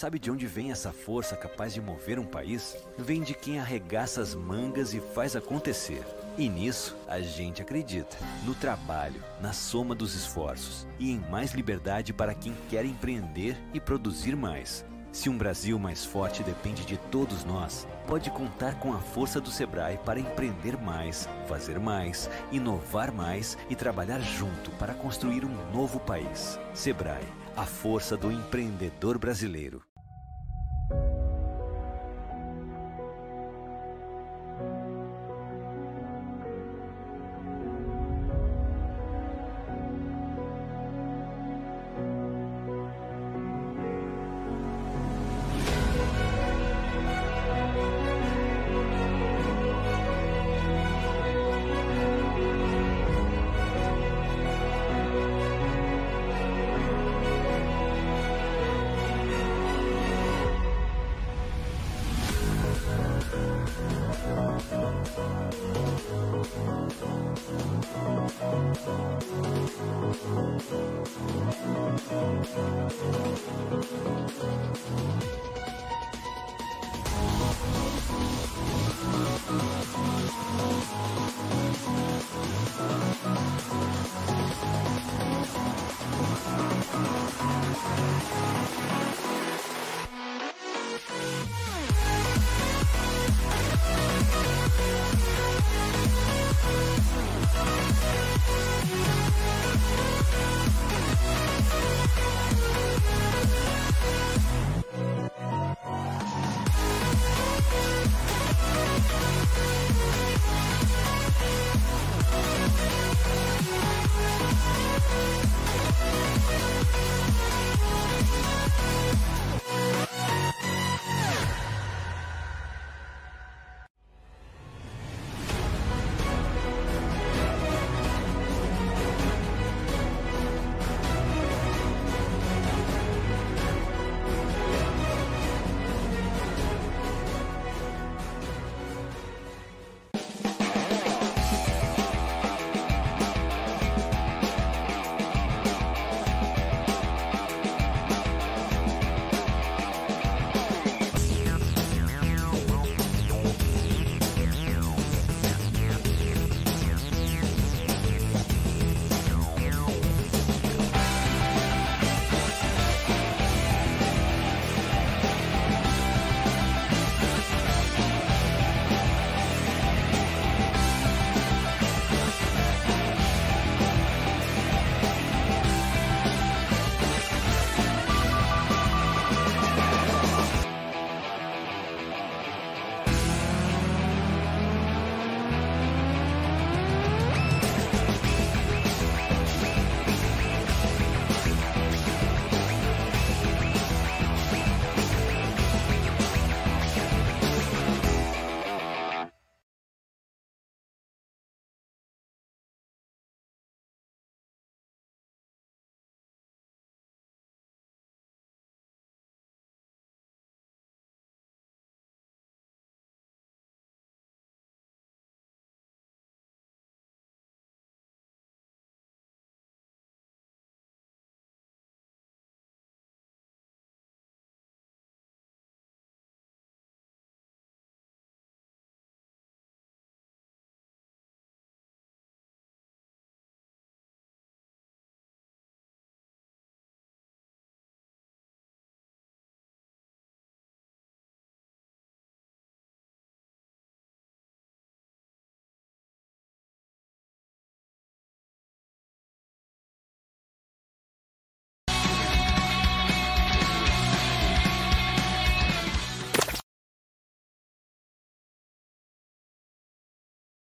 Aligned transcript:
Sabe 0.00 0.18
de 0.18 0.30
onde 0.30 0.46
vem 0.46 0.70
essa 0.70 0.94
força 0.94 1.36
capaz 1.36 1.74
de 1.74 1.80
mover 1.82 2.18
um 2.18 2.24
país? 2.24 2.74
Vem 2.96 3.22
de 3.22 3.34
quem 3.34 3.60
arregaça 3.60 4.22
as 4.22 4.34
mangas 4.34 4.94
e 4.94 4.98
faz 4.98 5.36
acontecer. 5.36 6.02
E 6.38 6.48
nisso 6.48 6.96
a 7.06 7.20
gente 7.20 7.60
acredita. 7.60 8.16
No 8.46 8.54
trabalho, 8.54 9.22
na 9.42 9.52
soma 9.52 9.94
dos 9.94 10.14
esforços 10.14 10.88
e 10.98 11.10
em 11.10 11.18
mais 11.30 11.52
liberdade 11.52 12.14
para 12.14 12.32
quem 12.32 12.56
quer 12.70 12.86
empreender 12.86 13.58
e 13.74 13.78
produzir 13.78 14.34
mais. 14.34 14.86
Se 15.12 15.28
um 15.28 15.36
Brasil 15.36 15.78
mais 15.78 16.02
forte 16.02 16.42
depende 16.42 16.86
de 16.86 16.96
todos 16.96 17.44
nós, 17.44 17.86
pode 18.06 18.30
contar 18.30 18.80
com 18.80 18.94
a 18.94 19.00
força 19.00 19.38
do 19.38 19.50
Sebrae 19.50 19.98
para 19.98 20.18
empreender 20.18 20.78
mais, 20.78 21.28
fazer 21.46 21.78
mais, 21.78 22.30
inovar 22.50 23.12
mais 23.12 23.58
e 23.68 23.76
trabalhar 23.76 24.20
junto 24.20 24.70
para 24.78 24.94
construir 24.94 25.44
um 25.44 25.72
novo 25.74 26.00
país. 26.00 26.58
Sebrae, 26.72 27.26
a 27.54 27.66
força 27.66 28.16
do 28.16 28.32
empreendedor 28.32 29.18
brasileiro. 29.18 29.82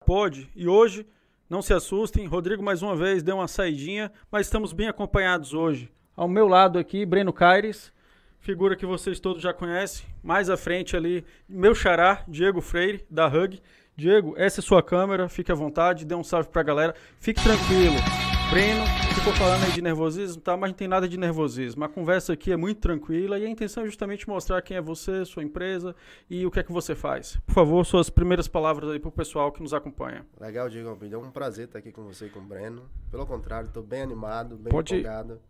Pode. 0.05 0.49
E 0.55 0.67
hoje, 0.67 1.05
não 1.49 1.61
se 1.61 1.73
assustem, 1.73 2.25
Rodrigo 2.25 2.63
mais 2.63 2.81
uma 2.81 2.95
vez 2.95 3.23
deu 3.23 3.35
uma 3.35 3.47
saidinha, 3.47 4.11
mas 4.31 4.47
estamos 4.47 4.73
bem 4.73 4.87
acompanhados 4.87 5.53
hoje. 5.53 5.91
Ao 6.15 6.27
meu 6.27 6.47
lado 6.47 6.77
aqui, 6.77 7.05
Breno 7.05 7.31
Caires, 7.31 7.91
figura 8.39 8.75
que 8.75 8.85
vocês 8.85 9.19
todos 9.19 9.41
já 9.41 9.53
conhecem. 9.53 10.05
Mais 10.23 10.49
à 10.49 10.57
frente 10.57 10.95
ali, 10.95 11.25
meu 11.47 11.73
xará, 11.73 12.23
Diego 12.27 12.61
Freire, 12.61 13.05
da 13.09 13.27
Hug. 13.27 13.61
Diego, 13.95 14.33
essa 14.37 14.59
é 14.59 14.63
sua 14.63 14.81
câmera, 14.81 15.29
fique 15.29 15.51
à 15.51 15.55
vontade, 15.55 16.05
dê 16.05 16.15
um 16.15 16.23
salve 16.23 16.49
pra 16.49 16.63
galera. 16.63 16.95
Fique 17.19 17.41
tranquilo. 17.41 18.32
Breno, 18.53 18.85
ficou 19.15 19.33
falando 19.33 19.63
aí 19.63 19.71
de 19.71 19.81
nervosismo, 19.81 20.39
tá? 20.39 20.55
Mas 20.55 20.69
não 20.69 20.77
tem 20.77 20.87
nada 20.87 21.09
de 21.09 21.17
nervosismo. 21.17 21.83
A 21.85 21.89
conversa 21.89 22.33
aqui 22.33 22.51
é 22.51 22.55
muito 22.55 22.79
tranquila 22.81 23.39
e 23.39 23.47
a 23.47 23.49
intenção 23.49 23.81
é 23.81 23.87
justamente 23.87 24.29
mostrar 24.29 24.61
quem 24.61 24.77
é 24.77 24.81
você, 24.81 25.25
sua 25.25 25.41
empresa 25.41 25.95
e 26.29 26.45
o 26.45 26.51
que 26.51 26.59
é 26.59 26.63
que 26.63 26.71
você 26.71 26.93
faz. 26.93 27.35
Por 27.47 27.53
favor, 27.53 27.83
suas 27.83 28.11
primeiras 28.11 28.47
palavras 28.47 28.91
aí 28.91 28.99
pro 28.99 29.11
pessoal 29.11 29.51
que 29.51 29.59
nos 29.59 29.73
acompanha. 29.73 30.23
Legal, 30.39 30.69
Diego. 30.69 30.95
É 31.01 31.17
um 31.17 31.31
prazer 31.31 31.65
estar 31.65 31.79
aqui 31.79 31.91
com 31.91 32.03
você 32.03 32.27
e 32.27 32.29
com 32.29 32.41
o 32.41 32.43
Breno. 32.43 32.83
Pelo 33.09 33.25
contrário, 33.25 33.65
estou 33.65 33.81
bem 33.81 34.03
animado, 34.03 34.55
bem 34.55 34.69
Pode... 34.69 34.93
empolgado 34.93 35.41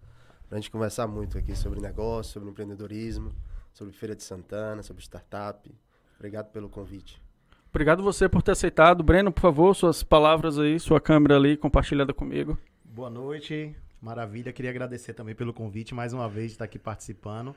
pra 0.48 0.58
gente 0.58 0.72
conversar 0.72 1.06
muito 1.06 1.38
aqui 1.38 1.58
sobre 1.58 1.82
negócio, 1.82 2.32
sobre 2.32 2.52
empreendedorismo, 2.52 3.34
sobre 3.74 3.92
Feira 3.92 4.16
de 4.16 4.24
Santana, 4.24 4.82
sobre 4.82 5.04
startup. 5.04 5.70
Obrigado 6.16 6.54
pelo 6.54 6.70
convite. 6.70 7.22
Obrigado 7.70 8.02
você 8.02 8.30
por 8.30 8.42
ter 8.42 8.52
aceitado. 8.52 9.04
Breno, 9.04 9.30
por 9.30 9.42
favor, 9.42 9.76
suas 9.76 10.04
palavras 10.04 10.58
aí, 10.58 10.80
sua 10.80 11.02
câmera 11.02 11.36
ali 11.36 11.58
compartilhada 11.58 12.14
comigo. 12.14 12.58
Boa 12.94 13.10
noite, 13.10 13.76
maravilha. 14.00 14.54
Queria 14.54 14.70
agradecer 14.70 15.16
também 15.16 15.34
pelo 15.34 15.52
convite, 15.52 15.96
mais 15.96 16.14
uma 16.14 16.30
vez, 16.30 16.50
de 16.50 16.52
estar 16.52 16.66
aqui 16.66 16.78
participando. 16.78 17.56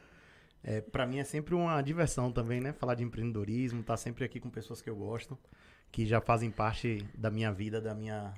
É, 0.64 0.80
para 0.80 1.04
mim 1.04 1.18
é 1.18 1.24
sempre 1.24 1.54
uma 1.54 1.82
diversão 1.82 2.32
também, 2.32 2.58
né? 2.58 2.72
Falar 2.72 2.94
de 2.94 3.04
empreendedorismo, 3.04 3.82
estar 3.82 3.98
sempre 3.98 4.24
aqui 4.24 4.40
com 4.40 4.48
pessoas 4.48 4.80
que 4.80 4.88
eu 4.88 4.96
gosto, 4.96 5.36
que 5.92 6.06
já 6.06 6.22
fazem 6.22 6.50
parte 6.50 7.04
da 7.14 7.30
minha 7.30 7.52
vida, 7.52 7.82
da 7.82 7.94
minha, 7.94 8.32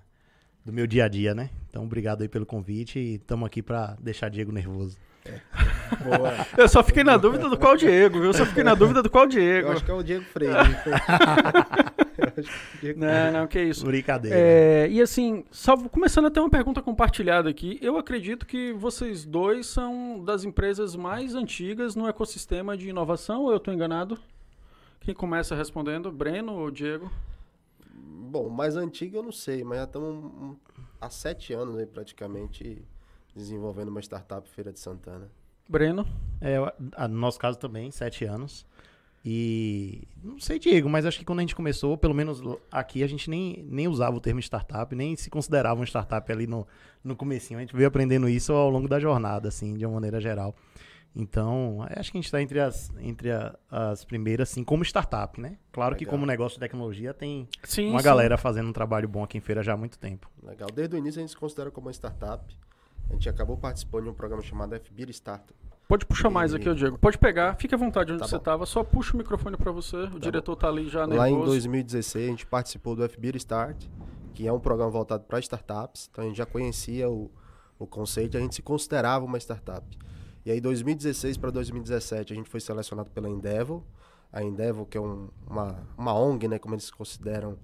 do 0.64 0.72
meu 0.72 0.88
dia 0.88 1.04
a 1.04 1.08
dia, 1.08 1.36
né? 1.36 1.50
Então, 1.70 1.84
obrigado 1.84 2.22
aí 2.22 2.28
pelo 2.28 2.44
convite 2.44 2.98
e 2.98 3.14
estamos 3.14 3.46
aqui 3.46 3.62
para 3.62 3.96
deixar 4.00 4.28
Diego 4.28 4.50
nervoso. 4.50 4.98
Boa. 6.02 6.48
Eu 6.56 6.68
só 6.68 6.82
fiquei 6.82 7.04
na 7.04 7.16
dúvida 7.16 7.48
do 7.48 7.56
qual 7.56 7.76
Diego, 7.76 8.18
viu? 8.18 8.30
Eu 8.30 8.34
só 8.34 8.44
fiquei 8.44 8.64
na 8.64 8.74
dúvida 8.74 9.04
do 9.04 9.08
qual 9.08 9.28
Diego. 9.28 9.68
Eu 9.68 9.72
acho 9.72 9.84
que 9.84 9.90
é 9.92 9.94
o 9.94 10.02
Diego 10.02 10.24
Freire. 10.24 10.56
não, 12.96 13.32
não, 13.32 13.46
que 13.46 13.60
isso. 13.60 13.84
Brincadeira. 13.84 14.36
É, 14.36 14.88
e 14.88 15.00
assim, 15.00 15.44
só 15.50 15.76
começando 15.76 16.26
a 16.26 16.30
ter 16.30 16.40
uma 16.40 16.50
pergunta 16.50 16.82
compartilhada 16.82 17.48
aqui. 17.48 17.78
Eu 17.82 17.96
acredito 17.96 18.46
que 18.46 18.72
vocês 18.72 19.24
dois 19.24 19.66
são 19.66 20.22
das 20.24 20.44
empresas 20.44 20.94
mais 20.96 21.34
antigas 21.34 21.94
no 21.94 22.08
ecossistema 22.08 22.76
de 22.76 22.88
inovação, 22.88 23.42
ou 23.42 23.50
eu 23.50 23.58
estou 23.58 23.72
enganado? 23.72 24.18
Quem 25.00 25.14
começa 25.14 25.54
respondendo? 25.54 26.10
Breno 26.12 26.52
ou 26.54 26.70
Diego? 26.70 27.10
Bom, 27.94 28.48
mais 28.48 28.76
antigo 28.76 29.16
eu 29.16 29.22
não 29.22 29.32
sei, 29.32 29.64
mas 29.64 29.78
já 29.78 29.84
estamos 29.84 30.56
há 31.00 31.08
sete 31.08 31.52
anos 31.52 31.78
aí 31.78 31.86
praticamente 31.86 32.84
desenvolvendo 33.34 33.88
uma 33.88 34.00
startup 34.00 34.48
Feira 34.50 34.72
de 34.72 34.78
Santana. 34.78 35.30
Breno? 35.68 36.06
É, 36.40 36.58
no 37.08 37.16
nosso 37.16 37.38
caso 37.38 37.58
também, 37.58 37.90
sete 37.90 38.24
anos. 38.24 38.66
E 39.24 40.06
não 40.22 40.38
sei, 40.38 40.58
Diego, 40.58 40.88
mas 40.88 41.04
acho 41.04 41.18
que 41.18 41.24
quando 41.24 41.40
a 41.40 41.42
gente 41.42 41.54
começou, 41.54 41.98
pelo 41.98 42.14
menos 42.14 42.40
aqui, 42.70 43.02
a 43.02 43.06
gente 43.06 43.28
nem, 43.28 43.64
nem 43.68 43.88
usava 43.88 44.16
o 44.16 44.20
termo 44.20 44.40
startup, 44.40 44.94
nem 44.94 45.16
se 45.16 45.28
considerava 45.28 45.80
um 45.80 45.84
startup 45.84 46.30
ali 46.30 46.46
no, 46.46 46.66
no 47.02 47.16
comecinho. 47.16 47.58
A 47.58 47.62
gente 47.62 47.74
veio 47.74 47.88
aprendendo 47.88 48.28
isso 48.28 48.52
ao 48.52 48.70
longo 48.70 48.88
da 48.88 49.00
jornada, 49.00 49.48
assim, 49.48 49.74
de 49.74 49.84
uma 49.84 49.94
maneira 49.94 50.20
geral. 50.20 50.54
Então, 51.14 51.84
acho 51.96 52.12
que 52.12 52.18
a 52.18 52.20
gente 52.20 52.26
está 52.26 52.40
entre, 52.40 52.60
as, 52.60 52.92
entre 53.00 53.32
a, 53.32 53.58
as 53.68 54.04
primeiras, 54.04 54.50
assim, 54.50 54.62
como 54.62 54.84
startup, 54.84 55.40
né? 55.40 55.58
Claro 55.72 55.94
Legal. 55.94 55.98
que 55.98 56.06
como 56.06 56.24
negócio 56.24 56.56
de 56.56 56.60
tecnologia 56.60 57.12
tem 57.12 57.48
sim, 57.64 57.90
uma 57.90 57.98
sim. 57.98 58.04
galera 58.04 58.36
fazendo 58.36 58.68
um 58.68 58.72
trabalho 58.72 59.08
bom 59.08 59.24
aqui 59.24 59.36
em 59.36 59.40
feira 59.40 59.62
já 59.62 59.72
há 59.72 59.76
muito 59.76 59.98
tempo. 59.98 60.30
Legal. 60.42 60.68
Desde 60.72 60.94
o 60.94 60.98
início 60.98 61.18
a 61.18 61.22
gente 61.22 61.30
se 61.30 61.36
considera 61.36 61.70
como 61.70 61.88
uma 61.88 61.92
startup. 61.92 62.56
A 63.10 63.12
gente 63.14 63.28
acabou 63.28 63.56
participando 63.56 64.04
de 64.04 64.10
um 64.10 64.14
programa 64.14 64.42
chamado 64.42 64.78
FBIR 64.78 65.10
Startup. 65.10 65.54
Pode 65.88 66.04
puxar 66.04 66.30
e... 66.30 66.32
mais 66.32 66.52
aqui, 66.52 66.72
Diego. 66.74 66.98
Pode 66.98 67.16
pegar, 67.16 67.54
fique 67.54 67.74
à 67.74 67.78
vontade 67.78 68.12
onde 68.12 68.20
tá 68.20 68.28
você 68.28 68.36
estava. 68.36 68.66
Só 68.66 68.84
puxa 68.84 69.14
o 69.14 69.16
microfone 69.16 69.56
para 69.56 69.72
você. 69.72 69.96
O 69.96 70.10
tá 70.10 70.18
diretor 70.18 70.52
está 70.52 70.68
ali 70.68 70.86
já 70.86 71.06
nervoso. 71.06 71.18
Lá 71.18 71.30
em 71.30 71.44
2016 71.44 72.26
a 72.26 72.30
gente 72.30 72.46
participou 72.46 72.94
do 72.94 73.08
FBIR 73.08 73.36
Start, 73.36 73.86
que 74.34 74.46
é 74.46 74.52
um 74.52 74.60
programa 74.60 74.90
voltado 74.90 75.24
para 75.24 75.38
startups. 75.38 76.10
Então 76.12 76.24
a 76.24 76.26
gente 76.26 76.36
já 76.36 76.44
conhecia 76.44 77.08
o, 77.08 77.30
o 77.78 77.86
conceito, 77.86 78.36
a 78.36 78.40
gente 78.40 78.54
se 78.54 78.60
considerava 78.60 79.24
uma 79.24 79.38
startup. 79.38 79.86
E 80.44 80.50
aí 80.50 80.60
2016 80.60 81.38
para 81.38 81.50
2017 81.50 82.34
a 82.34 82.36
gente 82.36 82.50
foi 82.50 82.60
selecionado 82.60 83.10
pela 83.10 83.30
Endeavor. 83.30 83.82
A 84.30 84.42
Endeavor, 84.42 84.84
que 84.84 84.98
é 84.98 85.00
um, 85.00 85.30
uma, 85.48 85.88
uma 85.96 86.12
ONG, 86.12 86.48
né, 86.48 86.58
como 86.58 86.74
eles 86.74 86.84
se 86.84 86.92
consideram, 86.92 87.56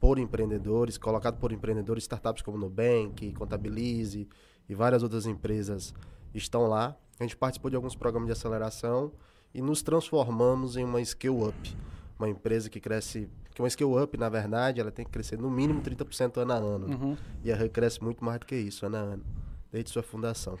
por 0.00 0.18
empreendedores, 0.18 0.96
colocado 0.96 1.38
por 1.38 1.52
empreendedores, 1.52 2.04
startups 2.04 2.42
como 2.42 2.56
Nubank, 2.56 3.30
Contabilize, 3.34 4.26
e 4.66 4.74
várias 4.74 5.02
outras 5.02 5.26
empresas 5.26 5.92
estão 6.34 6.66
lá. 6.66 6.96
A 7.18 7.24
gente 7.24 7.36
participou 7.36 7.70
de 7.70 7.76
alguns 7.76 7.94
programas 7.94 8.26
de 8.26 8.32
aceleração 8.32 9.12
e 9.52 9.60
nos 9.60 9.82
transformamos 9.82 10.76
em 10.76 10.84
uma 10.84 11.04
scale 11.04 11.48
up, 11.48 11.76
uma 12.18 12.28
empresa 12.28 12.70
que 12.70 12.80
cresce, 12.80 13.28
que 13.54 13.60
uma 13.60 13.68
scale 13.68 14.02
up, 14.02 14.16
na 14.16 14.28
verdade, 14.28 14.80
ela 14.80 14.90
tem 14.90 15.04
que 15.04 15.10
crescer 15.10 15.38
no 15.38 15.50
mínimo 15.50 15.82
30% 15.82 16.36
ano 16.36 16.52
a 16.52 16.56
ano. 16.56 16.86
Uhum. 16.86 17.16
E 17.42 17.50
a 17.50 17.56
RE 17.56 17.68
cresce 17.68 18.02
muito 18.02 18.24
mais 18.24 18.38
do 18.38 18.46
que 18.46 18.56
isso, 18.56 18.86
ano 18.86 18.96
a 18.96 19.00
ano, 19.00 19.24
desde 19.72 19.90
sua 19.90 20.02
fundação. 20.02 20.58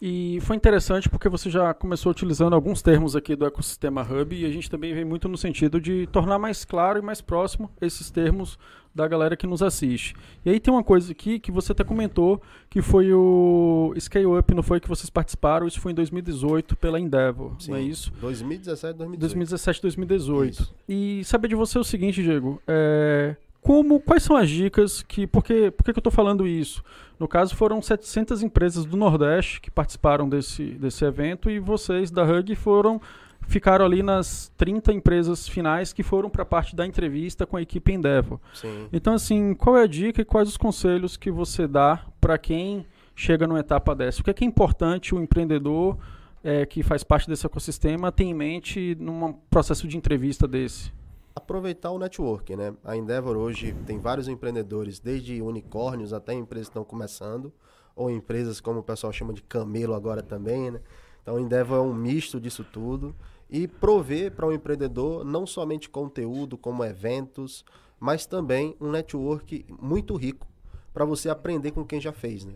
E 0.00 0.38
foi 0.40 0.56
interessante 0.56 1.10
porque 1.10 1.28
você 1.28 1.50
já 1.50 1.74
começou 1.74 2.10
utilizando 2.10 2.54
alguns 2.54 2.80
termos 2.80 3.14
aqui 3.14 3.36
do 3.36 3.44
ecossistema 3.44 4.00
Hub 4.02 4.34
e 4.34 4.46
a 4.46 4.50
gente 4.50 4.70
também 4.70 4.94
vem 4.94 5.04
muito 5.04 5.28
no 5.28 5.36
sentido 5.36 5.78
de 5.78 6.06
tornar 6.06 6.38
mais 6.38 6.64
claro 6.64 6.98
e 6.98 7.02
mais 7.02 7.20
próximo 7.20 7.70
esses 7.82 8.10
termos 8.10 8.58
da 8.94 9.06
galera 9.06 9.36
que 9.36 9.46
nos 9.46 9.62
assiste. 9.62 10.14
E 10.44 10.50
aí 10.50 10.58
tem 10.58 10.72
uma 10.72 10.82
coisa 10.82 11.12
aqui 11.12 11.38
que 11.38 11.52
você 11.52 11.72
até 11.72 11.84
comentou, 11.84 12.40
que 12.68 12.82
foi 12.82 13.12
o 13.12 13.94
Scale 13.98 14.26
Up, 14.26 14.54
não 14.54 14.62
foi 14.62 14.80
que 14.80 14.88
vocês 14.88 15.08
participaram, 15.10 15.66
isso 15.66 15.80
foi 15.80 15.92
em 15.92 15.94
2018 15.94 16.76
pela 16.76 16.98
Endeavor, 16.98 17.54
Sim, 17.60 17.72
não 17.72 17.78
é 17.78 17.82
isso? 17.82 18.10
2017, 18.20 18.98
2018. 18.98 19.20
2017, 19.20 19.82
2018. 19.82 20.50
Isso. 20.50 20.74
E 20.88 21.24
saber 21.24 21.48
de 21.48 21.54
você 21.54 21.78
é 21.78 21.80
o 21.80 21.84
seguinte, 21.84 22.22
Diego, 22.22 22.60
é, 22.66 23.36
como, 23.60 24.00
quais 24.00 24.22
são 24.22 24.36
as 24.36 24.48
dicas 24.48 25.02
que, 25.02 25.26
por 25.26 25.44
que, 25.44 25.70
por 25.70 25.84
que 25.84 25.90
eu 25.90 25.98
estou 25.98 26.12
falando 26.12 26.46
isso? 26.46 26.82
No 27.18 27.28
caso, 27.28 27.54
foram 27.54 27.82
700 27.82 28.42
empresas 28.42 28.86
do 28.86 28.96
Nordeste 28.96 29.60
que 29.60 29.70
participaram 29.70 30.28
desse, 30.28 30.64
desse 30.72 31.04
evento 31.04 31.50
e 31.50 31.58
vocês 31.58 32.10
da 32.10 32.24
Hug 32.24 32.54
foram 32.56 33.00
ficaram 33.46 33.84
ali 33.84 34.02
nas 34.02 34.52
30 34.56 34.92
empresas 34.92 35.48
finais 35.48 35.92
que 35.92 36.02
foram 36.02 36.30
para 36.30 36.42
a 36.42 36.46
parte 36.46 36.76
da 36.76 36.86
entrevista 36.86 37.44
com 37.44 37.56
a 37.56 37.62
equipe 37.62 37.92
Endeavor. 37.92 38.38
Sim. 38.54 38.86
Então, 38.92 39.14
assim, 39.14 39.54
qual 39.54 39.76
é 39.76 39.82
a 39.82 39.86
dica 39.86 40.22
e 40.22 40.24
quais 40.24 40.48
os 40.48 40.56
conselhos 40.56 41.16
que 41.16 41.30
você 41.30 41.66
dá 41.66 42.04
para 42.20 42.38
quem 42.38 42.86
chega 43.14 43.46
numa 43.46 43.58
etapa 43.58 43.94
dessa? 43.94 44.20
O 44.20 44.24
que 44.24 44.30
é, 44.30 44.34
que 44.34 44.44
é 44.44 44.46
importante 44.46 45.14
o 45.14 45.20
empreendedor 45.20 45.98
é, 46.44 46.64
que 46.64 46.82
faz 46.82 47.02
parte 47.02 47.28
desse 47.28 47.44
ecossistema 47.44 48.12
ter 48.12 48.24
em 48.24 48.34
mente 48.34 48.96
num 49.00 49.32
processo 49.50 49.88
de 49.88 49.96
entrevista 49.96 50.46
desse? 50.46 50.92
Aproveitar 51.34 51.90
o 51.90 51.98
network, 51.98 52.54
né? 52.56 52.74
A 52.84 52.96
Endeavor 52.96 53.36
hoje 53.36 53.74
tem 53.86 53.98
vários 53.98 54.28
empreendedores, 54.28 54.98
desde 54.98 55.40
unicórnios 55.40 56.12
até 56.12 56.34
empresas 56.34 56.68
que 56.68 56.72
estão 56.72 56.84
começando, 56.84 57.52
ou 57.94 58.10
empresas 58.10 58.60
como 58.60 58.80
o 58.80 58.82
pessoal 58.82 59.12
chama 59.12 59.32
de 59.32 59.42
camelo 59.42 59.94
agora 59.94 60.22
também, 60.22 60.70
né? 60.70 60.80
Então, 61.22 61.36
a 61.36 61.40
Endeavor 61.40 61.78
é 61.78 61.80
um 61.80 61.94
misto 61.94 62.40
disso 62.40 62.64
tudo 62.64 63.14
e 63.48 63.66
prover 63.66 64.32
para 64.32 64.46
o 64.46 64.50
um 64.50 64.52
empreendedor 64.52 65.24
não 65.24 65.46
somente 65.46 65.88
conteúdo, 65.88 66.56
como 66.56 66.84
eventos, 66.84 67.64
mas 67.98 68.24
também 68.24 68.76
um 68.80 68.90
network 68.90 69.66
muito 69.80 70.16
rico 70.16 70.46
para 70.92 71.04
você 71.04 71.28
aprender 71.28 71.72
com 71.72 71.84
quem 71.84 72.00
já 72.00 72.12
fez, 72.12 72.44
né? 72.44 72.54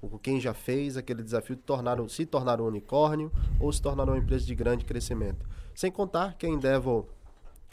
Com 0.00 0.18
quem 0.18 0.38
já 0.38 0.52
fez 0.52 0.96
aquele 0.96 1.22
desafio 1.22 1.56
de 1.56 1.62
tornar, 1.62 1.98
se 2.08 2.26
tornar 2.26 2.60
um 2.60 2.66
unicórnio 2.66 3.32
ou 3.58 3.72
se 3.72 3.80
tornar 3.80 4.04
uma 4.04 4.18
empresa 4.18 4.44
de 4.44 4.54
grande 4.54 4.84
crescimento. 4.84 5.46
Sem 5.74 5.90
contar 5.90 6.36
que 6.36 6.46
a 6.46 6.48
Endeavor 6.48 7.06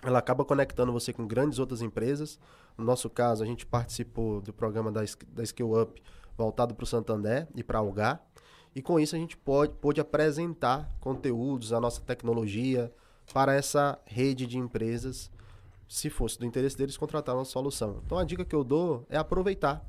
ela 0.02 0.20
acaba 0.20 0.44
conectando 0.44 0.92
você 0.92 1.14
com 1.14 1.28
grandes 1.28 1.60
outras 1.60 1.82
empresas. 1.82 2.40
No 2.78 2.84
nosso 2.84 3.10
caso, 3.10 3.44
a 3.44 3.46
gente 3.46 3.66
participou 3.66 4.42
do 4.42 4.52
programa 4.52 4.92
da, 4.92 5.02
da 5.30 5.44
Skill 5.44 5.80
Up 5.80 6.02
voltado 6.36 6.74
para 6.74 6.84
o 6.84 6.88
Santander 6.88 7.48
e 7.56 7.64
para 7.64 7.80
Algar. 7.80 8.26
E 8.74 8.82
com 8.82 9.00
isso 9.00 9.16
a 9.16 9.20
gente 9.20 9.38
pode, 9.38 9.74
pode 9.74 10.00
apresentar 10.00 10.90
conteúdos, 11.00 11.74
a 11.74 11.80
nossa 11.80 12.02
tecnologia 12.02 12.92
para 13.34 13.54
essa 13.54 14.00
rede 14.06 14.48
de 14.48 14.58
empresas, 14.58 15.30
se 15.88 16.10
fosse 16.10 16.40
do 16.40 16.46
interesse 16.46 16.78
deles 16.78 16.98
contratar 16.98 17.36
uma 17.36 17.46
solução. 17.46 18.02
Então 18.06 18.18
a 18.18 18.24
dica 18.24 18.46
que 18.46 18.56
eu 18.56 18.64
dou 18.64 19.06
é 19.10 19.18
aproveitar. 19.18 19.86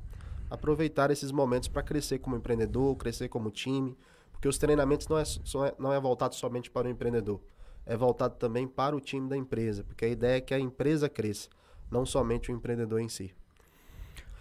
Aproveitar 0.49 1.09
esses 1.11 1.31
momentos 1.31 1.69
para 1.69 1.81
crescer 1.81 2.19
como 2.19 2.35
empreendedor, 2.35 2.95
crescer 2.97 3.29
como 3.29 3.49
time, 3.49 3.97
porque 4.31 4.47
os 4.47 4.57
treinamentos 4.57 5.07
não 5.07 5.17
é, 5.17 5.23
é, 5.23 5.75
não 5.79 5.93
é 5.93 5.99
voltado 5.99 6.35
somente 6.35 6.69
para 6.69 6.87
o 6.87 6.91
empreendedor 6.91 7.39
é 7.85 7.95
voltado 7.97 8.35
também 8.35 8.67
para 8.67 8.95
o 8.95 8.99
time 8.99 9.29
da 9.29 9.37
empresa, 9.37 9.83
porque 9.83 10.05
a 10.05 10.07
ideia 10.07 10.37
é 10.37 10.41
que 10.41 10.53
a 10.53 10.59
empresa 10.59 11.09
cresça, 11.09 11.49
não 11.91 12.05
somente 12.05 12.51
o 12.51 12.55
empreendedor 12.55 12.99
em 12.99 13.09
si. 13.09 13.33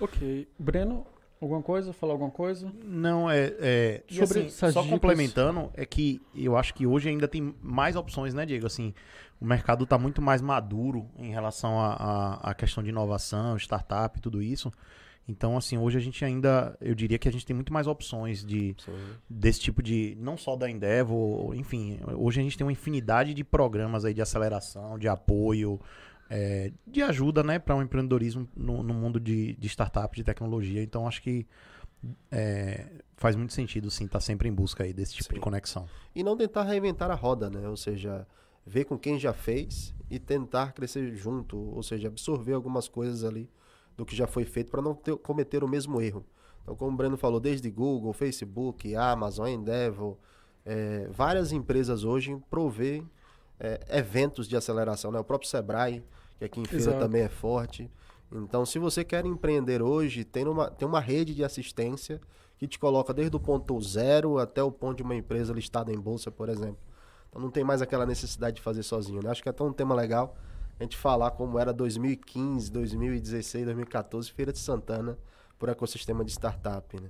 Ok. 0.01 0.49
Breno, 0.59 1.07
alguma 1.41 1.63
coisa? 1.63 1.93
Falar 1.93 2.15
alguma 2.15 2.31
coisa? 2.31 2.73
Não, 2.85 3.31
é. 3.31 3.55
é 3.59 4.03
Sobre 4.09 4.41
assim, 4.41 4.49
só 4.51 4.69
dicas... 4.69 4.87
complementando, 4.87 5.71
é 5.75 5.85
que 5.85 6.21
eu 6.35 6.57
acho 6.57 6.75
que 6.75 6.87
hoje 6.87 7.09
ainda 7.09 7.29
tem 7.29 7.55
mais 7.61 7.97
opções, 7.97 8.35
né, 8.35 8.47
Diego? 8.47 8.67
Assim, 8.67 8.95
o 9.41 9.45
mercado 9.45 9.85
está 9.85 9.99
muito 9.99 10.23
mais 10.23 10.41
maduro 10.41 11.09
em 11.17 11.31
relação 11.31 11.81
à 11.81 12.55
questão 12.57 12.83
de 12.83 12.91
inovação, 12.91 13.57
startup 13.57 14.19
e 14.19 14.23
tudo 14.23 14.43
isso. 14.43 14.73
Então, 15.27 15.57
assim, 15.57 15.79
hoje 15.79 15.97
a 15.97 16.01
gente 16.01 16.25
ainda, 16.25 16.77
eu 16.81 16.95
diria 16.95 17.19
que 17.19 17.29
a 17.29 17.33
gente 17.33 17.47
tem 17.47 17.55
muito 17.55 17.73
mais 17.73 17.87
opções 17.87 18.45
de 18.45 18.75
desse 19.31 19.61
tipo 19.61 19.83
de, 19.83 20.17
não 20.21 20.37
só 20.37 20.57
da 20.57 20.69
Endeavor, 20.69 21.55
enfim, 21.55 22.01
hoje 22.17 22.41
a 22.41 22.43
gente 22.43 22.59
tem 22.59 22.67
uma 22.67 22.73
infinidade 22.73 23.33
de 23.33 23.45
programas 23.45 24.05
aí 24.05 24.13
de 24.13 24.21
aceleração, 24.21 24.99
de 24.99 25.07
apoio, 25.07 25.81
é, 26.29 26.73
de 26.87 27.03
ajuda, 27.03 27.43
né, 27.43 27.59
para 27.59 27.75
o 27.75 27.79
um 27.79 27.83
empreendedorismo 27.83 28.49
no, 28.57 28.83
no 28.83 28.95
mundo 28.95 29.21
de, 29.21 29.55
de 29.55 29.69
startup, 29.69 30.15
de 30.17 30.25
tecnologia. 30.25 30.83
Então, 30.83 31.07
acho 31.07 31.23
que 31.23 31.47
é, 32.31 32.87
faz 33.17 33.37
muito 33.37 33.53
sentido, 33.53 33.91
sim, 33.91 34.07
estar 34.07 34.19
tá 34.19 34.21
sempre 34.21 34.49
em 34.49 34.53
busca 34.53 34.83
aí 34.83 34.93
desse 34.93 35.15
tipo 35.15 35.29
sim. 35.29 35.35
de 35.35 35.41
conexão. 35.41 35.87
E 36.15 36.25
não 36.25 36.37
tentar 36.37 36.65
reinventar 36.65 37.11
a 37.11 37.15
roda, 37.15 37.49
né? 37.49 37.69
Ou 37.69 37.77
seja, 37.77 38.27
ver 38.67 38.85
com 38.85 38.99
quem 38.99 39.19
já 39.19 39.33
fez 39.33 39.95
e 40.11 40.19
tentar 40.19 40.73
crescer 40.73 41.15
junto, 41.15 41.57
ou 41.57 41.83
seja, 41.83 42.09
absorver 42.09 42.55
algumas 42.55 42.89
coisas 42.89 43.23
ali 43.23 43.49
do 43.97 44.05
que 44.05 44.17
já 44.17 44.27
foi 44.27 44.45
feito 44.45 44.71
para 44.71 44.83
não 44.83 44.95
ter, 44.95 45.17
cometer 45.17 45.63
o 45.63 45.69
mesmo 45.69 46.01
erro. 46.01 46.25
Então, 46.63 46.77
como 46.77 46.93
o 46.93 46.97
Breno 46.97 47.17
falou, 47.17 47.41
desde 47.41 47.71
Google, 47.71 48.13
Facebook, 48.13 48.95
Amazon, 48.95 49.49
Endeavor, 49.49 50.17
É, 50.65 51.09
várias 51.11 51.51
empresas 51.51 52.05
hoje 52.05 52.41
provê 52.49 53.03
é, 53.59 53.81
eventos 53.99 54.47
de 54.47 54.57
aceleração, 54.57 55.11
né? 55.11 55.19
O 55.19 55.25
próprio 55.25 55.51
Sebrae, 55.51 56.05
que 56.39 56.45
aqui 56.45 56.61
em 56.61 56.65
Feira 56.65 56.93
também 57.01 57.23
é 57.23 57.29
forte. 57.29 57.91
Então, 58.31 58.65
se 58.65 58.79
você 58.79 59.03
quer 59.05 59.27
empreender 59.27 59.83
hoje, 59.83 60.25
tem 60.25 60.47
uma, 60.47 60.71
tem 60.71 60.87
uma 60.87 61.01
rede 61.01 61.35
de 61.35 61.43
assistência 61.43 62.21
que 62.57 62.69
te 62.69 62.79
coloca 62.79 63.13
desde 63.13 63.37
o 63.37 63.41
ponto 63.41 63.81
zero 63.81 64.39
até 64.39 64.63
o 64.63 64.71
ponto 64.71 64.99
de 64.99 65.03
uma 65.03 65.17
empresa 65.17 65.53
listada 65.53 65.93
em 65.93 65.99
bolsa, 65.99 66.31
por 66.31 66.49
exemplo. 66.49 66.79
Então, 67.29 67.43
não 67.43 67.51
tem 67.51 67.65
mais 67.65 67.83
aquela 67.83 68.07
necessidade 68.07 68.57
de 68.57 68.63
fazer 68.63 68.85
sozinho. 68.85 69.21
Né? 69.21 69.31
Acho 69.31 69.43
que 69.43 69.49
é 69.49 69.51
até 69.51 69.65
um 69.65 69.73
tema 69.73 69.97
legal 69.97 70.37
a 70.83 70.85
gente 70.85 70.97
falar 70.97 71.31
como 71.31 71.59
era 71.59 71.73
2015, 71.73 72.71
2016, 72.71 73.65
2014, 73.65 74.31
Feira 74.33 74.53
de 74.53 74.59
Santana, 74.59 75.17
por 75.59 75.69
ecossistema 75.69 76.25
de 76.25 76.33
startup, 76.33 77.01
né? 77.01 77.09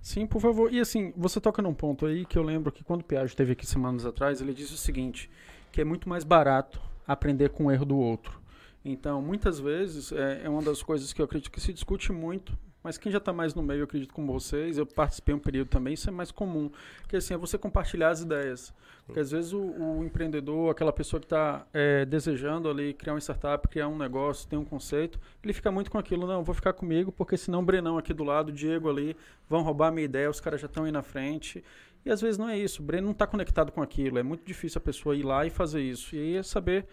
Sim, 0.00 0.26
por 0.26 0.40
favor. 0.40 0.72
E 0.72 0.80
assim, 0.80 1.12
você 1.16 1.40
toca 1.40 1.62
num 1.62 1.72
ponto 1.72 2.06
aí 2.06 2.24
que 2.26 2.36
eu 2.36 2.42
lembro 2.42 2.70
que 2.70 2.84
quando 2.84 3.00
o 3.00 3.04
Piaget 3.04 3.30
esteve 3.30 3.52
aqui 3.52 3.66
semanas 3.66 4.04
atrás, 4.04 4.40
ele 4.40 4.52
disse 4.52 4.74
o 4.74 4.76
seguinte, 4.76 5.30
que 5.70 5.80
é 5.80 5.84
muito 5.84 6.08
mais 6.08 6.24
barato 6.24 6.80
aprender 7.06 7.50
com 7.50 7.66
o 7.66 7.70
erro 7.70 7.84
do 7.84 7.96
outro. 7.96 8.40
Então, 8.84 9.22
muitas 9.22 9.58
vezes, 9.60 10.12
é, 10.12 10.42
é 10.44 10.48
uma 10.48 10.62
das 10.62 10.82
coisas 10.82 11.12
que 11.12 11.22
eu 11.22 11.24
acredito 11.24 11.50
que 11.50 11.60
se 11.60 11.72
discute 11.72 12.12
muito 12.12 12.56
mas 12.82 12.98
quem 12.98 13.10
já 13.12 13.18
está 13.18 13.32
mais 13.32 13.54
no 13.54 13.62
meio, 13.62 13.80
eu 13.80 13.84
acredito 13.84 14.12
com 14.12 14.26
vocês, 14.26 14.76
eu 14.76 14.84
participei 14.84 15.34
um 15.34 15.38
período 15.38 15.68
também, 15.68 15.94
isso 15.94 16.08
é 16.08 16.12
mais 16.12 16.30
comum. 16.30 16.70
Que 17.08 17.16
assim, 17.16 17.34
é 17.34 17.36
você 17.36 17.56
compartilhar 17.56 18.10
as 18.10 18.20
ideias. 18.20 18.74
Porque 19.06 19.20
às 19.20 19.30
vezes 19.30 19.52
o, 19.52 19.60
o 19.60 20.04
empreendedor, 20.04 20.70
aquela 20.70 20.92
pessoa 20.92 21.18
que 21.20 21.26
está 21.26 21.66
é, 21.72 22.04
desejando 22.04 22.68
ali 22.68 22.94
criar 22.94 23.14
uma 23.14 23.20
startup, 23.20 23.66
criar 23.68 23.88
um 23.88 23.96
negócio, 23.96 24.48
tem 24.48 24.58
um 24.58 24.64
conceito, 24.64 25.18
ele 25.42 25.52
fica 25.52 25.70
muito 25.72 25.90
com 25.90 25.98
aquilo, 25.98 26.26
não, 26.26 26.42
vou 26.44 26.54
ficar 26.54 26.72
comigo, 26.72 27.10
porque 27.10 27.36
senão 27.36 27.60
o 27.60 27.62
Brenão 27.64 27.98
aqui 27.98 28.14
do 28.14 28.24
lado, 28.24 28.50
o 28.50 28.52
Diego 28.52 28.88
ali, 28.88 29.16
vão 29.48 29.62
roubar 29.62 29.88
a 29.88 29.90
minha 29.90 30.04
ideia, 30.04 30.30
os 30.30 30.40
caras 30.40 30.60
já 30.60 30.66
estão 30.66 30.84
aí 30.84 30.92
na 30.92 31.02
frente. 31.02 31.64
E 32.04 32.10
às 32.10 32.20
vezes 32.20 32.38
não 32.38 32.48
é 32.48 32.58
isso, 32.58 32.82
o 32.82 32.84
Breno 32.84 33.04
não 33.04 33.12
está 33.12 33.26
conectado 33.26 33.70
com 33.70 33.82
aquilo, 33.82 34.18
é 34.18 34.22
muito 34.22 34.44
difícil 34.44 34.78
a 34.78 34.82
pessoa 34.82 35.16
ir 35.16 35.22
lá 35.22 35.46
e 35.46 35.50
fazer 35.50 35.80
isso. 35.80 36.14
E 36.16 36.18
aí 36.18 36.36
é 36.36 36.42
saber 36.42 36.86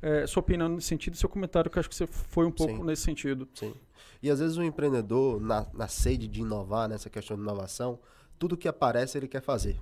é, 0.00 0.26
sua 0.26 0.40
opinião 0.40 0.68
nesse 0.68 0.86
sentido, 0.86 1.16
seu 1.16 1.28
comentário, 1.28 1.70
que 1.70 1.78
acho 1.78 1.88
que 1.88 1.94
você 1.94 2.06
foi 2.06 2.46
um 2.46 2.50
pouco 2.50 2.76
Sim. 2.76 2.84
nesse 2.84 3.02
sentido. 3.02 3.48
Sim. 3.54 3.74
E 4.24 4.30
às 4.30 4.38
vezes 4.38 4.56
o 4.56 4.62
empreendedor, 4.62 5.38
na, 5.38 5.66
na 5.74 5.86
sede 5.86 6.26
de 6.26 6.40
inovar, 6.40 6.88
nessa 6.88 7.10
questão 7.10 7.36
de 7.36 7.42
inovação, 7.42 7.98
tudo 8.38 8.56
que 8.56 8.66
aparece 8.66 9.18
ele 9.18 9.28
quer 9.28 9.42
fazer. 9.42 9.78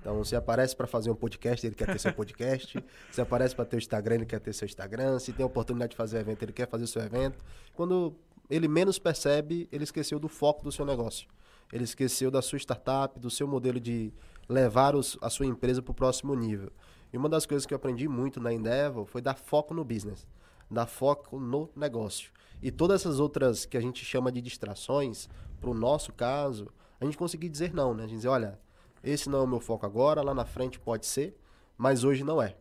Então, 0.00 0.24
se 0.24 0.34
aparece 0.34 0.74
para 0.74 0.88
fazer 0.88 1.12
um 1.12 1.14
podcast, 1.14 1.64
ele 1.64 1.76
quer 1.76 1.86
ter 1.86 2.00
seu 2.00 2.12
podcast. 2.12 2.84
se 3.12 3.20
aparece 3.20 3.54
para 3.54 3.64
ter 3.64 3.76
o 3.76 3.78
Instagram, 3.78 4.16
ele 4.16 4.26
quer 4.26 4.40
ter 4.40 4.52
seu 4.52 4.66
Instagram. 4.66 5.20
Se 5.20 5.32
tem 5.32 5.44
a 5.44 5.46
oportunidade 5.46 5.90
de 5.90 5.96
fazer 5.96 6.18
evento, 6.18 6.42
ele 6.42 6.52
quer 6.52 6.68
fazer 6.68 6.88
seu 6.88 7.02
evento. 7.02 7.38
Quando 7.72 8.16
ele 8.50 8.66
menos 8.66 8.98
percebe, 8.98 9.68
ele 9.70 9.84
esqueceu 9.84 10.18
do 10.18 10.26
foco 10.26 10.64
do 10.64 10.72
seu 10.72 10.84
negócio. 10.84 11.28
Ele 11.72 11.84
esqueceu 11.84 12.32
da 12.32 12.42
sua 12.42 12.58
startup, 12.58 13.20
do 13.20 13.30
seu 13.30 13.46
modelo 13.46 13.78
de 13.78 14.12
levar 14.48 14.96
os, 14.96 15.16
a 15.22 15.30
sua 15.30 15.46
empresa 15.46 15.80
para 15.80 15.92
o 15.92 15.94
próximo 15.94 16.34
nível. 16.34 16.72
E 17.12 17.16
uma 17.16 17.28
das 17.28 17.46
coisas 17.46 17.64
que 17.64 17.72
eu 17.72 17.76
aprendi 17.76 18.08
muito 18.08 18.40
na 18.40 18.52
Endeavor 18.52 19.06
foi 19.06 19.22
dar 19.22 19.36
foco 19.36 19.72
no 19.72 19.84
business, 19.84 20.26
dar 20.68 20.86
foco 20.86 21.38
no 21.38 21.70
negócio. 21.76 22.32
E 22.64 22.70
todas 22.70 23.02
essas 23.02 23.20
outras 23.20 23.66
que 23.66 23.76
a 23.76 23.80
gente 23.80 24.02
chama 24.02 24.32
de 24.32 24.40
distrações, 24.40 25.28
para 25.60 25.68
o 25.68 25.74
nosso 25.74 26.14
caso, 26.14 26.66
a 26.98 27.04
gente 27.04 27.14
conseguir 27.14 27.50
dizer 27.50 27.74
não, 27.74 27.92
né? 27.92 28.04
A 28.04 28.06
gente 28.06 28.16
dizer, 28.16 28.28
olha, 28.28 28.58
esse 29.02 29.28
não 29.28 29.40
é 29.40 29.42
o 29.42 29.46
meu 29.46 29.60
foco 29.60 29.84
agora, 29.84 30.22
lá 30.22 30.32
na 30.32 30.46
frente 30.46 30.80
pode 30.80 31.04
ser, 31.04 31.36
mas 31.76 32.04
hoje 32.04 32.24
não 32.24 32.40
é. 32.40 32.56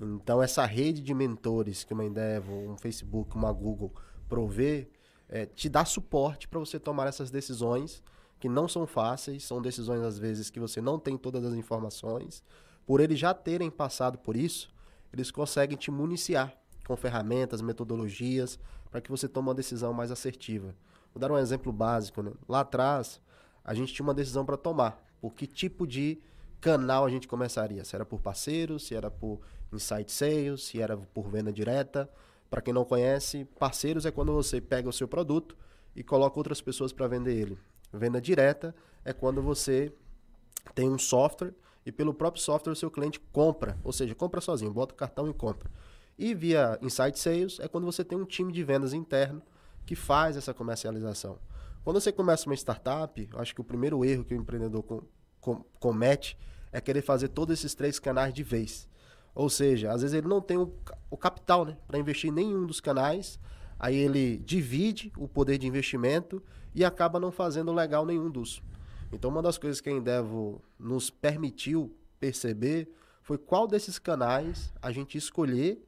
Então, 0.00 0.40
essa 0.40 0.64
rede 0.64 1.02
de 1.02 1.12
mentores 1.12 1.82
que 1.82 1.92
uma 1.92 2.04
Endeavor, 2.04 2.70
um 2.70 2.76
Facebook, 2.76 3.34
uma 3.34 3.52
Google 3.52 3.92
provê, 4.28 4.88
é, 5.28 5.44
te 5.44 5.68
dá 5.68 5.84
suporte 5.84 6.46
para 6.46 6.60
você 6.60 6.78
tomar 6.78 7.08
essas 7.08 7.28
decisões 7.28 8.00
que 8.38 8.48
não 8.48 8.68
são 8.68 8.86
fáceis, 8.86 9.42
são 9.42 9.60
decisões 9.60 10.02
às 10.02 10.20
vezes 10.20 10.50
que 10.50 10.60
você 10.60 10.80
não 10.80 11.00
tem 11.00 11.18
todas 11.18 11.44
as 11.44 11.54
informações, 11.54 12.44
por 12.86 13.00
eles 13.00 13.18
já 13.18 13.34
terem 13.34 13.72
passado 13.72 14.18
por 14.18 14.36
isso, 14.36 14.72
eles 15.12 15.32
conseguem 15.32 15.76
te 15.76 15.90
municiar 15.90 16.56
com 16.88 16.96
ferramentas, 16.96 17.60
metodologias, 17.60 18.58
para 18.90 19.02
que 19.02 19.10
você 19.10 19.28
tome 19.28 19.48
uma 19.48 19.54
decisão 19.54 19.92
mais 19.92 20.10
assertiva. 20.10 20.74
Vou 21.14 21.20
dar 21.20 21.30
um 21.30 21.38
exemplo 21.38 21.70
básico. 21.70 22.22
Né? 22.22 22.32
Lá 22.48 22.60
atrás, 22.60 23.20
a 23.62 23.74
gente 23.74 23.92
tinha 23.92 24.04
uma 24.04 24.14
decisão 24.14 24.44
para 24.44 24.56
tomar. 24.56 25.04
Por 25.20 25.34
que 25.34 25.46
tipo 25.46 25.86
de 25.86 26.18
canal 26.60 27.04
a 27.04 27.10
gente 27.10 27.28
começaria? 27.28 27.84
Se 27.84 27.94
era 27.94 28.06
por 28.06 28.20
parceiros, 28.22 28.86
se 28.86 28.94
era 28.94 29.10
por 29.10 29.40
insight 29.70 30.10
sales, 30.10 30.62
se 30.62 30.80
era 30.80 30.96
por 30.96 31.28
venda 31.28 31.52
direta. 31.52 32.10
Para 32.48 32.62
quem 32.62 32.72
não 32.72 32.86
conhece, 32.86 33.44
parceiros 33.58 34.06
é 34.06 34.10
quando 34.10 34.32
você 34.32 34.58
pega 34.58 34.88
o 34.88 34.92
seu 34.92 35.06
produto 35.06 35.54
e 35.94 36.02
coloca 36.02 36.38
outras 36.38 36.62
pessoas 36.62 36.90
para 36.90 37.06
vender 37.06 37.34
ele. 37.34 37.58
Venda 37.92 38.18
direta 38.18 38.74
é 39.04 39.12
quando 39.12 39.42
você 39.42 39.92
tem 40.74 40.88
um 40.88 40.98
software 40.98 41.52
e 41.84 41.92
pelo 41.92 42.14
próprio 42.14 42.42
software 42.42 42.72
o 42.72 42.76
seu 42.76 42.90
cliente 42.90 43.20
compra, 43.32 43.78
ou 43.84 43.92
seja, 43.92 44.14
compra 44.14 44.40
sozinho, 44.40 44.72
bota 44.72 44.94
o 44.94 44.96
cartão 44.96 45.28
e 45.28 45.34
compra. 45.34 45.70
E 46.18 46.34
via 46.34 46.78
Insight 46.82 47.18
Sales 47.18 47.60
é 47.60 47.68
quando 47.68 47.84
você 47.84 48.04
tem 48.04 48.18
um 48.18 48.24
time 48.24 48.52
de 48.52 48.64
vendas 48.64 48.92
interno 48.92 49.40
que 49.86 49.94
faz 49.94 50.36
essa 50.36 50.52
comercialização. 50.52 51.38
Quando 51.84 52.00
você 52.00 52.10
começa 52.10 52.46
uma 52.46 52.54
startup, 52.54 53.28
acho 53.34 53.54
que 53.54 53.60
o 53.60 53.64
primeiro 53.64 54.04
erro 54.04 54.24
que 54.24 54.34
o 54.34 54.36
empreendedor 54.36 54.82
com, 54.82 55.02
com, 55.40 55.64
comete 55.78 56.36
é 56.72 56.80
querer 56.80 57.02
fazer 57.02 57.28
todos 57.28 57.58
esses 57.58 57.74
três 57.74 57.98
canais 57.98 58.34
de 58.34 58.42
vez. 58.42 58.88
Ou 59.34 59.48
seja, 59.48 59.92
às 59.92 60.02
vezes 60.02 60.14
ele 60.14 60.26
não 60.26 60.40
tem 60.40 60.58
o, 60.58 60.72
o 61.08 61.16
capital 61.16 61.64
né, 61.64 61.76
para 61.86 61.98
investir 61.98 62.30
em 62.30 62.34
nenhum 62.34 62.66
dos 62.66 62.80
canais, 62.80 63.38
aí 63.78 63.96
ele 63.96 64.38
divide 64.38 65.12
o 65.16 65.28
poder 65.28 65.56
de 65.56 65.66
investimento 65.66 66.42
e 66.74 66.84
acaba 66.84 67.20
não 67.20 67.30
fazendo 67.30 67.72
legal 67.72 68.04
nenhum 68.04 68.28
dos. 68.28 68.60
Então, 69.12 69.30
uma 69.30 69.40
das 69.40 69.56
coisas 69.56 69.80
que 69.80 69.88
a 69.88 69.92
Endeavor 69.92 70.60
nos 70.78 71.08
permitiu 71.08 71.96
perceber 72.18 72.92
foi 73.22 73.38
qual 73.38 73.66
desses 73.66 73.98
canais 73.98 74.72
a 74.82 74.90
gente 74.90 75.16
escolher, 75.16 75.82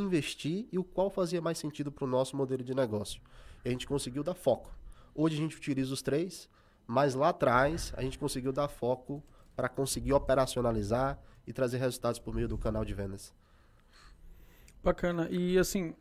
investir 0.00 0.66
e 0.70 0.78
o 0.78 0.84
qual 0.84 1.10
fazia 1.10 1.40
mais 1.40 1.58
sentido 1.58 1.90
para 1.90 2.04
o 2.04 2.08
nosso 2.08 2.36
modelo 2.36 2.62
de 2.62 2.74
negócio. 2.74 3.20
E 3.64 3.68
a 3.68 3.70
gente 3.70 3.86
conseguiu 3.86 4.22
dar 4.22 4.34
foco. 4.34 4.70
Hoje 5.14 5.36
a 5.36 5.38
gente 5.38 5.56
utiliza 5.56 5.92
os 5.92 6.02
três, 6.02 6.48
mas 6.86 7.14
lá 7.14 7.30
atrás 7.30 7.92
a 7.96 8.02
gente 8.02 8.18
conseguiu 8.18 8.52
dar 8.52 8.68
foco 8.68 9.22
para 9.56 9.68
conseguir 9.68 10.12
operacionalizar 10.12 11.18
e 11.46 11.52
trazer 11.52 11.78
resultados 11.78 12.18
por 12.18 12.34
meio 12.34 12.48
do 12.48 12.58
canal 12.58 12.84
de 12.84 12.94
vendas. 12.94 13.32
Bacana. 14.82 15.28
E 15.30 15.58
assim, 15.58 15.94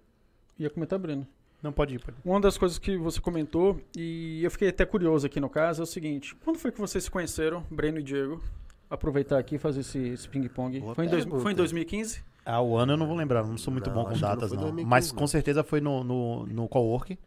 ia 0.58 0.70
comentar, 0.70 1.00
Breno. 1.00 1.28
Não, 1.62 1.72
pode 1.72 1.96
ir, 1.96 2.00
pode 2.00 2.18
ir. 2.18 2.22
Uma 2.26 2.42
das 2.42 2.58
coisas 2.58 2.78
que 2.78 2.98
você 2.98 3.22
comentou, 3.22 3.80
e 3.96 4.44
eu 4.44 4.52
fiquei 4.52 4.68
até 4.68 4.86
curioso 4.86 5.26
aqui 5.26 5.40
no 5.40 5.50
caso, 5.50 5.82
é 5.82 5.84
o 5.84 5.88
seguinte: 5.88 6.36
quando 6.44 6.58
foi 6.58 6.72
que 6.72 6.80
vocês 6.80 7.06
se 7.06 7.12
conheceram, 7.12 7.66
Breno 7.72 8.00
e 8.00 8.04
Diego? 8.04 8.44
Aproveitar 8.90 9.40
aqui 9.40 9.56
e 9.56 9.58
fazer 9.58 9.80
esse, 9.80 9.98
esse 10.00 10.28
ping-pong. 10.28 10.82
Foi, 10.94 11.08
foi, 11.40 11.52
em 11.54 11.56
2015? 11.56 12.22
Ah, 12.46 12.62
o 12.62 12.76
ano 12.76 12.94
eu 12.94 12.98
não 12.98 13.08
vou 13.08 13.16
lembrar, 13.16 13.44
não 13.44 13.58
sou 13.58 13.72
muito 13.72 13.90
não, 13.90 13.96
bom 13.96 14.06
com 14.06 14.18
datas, 14.18 14.52
não. 14.52 14.62
2015, 14.62 14.86
Mas 14.86 15.12
com 15.12 15.28
certeza 15.28 15.64
foi 15.64 15.80
no, 15.80 16.04
no, 16.04 16.46
no 16.46 16.68
co-work. 16.68 17.18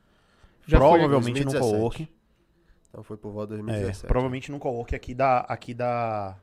Provavelmente 0.68 1.44
no 1.44 1.58
co-work. 1.58 2.08
Então 2.88 3.02
foi 3.02 3.16
por 3.16 3.32
volta 3.32 3.56
de 3.56 3.62
2017. 3.62 4.04
É, 4.04 4.08
provavelmente 4.08 4.52
no 4.52 4.58
co-work 4.58 4.94
aqui 4.94 5.14
da, 5.14 5.40
aqui 5.40 5.73
da 5.73 6.37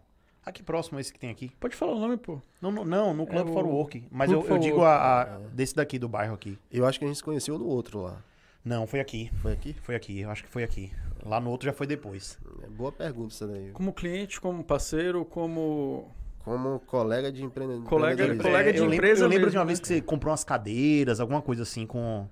Aqui 0.46 0.62
próximo, 0.62 1.00
esse 1.00 1.12
que 1.12 1.20
tem 1.20 1.30
aqui. 1.30 1.50
Pode 1.58 1.74
falar 1.74 1.94
o 1.94 2.00
nome, 2.00 2.18
pô. 2.18 2.42
Não, 2.62 2.70
não, 2.70 2.84
não 2.84 3.14
no 3.14 3.26
Club 3.26 3.48
é 3.48 3.54
for 3.54 3.66
Work. 3.66 4.04
Mas 4.12 4.30
eu, 4.30 4.46
eu 4.46 4.58
digo 4.58 4.82
a, 4.82 5.22
a 5.22 5.26
é. 5.26 5.40
desse 5.54 5.74
daqui 5.74 5.98
do 5.98 6.10
bairro 6.10 6.34
aqui. 6.34 6.60
Eu 6.70 6.86
acho 6.86 7.00
que 7.00 7.06
a 7.06 7.08
gente 7.08 7.18
se 7.18 7.24
conheceu 7.24 7.58
no 7.58 7.66
outro 7.66 8.02
lá. 8.02 8.22
Não, 8.64 8.86
foi 8.86 9.00
aqui. 9.00 9.32
Foi 9.42 9.54
aqui? 9.54 9.74
Foi 9.82 9.96
aqui, 9.96 10.20
eu 10.20 10.30
acho 10.30 10.44
que 10.44 10.50
foi 10.50 10.64
aqui. 10.64 10.92
Lá 11.26 11.40
no 11.40 11.50
outro 11.50 11.66
já 11.66 11.74
foi 11.74 11.88
depois. 11.88 12.38
É 12.62 12.68
boa 12.68 12.92
pergunta 12.92 13.34
essa 13.34 13.48
daí. 13.48 13.72
Como 13.72 13.94
cliente, 13.94 14.42
como 14.42 14.62
parceiro, 14.64 15.24
como. 15.24 16.12
Como 16.44 16.80
colega 16.82 17.32
de 17.32 17.44
empreendedor. 17.44 17.86
Colega, 17.86 18.36
colega 18.36 18.74
de 18.74 18.80
eu 18.80 18.92
empresa. 18.92 19.22
Lembro, 19.22 19.24
eu 19.24 19.30
lembro 19.30 19.52
de 19.52 19.58
uma 19.58 19.66
vez 19.66 19.80
que 19.80 19.88
você 19.88 20.02
comprou 20.02 20.32
umas 20.32 20.44
cadeiras, 20.44 21.22
alguma 21.22 21.42
coisa 21.42 21.64
assim 21.64 21.88
com. 21.88 22.28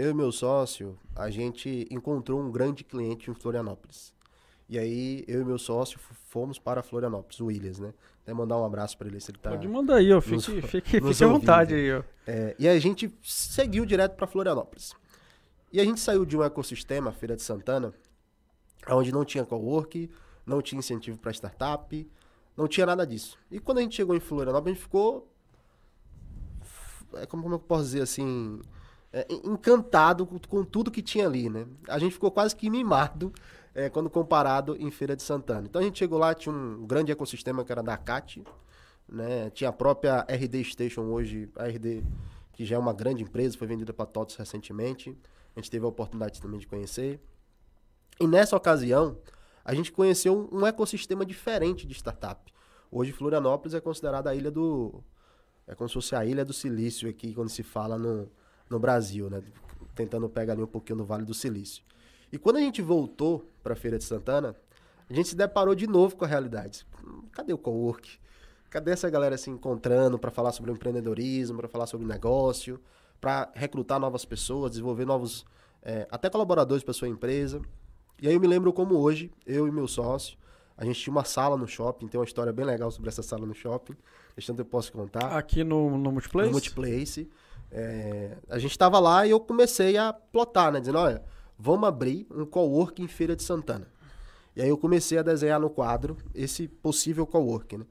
eu 0.00 0.10
e 0.10 0.14
meu 0.14 0.32
sócio, 0.32 0.98
a 1.14 1.28
gente 1.28 1.86
encontrou 1.90 2.40
um 2.40 2.50
grande 2.50 2.82
cliente 2.82 3.30
em 3.30 3.34
Florianópolis. 3.34 4.14
E 4.66 4.78
aí, 4.78 5.22
eu 5.28 5.42
e 5.42 5.44
meu 5.44 5.58
sócio 5.58 6.00
fomos 6.26 6.58
para 6.58 6.82
Florianópolis, 6.82 7.38
o 7.38 7.46
Williams, 7.46 7.78
né? 7.78 7.92
Até 8.22 8.32
mandar 8.32 8.56
um 8.56 8.64
abraço 8.64 8.96
para 8.96 9.08
ele 9.08 9.20
se 9.20 9.30
ele 9.30 9.38
tá. 9.38 9.50
Pode 9.50 9.68
mandar 9.68 9.96
aí, 9.96 10.10
ó. 10.10 10.20
Fique, 10.22 10.36
nos, 10.36 10.46
fique, 10.70 11.00
nos 11.00 11.18
fique 11.18 11.24
à 11.24 11.26
vontade 11.26 11.74
aí, 11.74 11.92
ó. 11.92 12.02
É, 12.26 12.56
e 12.58 12.66
a 12.66 12.78
gente 12.78 13.12
seguiu 13.22 13.84
direto 13.84 14.16
para 14.16 14.26
Florianópolis. 14.26 14.94
E 15.70 15.78
a 15.78 15.84
gente 15.84 16.00
saiu 16.00 16.24
de 16.24 16.34
um 16.34 16.42
ecossistema, 16.42 17.12
Feira 17.12 17.36
de 17.36 17.42
Santana, 17.42 17.92
onde 18.88 19.12
não 19.12 19.22
tinha 19.22 19.44
cowork, 19.44 20.10
não 20.46 20.62
tinha 20.62 20.78
incentivo 20.78 21.18
para 21.18 21.30
startup, 21.30 22.10
não 22.56 22.66
tinha 22.66 22.86
nada 22.86 23.06
disso. 23.06 23.36
E 23.50 23.60
quando 23.60 23.78
a 23.78 23.80
gente 23.82 23.96
chegou 23.96 24.16
em 24.16 24.20
Florianópolis, 24.20 24.72
a 24.72 24.74
gente 24.74 24.82
ficou. 24.82 25.30
É 27.16 27.26
como, 27.26 27.42
como 27.42 27.56
eu 27.56 27.58
posso 27.58 27.84
dizer 27.84 28.00
assim? 28.00 28.62
É, 29.12 29.26
encantado 29.44 30.26
com, 30.26 30.64
tudo 30.64 30.90
que 30.90 31.02
tinha 31.02 31.26
ali, 31.26 31.48
né? 31.48 31.66
A 31.88 31.98
gente 31.98 32.12
ficou 32.12 32.30
quase 32.30 32.54
que 32.54 32.70
mimado 32.70 33.32
é, 33.74 33.88
quando 33.88 34.08
comparado 34.08 34.76
em 34.76 34.90
Feira 34.90 35.16
de 35.16 35.22
Santana. 35.22 35.66
Então 35.68 35.80
a 35.80 35.84
gente 35.84 35.98
chegou 35.98 36.18
lá, 36.18 36.34
tinha 36.34 36.54
um 36.54 36.86
grande 36.86 37.10
ecossistema 37.10 37.64
que 37.64 37.72
era 37.72 37.82
da 37.82 37.96
CAT, 37.96 38.42
né? 39.08 39.50
Tinha 39.50 39.70
a 39.70 39.72
própria 39.72 40.24
RD 40.28 40.64
Station 40.64 41.02
hoje, 41.02 41.48
a 41.56 41.66
RD 41.66 42.02
que 42.52 42.64
já 42.64 42.76
é 42.76 42.78
uma 42.78 42.92
grande 42.92 43.22
empresa, 43.22 43.56
foi 43.56 43.66
vendida 43.66 43.92
para 43.92 44.06
TOTS 44.06 44.36
recentemente. 44.36 45.16
A 45.56 45.60
gente 45.60 45.70
teve 45.70 45.84
a 45.84 45.88
oportunidade 45.88 46.40
também 46.40 46.60
de 46.60 46.66
conhecer. 46.66 47.18
E 48.20 48.26
nessa 48.26 48.54
ocasião, 48.54 49.16
a 49.64 49.74
gente 49.74 49.90
conheceu 49.90 50.48
um 50.52 50.66
ecossistema 50.66 51.24
diferente 51.24 51.86
de 51.86 51.94
startup. 51.94 52.52
Hoje 52.90 53.12
Florianópolis 53.12 53.74
é 53.74 53.80
considerada 53.80 54.30
a 54.30 54.34
ilha 54.34 54.50
do 54.50 55.02
é 55.66 55.74
como 55.74 55.88
se 55.88 55.94
fosse 55.94 56.14
a 56.16 56.24
ilha 56.24 56.44
do 56.44 56.52
silício 56.52 57.08
aqui 57.08 57.32
quando 57.32 57.48
se 57.48 57.62
fala 57.62 57.96
no, 57.96 58.28
no 58.70 58.78
Brasil, 58.78 59.28
né? 59.28 59.42
Tentando 59.94 60.28
pegar 60.28 60.54
ali 60.54 60.62
um 60.62 60.66
pouquinho 60.66 60.98
no 60.98 61.04
Vale 61.04 61.24
do 61.24 61.34
Silício. 61.34 61.82
E 62.32 62.38
quando 62.38 62.56
a 62.56 62.60
gente 62.60 62.80
voltou 62.80 63.44
para 63.62 63.72
a 63.72 63.76
Feira 63.76 63.98
de 63.98 64.04
Santana, 64.04 64.54
a 65.08 65.12
gente 65.12 65.28
se 65.28 65.36
deparou 65.36 65.74
de 65.74 65.88
novo 65.88 66.16
com 66.16 66.24
a 66.24 66.28
realidade. 66.28 66.86
Cadê 67.32 67.52
o 67.52 67.58
cowork? 67.58 68.18
Cadê 68.70 68.92
essa 68.92 69.10
galera 69.10 69.36
se 69.36 69.50
encontrando 69.50 70.16
para 70.16 70.30
falar 70.30 70.52
sobre 70.52 70.70
empreendedorismo, 70.70 71.58
para 71.58 71.68
falar 71.68 71.86
sobre 71.86 72.06
negócio, 72.06 72.80
para 73.20 73.50
recrutar 73.54 73.98
novas 73.98 74.24
pessoas, 74.24 74.70
desenvolver 74.70 75.04
novos, 75.04 75.44
é, 75.82 76.06
até 76.08 76.30
colaboradores 76.30 76.84
para 76.84 76.94
sua 76.94 77.08
empresa? 77.08 77.60
E 78.22 78.28
aí 78.28 78.34
eu 78.34 78.40
me 78.40 78.46
lembro 78.46 78.72
como 78.72 78.96
hoje, 78.96 79.32
eu 79.44 79.66
e 79.66 79.72
meu 79.72 79.88
sócio, 79.88 80.38
a 80.76 80.84
gente 80.84 81.00
tinha 81.00 81.12
uma 81.12 81.24
sala 81.24 81.56
no 81.56 81.66
shopping, 81.66 82.06
tem 82.06 82.18
uma 82.18 82.24
história 82.24 82.52
bem 82.52 82.64
legal 82.64 82.90
sobre 82.90 83.08
essa 83.08 83.22
sala 83.22 83.44
no 83.44 83.54
shopping. 83.54 83.94
Deixando 84.34 84.60
eu 84.60 84.64
posso 84.64 84.90
contar. 84.92 85.36
Aqui 85.36 85.62
no, 85.62 85.98
no 85.98 86.12
Multiplace? 86.12 86.46
No 86.46 86.52
Multiplace. 86.52 87.28
É, 87.70 88.36
a 88.48 88.58
gente 88.58 88.72
estava 88.72 88.98
lá 88.98 89.26
e 89.26 89.30
eu 89.30 89.40
comecei 89.40 89.96
a 89.96 90.12
plotar, 90.12 90.72
né? 90.72 90.80
Dizendo, 90.80 90.98
olha, 90.98 91.22
vamos 91.58 91.88
abrir 91.88 92.26
um 92.30 92.44
coworking 92.44 93.04
em 93.04 93.08
Feira 93.08 93.36
de 93.36 93.42
Santana. 93.42 93.86
E 94.56 94.62
aí 94.62 94.68
eu 94.68 94.76
comecei 94.76 95.18
a 95.18 95.22
desenhar 95.22 95.60
no 95.60 95.70
quadro 95.70 96.16
esse 96.34 96.66
possível 96.66 97.26
coworking, 97.26 97.78
né? 97.78 97.86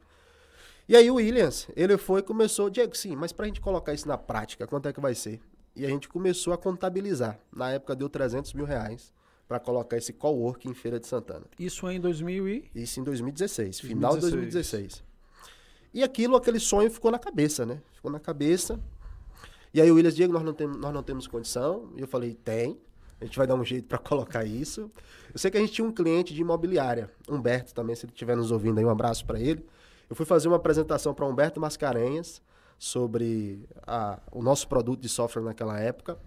E 0.87 0.95
aí 0.95 1.09
o 1.09 1.15
Williams, 1.15 1.67
ele 1.75 1.97
foi 1.97 2.21
e 2.21 2.23
começou, 2.23 2.67
Diego, 2.69 2.97
sim, 2.97 3.15
mas 3.15 3.31
para 3.31 3.45
a 3.45 3.47
gente 3.47 3.61
colocar 3.61 3.93
isso 3.93 4.07
na 4.07 4.17
prática, 4.17 4.65
quanto 4.65 4.87
é 4.87 4.93
que 4.93 4.99
vai 4.99 5.13
ser? 5.13 5.39
E 5.75 5.85
a 5.85 5.87
gente 5.87 6.09
começou 6.09 6.51
a 6.51 6.57
contabilizar. 6.57 7.39
Na 7.55 7.69
época 7.69 7.95
deu 7.95 8.09
300 8.09 8.53
mil 8.53 8.65
reais 8.65 9.13
para 9.47 9.59
colocar 9.59 9.97
esse 9.97 10.11
coworking 10.11 10.69
em 10.69 10.73
Feira 10.73 10.99
de 10.99 11.07
Santana. 11.07 11.45
Isso 11.59 11.89
em 11.89 11.99
2000 11.99 12.49
e... 12.49 12.71
Isso 12.73 12.99
em 12.99 13.03
2016, 13.03 13.81
2016. 13.81 13.87
final 13.87 14.15
de 14.15 14.21
2016. 14.21 15.03
E 15.93 16.03
aquilo, 16.03 16.35
aquele 16.35 16.59
sonho 16.59 16.89
ficou 16.89 17.11
na 17.11 17.19
cabeça, 17.19 17.65
né? 17.65 17.81
Ficou 17.93 18.11
na 18.11 18.19
cabeça. 18.19 18.79
E 19.73 19.81
aí 19.81 19.91
o 19.91 19.95
Williams, 19.95 20.15
Diego, 20.15 20.33
nós 20.33 20.43
não, 20.43 20.53
temos, 20.53 20.77
nós 20.77 20.93
não 20.93 21.03
temos 21.03 21.27
condição. 21.27 21.89
E 21.95 22.01
eu 22.01 22.07
falei, 22.07 22.33
tem. 22.33 22.79
A 23.21 23.25
gente 23.25 23.37
vai 23.37 23.45
dar 23.45 23.55
um 23.55 23.63
jeito 23.63 23.87
para 23.87 23.97
colocar 23.99 24.45
isso. 24.45 24.89
Eu 25.31 25.39
sei 25.39 25.51
que 25.51 25.57
a 25.57 25.59
gente 25.59 25.73
tinha 25.73 25.87
um 25.87 25.91
cliente 25.91 26.33
de 26.33 26.41
imobiliária, 26.41 27.11
Humberto 27.27 27.73
também, 27.73 27.95
se 27.95 28.05
ele 28.05 28.13
estiver 28.13 28.35
nos 28.35 28.51
ouvindo 28.51 28.79
aí, 28.79 28.85
um 28.85 28.89
abraço 28.89 29.25
para 29.25 29.39
ele. 29.39 29.63
Eu 30.09 30.15
fui 30.15 30.25
fazer 30.25 30.47
uma 30.47 30.57
apresentação 30.57 31.13
para 31.13 31.25
Humberto 31.25 31.59
Mascarenhas 31.59 32.41
sobre 32.79 33.67
a, 33.85 34.19
o 34.31 34.41
nosso 34.41 34.67
produto 34.67 35.01
de 35.01 35.09
software 35.09 35.43
naquela 35.43 35.79
época. 35.79 36.17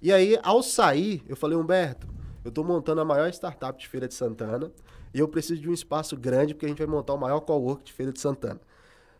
E 0.00 0.12
aí, 0.12 0.38
ao 0.42 0.62
sair, 0.62 1.24
eu 1.26 1.34
falei, 1.34 1.56
Humberto, 1.56 2.06
eu 2.44 2.50
estou 2.50 2.62
montando 2.62 3.00
a 3.00 3.04
maior 3.04 3.28
startup 3.30 3.76
de 3.78 3.88
Feira 3.88 4.06
de 4.06 4.14
Santana 4.14 4.70
e 5.14 5.18
eu 5.18 5.26
preciso 5.26 5.62
de 5.62 5.68
um 5.68 5.72
espaço 5.72 6.14
grande 6.16 6.54
porque 6.54 6.66
a 6.66 6.68
gente 6.68 6.78
vai 6.78 6.86
montar 6.86 7.14
o 7.14 7.18
maior 7.18 7.40
cowork 7.40 7.82
de 7.84 7.92
Feira 7.92 8.12
de 8.12 8.20
Santana. 8.20 8.60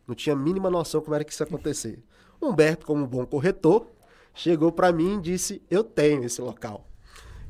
Não 0.06 0.14
tinha 0.14 0.34
a 0.34 0.38
mínima 0.38 0.68
noção 0.70 1.00
como 1.00 1.14
era 1.14 1.24
que 1.24 1.32
isso 1.32 1.42
ia 1.42 1.46
acontecer. 1.46 1.98
Humberto, 2.44 2.86
como 2.86 3.06
bom 3.06 3.24
corretor, 3.26 3.86
chegou 4.32 4.72
para 4.72 4.92
mim 4.92 5.18
e 5.18 5.20
disse: 5.20 5.62
Eu 5.70 5.82
tenho 5.82 6.24
esse 6.24 6.40
local. 6.40 6.86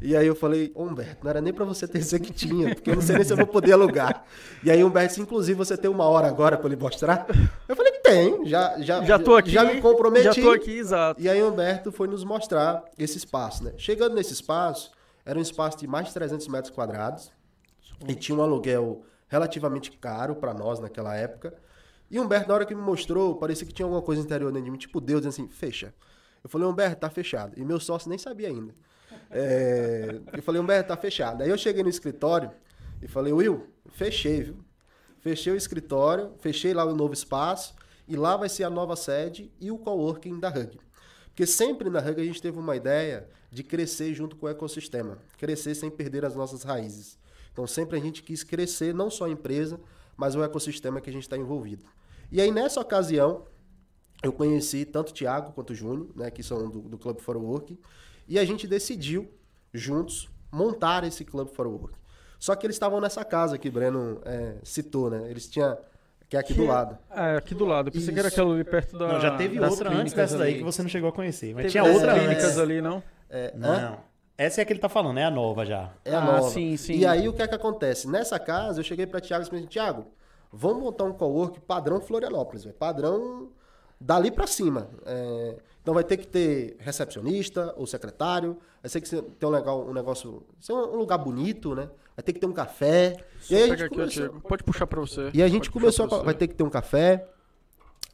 E 0.00 0.14
aí 0.14 0.26
eu 0.26 0.34
falei, 0.34 0.70
Humberto, 0.76 1.24
não 1.24 1.30
era 1.30 1.40
nem 1.40 1.52
para 1.52 1.64
você 1.64 1.88
ter 1.88 2.00
isso 2.00 2.18
que 2.18 2.32
tinha, 2.32 2.74
porque 2.74 2.90
eu 2.90 2.96
não 2.96 3.02
sei 3.02 3.14
nem 3.14 3.24
se 3.24 3.32
eu 3.32 3.36
vou 3.38 3.46
poder 3.46 3.72
alugar. 3.72 4.24
E 4.62 4.70
aí 4.70 4.84
Humberto 4.84 5.08
disse, 5.08 5.20
inclusive, 5.20 5.56
você 5.56 5.78
tem 5.78 5.90
uma 5.90 6.04
hora 6.04 6.26
agora 6.28 6.58
para 6.58 6.66
ele 6.66 6.76
mostrar? 6.76 7.26
Eu 7.66 7.74
falei, 7.74 7.92
tem, 8.02 8.44
já 8.44 8.78
já 8.80 9.02
já 9.02 9.18
tô 9.18 9.34
aqui, 9.34 9.50
já 9.50 9.64
me 9.64 9.80
comprometi. 9.80 10.24
Já 10.24 10.34
tô 10.34 10.50
aqui, 10.50 10.76
exato. 10.76 11.20
E 11.20 11.28
aí 11.28 11.42
Humberto 11.42 11.90
foi 11.90 12.06
nos 12.06 12.22
mostrar 12.22 12.84
esse 12.98 13.16
espaço, 13.16 13.64
né? 13.64 13.72
Chegando 13.78 14.14
nesse 14.14 14.34
espaço, 14.34 14.90
era 15.24 15.38
um 15.38 15.42
espaço 15.42 15.78
de 15.78 15.86
mais 15.86 16.08
de 16.08 16.12
300 16.12 16.48
metros 16.48 16.74
quadrados 16.74 17.32
e 18.06 18.14
tinha 18.14 18.36
um 18.36 18.42
aluguel 18.42 19.04
relativamente 19.26 19.90
caro 19.92 20.34
para 20.34 20.52
nós 20.52 20.78
naquela 20.80 21.16
época. 21.16 21.54
E 22.10 22.20
Humberto, 22.20 22.48
na 22.48 22.54
hora 22.54 22.66
que 22.66 22.74
me 22.74 22.82
mostrou, 22.82 23.36
parecia 23.36 23.66
que 23.66 23.72
tinha 23.72 23.86
alguma 23.86 24.02
coisa 24.02 24.22
interior 24.22 24.52
dentro 24.52 24.64
de 24.64 24.70
mim, 24.70 24.78
tipo 24.78 25.00
Deus 25.00 25.24
assim, 25.26 25.48
fecha. 25.48 25.94
Eu 26.42 26.50
falei, 26.50 26.66
Humberto, 26.66 27.00
tá 27.00 27.10
fechado. 27.10 27.58
E 27.58 27.64
meu 27.64 27.80
sócio 27.80 28.08
nem 28.08 28.18
sabia 28.18 28.48
ainda. 28.48 28.74
É... 29.30 30.20
Eu 30.32 30.42
falei, 30.42 30.60
Humberto, 30.60 30.88
tá 30.88 30.96
fechado. 30.96 31.42
Aí 31.42 31.48
eu 31.48 31.56
cheguei 31.56 31.82
no 31.82 31.88
escritório 31.88 32.50
e 33.02 33.08
falei, 33.08 33.32
Will, 33.32 33.66
fechei, 33.88 34.42
viu? 34.42 34.64
Fechei 35.18 35.52
o 35.52 35.56
escritório, 35.56 36.32
fechei 36.38 36.74
lá 36.74 36.84
o 36.84 36.94
novo 36.94 37.14
espaço 37.14 37.74
e 38.06 38.14
lá 38.14 38.36
vai 38.36 38.48
ser 38.48 38.64
a 38.64 38.70
nova 38.70 38.94
sede 38.94 39.50
e 39.58 39.70
o 39.70 39.78
coworking 39.78 40.38
da 40.38 40.50
Hug. 40.50 40.78
Porque 41.28 41.46
sempre 41.46 41.88
na 41.88 41.98
Hug 41.98 42.20
a 42.20 42.24
gente 42.24 42.42
teve 42.42 42.58
uma 42.58 42.76
ideia 42.76 43.26
de 43.50 43.62
crescer 43.62 44.12
junto 44.12 44.36
com 44.36 44.46
o 44.46 44.48
ecossistema, 44.48 45.18
crescer 45.38 45.74
sem 45.74 45.90
perder 45.90 46.24
as 46.24 46.36
nossas 46.36 46.62
raízes. 46.62 47.18
Então 47.52 47.66
sempre 47.66 47.96
a 47.96 48.00
gente 48.00 48.22
quis 48.22 48.44
crescer 48.44 48.92
não 48.92 49.10
só 49.10 49.24
a 49.24 49.30
empresa, 49.30 49.80
mas 50.16 50.34
o 50.34 50.42
ecossistema 50.42 51.00
que 51.00 51.10
a 51.10 51.12
gente 51.12 51.22
está 51.22 51.36
envolvido. 51.36 51.84
E 52.30 52.40
aí 52.40 52.50
nessa 52.50 52.80
ocasião 52.80 53.44
eu 54.22 54.32
conheci 54.32 54.84
tanto 54.84 55.10
o 55.10 55.12
Thiago 55.12 55.52
quanto 55.52 55.70
o 55.70 55.74
Júnior, 55.74 56.08
né, 56.16 56.30
que 56.30 56.42
são 56.42 56.70
do, 56.70 56.80
do 56.80 56.98
Club 56.98 57.20
for 57.20 57.36
Work, 57.36 57.78
e 58.26 58.38
a 58.38 58.44
gente 58.44 58.66
decidiu 58.66 59.30
juntos 59.72 60.30
montar 60.50 61.04
esse 61.04 61.24
Club 61.24 61.48
for 61.48 61.66
Work. 61.66 61.98
Só 62.38 62.54
que 62.54 62.66
eles 62.66 62.76
estavam 62.76 63.00
nessa 63.00 63.24
casa 63.24 63.58
que 63.58 63.68
o 63.68 63.72
Breno 63.72 64.20
é, 64.24 64.56
citou, 64.62 65.10
né? 65.10 65.30
Eles 65.30 65.48
tinham 65.48 65.76
que 66.28 66.36
é 66.36 66.40
aqui 66.40 66.54
que, 66.54 66.60
do 66.60 66.66
lado. 66.66 66.98
É, 67.10 67.36
aqui 67.36 67.54
do 67.54 67.64
lado. 67.64 67.88
Eu 67.88 67.92
pensei 67.92 68.06
Isso. 68.06 68.12
que 68.12 68.18
era 68.18 68.28
aquela 68.28 68.52
ali 68.52 68.64
perto 68.64 68.98
da. 68.98 69.08
Não, 69.14 69.20
já 69.20 69.36
teve 69.36 69.60
outra 69.60 69.90
antes 69.90 70.12
dessa 70.12 70.38
daí 70.38 70.58
que 70.58 70.62
você 70.62 70.82
não 70.82 70.88
chegou 70.88 71.08
a 71.08 71.12
conhecer. 71.12 71.54
Mas 71.54 71.62
teve 71.62 71.70
tinha 71.70 71.84
outra 71.84 72.18
clínicas 72.18 72.58
ali, 72.58 72.80
não? 72.80 73.02
É, 73.28 73.54
não. 73.56 73.98
Essa 74.36 74.60
é 74.60 74.62
a 74.62 74.64
que 74.64 74.72
ele 74.72 74.80
tá 74.80 74.88
falando, 74.88 75.18
é 75.18 75.24
a 75.24 75.30
nova 75.30 75.64
já. 75.64 75.92
É 76.04 76.14
a 76.14 76.18
ah, 76.18 76.24
nova. 76.24 76.50
Sim, 76.50 76.76
sim. 76.76 76.94
E 76.94 77.06
aí 77.06 77.28
o 77.28 77.32
que 77.32 77.42
é 77.42 77.46
que 77.46 77.54
acontece? 77.54 78.08
Nessa 78.08 78.38
casa, 78.38 78.80
eu 78.80 78.84
cheguei 78.84 79.06
para 79.06 79.20
Thiago 79.20 79.44
e 79.44 79.48
falei, 79.48 79.66
Thiago, 79.66 80.06
vamos 80.52 80.82
montar 80.82 81.04
um 81.04 81.12
cowork 81.12 81.60
padrão 81.60 82.00
Florianópolis, 82.00 82.64
véio, 82.64 82.74
padrão 82.74 83.50
dali 84.00 84.30
para 84.30 84.46
cima. 84.46 84.90
É, 85.06 85.56
então 85.80 85.94
vai 85.94 86.02
ter 86.02 86.16
que 86.16 86.26
ter 86.26 86.76
recepcionista 86.80 87.74
ou 87.76 87.86
secretário, 87.86 88.58
vai 88.82 88.90
ter 88.90 89.00
que 89.00 89.22
ter 89.22 89.46
um, 89.46 89.50
legal, 89.50 89.86
um 89.86 89.92
negócio, 89.92 90.42
ser 90.60 90.72
um 90.72 90.96
lugar 90.96 91.18
bonito, 91.18 91.74
né? 91.74 91.88
Vai 92.16 92.22
ter 92.22 92.32
que 92.32 92.40
ter 92.40 92.46
um 92.46 92.52
café. 92.52 93.16
Só 93.40 93.54
e 93.54 93.56
aí 93.56 93.70
a 93.70 93.76
gente 93.76 93.88
começou... 93.90 94.28
Pode 94.40 94.64
puxar 94.64 94.86
para 94.86 95.00
você. 95.00 95.30
E 95.32 95.42
a 95.42 95.48
gente 95.48 95.70
Pode 95.70 95.80
começou, 95.80 96.06
a... 96.06 96.22
vai 96.22 96.34
ter 96.34 96.48
que 96.48 96.54
ter 96.54 96.64
um 96.64 96.70
café. 96.70 97.28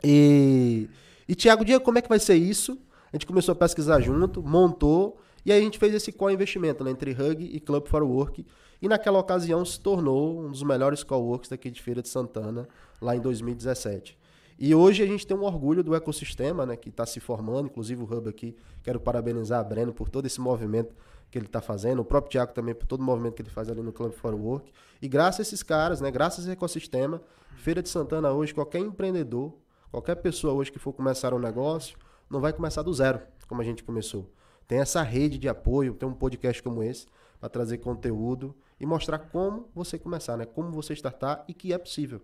E, 0.02 0.88
e 1.28 1.34
Tiago, 1.34 1.64
Diego, 1.64 1.84
como 1.84 1.98
é 1.98 2.02
que 2.02 2.08
vai 2.08 2.18
ser 2.18 2.34
isso? 2.34 2.78
A 3.12 3.16
gente 3.16 3.26
começou 3.26 3.52
a 3.52 3.56
pesquisar 3.56 4.00
junto, 4.00 4.42
montou, 4.42 5.18
e 5.44 5.52
aí 5.52 5.60
a 5.60 5.62
gente 5.62 5.78
fez 5.78 5.94
esse 5.94 6.12
co-investimento 6.12 6.84
né, 6.84 6.90
entre 6.90 7.12
Hug 7.12 7.44
e 7.44 7.60
Club 7.60 7.86
for 7.86 8.02
Work. 8.02 8.46
E 8.82 8.88
naquela 8.88 9.18
ocasião 9.18 9.64
se 9.64 9.78
tornou 9.78 10.40
um 10.40 10.50
dos 10.50 10.62
melhores 10.62 11.02
coworks 11.02 11.50
daqui 11.50 11.70
de 11.70 11.82
Feira 11.82 12.00
de 12.00 12.08
Santana, 12.08 12.66
lá 13.00 13.14
em 13.14 13.20
2017. 13.20 14.18
E 14.58 14.74
hoje 14.74 15.02
a 15.02 15.06
gente 15.06 15.26
tem 15.26 15.36
um 15.36 15.44
orgulho 15.44 15.82
do 15.82 15.94
ecossistema 15.94 16.66
né, 16.66 16.76
que 16.76 16.90
está 16.90 17.06
se 17.06 17.18
formando, 17.20 17.66
inclusive 17.66 18.02
o 18.02 18.04
Hub 18.04 18.28
aqui. 18.28 18.54
Quero 18.82 19.00
parabenizar 19.00 19.60
a 19.60 19.64
Breno 19.64 19.92
por 19.92 20.08
todo 20.08 20.26
esse 20.26 20.40
movimento 20.40 20.94
que 21.30 21.38
ele 21.38 21.46
está 21.46 21.60
fazendo, 21.60 22.00
o 22.00 22.04
próprio 22.04 22.32
Tiago 22.32 22.52
também 22.52 22.74
por 22.74 22.86
todo 22.86 23.00
o 23.00 23.04
movimento 23.04 23.34
que 23.34 23.42
ele 23.42 23.50
faz 23.50 23.70
ali 23.70 23.80
no 23.80 23.92
Club 23.92 24.12
for 24.12 24.34
Work. 24.34 24.72
E 25.00 25.08
graças 25.08 25.40
a 25.40 25.42
esses 25.42 25.62
caras, 25.62 26.00
né, 26.00 26.10
graças 26.10 26.40
a 26.40 26.42
esse 26.48 26.50
ecossistema, 26.50 27.22
Feira 27.56 27.82
de 27.82 27.88
Santana 27.88 28.32
hoje, 28.32 28.52
qualquer 28.52 28.80
empreendedor, 28.80 29.54
qualquer 29.90 30.16
pessoa 30.16 30.52
hoje 30.52 30.72
que 30.72 30.78
for 30.78 30.92
começar 30.92 31.32
um 31.32 31.38
negócio, 31.38 31.96
não 32.28 32.40
vai 32.40 32.52
começar 32.52 32.82
do 32.82 32.92
zero, 32.92 33.20
como 33.48 33.60
a 33.60 33.64
gente 33.64 33.84
começou. 33.84 34.28
Tem 34.70 34.78
essa 34.78 35.02
rede 35.02 35.36
de 35.36 35.48
apoio, 35.48 35.94
tem 35.94 36.08
um 36.08 36.14
podcast 36.14 36.62
como 36.62 36.80
esse, 36.80 37.04
para 37.40 37.48
trazer 37.48 37.78
conteúdo 37.78 38.54
e 38.78 38.86
mostrar 38.86 39.18
como 39.18 39.68
você 39.74 39.98
começar, 39.98 40.36
né? 40.36 40.46
Como 40.46 40.70
você 40.70 40.92
startar 40.92 41.44
e 41.48 41.52
que 41.52 41.72
é 41.72 41.78
possível. 41.78 42.22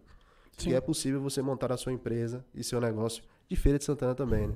Sim. 0.57 0.71
Que 0.71 0.75
é 0.77 0.81
possível 0.81 1.21
você 1.21 1.43
montar 1.43 1.73
a 1.73 1.77
sua 1.77 1.93
empresa 1.93 2.45
e 2.55 2.63
seu 2.63 2.81
negócio 2.81 3.25
de 3.49 3.57
Feira 3.57 3.81
de 3.81 3.85
Santana 3.85 4.15
também, 4.15 4.47
né? 4.47 4.55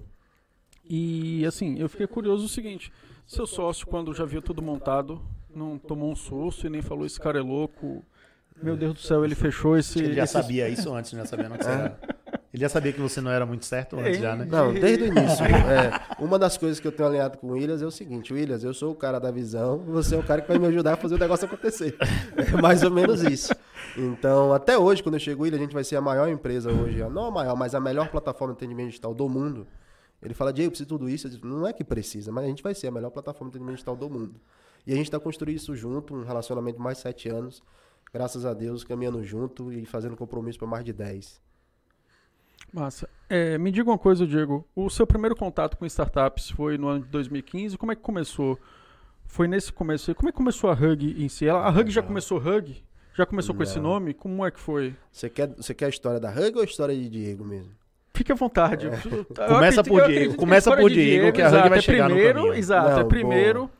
E 0.89 1.45
assim, 1.45 1.81
eu 1.81 1.89
fiquei 1.89 2.07
curioso 2.07 2.45
o 2.45 2.49
seguinte: 2.49 2.93
seu 3.27 3.45
sócio, 3.45 3.85
quando 3.89 4.15
já 4.15 4.25
viu 4.25 4.41
tudo 4.41 4.63
montado, 4.63 5.21
não 5.53 5.77
tomou 5.77 6.13
um 6.13 6.15
susto 6.15 6.69
e 6.69 6.71
nem 6.71 6.83
falou: 6.83 7.05
esse 7.05 7.19
cara 7.19 7.41
é 7.41 7.43
louco. 7.43 8.05
Meu 8.63 8.77
Deus 8.77 8.95
do 8.95 9.01
céu, 9.01 9.25
ele 9.25 9.35
fechou 9.35 9.77
esse. 9.77 9.99
Ele 9.99 10.15
já 10.15 10.23
esse... 10.23 10.33
sabia 10.35 10.69
isso 10.69 10.95
antes, 10.95 11.11
já 11.11 11.27
sabia 11.27 11.49
não 11.49 11.57
que 11.57 11.65
você 11.65 11.71
era. 11.71 11.99
Ele 12.53 12.63
já 12.63 12.69
sabia 12.69 12.93
que 12.93 13.01
você 13.01 13.21
não 13.21 13.31
era 13.31 13.47
muito 13.47 13.65
certo 13.65 13.97
antes, 13.97 14.19
já, 14.19 14.35
né? 14.35 14.45
Não, 14.45 14.75
desde 14.75 15.05
o 15.05 15.07
início. 15.07 15.45
É, 15.71 16.23
uma 16.23 16.39
das 16.39 16.57
coisas 16.57 16.81
que 16.81 16.87
eu 16.87 16.91
tenho 16.91 17.09
alinhado 17.09 17.39
com 17.39 17.49
o 17.49 17.51
Williams 17.53 17.81
é 17.81 17.87
o 17.87 17.91
seguinte: 17.91 18.33
Williams, 18.33 18.65
eu 18.65 18.75
sou 18.75 18.91
o 18.91 18.95
cara 18.95 19.21
da 19.21 19.31
visão, 19.31 19.79
você 19.79 20.17
é 20.17 20.19
o 20.19 20.23
cara 20.23 20.43
que 20.43 20.49
vai 20.49 20.59
me 20.59 20.67
ajudar 20.67 20.95
a 20.95 20.97
fazer 20.97 21.15
o 21.15 21.19
negócio 21.19 21.47
acontecer. 21.47 21.97
É 22.37 22.61
mais 22.61 22.83
ou 22.83 22.91
menos 22.91 23.23
isso. 23.23 23.55
Então, 23.97 24.53
até 24.53 24.77
hoje, 24.77 25.03
quando 25.03 25.15
eu 25.15 25.21
chego, 25.21 25.43
Williams, 25.43 25.61
a 25.61 25.65
gente 25.65 25.75
vai 25.75 25.85
ser 25.85 25.97
a 25.97 26.01
maior 26.01 26.29
empresa 26.29 26.73
hoje, 26.73 26.99
não 27.09 27.27
a 27.27 27.31
maior, 27.31 27.57
mas 27.57 27.75
a 27.75 27.81
melhor 27.81 28.09
plataforma 28.09 28.55
de 28.55 28.59
atendimento 28.59 28.89
digital 28.89 29.15
do 29.15 29.29
mundo. 29.29 29.67
Ele 30.23 30.35
fala, 30.35 30.53
Diego, 30.53 30.71
preciso 30.71 30.87
de 30.87 30.89
tudo 30.89 31.09
isso. 31.09 31.27
Eu 31.27 31.31
digo, 31.31 31.47
não 31.47 31.67
é 31.67 31.73
que 31.73 31.85
precisa, 31.85 32.33
mas 32.33 32.45
a 32.45 32.49
gente 32.49 32.63
vai 32.63 32.75
ser 32.75 32.89
a 32.89 32.91
melhor 32.91 33.11
plataforma 33.11 33.51
de 33.51 33.57
atendimento 33.57 33.77
digital 33.77 33.97
do 33.97 34.11
mundo. 34.11 34.41
E 34.87 34.93
a 34.93 34.97
gente 34.97 35.07
está 35.07 35.21
construindo 35.21 35.57
isso 35.57 35.75
junto, 35.77 36.15
um 36.15 36.25
relacionamento 36.25 36.79
de 36.79 36.83
mais 36.83 36.99
de 36.99 37.03
sete 37.03 37.29
anos. 37.29 37.63
Graças 38.13 38.45
a 38.45 38.53
Deus, 38.53 38.83
caminhando 38.83 39.23
junto 39.23 39.73
e 39.73 39.85
fazendo 39.87 40.17
compromisso 40.17 40.59
para 40.59 40.69
mais 40.69 40.85
de 40.85 40.93
dez. 40.93 41.41
Massa. 42.73 43.09
É, 43.29 43.59
me 43.59 43.71
diga 43.71 43.91
uma 43.91 43.99
coisa, 43.99 44.27
Diego. 44.27 44.67
O 44.75 44.89
seu 44.91 45.07
primeiro 45.07 45.37
contato 45.37 45.77
com 45.77 45.87
startups 45.87 46.51
foi 46.51 46.79
no 46.79 46.89
ano 46.89 47.05
de 47.05 47.09
2015. 47.09 47.77
Como 47.77 47.93
é 47.93 47.97
que 47.97 48.03
começou? 48.03 48.59
Foi 49.27 49.47
nesse 49.47 49.73
começo. 49.73 50.15
Como 50.15 50.29
é 50.29 50.33
que 50.33 50.37
começou 50.37 50.71
a 50.71 50.73
Hug 50.73 51.23
em 51.23 51.29
si? 51.29 51.47
Ela, 51.47 51.65
a 51.65 51.71
Hug 51.71 51.91
já 51.91 52.03
começou 52.03 52.39
Hug? 52.39 52.83
Já 53.15 53.27
começou 53.27 53.55
com 53.55 53.63
esse 53.63 53.79
nome? 53.79 54.15
Como 54.15 54.45
é 54.47 54.51
que 54.51 54.59
foi? 54.59 54.95
Você 55.13 55.29
quer, 55.29 55.49
você 55.49 55.75
quer 55.75 55.87
a 55.87 55.89
história 55.89 56.19
da 56.21 56.31
Hug 56.31 56.57
ou 56.57 56.63
a 56.63 56.65
história 56.65 56.95
de 56.95 57.09
Diego 57.09 57.45
mesmo? 57.45 57.73
Fique 58.15 58.33
à 58.33 58.35
vontade. 58.35 58.87
É. 58.89 59.47
Começa 59.49 59.85
por 59.85 60.07
Diego. 60.07 60.37
Começa 60.37 60.77
por 60.77 60.91
Diego, 60.91 61.23
Diego, 61.23 61.33
que 61.33 61.43
a 61.43 61.49
Hug 61.49 61.69
vai 61.69 61.79
é 61.79 61.83
chegar 61.83 62.07
primeiro, 62.07 62.41
no 62.41 62.55
Exato, 62.55 62.91
Não, 62.91 63.01
é 63.01 63.05
primeiro 63.05 63.71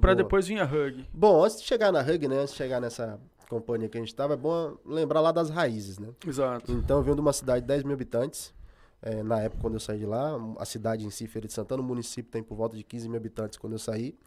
para 0.00 0.14
depois 0.14 0.46
vir 0.46 0.60
a 0.60 0.64
Hug. 0.64 1.06
Bom, 1.12 1.44
antes 1.44 1.60
de 1.60 1.66
chegar 1.66 1.92
na 1.92 2.00
Hug, 2.00 2.28
né? 2.28 2.38
Antes 2.38 2.52
de 2.52 2.56
chegar 2.56 2.80
nessa 2.80 3.20
companhia 3.54 3.88
que 3.88 3.96
a 3.96 4.00
gente 4.00 4.08
estava, 4.08 4.34
é 4.34 4.36
bom 4.36 4.76
lembrar 4.84 5.20
lá 5.20 5.30
das 5.30 5.48
raízes, 5.48 5.98
né? 5.98 6.08
Exato. 6.26 6.72
Então, 6.72 6.98
eu 6.98 7.02
vim 7.04 7.14
de 7.14 7.20
uma 7.20 7.32
cidade 7.32 7.60
de 7.60 7.68
10 7.68 7.84
mil 7.84 7.94
habitantes. 7.94 8.52
É, 9.00 9.22
na 9.22 9.40
época, 9.40 9.60
quando 9.62 9.74
eu 9.74 9.80
saí 9.80 9.98
de 9.98 10.06
lá, 10.06 10.36
a 10.58 10.64
cidade 10.64 11.06
em 11.06 11.10
si, 11.10 11.28
Feira 11.28 11.46
de 11.46 11.52
Santana, 11.52 11.80
o 11.80 11.84
município 11.84 12.32
tem 12.32 12.42
por 12.42 12.56
volta 12.56 12.76
de 12.76 12.82
15 12.82 13.08
mil 13.08 13.16
habitantes 13.16 13.56
quando 13.56 13.74
eu 13.74 13.78
saí. 13.78 14.18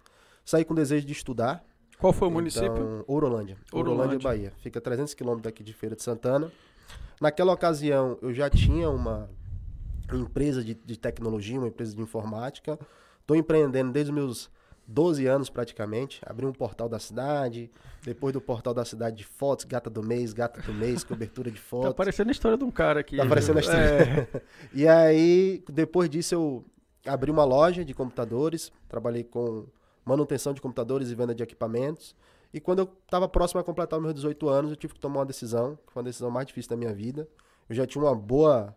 Saí 0.46 0.64
com 0.64 0.74
desejo 0.74 1.06
de 1.06 1.12
estudar. 1.12 1.66
Qual 2.00 2.14
foi 2.14 2.28
o 2.28 2.30
então, 2.30 2.40
município? 2.40 3.04
Ourolândia. 3.08 3.58
Ourolândia, 3.74 4.20
Bahia. 4.20 4.54
Fica 4.60 4.80
a 4.80 4.82
300 4.82 5.14
quilômetros 5.14 5.44
daqui 5.44 5.64
de 5.64 5.74
Feira 5.74 5.96
de 5.96 6.04
Santana. 6.04 6.50
Naquela 7.20 7.52
ocasião, 7.52 8.18
eu 8.22 8.34
já 8.34 8.50
tinha 8.50 8.90
uma 8.90 9.30
empresa 10.14 10.64
de, 10.64 10.74
de 10.74 10.98
tecnologia, 10.98 11.58
uma 11.58 11.68
empresa 11.68 11.94
de 11.94 12.02
informática. 12.02 12.80
Estou 13.20 13.36
empreendendo 13.36 13.92
desde 13.92 14.12
os 14.12 14.16
meus 14.16 14.50
12 14.88 15.26
anos 15.28 15.50
praticamente. 15.50 16.22
Abri 16.26 16.46
um 16.46 16.54
portal 16.54 16.88
da 16.88 16.98
cidade, 16.98 17.70
depois 18.04 18.34
do 18.34 18.40
portal 18.40 18.74
da 18.74 18.86
cidade 18.86 19.18
de 19.18 19.26
fotos, 19.26 19.66
gata 19.66 19.90
do 19.90 20.02
mês, 20.02 20.32
gata 20.32 20.62
do 20.62 20.74
mês, 20.74 21.04
cobertura 21.06 21.52
de 21.52 21.60
fotos. 21.60 21.88
Tá 21.88 21.92
aparecendo 21.92 22.30
a 22.30 22.32
história 22.32 22.58
de 22.58 22.64
um 22.64 22.72
cara 22.72 23.02
aqui. 23.02 23.18
Tá 23.18 23.24
aparecendo 23.24 23.58
a 23.58 23.60
história. 23.60 24.30
É. 24.34 24.42
e 24.74 24.88
aí, 24.88 25.64
depois 25.70 26.10
disso, 26.10 26.34
eu 26.34 26.66
abri 27.06 27.30
uma 27.30 27.44
loja 27.44 27.84
de 27.84 27.94
computadores, 27.94 28.72
trabalhei 28.88 29.24
com 29.24 29.66
manutenção 30.06 30.54
de 30.54 30.62
computadores 30.62 31.10
e 31.10 31.16
venda 31.16 31.36
de 31.36 31.44
equipamentos. 31.44 32.16
E 32.54 32.62
quando 32.62 32.80
eu 32.80 32.90
estava 33.04 33.28
próximo 33.28 33.60
a 33.60 33.64
completar 33.64 34.00
os 34.00 34.04
meus 34.04 34.16
18 34.16 34.48
anos, 34.48 34.72
eu 34.72 34.78
tive 34.78 34.94
que 34.94 35.00
tomar 35.02 35.20
uma 35.20 35.26
decisão, 35.26 35.78
que 35.86 35.92
foi 35.92 36.02
uma 36.02 36.06
decisão 36.06 36.32
mais 36.32 36.48
difícil 36.48 36.70
da 36.70 36.78
minha 36.78 36.94
vida. 36.94 37.28
Eu 37.68 37.76
já 37.76 37.86
tinha 37.86 38.02
uma 38.02 38.16
boa 38.16 38.74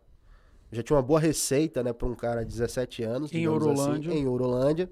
já 0.73 0.83
tinha 0.83 0.97
uma 0.97 1.03
boa 1.03 1.19
receita, 1.19 1.83
né, 1.83 1.93
para 1.93 2.07
um 2.07 2.15
cara 2.15 2.45
de 2.45 2.51
17 2.51 3.03
anos, 3.03 3.33
em 3.33 3.49
Orolândia. 3.49 4.13
Assim, 4.13 4.21
em 4.21 4.29
Orolândia. 4.29 4.89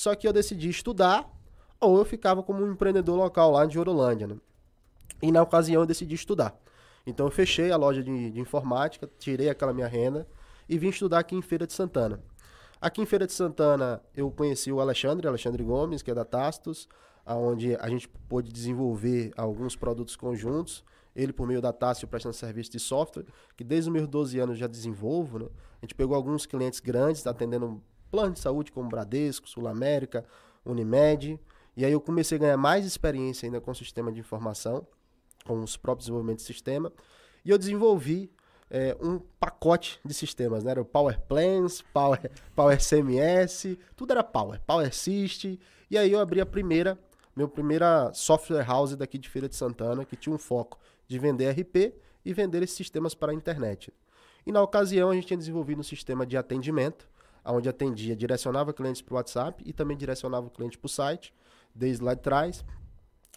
Só 0.00 0.14
que 0.14 0.26
eu 0.26 0.32
decidi 0.32 0.70
estudar 0.70 1.30
ou 1.78 1.98
eu 1.98 2.06
ficava 2.06 2.42
como 2.42 2.64
um 2.64 2.72
empreendedor 2.72 3.18
local 3.18 3.50
lá 3.50 3.66
de 3.66 3.78
Orolândia, 3.78 4.26
né? 4.26 4.36
E 5.20 5.30
na 5.30 5.42
ocasião 5.42 5.82
eu 5.82 5.86
decidi 5.86 6.14
estudar. 6.14 6.58
Então 7.06 7.26
eu 7.26 7.30
fechei 7.30 7.70
a 7.70 7.76
loja 7.76 8.02
de, 8.02 8.30
de 8.30 8.40
informática, 8.40 9.06
tirei 9.18 9.50
aquela 9.50 9.74
minha 9.74 9.86
renda 9.86 10.26
e 10.66 10.78
vim 10.78 10.88
estudar 10.88 11.18
aqui 11.18 11.36
em 11.36 11.42
Feira 11.42 11.66
de 11.66 11.74
Santana. 11.74 12.18
Aqui 12.80 13.02
em 13.02 13.04
Feira 13.04 13.26
de 13.26 13.34
Santana 13.34 14.00
eu 14.16 14.30
conheci 14.30 14.72
o 14.72 14.80
Alexandre, 14.80 15.28
Alexandre 15.28 15.62
Gomes, 15.62 16.00
que 16.00 16.10
é 16.10 16.14
da 16.14 16.24
Tastos, 16.24 16.88
onde 17.26 17.76
a 17.76 17.90
gente 17.90 18.08
pôde 18.08 18.50
desenvolver 18.50 19.34
alguns 19.36 19.76
produtos 19.76 20.16
conjuntos. 20.16 20.82
Ele, 21.14 21.30
por 21.30 21.46
meio 21.46 21.60
da 21.60 21.74
Tastos, 21.74 22.08
prestando 22.08 22.34
serviço 22.34 22.70
de 22.70 22.78
software, 22.78 23.26
que 23.54 23.62
desde 23.62 23.90
os 23.90 23.92
meus 23.92 24.08
12 24.08 24.38
anos 24.38 24.56
já 24.56 24.66
desenvolvo. 24.66 25.40
Né? 25.40 25.46
A 25.82 25.84
gente 25.84 25.94
pegou 25.94 26.16
alguns 26.16 26.46
clientes 26.46 26.80
grandes, 26.80 27.26
atendendo 27.26 27.82
plano 28.10 28.32
de 28.32 28.40
saúde 28.40 28.72
como 28.72 28.88
Bradesco, 28.88 29.48
Sul 29.48 29.68
América, 29.68 30.24
Unimed. 30.64 31.38
E 31.76 31.84
aí 31.84 31.92
eu 31.92 32.00
comecei 32.00 32.36
a 32.36 32.40
ganhar 32.40 32.56
mais 32.56 32.84
experiência 32.84 33.46
ainda 33.46 33.60
com 33.60 33.70
o 33.70 33.74
sistema 33.74 34.12
de 34.12 34.20
informação, 34.20 34.86
com 35.44 35.62
os 35.62 35.76
próprios 35.76 36.06
desenvolvimentos 36.06 36.44
de 36.44 36.52
sistema. 36.52 36.92
E 37.44 37.50
eu 37.50 37.58
desenvolvi 37.58 38.30
é, 38.70 38.96
um 39.00 39.18
pacote 39.18 40.00
de 40.04 40.14
sistemas, 40.14 40.62
né? 40.62 40.70
Era 40.70 40.80
o 40.80 40.84
Power 40.84 41.20
Plans, 41.22 41.82
Power, 41.92 42.30
Power 42.54 42.78
CMS, 42.78 43.76
tudo 43.96 44.12
era 44.12 44.22
Power, 44.22 44.60
Power 44.66 44.94
System. 44.94 45.58
E 45.90 45.98
aí 45.98 46.12
eu 46.12 46.20
abri 46.20 46.40
a 46.40 46.46
primeira, 46.46 46.98
meu 47.34 47.48
primeira 47.48 48.12
software 48.14 48.64
house 48.64 48.94
daqui 48.94 49.18
de 49.18 49.28
Feira 49.28 49.48
de 49.48 49.56
Santana, 49.56 50.04
que 50.04 50.16
tinha 50.16 50.34
um 50.34 50.38
foco 50.38 50.78
de 51.08 51.18
vender 51.18 51.50
RP 51.50 51.94
e 52.24 52.32
vender 52.32 52.62
esses 52.62 52.76
sistemas 52.76 53.14
para 53.14 53.32
a 53.32 53.34
internet. 53.34 53.92
E 54.46 54.52
na 54.52 54.62
ocasião 54.62 55.10
a 55.10 55.14
gente 55.14 55.26
tinha 55.26 55.36
desenvolvido 55.36 55.80
um 55.80 55.84
sistema 55.84 56.24
de 56.24 56.36
atendimento, 56.36 57.08
onde 57.44 57.68
atendia, 57.68 58.14
direcionava 58.14 58.72
clientes 58.72 59.02
para 59.02 59.14
o 59.14 59.16
WhatsApp 59.16 59.62
e 59.66 59.72
também 59.72 59.96
direcionava 59.96 60.46
o 60.46 60.50
cliente 60.50 60.78
para 60.78 60.86
o 60.86 60.88
site, 60.88 61.34
desde 61.74 62.02
lá 62.04 62.14
de 62.14 62.20
trás. 62.20 62.64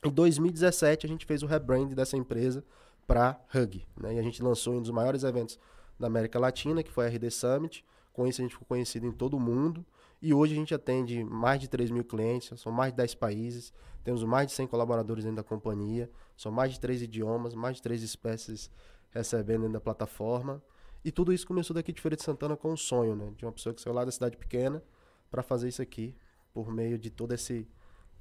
Em 0.04 0.10
2017 0.10 1.06
a 1.06 1.10
gente 1.10 1.26
fez 1.26 1.44
o 1.44 1.46
rebrand 1.46 1.90
dessa 1.94 2.18
empresa 2.18 2.64
para 3.08 3.40
Hug. 3.54 3.86
Né? 3.98 4.16
E 4.16 4.20
a 4.20 4.22
gente 4.22 4.42
lançou 4.44 4.76
um 4.76 4.82
dos 4.82 4.92
maiores 4.92 5.24
eventos 5.24 5.60
da 6.00 6.08
América 6.08 6.40
Latina, 6.40 6.84
que 6.84 6.92
foi 6.92 7.06
a 7.06 7.10
RD 7.10 7.32
Summit. 7.32 7.86
Com 8.12 8.28
isso 8.28 8.42
a 8.42 8.44
gente 8.44 8.54
ficou 8.54 8.68
conhecido 8.68 9.06
em 9.06 9.12
todo 9.12 9.36
o 9.36 9.40
mundo. 9.40 9.86
E 10.22 10.34
hoje 10.34 10.54
a 10.54 10.56
gente 10.56 10.74
atende 10.74 11.24
mais 11.24 11.60
de 11.60 11.68
3 11.68 11.92
mil 11.92 12.04
clientes, 12.04 12.58
são 12.60 12.72
mais 12.72 12.94
de 12.94 12.98
10 12.98 13.16
países, 13.16 13.74
temos 14.06 14.24
mais 14.24 14.48
de 14.48 14.54
100 14.54 14.68
colaboradores 14.68 15.26
dentro 15.26 15.38
da 15.38 15.44
companhia, 15.44 16.10
são 16.38 16.50
mais 16.50 16.72
de 16.72 16.80
3 16.80 17.02
idiomas, 17.02 17.54
mais 17.54 17.76
de 17.76 17.82
3 17.82 18.02
espécies 18.02 18.70
recebendo 19.12 19.62
dentro 19.62 19.74
da 19.74 19.82
plataforma. 19.82 20.62
E 21.04 21.12
tudo 21.12 21.34
isso 21.34 21.46
começou 21.46 21.74
daqui 21.74 21.92
de 21.92 22.02
Feira 22.02 22.16
de 22.16 22.24
Santana 22.24 22.56
com 22.56 22.72
um 22.72 22.78
sonho, 22.78 23.16
né? 23.16 23.32
De 23.38 23.46
uma 23.46 23.52
pessoa 23.52 23.74
que 23.74 23.82
saiu 23.82 23.94
lá 23.94 24.06
da 24.06 24.12
cidade 24.12 24.38
pequena 24.38 24.82
para 25.30 25.44
fazer 25.44 25.68
isso 25.68 25.82
aqui, 25.82 26.16
por 26.54 26.72
meio 26.72 26.98
de 26.98 27.10
todo 27.10 27.34
esse 27.34 27.68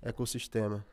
ecossistema. 0.03 0.85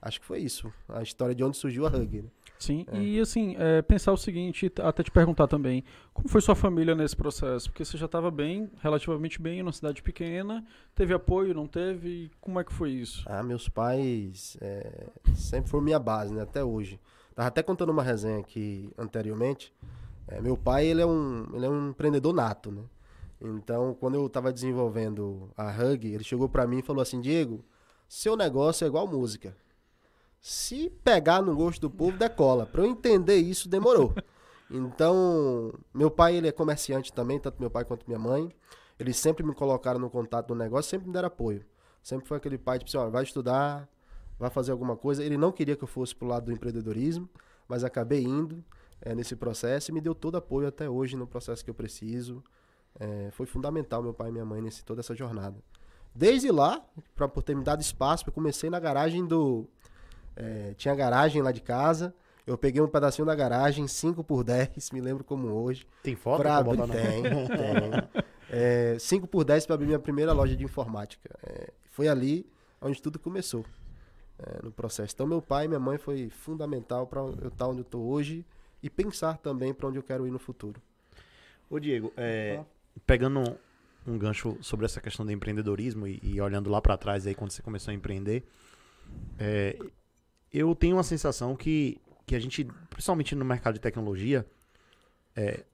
Acho 0.00 0.20
que 0.20 0.26
foi 0.26 0.38
isso, 0.38 0.72
a 0.88 1.02
história 1.02 1.34
de 1.34 1.42
onde 1.42 1.56
surgiu 1.56 1.84
a 1.84 1.88
Hug. 1.88 2.22
Né? 2.22 2.28
Sim, 2.58 2.86
é. 2.92 2.98
e 3.00 3.20
assim, 3.20 3.56
é, 3.58 3.82
pensar 3.82 4.12
o 4.12 4.16
seguinte, 4.16 4.70
até 4.80 5.02
te 5.02 5.10
perguntar 5.10 5.48
também, 5.48 5.84
como 6.12 6.28
foi 6.28 6.40
sua 6.40 6.54
família 6.54 6.94
nesse 6.94 7.16
processo? 7.16 7.68
Porque 7.68 7.84
você 7.84 7.96
já 7.96 8.06
estava 8.06 8.30
bem, 8.30 8.70
relativamente 8.80 9.40
bem, 9.40 9.60
numa 9.60 9.72
cidade 9.72 10.02
pequena, 10.02 10.64
teve 10.94 11.12
apoio, 11.14 11.52
não 11.52 11.66
teve? 11.66 12.30
Como 12.40 12.60
é 12.60 12.64
que 12.64 12.72
foi 12.72 12.90
isso? 12.90 13.24
Ah, 13.26 13.42
meus 13.42 13.68
pais 13.68 14.56
é, 14.60 15.08
sempre 15.34 15.70
foram 15.70 15.84
minha 15.84 15.98
base, 15.98 16.32
né, 16.32 16.42
até 16.42 16.62
hoje. 16.62 17.00
Tava 17.34 17.48
até 17.48 17.62
contando 17.62 17.90
uma 17.90 18.02
resenha 18.02 18.38
aqui 18.38 18.92
anteriormente, 18.98 19.72
é, 20.28 20.40
meu 20.40 20.56
pai, 20.56 20.86
ele 20.86 21.00
é, 21.00 21.06
um, 21.06 21.46
ele 21.54 21.66
é 21.66 21.68
um 21.68 21.88
empreendedor 21.88 22.34
nato, 22.34 22.70
né? 22.70 22.82
Então, 23.40 23.94
quando 23.98 24.16
eu 24.16 24.26
estava 24.26 24.52
desenvolvendo 24.52 25.50
a 25.56 25.70
Hug, 25.70 26.06
ele 26.06 26.24
chegou 26.24 26.48
para 26.48 26.66
mim 26.66 26.78
e 26.78 26.82
falou 26.82 27.00
assim, 27.00 27.20
Diego, 27.20 27.64
seu 28.08 28.36
negócio 28.36 28.84
é 28.84 28.88
igual 28.88 29.06
música. 29.06 29.56
Se 30.40 30.90
pegar 31.02 31.40
no 31.40 31.54
gosto 31.54 31.80
do 31.80 31.90
povo, 31.90 32.16
decola. 32.16 32.66
Para 32.66 32.82
eu 32.82 32.86
entender 32.86 33.36
isso, 33.36 33.68
demorou. 33.68 34.14
Então, 34.70 35.72
meu 35.94 36.10
pai, 36.10 36.36
ele 36.36 36.46
é 36.46 36.52
comerciante 36.52 37.10
também, 37.10 37.40
tanto 37.40 37.58
meu 37.58 37.70
pai 37.70 37.86
quanto 37.86 38.06
minha 38.06 38.18
mãe. 38.18 38.54
Eles 38.98 39.16
sempre 39.16 39.42
me 39.42 39.54
colocaram 39.54 39.98
no 39.98 40.10
contato 40.10 40.48
do 40.48 40.54
negócio, 40.54 40.90
sempre 40.90 41.06
me 41.06 41.12
deram 41.14 41.28
apoio. 41.28 41.64
Sempre 42.02 42.28
foi 42.28 42.36
aquele 42.36 42.58
pai, 42.58 42.78
tipo 42.78 42.90
assim, 42.90 42.98
ó, 42.98 43.08
vai 43.08 43.22
estudar, 43.22 43.88
vai 44.38 44.50
fazer 44.50 44.72
alguma 44.72 44.94
coisa. 44.94 45.24
Ele 45.24 45.38
não 45.38 45.50
queria 45.50 45.74
que 45.74 45.84
eu 45.84 45.88
fosse 45.88 46.14
pro 46.14 46.28
lado 46.28 46.44
do 46.44 46.52
empreendedorismo, 46.52 47.26
mas 47.66 47.82
acabei 47.82 48.22
indo 48.22 48.62
é, 49.00 49.14
nesse 49.14 49.36
processo 49.36 49.90
e 49.90 49.94
me 49.94 50.00
deu 50.00 50.14
todo 50.14 50.36
apoio 50.36 50.68
até 50.68 50.88
hoje 50.88 51.16
no 51.16 51.26
processo 51.26 51.64
que 51.64 51.70
eu 51.70 51.74
preciso. 51.74 52.42
É, 52.98 53.30
foi 53.32 53.46
fundamental 53.46 54.02
meu 54.02 54.12
pai 54.12 54.28
e 54.28 54.32
minha 54.32 54.44
mãe 54.44 54.60
nesse 54.60 54.84
toda 54.84 55.00
essa 55.00 55.14
jornada. 55.14 55.56
Desde 56.14 56.50
lá, 56.50 56.84
pra, 57.14 57.28
por 57.28 57.42
ter 57.42 57.54
me 57.54 57.62
dado 57.62 57.80
espaço, 57.80 58.24
eu 58.26 58.32
comecei 58.32 58.68
na 58.68 58.80
garagem 58.80 59.24
do 59.24 59.68
é, 60.34 60.74
tinha 60.76 60.94
garagem 60.94 61.42
lá 61.42 61.52
de 61.52 61.60
casa. 61.60 62.14
Eu 62.46 62.56
peguei 62.56 62.80
um 62.80 62.88
pedacinho 62.88 63.26
da 63.26 63.34
garagem, 63.34 63.86
5 63.86 64.24
por 64.24 64.42
10, 64.42 64.90
me 64.92 65.00
lembro 65.00 65.22
como 65.22 65.48
hoje. 65.48 65.86
Tem 66.02 66.16
foto 66.16 66.40
pra 66.40 66.56
abrir? 66.56 66.78
Tem, 66.88 67.22
tem. 67.22 68.24
É, 68.50 68.96
5 68.98 69.26
por 69.26 69.44
10 69.44 69.66
para 69.66 69.74
abrir 69.74 69.84
minha 69.84 69.98
primeira 69.98 70.32
loja 70.32 70.56
de 70.56 70.64
informática. 70.64 71.28
É, 71.42 71.70
foi 71.90 72.08
ali 72.08 72.50
onde 72.80 73.02
tudo 73.02 73.18
começou 73.18 73.62
é, 74.38 74.62
no 74.62 74.72
processo. 74.72 75.12
Então, 75.14 75.26
meu 75.26 75.42
pai 75.42 75.66
e 75.66 75.68
minha 75.68 75.78
mãe 75.78 75.98
foi 75.98 76.30
fundamental 76.30 77.06
para 77.06 77.20
eu 77.20 77.48
estar 77.48 77.66
onde 77.66 77.80
eu 77.80 77.82
estou 77.82 78.02
hoje 78.06 78.46
e 78.82 78.88
pensar 78.90 79.38
também 79.38 79.74
para 79.74 79.88
onde 79.88 79.98
eu 79.98 80.02
quero 80.02 80.26
ir 80.26 80.30
no 80.30 80.38
futuro. 80.38 80.80
Ô, 81.70 81.78
Diego, 81.78 82.12
é, 82.16 82.64
pegando 83.06 83.40
um, 83.40 84.12
um, 84.12 84.18
gancho 84.18 84.56
sobre 84.60 84.86
essa 84.86 85.00
questão 85.00 85.26
do 85.26 85.32
empreendedorismo 85.32 86.06
e, 86.06 86.18
e 86.22 86.40
olhando 86.40 86.70
lá 86.70 86.80
para 86.80 86.96
trás, 86.96 87.26
aí 87.26 87.34
quando 87.34 87.50
você 87.50 87.62
começou 87.62 87.92
a 87.92 87.94
empreender, 87.94 88.44
é, 89.38 89.78
eu 90.52 90.74
tenho 90.74 90.96
uma 90.96 91.02
sensação 91.02 91.54
que, 91.54 92.00
que 92.26 92.34
a 92.34 92.38
gente, 92.38 92.64
principalmente 92.90 93.34
no 93.34 93.44
mercado 93.44 93.74
de 93.74 93.80
tecnologia, 93.80 94.46
é, 95.36 95.64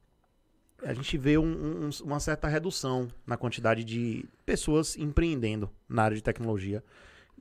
a 0.82 0.92
gente 0.92 1.16
vê 1.16 1.38
um, 1.38 1.86
um, 1.86 1.90
uma 2.02 2.20
certa 2.20 2.48
redução 2.48 3.08
na 3.26 3.36
quantidade 3.36 3.84
de 3.84 4.26
pessoas 4.44 4.96
empreendendo 4.96 5.70
na 5.88 6.02
área 6.02 6.16
de 6.16 6.22
tecnologia. 6.22 6.82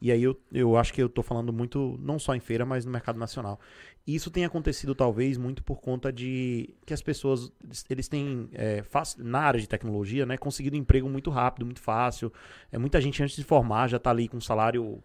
e 0.01 0.11
aí 0.11 0.23
eu, 0.23 0.39
eu 0.51 0.77
acho 0.77 0.93
que 0.93 1.01
eu 1.01 1.07
estou 1.07 1.23
falando 1.23 1.51
muito, 1.51 1.97
não 2.01 2.17
só 2.19 2.35
em 2.35 2.39
feira, 2.39 2.65
mas 2.65 2.85
no 2.85 2.91
mercado 2.91 3.17
nacional. 3.17 3.59
Isso 4.05 4.29
tem 4.29 4.43
acontecido 4.43 4.93
talvez 4.93 5.37
muito 5.37 5.63
por 5.63 5.79
conta 5.79 6.11
de 6.11 6.75
que 6.85 6.93
as 6.93 7.01
pessoas, 7.01 7.49
eles 7.89 8.09
têm, 8.09 8.49
é, 8.51 8.83
na 9.17 9.39
área 9.39 9.59
de 9.59 9.67
tecnologia, 9.67 10.25
né, 10.25 10.37
conseguido 10.37 10.75
emprego 10.75 11.09
muito 11.09 11.29
rápido, 11.29 11.65
muito 11.65 11.79
fácil. 11.79 12.31
É, 12.69 12.77
muita 12.77 12.99
gente 12.99 13.23
antes 13.23 13.35
de 13.35 13.43
formar 13.45 13.87
já 13.87 13.97
está 13.97 14.09
ali 14.09 14.27
com 14.27 14.41
salário, 14.41 15.01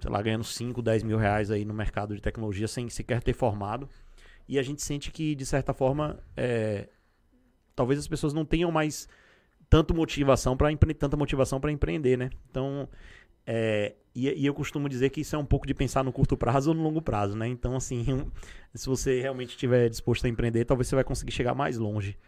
sei 0.00 0.10
lá, 0.10 0.22
ganhando 0.22 0.44
5, 0.44 0.80
10 0.80 1.02
mil 1.02 1.18
reais 1.18 1.50
aí 1.50 1.62
no 1.64 1.74
mercado 1.74 2.14
de 2.14 2.22
tecnologia 2.22 2.66
sem 2.66 2.88
sequer 2.88 3.22
ter 3.22 3.34
formado. 3.34 3.86
E 4.48 4.58
a 4.58 4.62
gente 4.62 4.82
sente 4.82 5.10
que, 5.10 5.34
de 5.34 5.44
certa 5.44 5.74
forma, 5.74 6.18
é, 6.34 6.88
talvez 7.76 8.00
as 8.00 8.08
pessoas 8.08 8.32
não 8.32 8.46
tenham 8.46 8.72
mais 8.72 9.06
tanto 9.68 9.94
motivação 9.94 10.56
para 10.56 10.74
tanta 10.94 11.16
motivação 11.16 11.60
para 11.60 11.70
empreender, 11.70 12.16
né? 12.16 12.30
Então, 12.50 12.88
é, 13.50 13.94
e, 14.14 14.28
e, 14.42 14.44
eu 14.44 14.52
costumo 14.52 14.90
dizer 14.90 15.08
que 15.08 15.22
isso 15.22 15.34
é 15.34 15.38
um 15.38 15.44
pouco 15.44 15.66
de 15.66 15.72
pensar 15.72 16.04
no 16.04 16.12
curto 16.12 16.36
prazo 16.36 16.68
ou 16.68 16.76
no 16.76 16.82
longo 16.82 17.00
prazo, 17.00 17.34
né? 17.34 17.48
Então, 17.48 17.74
assim, 17.74 18.04
se 18.74 18.86
você 18.86 19.22
realmente 19.22 19.50
estiver 19.50 19.88
disposto 19.88 20.26
a 20.26 20.28
empreender, 20.28 20.66
talvez 20.66 20.86
você 20.86 20.94
vai 20.94 21.02
conseguir 21.02 21.32
chegar 21.32 21.54
mais 21.54 21.78
longe. 21.78 22.18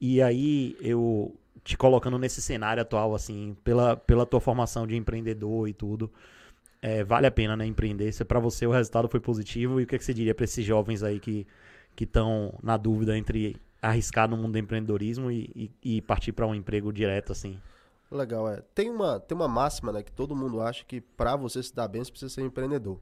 E 0.00 0.20
aí, 0.20 0.76
eu 0.80 1.36
te 1.62 1.76
colocando 1.76 2.18
nesse 2.18 2.42
cenário 2.42 2.82
atual, 2.82 3.14
assim, 3.14 3.56
pela, 3.62 3.96
pela 3.96 4.26
tua 4.26 4.40
formação 4.40 4.88
de 4.88 4.96
empreendedor 4.96 5.68
e 5.68 5.72
tudo, 5.72 6.10
é, 6.82 7.04
vale 7.04 7.28
a 7.28 7.30
pena, 7.30 7.56
né, 7.56 7.64
empreender? 7.64 8.10
Se 8.10 8.24
para 8.24 8.40
você 8.40 8.66
o 8.66 8.72
resultado 8.72 9.08
foi 9.08 9.20
positivo, 9.20 9.80
e 9.80 9.84
o 9.84 9.86
que, 9.86 9.94
é 9.94 9.98
que 9.98 10.04
você 10.04 10.12
diria 10.12 10.34
para 10.34 10.44
esses 10.44 10.64
jovens 10.64 11.04
aí 11.04 11.20
que 11.20 11.46
estão 12.00 12.58
na 12.60 12.76
dúvida 12.76 13.16
entre 13.16 13.54
arriscar 13.80 14.28
no 14.28 14.36
mundo 14.36 14.52
do 14.52 14.58
empreendedorismo 14.58 15.30
e, 15.30 15.70
e, 15.84 15.96
e 15.98 16.02
partir 16.02 16.32
para 16.32 16.44
um 16.44 16.54
emprego 16.56 16.92
direto, 16.92 17.30
assim? 17.30 17.56
Legal, 18.10 18.48
é. 18.48 18.62
Tem 18.74 18.90
uma, 18.90 19.18
tem 19.18 19.36
uma 19.36 19.48
máxima, 19.48 19.92
né, 19.92 20.02
que 20.02 20.12
todo 20.12 20.36
mundo 20.36 20.60
acha 20.60 20.84
que 20.84 21.00
para 21.00 21.34
você 21.36 21.62
se 21.62 21.74
dar 21.74 21.88
bem, 21.88 22.04
você 22.04 22.10
precisa 22.10 22.32
ser 22.32 22.42
empreendedor. 22.42 22.98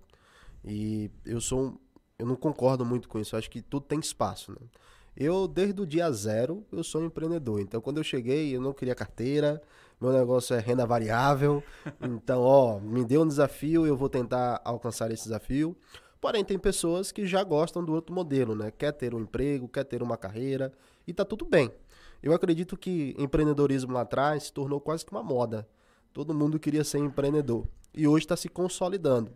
E 0.64 1.10
eu 1.24 1.40
sou 1.40 1.60
um, 1.60 1.78
eu 2.18 2.26
não 2.26 2.36
concordo 2.36 2.84
muito 2.84 3.08
com 3.08 3.18
isso, 3.18 3.34
eu 3.34 3.38
acho 3.38 3.50
que 3.50 3.60
tudo 3.60 3.84
tem 3.84 3.98
espaço, 3.98 4.52
né? 4.52 4.66
Eu, 5.16 5.46
desde 5.46 5.80
o 5.80 5.86
dia 5.86 6.10
zero, 6.10 6.64
eu 6.72 6.82
sou 6.82 7.00
um 7.00 7.04
empreendedor. 7.04 7.60
Então, 7.60 7.80
quando 7.80 7.98
eu 7.98 8.04
cheguei, 8.04 8.54
eu 8.54 8.60
não 8.60 8.72
queria 8.72 8.96
carteira, 8.96 9.62
meu 10.00 10.12
negócio 10.12 10.56
é 10.56 10.58
renda 10.58 10.84
variável. 10.84 11.62
Então, 12.02 12.42
ó, 12.42 12.80
me 12.80 13.04
deu 13.04 13.22
um 13.22 13.28
desafio, 13.28 13.86
eu 13.86 13.96
vou 13.96 14.08
tentar 14.08 14.60
alcançar 14.64 15.10
esse 15.12 15.24
desafio. 15.24 15.76
Porém, 16.20 16.44
tem 16.44 16.58
pessoas 16.58 17.12
que 17.12 17.26
já 17.26 17.44
gostam 17.44 17.84
do 17.84 17.92
outro 17.92 18.14
modelo, 18.14 18.56
né? 18.56 18.72
Quer 18.72 18.92
ter 18.92 19.14
um 19.14 19.20
emprego, 19.20 19.68
quer 19.68 19.84
ter 19.84 20.02
uma 20.02 20.16
carreira, 20.16 20.72
e 21.06 21.12
tá 21.12 21.24
tudo 21.24 21.44
bem. 21.44 21.70
Eu 22.24 22.32
acredito 22.32 22.74
que 22.74 23.14
empreendedorismo 23.18 23.92
lá 23.92 24.00
atrás 24.00 24.44
se 24.44 24.52
tornou 24.54 24.80
quase 24.80 25.04
que 25.04 25.12
uma 25.12 25.22
moda. 25.22 25.68
Todo 26.10 26.32
mundo 26.32 26.58
queria 26.58 26.82
ser 26.82 26.96
empreendedor. 26.96 27.68
E 27.92 28.08
hoje 28.08 28.24
está 28.24 28.34
se 28.34 28.48
consolidando. 28.48 29.30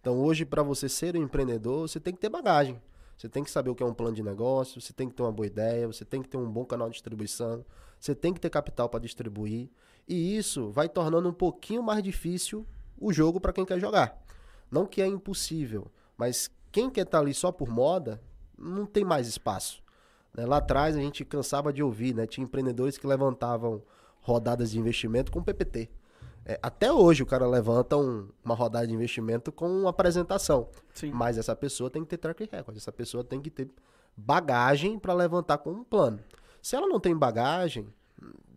Então, 0.00 0.18
hoje, 0.18 0.46
para 0.46 0.62
você 0.62 0.88
ser 0.88 1.14
um 1.14 1.22
empreendedor, 1.22 1.86
você 1.86 2.00
tem 2.00 2.14
que 2.14 2.18
ter 2.18 2.30
bagagem. 2.30 2.80
Você 3.14 3.28
tem 3.28 3.44
que 3.44 3.50
saber 3.50 3.68
o 3.68 3.74
que 3.74 3.82
é 3.82 3.86
um 3.86 3.92
plano 3.92 4.16
de 4.16 4.22
negócio, 4.22 4.80
você 4.80 4.90
tem 4.90 5.06
que 5.06 5.14
ter 5.14 5.22
uma 5.22 5.30
boa 5.30 5.46
ideia, 5.46 5.86
você 5.86 6.02
tem 6.02 6.22
que 6.22 6.30
ter 6.30 6.38
um 6.38 6.50
bom 6.50 6.64
canal 6.64 6.88
de 6.88 6.94
distribuição, 6.94 7.62
você 7.98 8.14
tem 8.14 8.32
que 8.32 8.40
ter 8.40 8.48
capital 8.48 8.88
para 8.88 9.00
distribuir. 9.00 9.68
E 10.08 10.34
isso 10.38 10.70
vai 10.70 10.88
tornando 10.88 11.28
um 11.28 11.34
pouquinho 11.34 11.82
mais 11.82 12.02
difícil 12.02 12.66
o 12.98 13.12
jogo 13.12 13.38
para 13.38 13.52
quem 13.52 13.66
quer 13.66 13.78
jogar. 13.78 14.18
Não 14.70 14.86
que 14.86 15.02
é 15.02 15.06
impossível, 15.06 15.88
mas 16.16 16.50
quem 16.72 16.88
quer 16.88 17.02
estar 17.02 17.18
tá 17.18 17.22
ali 17.22 17.34
só 17.34 17.52
por 17.52 17.68
moda, 17.68 18.18
não 18.56 18.86
tem 18.86 19.04
mais 19.04 19.28
espaço. 19.28 19.82
Né? 20.34 20.46
Lá 20.46 20.58
atrás 20.58 20.96
a 20.96 21.00
gente 21.00 21.24
cansava 21.24 21.72
de 21.72 21.82
ouvir, 21.82 22.14
né? 22.14 22.26
Tinha 22.26 22.44
empreendedores 22.44 22.96
que 22.96 23.06
levantavam 23.06 23.82
rodadas 24.20 24.70
de 24.70 24.78
investimento 24.78 25.32
com 25.32 25.42
PPT. 25.42 25.90
É, 26.44 26.58
até 26.62 26.92
hoje 26.92 27.22
o 27.22 27.26
cara 27.26 27.46
levanta 27.46 27.96
um, 27.96 28.28
uma 28.44 28.54
rodada 28.54 28.86
de 28.86 28.94
investimento 28.94 29.52
com 29.52 29.68
uma 29.68 29.90
apresentação. 29.90 30.68
Sim. 30.94 31.10
Mas 31.12 31.38
essa 31.38 31.54
pessoa 31.54 31.90
tem 31.90 32.02
que 32.02 32.08
ter 32.08 32.18
track 32.18 32.48
record, 32.50 32.76
essa 32.76 32.92
pessoa 32.92 33.22
tem 33.22 33.40
que 33.40 33.50
ter 33.50 33.68
bagagem 34.16 34.98
para 34.98 35.12
levantar 35.14 35.58
com 35.58 35.70
um 35.70 35.84
plano. 35.84 36.18
Se 36.62 36.76
ela 36.76 36.86
não 36.86 37.00
tem 37.00 37.16
bagagem, 37.16 37.86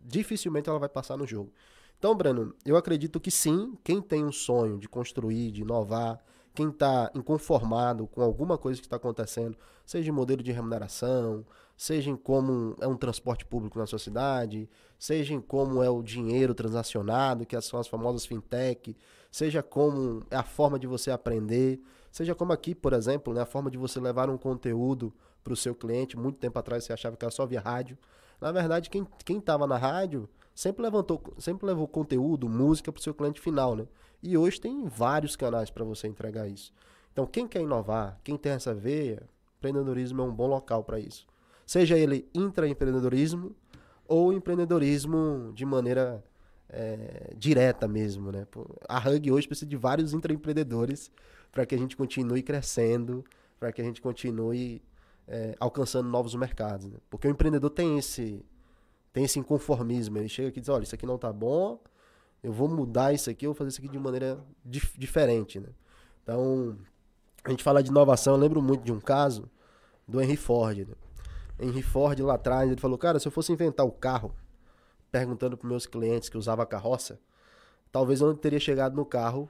dificilmente 0.03 0.69
ela 0.69 0.79
vai 0.79 0.89
passar 0.89 1.17
no 1.17 1.25
jogo. 1.25 1.51
Então, 1.97 2.15
Breno, 2.15 2.53
eu 2.65 2.75
acredito 2.75 3.19
que 3.19 3.31
sim, 3.31 3.77
quem 3.83 4.01
tem 4.01 4.25
um 4.25 4.31
sonho 4.31 4.77
de 4.77 4.89
construir, 4.89 5.51
de 5.51 5.61
inovar, 5.61 6.19
quem 6.53 6.69
está 6.69 7.11
inconformado 7.15 8.07
com 8.07 8.21
alguma 8.21 8.57
coisa 8.57 8.79
que 8.79 8.85
está 8.85 8.97
acontecendo, 8.97 9.57
seja 9.85 10.09
em 10.09 10.13
modelo 10.13 10.43
de 10.43 10.51
remuneração, 10.51 11.45
seja 11.75 12.09
em 12.09 12.15
como 12.15 12.75
é 12.79 12.87
um 12.87 12.95
transporte 12.95 13.45
público 13.45 13.79
na 13.79 13.85
sua 13.85 13.99
cidade, 13.99 14.69
seja 14.99 15.33
em 15.33 15.41
como 15.41 15.81
é 15.81 15.89
o 15.89 16.03
dinheiro 16.03 16.53
transacionado, 16.53 17.45
que 17.45 17.59
são 17.61 17.79
as 17.79 17.87
famosas 17.87 18.25
fintech, 18.25 18.95
seja 19.31 19.63
como 19.63 20.23
é 20.29 20.35
a 20.35 20.43
forma 20.43 20.77
de 20.77 20.85
você 20.85 21.09
aprender, 21.09 21.81
seja 22.11 22.35
como 22.35 22.53
aqui, 22.53 22.75
por 22.75 22.93
exemplo, 22.93 23.33
né, 23.33 23.41
a 23.41 23.45
forma 23.45 23.71
de 23.71 23.77
você 23.77 23.99
levar 23.99 24.29
um 24.29 24.37
conteúdo 24.37 25.11
para 25.43 25.53
o 25.53 25.57
seu 25.57 25.73
cliente. 25.73 26.15
Muito 26.15 26.37
tempo 26.37 26.57
atrás 26.59 26.83
você 26.83 26.93
achava 26.93 27.17
que 27.17 27.25
era 27.25 27.31
só 27.31 27.45
via 27.45 27.59
rádio. 27.59 27.97
Na 28.39 28.51
verdade, 28.51 28.89
quem 28.89 29.37
estava 29.37 29.65
na 29.65 29.77
rádio 29.77 30.29
sempre 30.53 30.83
levantou, 30.83 31.21
sempre 31.37 31.65
levou 31.65 31.87
conteúdo, 31.87 32.47
música 32.49 32.91
para 32.91 32.99
o 32.99 33.03
seu 33.03 33.13
cliente 33.13 33.41
final, 33.41 33.75
né? 33.75 33.87
E 34.21 34.37
hoje 34.37 34.59
tem 34.59 34.85
vários 34.85 35.35
canais 35.35 35.69
para 35.69 35.83
você 35.83 36.07
entregar 36.07 36.47
isso. 36.47 36.73
Então, 37.11 37.25
quem 37.25 37.47
quer 37.47 37.61
inovar, 37.61 38.19
quem 38.23 38.37
tem 38.37 38.53
essa 38.53 38.73
veia, 38.73 39.23
empreendedorismo 39.57 40.21
é 40.21 40.25
um 40.25 40.33
bom 40.33 40.47
local 40.47 40.83
para 40.83 40.99
isso. 40.99 41.27
Seja 41.65 41.97
ele 41.97 42.27
intraempreendedorismo 42.33 43.55
ou 44.07 44.33
empreendedorismo 44.33 45.51
de 45.53 45.65
maneira 45.65 46.23
é, 46.69 47.33
direta 47.37 47.87
mesmo, 47.87 48.31
né? 48.31 48.47
A 48.87 48.97
Hug 48.97 49.31
hoje 49.31 49.47
precisa 49.47 49.69
de 49.69 49.77
vários 49.77 50.13
intraempreendedores 50.13 51.11
para 51.51 51.65
que 51.65 51.75
a 51.75 51.77
gente 51.77 51.95
continue 51.95 52.41
crescendo, 52.41 53.23
para 53.59 53.71
que 53.71 53.81
a 53.81 53.85
gente 53.85 54.01
continue 54.01 54.81
é, 55.27 55.55
alcançando 55.59 56.09
novos 56.09 56.33
mercados. 56.35 56.87
Né? 56.87 56.97
Porque 57.09 57.27
o 57.27 57.31
empreendedor 57.31 57.69
tem 57.69 57.97
esse 57.97 58.43
tem 59.13 59.23
esse 59.23 59.39
inconformismo. 59.39 60.17
Ele 60.17 60.27
chega 60.27 60.49
aqui 60.49 60.57
e 60.57 60.61
diz, 60.61 60.69
olha, 60.69 60.83
isso 60.83 60.95
aqui 60.95 61.05
não 61.05 61.17
tá 61.17 61.31
bom, 61.31 61.79
eu 62.41 62.51
vou 62.51 62.67
mudar 62.67 63.13
isso 63.13 63.29
aqui, 63.29 63.45
eu 63.45 63.51
vou 63.51 63.55
fazer 63.55 63.69
isso 63.69 63.79
aqui 63.79 63.87
de 63.87 63.99
maneira 63.99 64.43
dif 64.65 64.99
diferente, 64.99 65.59
né? 65.59 65.69
Então, 66.23 66.77
a 67.43 67.49
gente 67.49 67.63
fala 67.63 67.83
de 67.83 67.89
inovação, 67.89 68.33
eu 68.33 68.39
lembro 68.39 68.61
muito 68.61 68.83
de 68.83 68.91
um 68.91 68.99
caso 68.99 69.49
do 70.07 70.21
Henry 70.21 70.35
Ford. 70.35 70.79
Né? 70.79 70.95
Henry 71.59 71.81
Ford 71.81 72.19
lá 72.19 72.35
atrás, 72.35 72.69
ele 72.69 72.81
falou, 72.81 72.97
cara, 72.97 73.19
se 73.19 73.27
eu 73.27 73.31
fosse 73.31 73.51
inventar 73.51 73.85
o 73.85 73.91
carro, 73.91 74.33
perguntando 75.11 75.55
para 75.55 75.69
meus 75.69 75.85
clientes 75.85 76.27
que 76.27 76.37
usava 76.37 76.65
carroça, 76.65 77.19
talvez 77.91 78.19
eu 78.19 78.27
não 78.27 78.35
teria 78.35 78.59
chegado 78.59 78.95
no 78.95 79.05
carro 79.05 79.49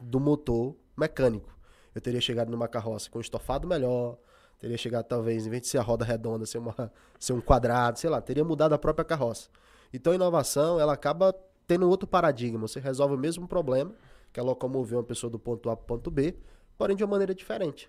do 0.00 0.18
motor 0.18 0.74
mecânico. 0.96 1.54
Eu 1.94 2.00
teria 2.00 2.20
chegado 2.20 2.50
numa 2.50 2.68
carroça 2.68 3.10
com 3.10 3.20
estofado 3.20 3.66
melhor, 3.66 4.16
Teria 4.58 4.76
chegado, 4.76 5.04
talvez, 5.04 5.46
em 5.46 5.50
vez 5.50 5.62
de 5.62 5.68
ser 5.68 5.78
a 5.78 5.82
roda 5.82 6.04
redonda, 6.04 6.46
ser, 6.46 6.58
uma, 6.58 6.74
ser 7.18 7.32
um 7.32 7.40
quadrado, 7.40 7.98
sei 7.98 8.08
lá, 8.08 8.20
teria 8.20 8.44
mudado 8.44 8.72
a 8.72 8.78
própria 8.78 9.04
carroça. 9.04 9.48
Então 9.92 10.12
a 10.12 10.16
inovação, 10.16 10.80
ela 10.80 10.92
acaba 10.92 11.34
tendo 11.66 11.88
outro 11.88 12.06
paradigma. 12.06 12.60
Você 12.60 12.80
resolve 12.80 13.14
o 13.14 13.18
mesmo 13.18 13.46
problema, 13.46 13.92
que 14.32 14.40
é 14.40 14.42
locomover 14.42 14.98
uma 14.98 15.04
pessoa 15.04 15.30
do 15.30 15.38
ponto 15.38 15.68
A 15.70 15.76
para 15.76 15.84
o 15.84 15.86
ponto 15.86 16.10
B, 16.10 16.36
porém 16.76 16.96
de 16.96 17.04
uma 17.04 17.10
maneira 17.10 17.34
diferente, 17.34 17.88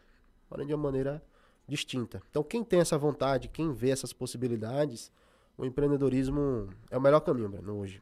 porém 0.50 0.66
de 0.66 0.74
uma 0.74 0.84
maneira 0.84 1.24
distinta. 1.68 2.22
Então 2.30 2.44
quem 2.44 2.64
tem 2.64 2.80
essa 2.80 2.98
vontade, 2.98 3.48
quem 3.48 3.74
vê 3.74 3.90
essas 3.90 4.14
possibilidades, 4.14 5.12
o 5.58 5.66
empreendedorismo 5.66 6.70
é 6.90 6.98
o 6.98 7.02
melhor 7.02 7.20
caminho, 7.22 7.50
Breno, 7.50 7.80
hoje. 7.80 8.02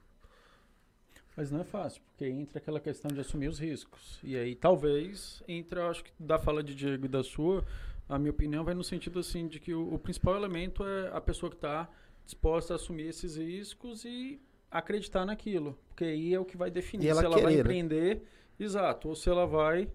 Mas 1.35 1.51
não 1.51 1.59
é 1.59 1.63
fácil, 1.63 2.01
porque 2.07 2.25
entra 2.25 2.59
aquela 2.59 2.79
questão 2.79 3.11
de 3.11 3.19
assumir 3.19 3.49
os 3.49 3.59
riscos. 3.59 4.19
E 4.23 4.37
aí 4.37 4.55
talvez 4.55 5.43
entra, 5.47 5.89
acho 5.89 6.03
que 6.03 6.11
da 6.17 6.39
fala 6.39 6.63
de 6.63 6.73
Diego 6.73 7.05
e 7.05 7.09
da 7.09 7.23
sua, 7.23 7.65
a 8.07 8.19
minha 8.19 8.31
opinião 8.31 8.63
vai 8.63 8.73
no 8.73 8.83
sentido 8.83 9.19
assim 9.19 9.47
de 9.47 9.59
que 9.59 9.73
o, 9.73 9.93
o 9.93 9.99
principal 9.99 10.35
elemento 10.35 10.83
é 10.83 11.09
a 11.11 11.21
pessoa 11.21 11.49
que 11.49 11.55
está 11.55 11.89
disposta 12.23 12.73
a 12.73 12.75
assumir 12.75 13.07
esses 13.07 13.37
riscos 13.37 14.03
e 14.03 14.41
acreditar 14.69 15.25
naquilo, 15.25 15.77
porque 15.87 16.03
aí 16.03 16.33
é 16.33 16.39
o 16.39 16.45
que 16.45 16.57
vai 16.57 16.69
definir 16.69 17.03
se 17.03 17.09
ela 17.09 17.29
querer, 17.29 17.43
vai 17.43 17.53
né? 17.53 17.59
empreender, 17.59 18.15
né? 18.15 18.21
exato, 18.59 19.09
ou 19.09 19.15
se 19.15 19.29
ela 19.29 19.45
vai, 19.45 19.89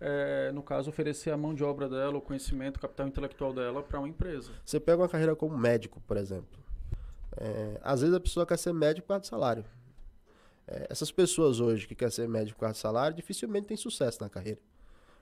é, 0.00 0.50
no 0.52 0.62
caso, 0.62 0.90
oferecer 0.90 1.30
a 1.30 1.36
mão 1.36 1.54
de 1.54 1.62
obra 1.62 1.88
dela, 1.88 2.16
o 2.16 2.20
conhecimento, 2.20 2.76
o 2.78 2.80
capital 2.80 3.06
intelectual 3.06 3.52
dela 3.52 3.82
para 3.82 3.98
uma 3.98 4.08
empresa. 4.08 4.52
Você 4.64 4.80
pega 4.80 5.02
uma 5.02 5.08
carreira 5.08 5.36
como 5.36 5.56
médico, 5.56 6.00
por 6.06 6.16
exemplo. 6.16 6.58
É, 7.36 7.78
às 7.82 8.00
vezes 8.00 8.14
a 8.14 8.20
pessoa 8.20 8.46
quer 8.46 8.58
ser 8.58 8.72
médico 8.72 9.06
por 9.06 9.14
causa 9.14 9.20
do 9.20 9.26
salário. 9.26 9.64
É, 10.66 10.86
essas 10.90 11.12
pessoas 11.12 11.60
hoje 11.60 11.86
que 11.86 11.94
querem 11.94 12.10
ser 12.10 12.28
médico 12.28 12.58
por 12.58 12.62
causa 12.62 12.74
do 12.74 12.80
salário 12.80 13.16
dificilmente 13.16 13.66
têm 13.66 13.76
sucesso 13.76 14.20
na 14.22 14.28
carreira. 14.28 14.60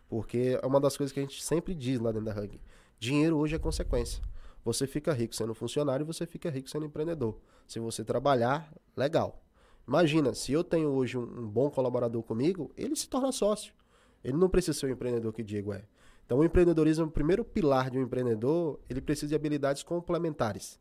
Porque 0.09 0.59
é 0.62 0.67
uma 0.67 0.81
das 0.81 0.97
coisas 0.97 1.12
que 1.12 1.21
a 1.21 1.23
gente 1.23 1.43
sempre 1.43 1.75
diz 1.75 1.99
lá 1.99 2.12
dentro 2.12 2.33
da 2.33 2.40
Hug. 2.40 2.61
Dinheiro 2.99 3.37
hoje 3.37 3.55
é 3.55 3.59
consequência. 3.59 4.23
Você 4.64 4.87
fica 4.87 5.12
rico 5.12 5.35
sendo 5.35 5.55
funcionário 5.55 6.05
e 6.05 6.07
você 6.07 6.27
fica 6.27 6.49
rico 6.49 6.71
sendo 6.71 6.87
empreendedor. 6.87 7.38
Se 7.67 7.79
você 7.79 8.05
trabalhar, 8.05 8.73
legal. 8.97 9.43
Imagina, 9.87 10.35
se 10.35 10.53
eu 10.53 10.64
tenho 10.64 10.88
hoje 10.90 11.19
um, 11.19 11.23
um 11.23 11.49
bom 11.49 11.71
colaborador 11.71 12.23
comigo, 12.23 12.71
ele 12.77 12.97
se 12.97 13.09
torna 13.09 13.31
sócio. 13.33 13.75
Ele 14.23 14.37
não 14.37 14.49
precisa 14.49 14.79
ser 14.79 14.87
o 14.87 14.90
empreendedor 14.90 15.33
que 15.33 15.43
Diego 15.43 15.73
é. 15.73 15.85
Então, 16.25 16.38
o 16.38 16.45
empreendedorismo, 16.45 17.05
o 17.05 17.11
primeiro 17.11 17.45
pilar 17.45 17.90
de 17.90 17.99
um 17.99 18.03
empreendedor, 18.03 18.81
ele 18.88 19.01
precisa 19.01 19.29
de 19.29 19.35
habilidades 19.35 19.83
complementares. 19.83 20.81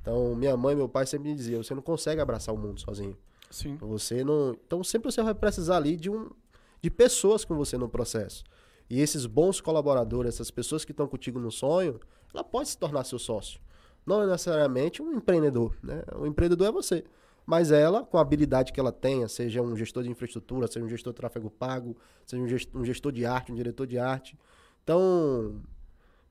Então, 0.00 0.34
minha 0.36 0.56
mãe 0.56 0.74
e 0.74 0.76
meu 0.76 0.88
pai 0.88 1.04
sempre 1.04 1.30
me 1.30 1.34
diziam: 1.34 1.62
você 1.62 1.74
não 1.74 1.82
consegue 1.82 2.20
abraçar 2.20 2.54
o 2.54 2.58
mundo 2.58 2.80
sozinho. 2.80 3.16
Sim. 3.50 3.76
Você 3.76 4.22
não. 4.22 4.56
Então, 4.66 4.84
sempre 4.84 5.10
você 5.10 5.22
vai 5.22 5.34
precisar 5.34 5.78
ali 5.78 5.96
de 5.96 6.08
um, 6.08 6.30
de 6.80 6.90
pessoas 6.90 7.44
com 7.44 7.56
você 7.56 7.76
no 7.76 7.88
processo. 7.88 8.44
E 8.88 9.00
esses 9.00 9.26
bons 9.26 9.60
colaboradores, 9.60 10.34
essas 10.34 10.50
pessoas 10.50 10.84
que 10.84 10.92
estão 10.92 11.06
contigo 11.06 11.38
no 11.38 11.50
sonho, 11.50 11.98
ela 12.32 12.44
pode 12.44 12.68
se 12.68 12.78
tornar 12.78 13.04
seu 13.04 13.18
sócio. 13.18 13.60
Não 14.04 14.22
é 14.22 14.26
necessariamente 14.26 15.00
um 15.00 15.12
empreendedor, 15.12 15.76
né? 15.82 16.02
O 16.16 16.26
empreendedor 16.26 16.68
é 16.68 16.72
você. 16.72 17.04
Mas 17.46 17.70
ela, 17.70 18.04
com 18.04 18.16
a 18.16 18.20
habilidade 18.20 18.72
que 18.72 18.80
ela 18.80 18.92
tenha, 18.92 19.28
seja 19.28 19.60
um 19.60 19.76
gestor 19.76 20.02
de 20.02 20.10
infraestrutura, 20.10 20.66
seja 20.66 20.84
um 20.84 20.88
gestor 20.88 21.12
de 21.12 21.16
tráfego 21.18 21.50
pago, 21.50 21.96
seja 22.26 22.42
um 22.42 22.48
gestor, 22.48 22.80
um 22.80 22.84
gestor 22.84 23.12
de 23.12 23.26
arte, 23.26 23.52
um 23.52 23.54
diretor 23.54 23.86
de 23.86 23.98
arte. 23.98 24.38
Então, 24.82 25.62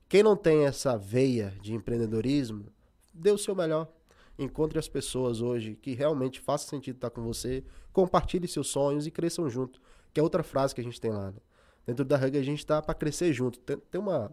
quem 0.08 0.22
não 0.22 0.36
tem 0.36 0.64
essa 0.64 0.96
veia 0.96 1.54
de 1.60 1.74
empreendedorismo, 1.74 2.66
dê 3.12 3.30
o 3.30 3.38
seu 3.38 3.54
melhor. 3.54 3.88
Encontre 4.36 4.78
as 4.78 4.88
pessoas 4.88 5.40
hoje 5.40 5.76
que 5.80 5.94
realmente 5.94 6.40
faça 6.40 6.68
sentido 6.68 6.96
estar 6.96 7.10
com 7.10 7.22
você, 7.22 7.64
compartilhe 7.92 8.48
seus 8.48 8.66
sonhos 8.68 9.06
e 9.06 9.10
cresçam 9.10 9.48
junto. 9.48 9.80
Que 10.12 10.18
é 10.18 10.22
outra 10.22 10.42
frase 10.42 10.74
que 10.74 10.80
a 10.80 10.84
gente 10.84 11.00
tem 11.00 11.12
lá. 11.12 11.30
Né? 11.30 11.38
Dentro 11.86 12.04
da 12.04 12.16
Hug 12.16 12.38
a 12.38 12.42
gente 12.42 12.58
está 12.58 12.80
para 12.80 12.94
crescer 12.94 13.32
junto. 13.32 13.58
Tem, 13.60 13.76
tem, 13.76 14.00
uma, 14.00 14.30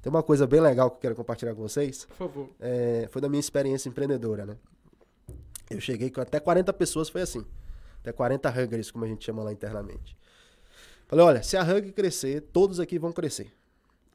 tem 0.00 0.10
uma 0.10 0.22
coisa 0.22 0.46
bem 0.46 0.60
legal 0.60 0.90
que 0.90 0.96
eu 0.96 1.00
quero 1.00 1.16
compartilhar 1.16 1.54
com 1.54 1.62
vocês. 1.62 2.04
Por 2.04 2.16
favor. 2.16 2.48
É, 2.60 3.08
foi 3.10 3.20
da 3.20 3.28
minha 3.28 3.40
experiência 3.40 3.88
empreendedora, 3.88 4.46
né? 4.46 4.56
Eu 5.70 5.80
cheguei 5.80 6.10
com 6.10 6.20
até 6.20 6.38
40 6.38 6.72
pessoas, 6.72 7.08
foi 7.08 7.22
assim. 7.22 7.44
Até 8.00 8.12
40 8.12 8.48
Huggers, 8.50 8.90
como 8.90 9.04
a 9.04 9.08
gente 9.08 9.24
chama 9.24 9.42
lá 9.42 9.52
internamente. 9.52 10.16
Falei, 11.06 11.24
olha, 11.24 11.42
se 11.42 11.56
a 11.56 11.62
Hug 11.62 11.92
crescer, 11.92 12.40
todos 12.40 12.80
aqui 12.80 12.98
vão 12.98 13.12
crescer. 13.12 13.52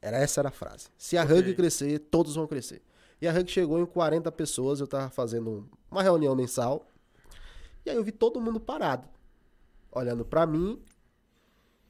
Era 0.00 0.18
essa 0.18 0.40
era 0.40 0.48
a 0.48 0.52
frase. 0.52 0.88
Se 0.96 1.16
a 1.16 1.24
okay. 1.24 1.38
Hug 1.38 1.54
crescer, 1.54 1.98
todos 1.98 2.34
vão 2.34 2.46
crescer. 2.46 2.82
E 3.20 3.26
a 3.26 3.32
Hug 3.32 3.50
chegou 3.50 3.80
em 3.80 3.86
40 3.86 4.30
pessoas, 4.32 4.80
eu 4.80 4.86
tava 4.86 5.10
fazendo 5.10 5.68
uma 5.90 6.02
reunião 6.02 6.34
mensal. 6.34 6.86
E 7.84 7.90
aí 7.90 7.96
eu 7.96 8.04
vi 8.04 8.12
todo 8.12 8.40
mundo 8.40 8.60
parado, 8.60 9.08
olhando 9.90 10.24
para 10.24 10.46
mim. 10.46 10.80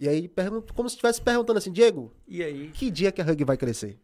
E 0.00 0.08
aí, 0.08 0.28
pergunto, 0.28 0.72
como 0.74 0.88
se 0.88 0.94
estivesse 0.94 1.20
perguntando 1.20 1.58
assim, 1.58 1.72
Diego, 1.72 2.12
e 2.26 2.42
aí? 2.42 2.70
Que 2.70 2.90
dia 2.90 3.11
que 3.11 3.20
a 3.20 3.24
Hug 3.24 3.44
vai 3.44 3.56
crescer? 3.56 3.98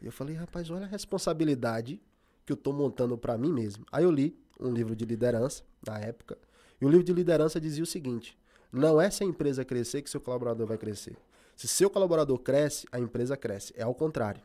E 0.00 0.06
eu 0.06 0.12
falei, 0.12 0.36
rapaz, 0.36 0.70
olha 0.70 0.84
a 0.84 0.88
responsabilidade 0.88 2.00
que 2.46 2.52
eu 2.52 2.56
tô 2.56 2.72
montando 2.72 3.16
para 3.18 3.36
mim 3.36 3.52
mesmo. 3.52 3.84
Aí 3.90 4.04
eu 4.04 4.10
li 4.10 4.38
um 4.60 4.70
livro 4.70 4.94
de 4.94 5.04
liderança, 5.04 5.64
na 5.86 5.98
época, 5.98 6.38
e 6.80 6.84
o 6.84 6.88
livro 6.88 7.04
de 7.04 7.12
liderança 7.12 7.60
dizia 7.60 7.82
o 7.82 7.86
seguinte: 7.86 8.38
não 8.70 9.00
é 9.00 9.10
se 9.10 9.24
a 9.24 9.26
empresa 9.26 9.64
crescer 9.64 10.02
que 10.02 10.10
seu 10.10 10.20
colaborador 10.20 10.66
vai 10.66 10.78
crescer. 10.78 11.16
Se 11.56 11.68
seu 11.68 11.88
colaborador 11.88 12.38
cresce, 12.38 12.86
a 12.90 12.98
empresa 12.98 13.36
cresce. 13.36 13.72
É 13.76 13.82
ao 13.82 13.94
contrário. 13.94 14.42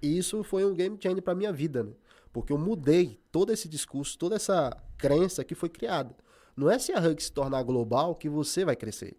E 0.00 0.16
isso 0.16 0.42
foi 0.44 0.64
um 0.64 0.74
game 0.74 0.96
changer 1.02 1.22
para 1.22 1.34
minha 1.34 1.52
vida, 1.52 1.82
né? 1.82 1.92
Porque 2.32 2.52
eu 2.52 2.58
mudei 2.58 3.20
todo 3.32 3.52
esse 3.52 3.68
discurso, 3.68 4.16
toda 4.18 4.36
essa 4.36 4.76
crença 4.96 5.42
que 5.42 5.54
foi 5.54 5.68
criada. 5.68 6.14
Não 6.56 6.70
é 6.70 6.78
se 6.78 6.92
a 6.92 7.00
Hug 7.00 7.22
se 7.22 7.32
tornar 7.32 7.62
global 7.62 8.14
que 8.14 8.28
você 8.28 8.64
vai 8.64 8.76
crescer. 8.76 9.16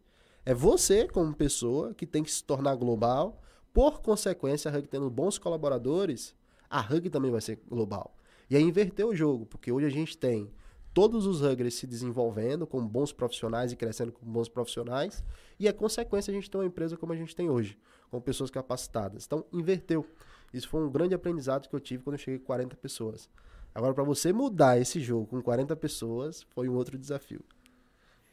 É 0.47 0.53
você, 0.53 1.05
como 1.05 1.35
pessoa, 1.35 1.93
que 1.93 2.05
tem 2.05 2.23
que 2.23 2.31
se 2.31 2.41
tornar 2.41 2.73
global. 2.75 3.43
Por 3.73 3.99
consequência, 3.99 4.71
a 4.71 4.77
Hug 4.77 4.87
tendo 4.87 5.09
bons 5.09 5.37
colaboradores, 5.37 6.33
a 6.69 6.79
Hug 6.79 7.09
também 7.09 7.29
vai 7.29 7.41
ser 7.41 7.59
global. 7.67 8.15
E 8.49 8.55
aí 8.55 8.63
inverter 8.63 9.05
o 9.05 9.13
jogo, 9.13 9.45
porque 9.45 9.73
hoje 9.73 9.87
a 9.87 9.89
gente 9.89 10.17
tem 10.17 10.49
todos 10.93 11.25
os 11.25 11.41
Huggers 11.41 11.73
se 11.73 11.85
desenvolvendo 11.85 12.65
como 12.65 12.87
bons 12.87 13.11
profissionais 13.11 13.73
e 13.73 13.75
crescendo 13.75 14.13
como 14.13 14.31
bons 14.31 14.47
profissionais, 14.47 15.21
e 15.59 15.67
a 15.67 15.73
consequência 15.73 16.31
a 16.31 16.33
gente 16.33 16.49
tem 16.49 16.61
uma 16.61 16.67
empresa 16.67 16.95
como 16.95 17.11
a 17.11 17.17
gente 17.17 17.35
tem 17.35 17.49
hoje, 17.49 17.77
com 18.09 18.21
pessoas 18.21 18.49
capacitadas. 18.49 19.25
Então, 19.25 19.43
inverteu. 19.51 20.05
Isso 20.53 20.69
foi 20.69 20.81
um 20.81 20.89
grande 20.89 21.13
aprendizado 21.13 21.67
que 21.67 21.75
eu 21.75 21.79
tive 21.81 22.03
quando 22.03 22.13
eu 22.13 22.19
cheguei 22.19 22.39
com 22.39 22.45
40 22.45 22.73
pessoas. 22.77 23.29
Agora, 23.75 23.93
para 23.93 24.05
você 24.05 24.31
mudar 24.31 24.79
esse 24.79 25.01
jogo 25.01 25.27
com 25.27 25.41
40 25.41 25.75
pessoas, 25.75 26.43
foi 26.51 26.69
um 26.69 26.75
outro 26.75 26.97
desafio. 26.97 27.41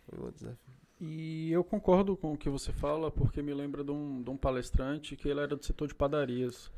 Foi 0.06 0.20
um 0.20 0.26
outro 0.26 0.38
desafio. 0.38 0.73
E 1.00 1.50
eu 1.50 1.64
concordo 1.64 2.16
com 2.16 2.32
o 2.32 2.38
que 2.38 2.48
você 2.48 2.72
fala, 2.72 3.10
porque 3.10 3.42
me 3.42 3.52
lembra 3.52 3.82
de 3.82 3.90
um, 3.90 4.22
de 4.22 4.30
um 4.30 4.36
palestrante 4.36 5.16
que 5.16 5.28
ele 5.28 5.40
era 5.40 5.56
do 5.56 5.64
setor 5.64 5.88
de 5.88 5.94
padarias. 5.94 6.70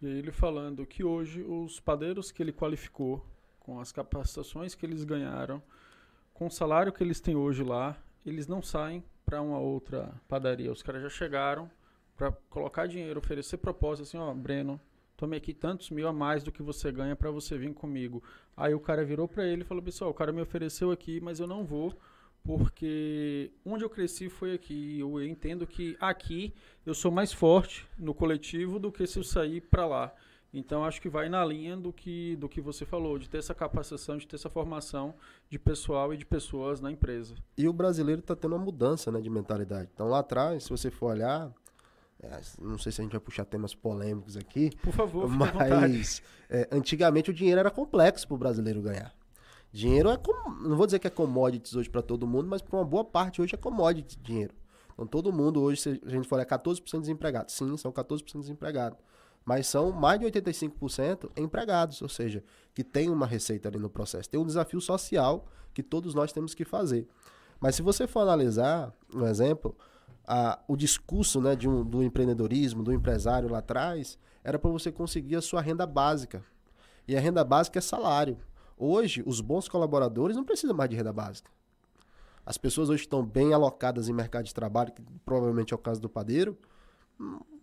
E 0.00 0.06
ele 0.06 0.32
falando 0.32 0.86
que 0.86 1.04
hoje 1.04 1.42
os 1.42 1.78
padeiros 1.78 2.30
que 2.30 2.42
ele 2.42 2.52
qualificou 2.52 3.24
com 3.60 3.78
as 3.78 3.92
capacitações 3.92 4.74
que 4.74 4.86
eles 4.86 5.04
ganharam, 5.04 5.62
com 6.32 6.46
o 6.46 6.50
salário 6.50 6.92
que 6.92 7.02
eles 7.02 7.20
têm 7.20 7.36
hoje 7.36 7.62
lá, 7.62 7.96
eles 8.24 8.46
não 8.46 8.62
saem 8.62 9.04
para 9.24 9.42
uma 9.42 9.58
outra 9.58 10.14
padaria. 10.26 10.72
Os 10.72 10.82
caras 10.82 11.02
já 11.02 11.10
chegaram 11.10 11.70
para 12.16 12.32
colocar 12.48 12.86
dinheiro, 12.86 13.18
oferecer 13.18 13.58
propósito 13.58 14.04
assim, 14.04 14.16
ó, 14.16 14.32
Breno, 14.32 14.80
tome 15.16 15.36
aqui 15.36 15.52
tantos 15.52 15.90
mil 15.90 16.08
a 16.08 16.12
mais 16.12 16.42
do 16.42 16.50
que 16.50 16.62
você 16.62 16.90
ganha 16.90 17.14
para 17.14 17.30
você 17.30 17.58
vir 17.58 17.74
comigo. 17.74 18.22
Aí 18.56 18.72
o 18.72 18.80
cara 18.80 19.04
virou 19.04 19.28
para 19.28 19.46
ele 19.46 19.62
e 19.62 19.64
falou, 19.64 19.82
pessoal, 19.82 20.10
o 20.10 20.14
cara 20.14 20.32
me 20.32 20.40
ofereceu 20.40 20.90
aqui, 20.90 21.20
mas 21.20 21.38
eu 21.38 21.46
não 21.46 21.64
vou 21.64 21.94
porque 22.42 23.50
onde 23.64 23.84
eu 23.84 23.90
cresci 23.90 24.28
foi 24.28 24.54
aqui. 24.54 24.98
Eu 25.00 25.22
entendo 25.22 25.66
que 25.66 25.96
aqui 26.00 26.54
eu 26.86 26.94
sou 26.94 27.10
mais 27.10 27.32
forte 27.32 27.86
no 27.98 28.14
coletivo 28.14 28.78
do 28.78 28.90
que 28.90 29.06
se 29.06 29.18
eu 29.18 29.24
sair 29.24 29.60
para 29.60 29.86
lá. 29.86 30.14
Então 30.52 30.84
acho 30.84 31.00
que 31.00 31.08
vai 31.08 31.28
na 31.28 31.44
linha 31.44 31.76
do 31.76 31.92
que, 31.92 32.36
do 32.36 32.48
que 32.48 32.60
você 32.60 32.86
falou, 32.86 33.18
de 33.18 33.28
ter 33.28 33.38
essa 33.38 33.54
capacitação, 33.54 34.16
de 34.16 34.26
ter 34.26 34.36
essa 34.36 34.48
formação 34.48 35.14
de 35.50 35.58
pessoal 35.58 36.14
e 36.14 36.16
de 36.16 36.24
pessoas 36.24 36.80
na 36.80 36.90
empresa. 36.90 37.34
E 37.56 37.68
o 37.68 37.72
brasileiro 37.72 38.20
está 38.20 38.34
tendo 38.34 38.54
uma 38.54 38.64
mudança 38.64 39.12
né, 39.12 39.20
de 39.20 39.28
mentalidade. 39.28 39.90
Então 39.92 40.08
lá 40.08 40.20
atrás, 40.20 40.64
se 40.64 40.70
você 40.70 40.90
for 40.90 41.12
olhar, 41.12 41.52
é, 42.22 42.40
não 42.60 42.78
sei 42.78 42.90
se 42.90 43.00
a 43.00 43.04
gente 43.04 43.12
vai 43.12 43.20
puxar 43.20 43.44
temas 43.44 43.74
polêmicos 43.74 44.36
aqui. 44.36 44.70
Por 44.82 44.92
favor, 44.92 45.28
mas 45.28 46.22
é, 46.48 46.66
antigamente 46.72 47.30
o 47.30 47.34
dinheiro 47.34 47.60
era 47.60 47.70
complexo 47.70 48.26
para 48.26 48.34
o 48.34 48.38
brasileiro 48.38 48.80
ganhar. 48.80 49.14
Dinheiro 49.72 50.10
é, 50.10 50.16
com, 50.16 50.32
não 50.62 50.76
vou 50.76 50.86
dizer 50.86 50.98
que 50.98 51.06
é 51.06 51.10
commodities 51.10 51.74
hoje 51.74 51.90
para 51.90 52.02
todo 52.02 52.26
mundo, 52.26 52.48
mas 52.48 52.62
para 52.62 52.76
uma 52.76 52.84
boa 52.84 53.04
parte 53.04 53.42
hoje 53.42 53.54
é 53.54 53.58
commodity 53.58 54.18
dinheiro. 54.18 54.54
Então 54.94 55.06
todo 55.06 55.32
mundo 55.32 55.62
hoje, 55.62 55.80
se 55.80 56.00
a 56.04 56.10
gente 56.10 56.26
for 56.26 56.36
olhar, 56.36 56.44
é 56.44 56.46
14% 56.46 57.00
desempregado. 57.00 57.52
Sim, 57.52 57.76
são 57.76 57.92
14% 57.92 58.40
desempregados 58.40 58.98
mas 59.48 59.66
são 59.66 59.90
mais 59.90 60.20
de 60.20 60.26
85% 60.26 61.30
empregados, 61.34 62.02
ou 62.02 62.08
seja, 62.10 62.44
que 62.74 62.84
tem 62.84 63.08
uma 63.08 63.26
receita 63.26 63.66
ali 63.66 63.78
no 63.78 63.88
processo. 63.88 64.28
Tem 64.28 64.38
um 64.38 64.44
desafio 64.44 64.78
social 64.78 65.46
que 65.72 65.82
todos 65.82 66.12
nós 66.14 66.32
temos 66.32 66.52
que 66.54 66.66
fazer. 66.66 67.08
Mas 67.58 67.74
se 67.74 67.80
você 67.80 68.06
for 68.06 68.20
analisar, 68.20 68.92
um 69.14 69.24
exemplo, 69.24 69.74
a, 70.26 70.58
o 70.68 70.76
discurso 70.76 71.40
né, 71.40 71.56
de 71.56 71.66
um, 71.66 71.82
do 71.82 72.02
empreendedorismo, 72.02 72.82
do 72.82 72.92
empresário 72.92 73.48
lá 73.48 73.60
atrás, 73.60 74.18
era 74.44 74.58
para 74.58 74.70
você 74.70 74.92
conseguir 74.92 75.36
a 75.36 75.40
sua 75.40 75.62
renda 75.62 75.86
básica. 75.86 76.44
E 77.06 77.16
a 77.16 77.20
renda 77.20 77.42
básica 77.42 77.78
é 77.78 77.80
salário. 77.80 78.36
Hoje, 78.78 79.22
os 79.26 79.40
bons 79.40 79.68
colaboradores 79.68 80.36
não 80.36 80.44
precisam 80.44 80.76
mais 80.76 80.88
de 80.88 80.96
renda 80.96 81.12
básica. 81.12 81.50
As 82.46 82.56
pessoas 82.56 82.88
hoje 82.88 83.02
estão 83.02 83.26
bem 83.26 83.52
alocadas 83.52 84.08
em 84.08 84.12
mercado 84.12 84.44
de 84.44 84.54
trabalho, 84.54 84.92
que 84.92 85.02
provavelmente 85.24 85.74
é 85.74 85.76
o 85.76 85.78
caso 85.78 86.00
do 86.00 86.08
padeiro. 86.08 86.56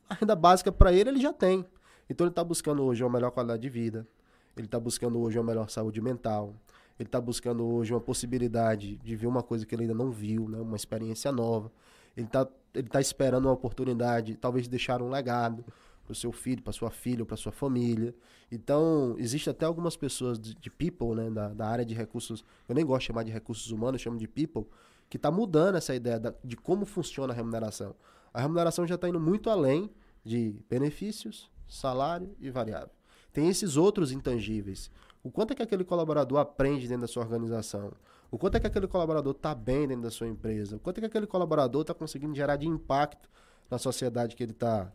A 0.10 0.14
renda 0.14 0.36
básica 0.36 0.72
para 0.72 0.94
ele, 0.94 1.10
ele 1.10 1.22
já 1.22 1.34
tem. 1.34 1.66
Então 2.10 2.26
ele 2.26 2.32
está 2.32 2.44
buscando 2.44 2.84
hoje 2.84 3.04
uma 3.04 3.10
melhor 3.10 3.32
qualidade 3.32 3.62
de 3.62 3.70
vida, 3.70 4.08
ele 4.56 4.68
está 4.68 4.80
buscando 4.80 5.20
hoje 5.20 5.40
uma 5.40 5.46
melhor 5.46 5.70
saúde 5.70 6.00
mental, 6.02 6.54
ele 7.00 7.08
está 7.08 7.20
buscando 7.20 7.66
hoje 7.66 7.94
uma 7.94 8.00
possibilidade 8.00 8.98
de 8.98 9.16
ver 9.16 9.28
uma 9.28 9.42
coisa 9.42 9.66
que 9.66 9.74
ele 9.74 9.84
ainda 9.84 9.96
não 9.96 10.12
viu, 10.12 10.48
né? 10.48 10.60
uma 10.60 10.76
experiência 10.76 11.32
nova. 11.32 11.72
Ele 12.16 12.28
está 12.28 12.48
ele 12.74 12.90
tá 12.90 13.00
esperando 13.00 13.46
uma 13.46 13.54
oportunidade, 13.54 14.36
talvez 14.36 14.66
de 14.66 14.70
deixar 14.70 15.02
um 15.02 15.10
legado 15.10 15.66
para 16.06 16.12
o 16.12 16.16
seu 16.16 16.32
filho, 16.32 16.62
para 16.62 16.72
sua 16.72 16.92
filha, 16.92 17.26
para 17.26 17.36
sua 17.36 17.52
família. 17.52 18.16
Então, 18.52 19.16
existe 19.18 19.50
até 19.50 19.66
algumas 19.66 19.98
pessoas 19.98 20.40
de, 20.40 20.54
de 20.54 20.70
people, 20.70 21.16
né, 21.16 21.30
da, 21.30 21.50
da, 21.50 21.68
área 21.68 21.84
de 21.84 21.96
recursos, 21.96 22.46
eu 22.70 22.76
nem 22.76 22.86
gosto 22.86 23.02
de 23.02 23.08
chamar 23.08 23.24
de 23.24 23.32
recursos 23.32 23.72
humanos, 23.72 24.00
eu 24.00 24.04
chamo 24.04 24.18
de 24.18 24.28
people, 24.28 24.66
que 25.10 25.18
está 25.18 25.32
mudando 25.32 25.76
essa 25.76 25.96
ideia 25.96 26.20
da, 26.20 26.34
de 26.44 26.56
como 26.56 26.86
funciona 26.86 27.34
a 27.34 27.36
remuneração. 27.36 27.96
A 28.34 28.40
remuneração 28.42 28.86
já 28.86 28.96
está 28.96 29.10
indo 29.10 29.20
muito 29.20 29.50
além 29.50 29.90
de 30.24 30.56
benefícios, 30.70 31.50
salário 31.68 32.36
e 32.40 32.50
variável. 32.52 32.92
Tem 33.34 33.50
esses 33.50 33.76
outros 33.76 34.12
intangíveis. 34.12 34.92
O 35.24 35.32
quanto 35.32 35.52
é 35.52 35.56
que 35.56 35.64
aquele 35.64 35.84
colaborador 35.84 36.38
aprende 36.38 36.88
dentro 36.88 37.02
da 37.02 37.08
sua 37.08 37.24
organização? 37.24 37.94
O 38.30 38.38
quanto 38.38 38.56
é 38.56 38.60
que 38.60 38.68
aquele 38.68 38.88
colaborador 38.88 39.32
está 39.32 39.56
bem 39.56 39.88
dentro 39.88 40.04
da 40.04 40.12
sua 40.12 40.28
empresa? 40.28 40.76
O 40.76 40.80
quanto 40.80 41.00
é 41.00 41.02
que 41.02 41.08
aquele 41.08 41.26
colaborador 41.26 41.82
está 41.82 41.94
conseguindo 41.94 42.36
gerar 42.36 42.58
de 42.58 42.68
impacto 42.68 43.30
na 43.70 43.78
sociedade 43.78 44.36
que 44.36 44.44
ele 44.44 44.52
está 44.52 44.92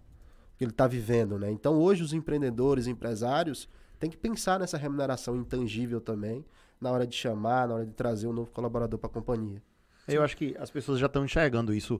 que 0.61 0.65
ele 0.65 0.73
tá 0.73 0.87
vivendo, 0.87 1.39
né? 1.39 1.51
Então 1.51 1.79
hoje 1.79 2.03
os 2.03 2.13
empreendedores, 2.13 2.87
empresários 2.87 3.67
têm 3.99 4.11
que 4.11 4.17
pensar 4.19 4.61
nessa 4.61 4.77
remuneração 4.77 5.35
intangível 5.35 6.03
também 6.03 6.45
na 6.79 6.91
hora 6.91 7.07
de 7.07 7.17
chamar, 7.17 7.67
na 7.67 7.77
hora 7.77 7.87
de 7.87 7.95
trazer 7.95 8.27
um 8.27 8.33
novo 8.35 8.51
colaborador 8.51 8.99
para 8.99 9.09
a 9.09 9.13
companhia. 9.13 9.63
Eu 10.07 10.23
acho 10.23 10.37
que 10.37 10.55
as 10.59 10.71
pessoas 10.71 10.99
já 10.99 11.07
estão 11.07 11.25
enxergando 11.25 11.73
isso. 11.73 11.99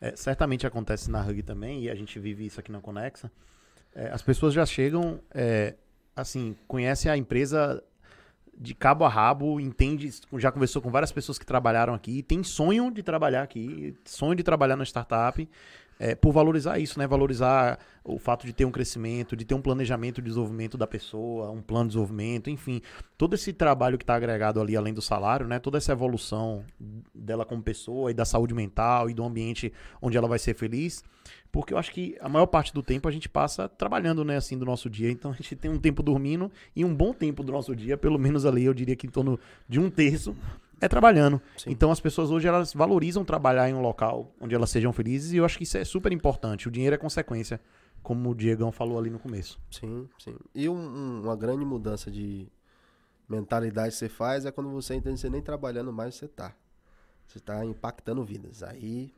É, 0.00 0.16
certamente 0.16 0.66
acontece 0.66 1.08
na 1.08 1.24
Hug 1.24 1.40
também 1.44 1.84
e 1.84 1.90
a 1.90 1.94
gente 1.94 2.18
vive 2.18 2.46
isso 2.46 2.58
aqui 2.58 2.72
na 2.72 2.80
Conexa. 2.80 3.30
É, 3.94 4.08
as 4.10 4.22
pessoas 4.22 4.52
já 4.52 4.66
chegam, 4.66 5.20
é, 5.32 5.76
assim, 6.16 6.56
conhecem 6.66 7.12
a 7.12 7.16
empresa 7.16 7.80
de 8.58 8.74
cabo 8.74 9.04
a 9.04 9.08
rabo, 9.08 9.60
entende, 9.60 10.10
já 10.36 10.50
conversou 10.50 10.82
com 10.82 10.90
várias 10.90 11.12
pessoas 11.12 11.38
que 11.38 11.46
trabalharam 11.46 11.94
aqui, 11.94 12.24
tem 12.24 12.42
sonho 12.42 12.90
de 12.90 13.04
trabalhar 13.04 13.44
aqui, 13.44 13.96
sonho 14.04 14.34
de 14.34 14.42
trabalhar 14.42 14.74
na 14.74 14.84
startup, 14.84 15.48
é, 16.00 16.14
por 16.14 16.32
valorizar 16.32 16.78
isso, 16.78 16.98
né? 16.98 17.06
Valorizar 17.06 17.78
o 18.02 18.18
fato 18.18 18.46
de 18.46 18.54
ter 18.54 18.64
um 18.64 18.70
crescimento, 18.70 19.36
de 19.36 19.44
ter 19.44 19.54
um 19.54 19.60
planejamento 19.60 20.22
de 20.22 20.28
desenvolvimento 20.28 20.78
da 20.78 20.86
pessoa, 20.86 21.50
um 21.50 21.60
plano 21.60 21.84
de 21.84 21.88
desenvolvimento, 21.88 22.48
enfim, 22.48 22.80
todo 23.18 23.34
esse 23.34 23.52
trabalho 23.52 23.98
que 23.98 24.02
está 24.02 24.14
agregado 24.14 24.62
ali 24.62 24.74
além 24.74 24.94
do 24.94 25.02
salário, 25.02 25.46
né? 25.46 25.58
Toda 25.58 25.76
essa 25.76 25.92
evolução 25.92 26.64
dela 27.14 27.44
como 27.44 27.62
pessoa 27.62 28.10
e 28.10 28.14
da 28.14 28.24
saúde 28.24 28.54
mental 28.54 29.10
e 29.10 29.14
do 29.14 29.22
ambiente 29.22 29.70
onde 30.00 30.16
ela 30.16 30.26
vai 30.26 30.38
ser 30.38 30.54
feliz, 30.54 31.04
porque 31.52 31.74
eu 31.74 31.78
acho 31.78 31.92
que 31.92 32.16
a 32.18 32.30
maior 32.30 32.46
parte 32.46 32.72
do 32.72 32.82
tempo 32.82 33.06
a 33.06 33.12
gente 33.12 33.28
passa 33.28 33.68
trabalhando, 33.68 34.24
né, 34.24 34.38
assim, 34.38 34.56
do 34.56 34.64
nosso 34.64 34.88
dia. 34.88 35.10
Então 35.10 35.30
a 35.30 35.34
gente 35.34 35.54
tem 35.54 35.70
um 35.70 35.78
tempo 35.78 36.02
dormindo 36.02 36.50
e 36.74 36.82
um 36.82 36.94
bom 36.94 37.12
tempo 37.12 37.42
do 37.42 37.52
nosso 37.52 37.76
dia, 37.76 37.98
pelo 37.98 38.18
menos 38.18 38.46
ali 38.46 38.64
eu 38.64 38.72
diria 38.72 38.96
que 38.96 39.06
em 39.06 39.10
torno 39.10 39.38
de 39.68 39.78
um 39.78 39.90
terço 39.90 40.34
é 40.80 40.88
trabalhando. 40.88 41.40
Sim. 41.56 41.70
Então 41.70 41.90
as 41.90 42.00
pessoas 42.00 42.30
hoje 42.30 42.48
elas 42.48 42.72
valorizam 42.72 43.24
trabalhar 43.24 43.68
em 43.68 43.74
um 43.74 43.80
local 43.80 44.32
onde 44.40 44.54
elas 44.54 44.70
sejam 44.70 44.92
felizes 44.92 45.32
e 45.32 45.36
eu 45.36 45.44
acho 45.44 45.58
que 45.58 45.64
isso 45.64 45.76
é 45.76 45.84
super 45.84 46.12
importante. 46.12 46.68
O 46.68 46.70
dinheiro 46.70 46.94
é 46.94 46.98
consequência, 46.98 47.60
como 48.02 48.30
o 48.30 48.34
Diegão 48.34 48.72
falou 48.72 48.98
ali 48.98 49.10
no 49.10 49.18
começo. 49.18 49.60
Sim, 49.70 50.08
sim. 50.18 50.36
E 50.54 50.68
um, 50.68 50.74
um, 50.74 51.22
uma 51.22 51.36
grande 51.36 51.64
mudança 51.64 52.10
de 52.10 52.48
mentalidade 53.28 53.90
que 53.90 53.98
você 53.98 54.08
faz 54.08 54.44
é 54.44 54.50
quando 54.50 54.70
você 54.70 54.94
entende 54.94 55.14
que 55.16 55.20
você 55.20 55.30
nem 55.30 55.42
trabalhando 55.42 55.92
mais 55.92 56.14
você 56.14 56.26
tá. 56.26 56.54
Você 57.26 57.38
está 57.38 57.64
impactando 57.64 58.24
vidas. 58.24 58.62
Aí, 58.62 59.12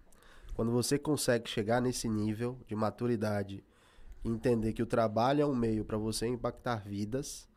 quando 0.54 0.70
você 0.70 0.98
consegue 0.98 1.48
chegar 1.48 1.80
nesse 1.80 2.08
nível 2.08 2.58
de 2.66 2.74
maturidade 2.74 3.64
entender 4.24 4.72
que 4.72 4.82
o 4.82 4.86
trabalho 4.86 5.42
é 5.42 5.46
um 5.46 5.54
meio 5.54 5.84
para 5.84 5.96
você 5.96 6.26
impactar 6.26 6.76
vidas, 6.76 7.48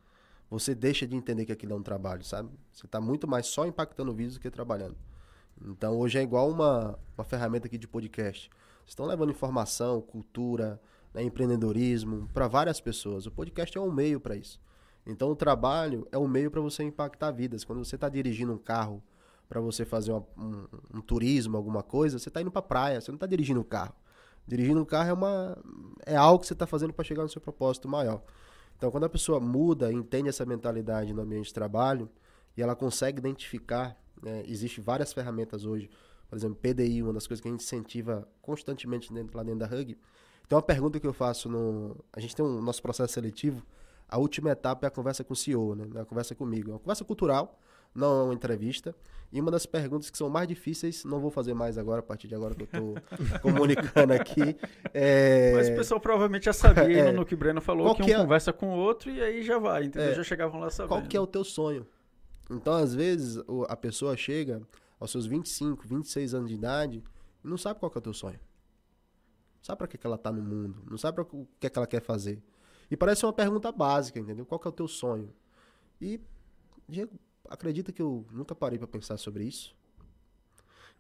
você 0.49 0.75
deixa 0.75 1.07
de 1.07 1.15
entender 1.15 1.45
que 1.45 1.51
aquilo 1.51 1.73
é 1.73 1.75
um 1.75 1.83
trabalho, 1.83 2.23
sabe? 2.23 2.49
Você 2.71 2.85
está 2.85 3.01
muito 3.01 3.27
mais 3.27 3.47
só 3.47 3.65
impactando 3.65 4.13
vidas 4.13 4.35
do 4.35 4.39
que 4.39 4.49
trabalhando. 4.49 4.95
Então 5.63 5.97
hoje 5.97 6.17
é 6.17 6.21
igual 6.21 6.49
uma, 6.49 6.97
uma 7.17 7.23
ferramenta 7.23 7.67
aqui 7.67 7.77
de 7.77 7.87
podcast. 7.87 8.49
Vocês 8.49 8.89
estão 8.89 9.05
levando 9.05 9.31
informação, 9.31 10.01
cultura, 10.01 10.79
né, 11.13 11.23
empreendedorismo 11.23 12.29
para 12.33 12.47
várias 12.47 12.79
pessoas. 12.79 13.25
O 13.25 13.31
podcast 13.31 13.75
é 13.77 13.81
um 13.81 13.91
meio 13.91 14.19
para 14.19 14.35
isso. 14.35 14.59
Então 15.05 15.29
o 15.29 15.35
trabalho 15.35 16.07
é 16.11 16.17
um 16.17 16.27
meio 16.27 16.51
para 16.51 16.61
você 16.61 16.83
impactar 16.83 17.31
vidas. 17.31 17.63
Quando 17.63 17.83
você 17.83 17.95
está 17.95 18.09
dirigindo 18.09 18.53
um 18.53 18.57
carro 18.57 19.01
para 19.47 19.61
você 19.61 19.85
fazer 19.85 20.11
uma, 20.11 20.25
um, 20.37 20.67
um, 20.95 21.01
turismo, 21.01 21.55
alguma 21.55 21.83
coisa, 21.83 22.19
você 22.19 22.29
está 22.29 22.41
indo 22.41 22.51
para 22.51 22.61
praia, 22.61 22.99
você 22.99 23.11
não 23.11 23.15
está 23.15 23.27
dirigindo 23.27 23.59
um 23.59 23.63
carro. 23.63 23.93
Dirigindo 24.47 24.81
um 24.81 24.85
carro 24.85 25.09
é, 25.09 25.13
uma, 25.13 25.57
é 26.05 26.15
algo 26.15 26.39
que 26.39 26.47
você 26.47 26.53
está 26.53 26.67
fazendo 26.67 26.93
para 26.93 27.05
chegar 27.05 27.23
no 27.23 27.29
seu 27.29 27.41
propósito 27.41 27.87
maior. 27.87 28.21
Então, 28.77 28.91
quando 28.91 29.05
a 29.05 29.09
pessoa 29.09 29.39
muda, 29.39 29.91
entende 29.91 30.29
essa 30.29 30.45
mentalidade 30.45 31.13
no 31.13 31.21
ambiente 31.21 31.47
de 31.47 31.53
trabalho 31.53 32.09
e 32.57 32.61
ela 32.61 32.75
consegue 32.75 33.19
identificar, 33.19 33.97
né, 34.21 34.43
existe 34.45 34.81
várias 34.81 35.13
ferramentas 35.13 35.65
hoje, 35.65 35.89
por 36.29 36.35
exemplo, 36.37 36.57
PDI, 36.61 37.03
uma 37.03 37.13
das 37.13 37.27
coisas 37.27 37.41
que 37.41 37.47
a 37.47 37.51
gente 37.51 37.63
incentiva 37.63 38.27
constantemente 38.41 39.13
dentro, 39.13 39.37
lá 39.37 39.43
dentro 39.43 39.59
da 39.59 39.65
Hug. 39.67 39.97
Então, 40.45 40.57
uma 40.57 40.63
pergunta 40.63 40.99
que 40.99 41.07
eu 41.07 41.13
faço 41.13 41.49
no. 41.49 41.95
A 42.13 42.19
gente 42.19 42.35
tem 42.35 42.45
um 42.45 42.61
nosso 42.61 42.81
processo 42.81 43.13
seletivo, 43.13 43.65
a 44.07 44.17
última 44.17 44.51
etapa 44.51 44.85
é 44.85 44.87
a 44.87 44.91
conversa 44.91 45.23
com 45.23 45.33
o 45.33 45.35
CEO, 45.35 45.75
né? 45.75 45.87
A 45.99 46.05
conversa 46.05 46.35
comigo. 46.35 46.69
É 46.69 46.73
uma 46.73 46.79
conversa 46.79 47.03
cultural, 47.03 47.59
não 47.95 48.19
é 48.19 48.23
uma 48.25 48.33
entrevista. 48.33 48.93
E 49.31 49.41
uma 49.41 49.49
das 49.49 49.65
perguntas 49.65 50.09
que 50.09 50.17
são 50.17 50.29
mais 50.29 50.47
difíceis, 50.47 51.03
não 51.03 51.19
vou 51.19 51.31
fazer 51.31 51.53
mais 51.53 51.77
agora, 51.77 51.99
a 51.99 52.03
partir 52.03 52.27
de 52.27 52.35
agora 52.35 52.53
que 52.53 52.61
eu 52.61 52.65
estou 52.65 52.95
comunicando 53.41 54.13
aqui. 54.13 54.55
É... 54.93 55.53
Mas 55.55 55.69
o 55.69 55.75
pessoal 55.75 55.99
provavelmente 55.99 56.45
já 56.45 56.53
sabia 56.53 57.05
é... 57.09 57.11
no 57.11 57.25
que 57.25 57.33
o 57.33 57.37
Breno 57.37 57.59
falou, 57.59 57.87
Qual 57.87 57.95
que, 57.95 58.03
um 58.03 58.15
é... 58.15 58.21
conversa 58.21 58.53
com 58.53 58.69
o 58.69 58.77
outro 58.77 59.09
e 59.09 59.21
aí 59.21 59.43
já 59.43 59.57
vai, 59.57 59.85
entendeu? 59.85 60.11
É... 60.11 60.15
Já 60.15 60.23
chegavam 60.23 60.59
lá 60.59 60.69
sabendo. 60.69 60.89
Qual 60.89 61.01
que 61.01 61.17
é 61.17 61.19
o 61.19 61.27
teu 61.27 61.43
sonho? 61.43 61.85
Então, 62.49 62.73
às 62.73 62.93
vezes, 62.93 63.43
a 63.67 63.75
pessoa 63.75 64.15
chega 64.15 64.61
aos 64.99 65.11
seus 65.11 65.25
25, 65.25 65.87
26 65.87 66.33
anos 66.33 66.49
de 66.49 66.55
idade 66.55 67.03
e 67.43 67.47
não 67.47 67.57
sabe 67.57 67.79
qual 67.79 67.89
que 67.89 67.97
é 67.97 67.99
o 67.99 68.03
teu 68.03 68.13
sonho. 68.13 68.39
Não 68.39 69.63
sabe 69.63 69.79
para 69.79 69.87
que, 69.87 69.97
que 69.97 70.05
ela 70.05 70.15
está 70.15 70.31
no 70.31 70.41
mundo, 70.41 70.83
não 70.89 70.97
sabe 70.97 71.21
o 71.21 71.25
que, 71.59 71.67
é 71.67 71.69
que 71.69 71.77
ela 71.77 71.87
quer 71.87 72.01
fazer. 72.01 72.41
E 72.89 72.95
parece 72.95 73.25
uma 73.25 73.33
pergunta 73.33 73.71
básica, 73.71 74.19
entendeu? 74.19 74.45
Qual 74.45 74.59
que 74.59 74.67
é 74.67 74.69
o 74.69 74.73
teu 74.73 74.87
sonho? 74.87 75.33
E, 75.99 76.21
Diego, 76.87 77.19
acredita 77.49 77.91
que 77.91 78.01
eu 78.01 78.25
nunca 78.31 78.55
parei 78.55 78.77
para 78.77 78.87
pensar 78.87 79.17
sobre 79.17 79.43
isso? 79.43 79.75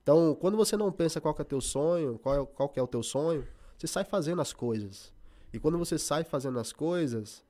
Então, 0.01 0.35
quando 0.35 0.55
você 0.55 0.77
não 0.77 0.91
pensa 0.91 1.19
qual 1.19 1.35
é 1.39 1.43
teu 1.43 1.59
sonho, 1.59 2.19
qual, 2.19 2.43
é, 2.43 2.45
qual 2.45 2.71
é 2.75 2.81
o 2.81 2.87
teu 2.87 3.01
sonho, 3.01 3.47
você 3.77 3.87
sai 3.87 4.03
fazendo 4.03 4.41
as 4.41 4.53
coisas. 4.53 5.11
E 5.51 5.59
quando 5.59 5.77
você 5.77 5.97
sai 5.97 6.23
fazendo 6.23 6.59
as 6.59 6.71
coisas, 6.71 7.43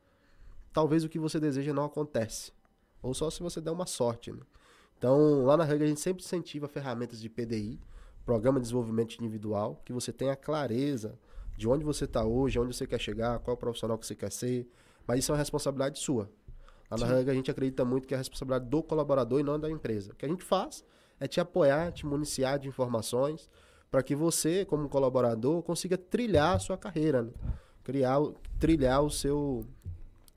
talvez 0.72 1.04
o 1.04 1.10
que 1.10 1.20
você 1.20 1.40
deseja 1.40 1.74
não 1.74 1.86
acontece. 1.86 2.54
Ou 3.02 3.14
só 3.14 3.30
se 3.30 3.42
você 3.44 3.60
der 3.60 3.72
uma 3.72 3.86
sorte, 3.86 4.32
né? 4.32 4.42
Então, 4.98 5.44
lá 5.44 5.58
na 5.58 5.64
regra 5.64 5.86
a 5.86 5.88
gente 5.88 6.00
sempre 6.00 6.24
incentiva 6.24 6.68
ferramentas 6.68 7.20
de 7.20 7.30
PDI, 7.30 7.80
Programa 8.26 8.60
de 8.60 8.64
Desenvolvimento 8.64 9.16
Individual, 9.20 9.82
que 9.84 9.92
você 9.92 10.14
tenha 10.14 10.36
clareza 10.36 11.20
de 11.58 11.68
onde 11.68 11.84
você 11.84 12.06
está 12.06 12.26
hoje, 12.26 12.58
onde 12.58 12.76
você 12.76 12.88
quer 12.88 13.00
chegar, 13.00 13.40
qual 13.40 13.54
é 13.54 13.58
o 13.58 13.60
profissional 13.60 13.98
que 13.98 14.06
você 14.06 14.16
quer 14.16 14.32
ser. 14.32 14.68
Mas 15.06 15.20
isso 15.20 15.32
é 15.32 15.34
uma 15.34 15.40
responsabilidade 15.40 16.00
sua. 16.00 16.30
Lá 16.90 16.98
na 16.98 17.16
a 17.16 17.34
gente 17.34 17.50
acredita 17.50 17.84
muito 17.84 18.08
que 18.08 18.14
é 18.14 18.18
a 18.18 18.20
responsabilidade 18.20 18.70
do 18.70 18.84
colaborador 18.84 19.40
e 19.40 19.44
não 19.44 19.60
da 19.60 19.70
empresa. 19.70 20.12
O 20.12 20.16
que 20.16 20.26
a 20.26 20.30
gente 20.30 20.44
faz 20.44 20.84
é 21.20 21.28
te 21.28 21.40
apoiar, 21.40 21.92
te 21.92 22.06
municiar 22.06 22.60
de 22.60 22.68
informações 22.68 23.50
para 23.90 24.04
que 24.04 24.16
você, 24.16 24.66
como 24.66 24.90
colaborador, 24.90 25.64
consiga 25.64 25.98
trilhar 25.98 26.56
a 26.56 26.60
sua 26.60 26.78
carreira, 26.78 27.24
né? 27.24 27.32
criar, 27.84 28.20
trilhar 28.60 29.02
o 29.02 29.10
seu, 29.10 29.66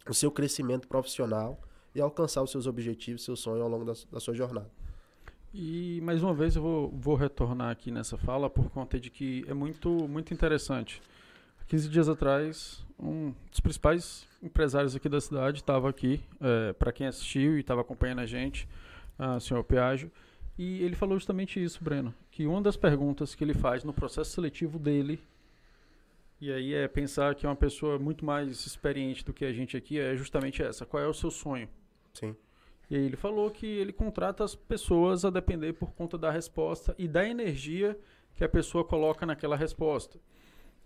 o 0.08 0.14
seu 0.14 0.30
crescimento 0.30 0.86
profissional 0.86 1.58
e 1.94 2.00
alcançar 2.00 2.42
os 2.42 2.50
seus 2.50 2.66
objetivos, 2.66 3.24
seus 3.24 3.40
sonhos 3.40 3.60
ao 3.60 3.68
longo 3.68 3.84
da, 3.84 3.94
da 4.12 4.20
sua 4.20 4.34
jornada. 4.34 4.70
E 5.52 6.00
mais 6.02 6.22
uma 6.22 6.34
vez 6.34 6.56
eu 6.56 6.62
vou, 6.62 6.90
vou 6.90 7.14
retornar 7.16 7.70
aqui 7.70 7.90
nessa 7.90 8.18
fala 8.18 8.50
por 8.50 8.70
conta 8.70 9.00
de 9.00 9.10
que 9.10 9.44
é 9.48 9.54
muito, 9.54 9.88
muito 10.06 10.32
interessante. 10.32 11.02
15 11.66 11.88
dias 11.88 12.08
atrás, 12.08 12.84
um 12.98 13.34
dos 13.50 13.60
principais 13.60 14.27
empresários 14.42 14.94
aqui 14.94 15.08
da 15.08 15.20
cidade 15.20 15.58
estava 15.58 15.88
aqui, 15.88 16.20
é, 16.40 16.72
para 16.72 16.92
quem 16.92 17.06
assistiu 17.06 17.56
e 17.56 17.60
estava 17.60 17.80
acompanhando 17.80 18.20
a 18.20 18.26
gente, 18.26 18.68
o 19.18 19.40
senhor 19.40 19.64
Piaggio, 19.64 20.12
e 20.56 20.82
ele 20.82 20.96
falou 20.96 21.16
justamente 21.16 21.62
isso, 21.62 21.82
Breno, 21.82 22.14
que 22.30 22.46
uma 22.46 22.60
das 22.60 22.76
perguntas 22.76 23.34
que 23.34 23.44
ele 23.44 23.54
faz 23.54 23.84
no 23.84 23.92
processo 23.92 24.30
seletivo 24.32 24.78
dele, 24.78 25.20
e 26.40 26.52
aí 26.52 26.74
é 26.74 26.86
pensar 26.86 27.34
que 27.34 27.46
é 27.46 27.48
uma 27.48 27.56
pessoa 27.56 27.98
muito 27.98 28.24
mais 28.24 28.64
experiente 28.64 29.24
do 29.24 29.32
que 29.32 29.44
a 29.44 29.52
gente 29.52 29.76
aqui, 29.76 29.98
é 29.98 30.16
justamente 30.16 30.62
essa, 30.62 30.86
qual 30.86 31.02
é 31.02 31.06
o 31.06 31.14
seu 31.14 31.30
sonho? 31.30 31.68
Sim. 32.12 32.36
E 32.90 32.96
aí 32.96 33.04
ele 33.04 33.16
falou 33.16 33.50
que 33.50 33.66
ele 33.66 33.92
contrata 33.92 34.42
as 34.42 34.54
pessoas 34.54 35.24
a 35.24 35.30
depender 35.30 35.74
por 35.74 35.92
conta 35.92 36.16
da 36.16 36.30
resposta 36.30 36.94
e 36.98 37.06
da 37.06 37.28
energia 37.28 37.98
que 38.34 38.42
a 38.42 38.48
pessoa 38.48 38.84
coloca 38.84 39.26
naquela 39.26 39.56
resposta. 39.56 40.18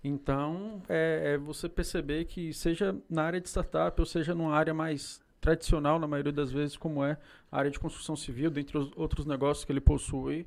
Então, 0.04 0.82
é, 0.88 1.34
é, 1.34 1.38
você 1.38 1.68
perceber 1.68 2.24
que 2.24 2.52
seja 2.52 2.96
na 3.08 3.22
área 3.22 3.40
de 3.40 3.48
startup 3.48 4.00
ou 4.00 4.06
seja 4.06 4.34
numa 4.34 4.52
área 4.52 4.74
mais 4.74 5.20
tradicional, 5.40 5.98
na 5.98 6.06
maioria 6.06 6.32
das 6.32 6.50
vezes, 6.50 6.76
como 6.76 7.04
é 7.04 7.16
a 7.50 7.58
área 7.58 7.70
de 7.70 7.78
construção 7.78 8.16
civil, 8.16 8.50
dentre 8.50 8.78
os 8.78 8.90
outros 8.96 9.26
negócios 9.26 9.64
que 9.64 9.72
ele 9.72 9.80
possui, 9.80 10.46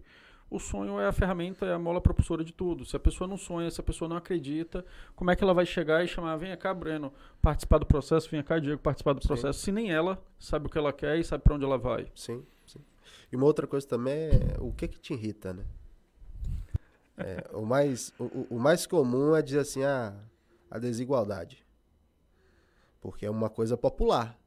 o 0.49 0.60
sonho 0.60 0.99
é 0.99 1.08
a 1.08 1.12
ferramenta, 1.12 1.66
é 1.66 1.74
a 1.74 1.80
mola 1.80 1.99
propulsora 1.99 2.43
de 2.43 2.53
tudo. 2.53 2.86
Se 2.86 2.95
a 2.95 2.99
pessoa 2.99 3.28
não 3.28 3.38
sonha, 3.38 3.70
se 3.72 3.82
a 3.82 3.84
pessoa 3.84 4.08
não 4.08 4.16
acredita, 4.16 4.86
como 5.16 5.32
é 5.32 5.36
que 5.36 5.43
ela 5.43 5.53
vai 5.53 5.66
chegar 5.66 6.03
e 6.03 6.08
chamar, 6.08 6.36
vem 6.38 6.56
cá, 6.56 6.74
Breno, 6.74 7.12
participar 7.41 7.78
do 7.78 7.86
processo, 7.86 8.30
vem 8.30 8.43
cá, 8.43 8.60
Diego, 8.60 8.82
participar 8.82 9.14
do 9.14 9.22
processo, 9.22 9.60
sim. 9.60 9.66
se 9.66 9.72
nem 9.72 9.91
ela 9.91 10.22
sabe 10.39 10.68
o 10.68 10.70
que 10.70 10.78
ela 10.78 10.93
quer 10.93 11.18
e 11.18 11.24
sabe 11.24 11.43
para 11.43 11.56
onde 11.56 11.66
ela 11.66 11.78
vai. 11.78 12.08
Sim, 12.14 12.43
sim. 12.66 12.80
E 13.32 13.36
uma 13.36 13.45
outra 13.45 13.66
coisa 13.66 13.88
também 13.88 14.30
é 14.30 14.56
o 14.60 14.72
que 14.72 14.88
que 14.88 14.99
te 14.99 15.14
irrita, 15.14 15.53
né? 15.53 15.64
É, 17.18 17.45
o, 17.53 17.66
mais, 17.66 18.13
o, 18.20 18.47
o, 18.49 18.59
mais 18.59 18.86
comum 18.86 19.36
é 19.36 19.41
dizer 19.41 19.59
assim, 19.59 19.84
ah, 19.84 20.13
a 20.70 20.78
desigualdade. 20.78 21.66
Porque 22.99 23.26
é 23.26 23.30
uma 23.30 23.49
coisa 23.49 23.78
popular. 23.78 24.38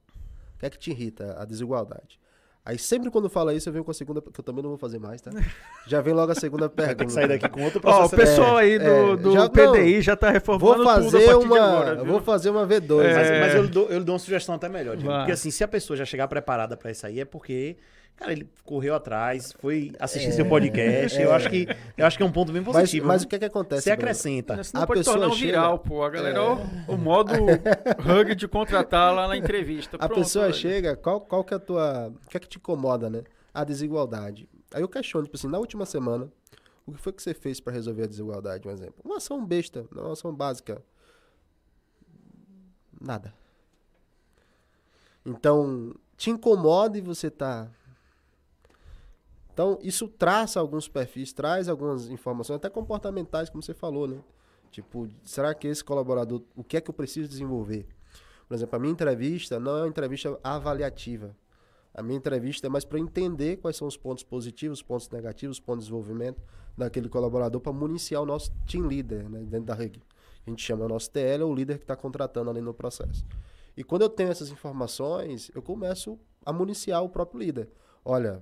O 0.55 0.59
que 0.59 0.67
é 0.67 0.71
que 0.71 0.79
te 0.79 0.91
irrita? 0.91 1.41
A 1.41 1.45
desigualdade. 1.45 2.21
Aí 2.69 2.79
sempre 2.79 3.11
quando 3.11 3.31
fala 3.31 3.55
isso, 3.55 3.67
eu 3.67 3.73
venho 3.73 3.83
com 3.83 3.91
a 3.91 3.95
segunda, 3.95 4.21
que 4.21 4.39
eu 4.39 4.45
também 4.45 4.63
não 4.63 4.69
vou 4.69 4.77
fazer 4.77 4.99
mais, 4.99 5.23
tá? 5.23 5.31
Já 5.87 6.03
vem 6.03 6.13
logo 6.13 6.31
a 6.31 6.35
segunda 6.35 6.69
pergunta. 6.69 6.97
Ter 6.97 7.07
que 7.07 7.13
sair 7.13 7.27
daqui 7.27 7.49
com 7.49 7.65
outro 7.65 7.81
processo. 7.81 8.03
Ó, 8.03 8.07
o 8.07 8.11
pessoal 8.11 8.59
é, 8.59 8.63
aí 8.63 8.79
do, 8.79 8.85
é, 8.85 9.17
do 9.17 9.33
já, 9.33 9.49
PDI 9.49 9.95
não, 9.95 10.03
já 10.03 10.17
tá 10.17 10.31
reformando 10.31 10.75
vou 10.75 10.85
fazer 10.85 11.31
tudo 11.31 11.47
uma, 11.47 11.57
agora, 11.59 12.05
Vou 12.05 12.21
fazer 12.21 12.51
uma 12.51 12.67
V2. 12.67 13.05
É. 13.05 13.15
Mas, 13.15 13.31
mas 13.31 13.55
eu, 13.55 13.69
dou, 13.69 13.89
eu 13.89 14.05
dou 14.05 14.13
uma 14.13 14.19
sugestão 14.19 14.55
até 14.55 14.69
melhor, 14.69 14.99
Porque 14.99 15.33
assim, 15.33 15.51
se 15.51 15.65
a 15.65 15.69
pessoa 15.69 15.97
já 15.97 16.05
chegar 16.05 16.29
preparada 16.29 16.77
para 16.77 16.91
isso 16.91 17.07
aí, 17.07 17.21
é 17.21 17.25
porque 17.25 17.79
Cara, 18.19 18.33
ele 18.33 18.51
correu 18.65 18.97
atrás, 18.97 19.53
foi 19.61 19.93
assistir 20.01 20.31
é, 20.31 20.33
seu 20.33 20.45
podcast. 20.45 21.17
É, 21.17 21.25
eu, 21.25 21.33
acho 21.33 21.49
que, 21.49 21.69
eu 21.97 22.05
acho 22.05 22.17
que 22.17 22.23
é 22.25 22.27
um 22.27 22.33
ponto 22.33 22.51
bem 22.51 22.65
positivo. 22.65 23.07
Mas, 23.07 23.19
mas 23.19 23.23
o 23.23 23.29
que 23.29 23.37
é 23.37 23.39
que 23.39 23.45
acontece? 23.45 23.83
Você 23.83 23.93
acrescenta. 23.93 24.57
Você 24.57 24.77
não 24.77 24.83
a 24.83 24.87
pode 24.89 25.01
pessoa 25.01 25.19
tornar 25.19 25.33
um 25.33 25.37
viral, 25.37 25.79
pô. 25.79 26.03
A 26.03 26.11
galera, 26.11 26.37
é. 26.37 26.41
o, 26.41 26.95
o 26.95 26.99
modo 26.99 27.33
hug 27.33 28.35
de 28.35 28.49
contratar 28.49 29.15
lá 29.15 29.29
na 29.29 29.37
entrevista. 29.37 29.97
A 30.01 30.09
Pronto, 30.09 30.19
pessoa 30.19 30.53
chega, 30.53 30.97
qual, 30.97 31.21
qual 31.21 31.45
que 31.45 31.55
é 31.55 31.59
a 31.59 31.61
tua. 31.61 32.09
O 32.09 32.29
que 32.29 32.37
é 32.37 32.41
que 32.41 32.49
te 32.49 32.59
incomoda, 32.59 33.09
né? 33.09 33.23
A 33.55 33.63
desigualdade. 33.63 34.49
Aí 34.75 34.83
eu 34.83 34.89
questiono, 34.89 35.25
tipo 35.25 35.37
assim, 35.37 35.47
na 35.47 35.59
última 35.59 35.87
semana, 35.87 36.29
o 36.85 36.93
que 36.93 37.01
foi 37.01 37.13
que 37.13 37.23
você 37.23 37.33
fez 37.33 37.61
para 37.61 37.73
resolver 37.73 38.03
a 38.03 38.07
desigualdade, 38.07 38.67
um 38.67 38.73
exemplo? 38.73 38.97
Uma 39.05 39.19
ação 39.19 39.47
besta, 39.47 39.87
uma 39.93 40.13
ação 40.13 40.35
básica. 40.35 40.83
Nada. 43.01 43.33
Então, 45.25 45.95
te 46.17 46.31
incomoda 46.31 46.99
e 46.99 47.01
você 47.01 47.31
tá 47.31 47.71
então, 49.59 49.77
isso 49.83 50.07
traça 50.07 50.61
alguns 50.61 50.87
perfis, 50.87 51.33
traz 51.33 51.69
algumas 51.69 52.09
informações, 52.09 52.59
até 52.59 52.71
comportamentais, 52.71 53.51
como 53.51 53.61
você 53.61 53.75
falou, 53.75 54.07
né? 54.07 54.21
Tipo, 54.71 55.09
será 55.25 55.53
que 55.53 55.67
esse 55.67 55.83
colaborador, 55.83 56.43
o 56.55 56.63
que 56.63 56.77
é 56.77 56.81
que 56.81 56.89
eu 56.89 56.95
preciso 56.95 57.29
desenvolver? 57.29 57.85
Por 58.47 58.55
exemplo, 58.55 58.77
a 58.77 58.79
minha 58.79 58.93
entrevista 58.93 59.59
não 59.59 59.79
é 59.79 59.81
uma 59.81 59.89
entrevista 59.89 60.39
avaliativa. 60.45 61.37
A 61.93 62.05
minha 62.05 62.17
entrevista 62.17 62.69
é 62.69 62.71
mais 62.71 62.85
para 62.85 63.01
entender 63.01 63.57
quais 63.57 63.77
são 63.77 63.89
os 63.89 63.97
pontos 63.97 64.23
positivos, 64.23 64.79
os 64.79 64.83
pontos 64.85 65.11
negativos, 65.11 65.57
os 65.57 65.61
pontos 65.61 65.87
de 65.87 65.91
desenvolvimento 65.91 66.41
daquele 66.77 67.09
colaborador 67.09 67.61
para 67.61 67.73
municiar 67.73 68.23
o 68.23 68.27
nosso 68.27 68.53
team 68.65 68.87
leader 68.87 69.29
né, 69.29 69.41
dentro 69.41 69.67
da 69.67 69.75
REG. 69.75 70.01
A 70.47 70.51
gente 70.51 70.63
chama 70.63 70.85
o 70.85 70.89
nosso 70.89 71.11
TL, 71.11 71.43
o 71.43 71.53
líder 71.53 71.79
que 71.79 71.85
está 71.85 71.97
contratando 71.97 72.49
ali 72.49 72.61
no 72.61 72.73
processo. 72.73 73.27
E 73.77 73.83
quando 73.83 74.03
eu 74.03 74.09
tenho 74.09 74.31
essas 74.31 74.51
informações, 74.51 75.51
eu 75.53 75.61
começo 75.61 76.17
a 76.47 76.53
municiar 76.53 77.03
o 77.03 77.09
próprio 77.09 77.41
líder. 77.41 77.69
Olha, 78.05 78.41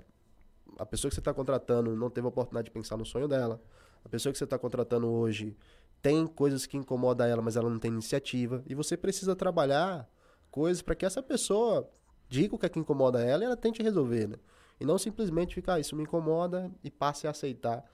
a 0.79 0.87
pessoa 0.87 1.09
que 1.09 1.15
você 1.15 1.21
está 1.21 1.33
contratando 1.33 1.95
não 1.97 2.11
teve 2.11 2.27
a 2.27 2.29
oportunidade 2.29 2.67
de 2.67 2.71
pensar 2.71 2.97
no 2.97 3.05
sonho 3.05 3.29
dela. 3.29 3.61
A 4.05 4.09
pessoa 4.09 4.33
que 4.33 4.39
você 4.39 4.45
está 4.45 4.59
contratando 4.59 5.09
hoje 5.09 5.57
tem 6.03 6.27
coisas 6.27 6.67
que 6.67 6.77
incomodam 6.77 7.27
ela, 7.27 7.43
mas 7.43 7.57
ela 7.57 7.69
não 7.69 7.79
tem 7.79 7.91
iniciativa. 7.91 8.63
E 8.67 8.75
você 8.75 8.97
precisa 8.97 9.35
trabalhar 9.35 10.09
coisas 10.51 10.83
para 10.83 10.95
que 10.95 11.05
essa 11.05 11.23
pessoa 11.23 11.91
diga 12.29 12.55
o 12.55 12.59
que 12.59 12.67
é 12.67 12.69
que 12.69 12.79
incomoda 12.79 13.21
ela 13.21 13.43
e 13.43 13.47
ela 13.47 13.57
tente 13.57 13.83
resolver, 13.83 14.29
né? 14.29 14.37
E 14.79 14.85
não 14.85 14.99
simplesmente 14.99 15.55
ficar, 15.55 15.75
ah, 15.75 15.81
isso 15.81 15.97
me 15.97 16.03
incomoda 16.03 16.71
e 16.85 16.91
passe 16.91 17.27
a 17.27 17.31
aceitar 17.31 17.85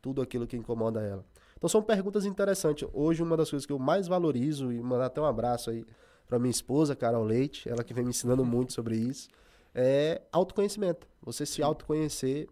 tudo 0.00 0.22
aquilo 0.22 0.46
que 0.46 0.56
incomoda 0.56 1.02
ela. 1.02 1.24
Então 1.56 1.68
são 1.68 1.82
perguntas 1.82 2.24
interessantes. 2.24 2.88
Hoje 2.92 3.22
uma 3.22 3.36
das 3.36 3.50
coisas 3.50 3.66
que 3.66 3.72
eu 3.72 3.78
mais 3.78 4.08
valorizo 4.08 4.72
e 4.72 4.80
mandar 4.80 5.06
até 5.06 5.20
um 5.20 5.26
abraço 5.26 5.70
aí 5.70 5.84
para 6.26 6.38
minha 6.38 6.50
esposa, 6.50 6.96
Carol 6.96 7.24
Leite, 7.24 7.68
ela 7.68 7.84
que 7.84 7.92
vem 7.92 8.04
me 8.04 8.10
ensinando 8.10 8.44
muito 8.44 8.72
sobre 8.72 8.96
isso, 8.96 9.28
é 9.74 10.22
autoconhecimento. 10.32 11.06
Você 11.22 11.44
se 11.44 11.62
autoconhecer, 11.62 12.48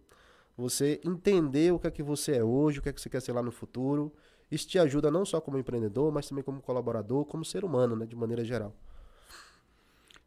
você 0.56 1.00
entender 1.04 1.72
o 1.72 1.78
que 1.78 1.86
é 1.86 1.90
que 1.90 2.02
você 2.02 2.36
é 2.36 2.44
hoje, 2.44 2.78
o 2.78 2.82
que 2.82 2.88
é 2.88 2.92
que 2.92 3.00
você 3.00 3.08
quer 3.08 3.20
ser 3.20 3.32
lá 3.32 3.42
no 3.42 3.52
futuro. 3.52 4.12
Isso 4.50 4.66
te 4.66 4.78
ajuda 4.78 5.10
não 5.10 5.24
só 5.24 5.40
como 5.40 5.58
empreendedor, 5.58 6.10
mas 6.10 6.28
também 6.28 6.42
como 6.42 6.60
colaborador, 6.60 7.24
como 7.24 7.44
ser 7.44 7.64
humano, 7.64 7.94
né, 7.94 8.06
de 8.06 8.16
maneira 8.16 8.44
geral. 8.44 8.74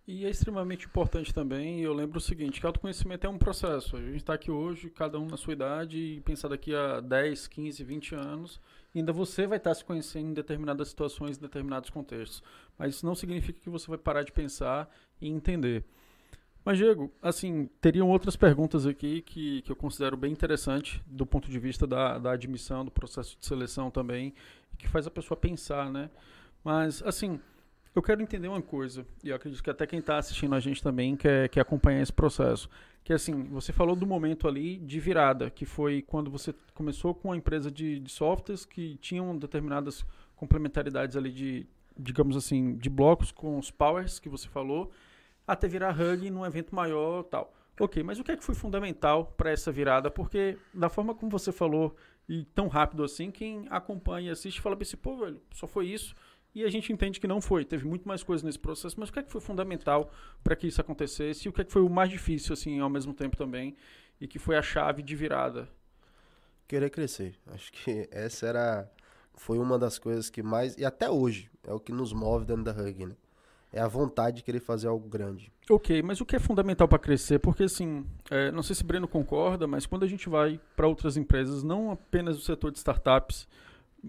E 0.07 0.25
é 0.25 0.29
extremamente 0.29 0.87
importante 0.87 1.33
também, 1.33 1.81
eu 1.81 1.93
lembro 1.93 2.17
o 2.17 2.21
seguinte, 2.21 2.59
que 2.59 2.65
autoconhecimento 2.65 3.25
é 3.25 3.29
um 3.29 3.37
processo. 3.37 3.95
A 3.95 4.01
gente 4.01 4.17
está 4.17 4.33
aqui 4.33 4.49
hoje, 4.49 4.89
cada 4.89 5.19
um 5.19 5.27
na 5.27 5.37
sua 5.37 5.53
idade, 5.53 5.97
e 5.97 6.21
pensar 6.21 6.47
daqui 6.47 6.73
a 6.73 6.99
10, 6.99 7.47
15, 7.47 7.83
20 7.83 8.15
anos, 8.15 8.59
ainda 8.95 9.13
você 9.13 9.45
vai 9.45 9.57
estar 9.57 9.73
se 9.73 9.85
conhecendo 9.85 10.29
em 10.29 10.33
determinadas 10.33 10.89
situações, 10.89 11.37
em 11.37 11.41
determinados 11.41 11.89
contextos. 11.89 12.43
Mas 12.77 12.95
isso 12.95 13.05
não 13.05 13.15
significa 13.15 13.59
que 13.59 13.69
você 13.69 13.87
vai 13.87 13.97
parar 13.97 14.23
de 14.23 14.31
pensar 14.31 14.89
e 15.21 15.29
entender. 15.29 15.85
Mas, 16.63 16.77
Diego, 16.77 17.11
assim, 17.21 17.69
teriam 17.79 18.09
outras 18.09 18.35
perguntas 18.35 18.85
aqui 18.85 19.21
que, 19.21 19.61
que 19.63 19.71
eu 19.71 19.75
considero 19.75 20.15
bem 20.15 20.31
interessante 20.31 21.01
do 21.07 21.25
ponto 21.25 21.49
de 21.49 21.57
vista 21.57 21.87
da, 21.87 22.19
da 22.19 22.31
admissão, 22.31 22.85
do 22.85 22.91
processo 22.91 23.35
de 23.39 23.45
seleção 23.45 23.89
também, 23.89 24.33
que 24.77 24.87
faz 24.87 25.07
a 25.07 25.11
pessoa 25.11 25.35
pensar, 25.35 25.89
né? 25.89 26.09
Mas, 26.63 27.01
assim, 27.01 27.39
eu 27.93 28.01
quero 28.01 28.21
entender 28.21 28.47
uma 28.47 28.61
coisa, 28.61 29.05
e 29.23 29.29
eu 29.29 29.35
acredito 29.35 29.61
que 29.61 29.69
até 29.69 29.85
quem 29.85 29.99
está 29.99 30.17
assistindo 30.17 30.55
a 30.55 30.59
gente 30.59 30.81
também 30.81 31.15
quer, 31.15 31.49
quer 31.49 31.61
acompanhar 31.61 32.01
esse 32.01 32.13
processo. 32.13 32.69
Que 33.03 33.11
assim, 33.11 33.43
você 33.45 33.73
falou 33.73 33.95
do 33.95 34.05
momento 34.05 34.47
ali 34.47 34.77
de 34.77 34.99
virada, 34.99 35.49
que 35.49 35.65
foi 35.65 36.01
quando 36.03 36.29
você 36.29 36.53
começou 36.73 37.15
com 37.15 37.31
a 37.31 37.37
empresa 37.37 37.71
de, 37.71 37.99
de 37.99 38.11
softwares 38.11 38.63
que 38.63 38.95
tinham 38.97 39.35
determinadas 39.35 40.05
complementaridades 40.35 41.17
ali 41.17 41.31
de, 41.31 41.67
digamos 41.97 42.37
assim, 42.37 42.75
de 42.77 42.89
blocos 42.89 43.31
com 43.31 43.57
os 43.57 43.71
powers 43.71 44.19
que 44.19 44.29
você 44.29 44.47
falou, 44.47 44.91
até 45.53 45.67
virar 45.67 45.95
hug 45.99 46.29
num 46.29 46.45
evento 46.45 46.73
maior 46.73 47.23
tal. 47.23 47.53
Ok, 47.79 48.03
mas 48.03 48.19
o 48.19 48.23
que 48.23 48.31
é 48.31 48.37
que 48.37 48.43
foi 48.43 48.53
fundamental 48.53 49.25
para 49.37 49.49
essa 49.49 49.71
virada? 49.71 50.11
Porque 50.11 50.57
da 50.73 50.89
forma 50.89 51.15
como 51.15 51.31
você 51.31 51.51
falou, 51.51 51.95
e 52.27 52.45
tão 52.53 52.67
rápido 52.67 53.03
assim, 53.03 53.31
quem 53.31 53.65
acompanha 53.69 54.29
e 54.29 54.31
assiste 54.31 54.61
fala 54.61 54.77
assim, 54.79 54.97
pô, 54.97 55.17
velho, 55.17 55.41
só 55.53 55.67
foi 55.67 55.87
isso. 55.87 56.15
E 56.53 56.63
a 56.63 56.69
gente 56.69 56.91
entende 56.91 57.19
que 57.19 57.27
não 57.27 57.39
foi, 57.39 57.63
teve 57.63 57.85
muito 57.85 58.07
mais 58.07 58.23
coisa 58.23 58.45
nesse 58.45 58.59
processo, 58.59 58.99
mas 58.99 59.09
o 59.09 59.13
que 59.13 59.19
é 59.19 59.23
que 59.23 59.31
foi 59.31 59.39
fundamental 59.39 60.11
para 60.43 60.55
que 60.55 60.67
isso 60.67 60.81
acontecesse 60.81 61.47
e 61.47 61.49
o 61.49 61.53
que 61.53 61.61
é 61.61 61.63
que 61.63 61.71
foi 61.71 61.81
o 61.81 61.89
mais 61.89 62.09
difícil, 62.09 62.53
assim, 62.53 62.79
ao 62.79 62.89
mesmo 62.89 63.13
tempo 63.13 63.37
também, 63.37 63.75
e 64.19 64.27
que 64.27 64.37
foi 64.37 64.57
a 64.57 64.61
chave 64.61 65.01
de 65.01 65.15
virada? 65.15 65.69
Querer 66.67 66.89
crescer. 66.89 67.35
Acho 67.47 67.71
que 67.71 68.07
essa 68.11 68.47
era, 68.47 68.91
foi 69.33 69.57
uma 69.59 69.79
das 69.79 69.97
coisas 69.97 70.29
que 70.29 70.43
mais, 70.43 70.77
e 70.77 70.83
até 70.83 71.09
hoje, 71.09 71.49
é 71.63 71.73
o 71.73 71.79
que 71.79 71.93
nos 71.93 72.11
move 72.11 72.45
dentro 72.45 72.63
da 72.63 72.71
Hug, 72.71 73.05
né? 73.05 73.15
É 73.73 73.79
a 73.79 73.87
vontade 73.87 74.37
de 74.37 74.43
querer 74.43 74.59
fazer 74.59 74.87
algo 74.87 75.07
grande. 75.07 75.51
Ok, 75.69 76.01
mas 76.01 76.19
o 76.19 76.25
que 76.25 76.35
é 76.35 76.39
fundamental 76.39 76.87
para 76.87 76.99
crescer? 76.99 77.39
Porque, 77.39 77.63
assim, 77.63 78.05
é, 78.29 78.51
não 78.51 78.61
sei 78.61 78.75
se 78.75 78.83
Breno 78.83 79.07
concorda, 79.07 79.65
mas 79.65 79.85
quando 79.85 80.03
a 80.03 80.07
gente 80.07 80.27
vai 80.27 80.59
para 80.75 80.87
outras 80.87 81.15
empresas, 81.15 81.63
não 81.63 81.91
apenas 81.91 82.37
o 82.37 82.41
setor 82.41 82.71
de 82.71 82.77
startups 82.79 83.47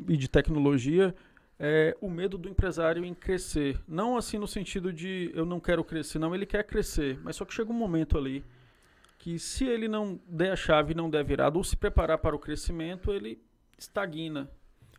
e 0.09 0.17
de 0.17 0.29
tecnologia, 0.29 1.15
é, 1.59 1.97
o 2.01 2.11
medo 2.11 2.37
do 2.37 2.49
empresário 2.49 3.05
em 3.05 3.15
crescer. 3.15 3.81
Não 3.87 4.17
assim 4.17 4.37
no 4.37 4.49
sentido 4.49 4.93
de 4.93 5.31
eu 5.33 5.47
não 5.47 5.61
quero 5.61 5.85
crescer, 5.85 6.19
não, 6.19 6.35
ele 6.35 6.45
quer 6.45 6.65
crescer. 6.65 7.21
Mas 7.23 7.37
só 7.37 7.45
que 7.45 7.55
chega 7.55 7.71
um 7.71 7.75
momento 7.75 8.19
ali 8.19 8.45
que 9.17 9.39
se 9.39 9.65
ele 9.65 9.87
não 9.87 10.21
der 10.27 10.51
a 10.51 10.57
chave, 10.57 10.93
não 10.93 11.09
der 11.09 11.23
virada, 11.23 11.57
ou 11.57 11.63
se 11.63 11.77
preparar 11.77 12.19
para 12.19 12.35
o 12.35 12.39
crescimento, 12.41 13.13
ele 13.13 13.41
estagna. 13.79 14.51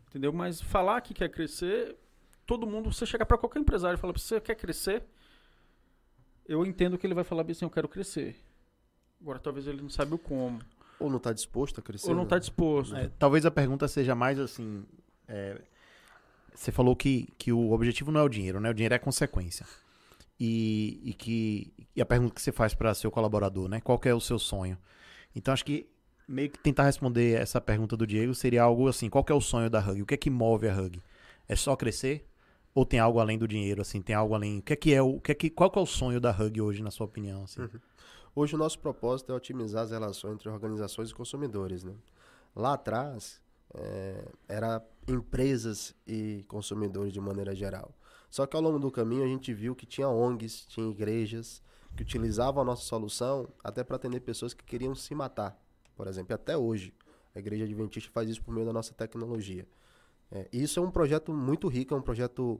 Entendeu? 0.07 0.32
Mas 0.32 0.61
falar 0.61 1.01
que 1.01 1.14
quer 1.14 1.28
crescer, 1.28 1.97
todo 2.45 2.67
mundo, 2.67 2.91
você 2.91 3.05
chega 3.05 3.25
para 3.25 3.37
qualquer 3.37 3.59
empresário 3.59 3.97
e 3.97 3.99
fala, 3.99 4.13
você 4.13 4.39
quer 4.39 4.55
crescer? 4.55 5.03
Eu 6.45 6.65
entendo 6.65 6.97
que 6.97 7.07
ele 7.07 7.13
vai 7.13 7.23
falar 7.23 7.45
assim, 7.49 7.65
eu 7.65 7.69
quero 7.69 7.87
crescer. 7.87 8.35
Agora 9.21 9.39
talvez 9.39 9.67
ele 9.67 9.81
não 9.81 9.89
saiba 9.89 10.15
o 10.15 10.19
como. 10.19 10.59
Ou 10.99 11.09
não 11.09 11.17
está 11.17 11.31
disposto 11.31 11.79
a 11.79 11.83
crescer. 11.83 12.09
Ou 12.09 12.15
não 12.15 12.23
está 12.23 12.35
né? 12.35 12.39
disposto. 12.41 12.95
É, 12.95 13.09
talvez 13.17 13.45
a 13.45 13.51
pergunta 13.51 13.87
seja 13.87 14.13
mais 14.13 14.39
assim. 14.39 14.85
É, 15.27 15.61
você 16.53 16.71
falou 16.71 16.95
que, 16.95 17.29
que 17.37 17.51
o 17.51 17.71
objetivo 17.71 18.11
não 18.11 18.19
é 18.19 18.23
o 18.23 18.29
dinheiro, 18.29 18.59
né? 18.59 18.69
O 18.69 18.73
dinheiro 18.73 18.93
é 18.93 18.99
consequência. 18.99 19.65
E, 20.39 20.99
e 21.03 21.13
que 21.13 21.73
e 21.95 22.01
a 22.01 22.05
pergunta 22.05 22.33
que 22.33 22.41
você 22.41 22.51
faz 22.51 22.73
para 22.73 22.93
seu 22.93 23.09
colaborador, 23.09 23.69
né? 23.69 23.79
Qual 23.79 23.99
é 24.03 24.13
o 24.13 24.19
seu 24.19 24.37
sonho? 24.37 24.77
Então 25.35 25.53
acho 25.53 25.63
que 25.63 25.89
meio 26.27 26.49
que 26.49 26.59
tentar 26.59 26.83
responder 26.83 27.39
essa 27.39 27.61
pergunta 27.61 27.95
do 27.95 28.05
Diego 28.05 28.33
seria 28.33 28.63
algo 28.63 28.87
assim: 28.87 29.09
qual 29.09 29.25
é 29.29 29.33
o 29.33 29.41
sonho 29.41 29.69
da 29.69 29.79
Hug? 29.79 30.01
O 30.01 30.05
que 30.05 30.13
é 30.13 30.17
que 30.17 30.29
move 30.29 30.67
a 30.67 30.75
Hug? 30.75 31.01
É 31.47 31.55
só 31.55 31.75
crescer? 31.75 32.27
Ou 32.76 32.86
tem 32.86 32.99
algo 32.99 33.19
além 33.19 33.38
do 33.38 33.47
dinheiro? 33.47 33.82
Assim, 33.82 34.01
tem 34.01 34.15
algo 34.15 34.34
além? 34.34 34.59
O 34.59 34.61
que 34.61 34.74
é 34.74 34.76
que 34.76 34.93
é 34.93 35.01
o? 35.01 35.19
que 35.19 35.32
é 35.32 35.36
que, 35.36 35.49
qual 35.49 35.69
que 35.69 35.78
é 35.78 35.82
o 35.82 35.86
sonho 35.86 36.19
da 36.19 36.32
Hug 36.32 36.59
hoje, 36.61 36.82
na 36.82 36.89
sua 36.89 37.05
opinião? 37.05 37.43
Assim? 37.43 37.61
Uhum. 37.61 37.80
Hoje 38.36 38.55
o 38.55 38.57
nosso 38.57 38.80
propósito 38.80 39.32
é 39.32 39.36
otimizar 39.36 39.84
as 39.84 39.91
relações 39.91 40.34
entre 40.34 40.49
organizações 40.49 41.11
e 41.11 41.13
consumidores, 41.13 41.84
né? 41.84 41.93
Lá 42.55 42.74
atrás 42.74 43.39
é, 43.76 44.26
era 44.47 44.84
empresas 45.07 45.95
e 46.07 46.43
consumidores 46.47 47.13
de 47.13 47.19
maneira 47.19 47.53
geral. 47.53 47.93
Só 48.30 48.47
que 48.47 48.55
ao 48.55 48.61
longo 48.61 48.80
do 48.80 48.89
caminho 48.89 49.24
a 49.24 49.28
gente 49.28 49.53
viu 49.53 49.76
que 49.76 49.86
tinha 49.86 50.09
ONGs, 50.09 50.65
tinha 50.65 50.89
igrejas 50.89 51.61
que 51.95 52.01
utilizavam 52.01 52.63
a 52.63 52.65
nossa 52.65 52.82
solução 52.84 53.47
até 53.63 53.84
para 53.84 53.97
atender 53.97 54.19
pessoas 54.21 54.53
que 54.53 54.63
queriam 54.63 54.95
se 54.95 55.13
matar, 55.13 55.55
por 55.95 56.07
exemplo. 56.07 56.34
Até 56.34 56.57
hoje 56.57 56.91
a 57.36 57.39
Igreja 57.39 57.65
Adventista 57.65 58.11
faz 58.11 58.30
isso 58.30 58.41
por 58.43 58.53
meio 58.53 58.65
da 58.65 58.74
nossa 58.74 58.93
tecnologia. 58.93 59.67
É, 60.34 60.49
isso 60.51 60.79
é 60.79 60.84
um 60.84 60.89
projeto 60.89 61.31
muito 61.31 61.67
rico, 61.67 61.93
é 61.93 61.97
um 61.97 62.01
projeto 62.01 62.59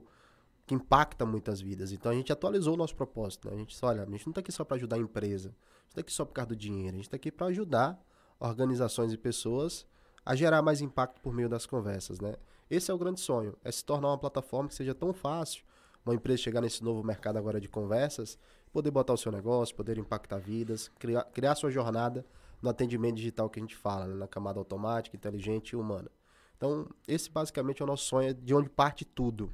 que 0.64 0.74
impacta 0.74 1.26
muitas 1.26 1.60
vidas. 1.60 1.90
Então 1.90 2.12
a 2.12 2.14
gente 2.14 2.32
atualizou 2.32 2.74
o 2.74 2.76
nosso 2.76 2.94
propósito. 2.94 3.48
Né? 3.48 3.54
A 3.54 3.58
gente 3.58 3.70
disse, 3.70 3.84
olha, 3.84 4.04
a 4.04 4.06
gente 4.06 4.24
não 4.24 4.30
está 4.30 4.40
aqui 4.40 4.52
só 4.52 4.64
para 4.64 4.76
ajudar 4.76 4.96
a 4.96 5.00
empresa, 5.00 5.48
a 5.48 5.50
gente 5.50 5.88
está 5.88 6.00
aqui 6.00 6.12
só 6.12 6.24
por 6.24 6.32
causa 6.32 6.50
do 6.50 6.56
dinheiro, 6.56 6.90
a 6.90 6.96
gente 6.96 7.06
está 7.06 7.16
aqui 7.16 7.32
para 7.32 7.48
ajudar 7.48 8.00
organizações 8.38 9.12
e 9.12 9.18
pessoas 9.18 9.86
a 10.24 10.36
gerar 10.36 10.62
mais 10.62 10.80
impacto 10.80 11.20
por 11.20 11.34
meio 11.34 11.48
das 11.48 11.66
conversas, 11.66 12.20
né? 12.20 12.34
Esse 12.70 12.90
é 12.90 12.94
o 12.94 12.98
grande 12.98 13.20
sonho, 13.20 13.56
é 13.62 13.70
se 13.70 13.84
tornar 13.84 14.08
uma 14.08 14.18
plataforma 14.18 14.68
que 14.68 14.74
seja 14.74 14.94
tão 14.94 15.12
fácil, 15.12 15.64
uma 16.04 16.14
empresa 16.14 16.42
chegar 16.42 16.60
nesse 16.60 16.82
novo 16.82 17.04
mercado 17.04 17.36
agora 17.36 17.60
de 17.60 17.68
conversas, 17.68 18.38
poder 18.72 18.90
botar 18.90 19.12
o 19.12 19.18
seu 19.18 19.30
negócio, 19.30 19.74
poder 19.74 19.98
impactar 19.98 20.38
vidas, 20.38 20.90
criar, 20.98 21.24
criar 21.24 21.54
sua 21.56 21.70
jornada 21.70 22.24
no 22.62 22.70
atendimento 22.70 23.16
digital 23.16 23.50
que 23.50 23.60
a 23.60 23.62
gente 23.62 23.76
fala, 23.76 24.06
né? 24.06 24.14
na 24.14 24.26
camada 24.26 24.58
automática, 24.58 25.16
inteligente 25.16 25.70
e 25.70 25.76
humana. 25.76 26.10
Então, 26.56 26.88
esse 27.06 27.30
basicamente 27.30 27.82
é 27.82 27.84
o 27.84 27.86
nosso 27.86 28.04
sonho, 28.04 28.32
de 28.34 28.54
onde 28.54 28.68
parte 28.68 29.04
tudo 29.04 29.52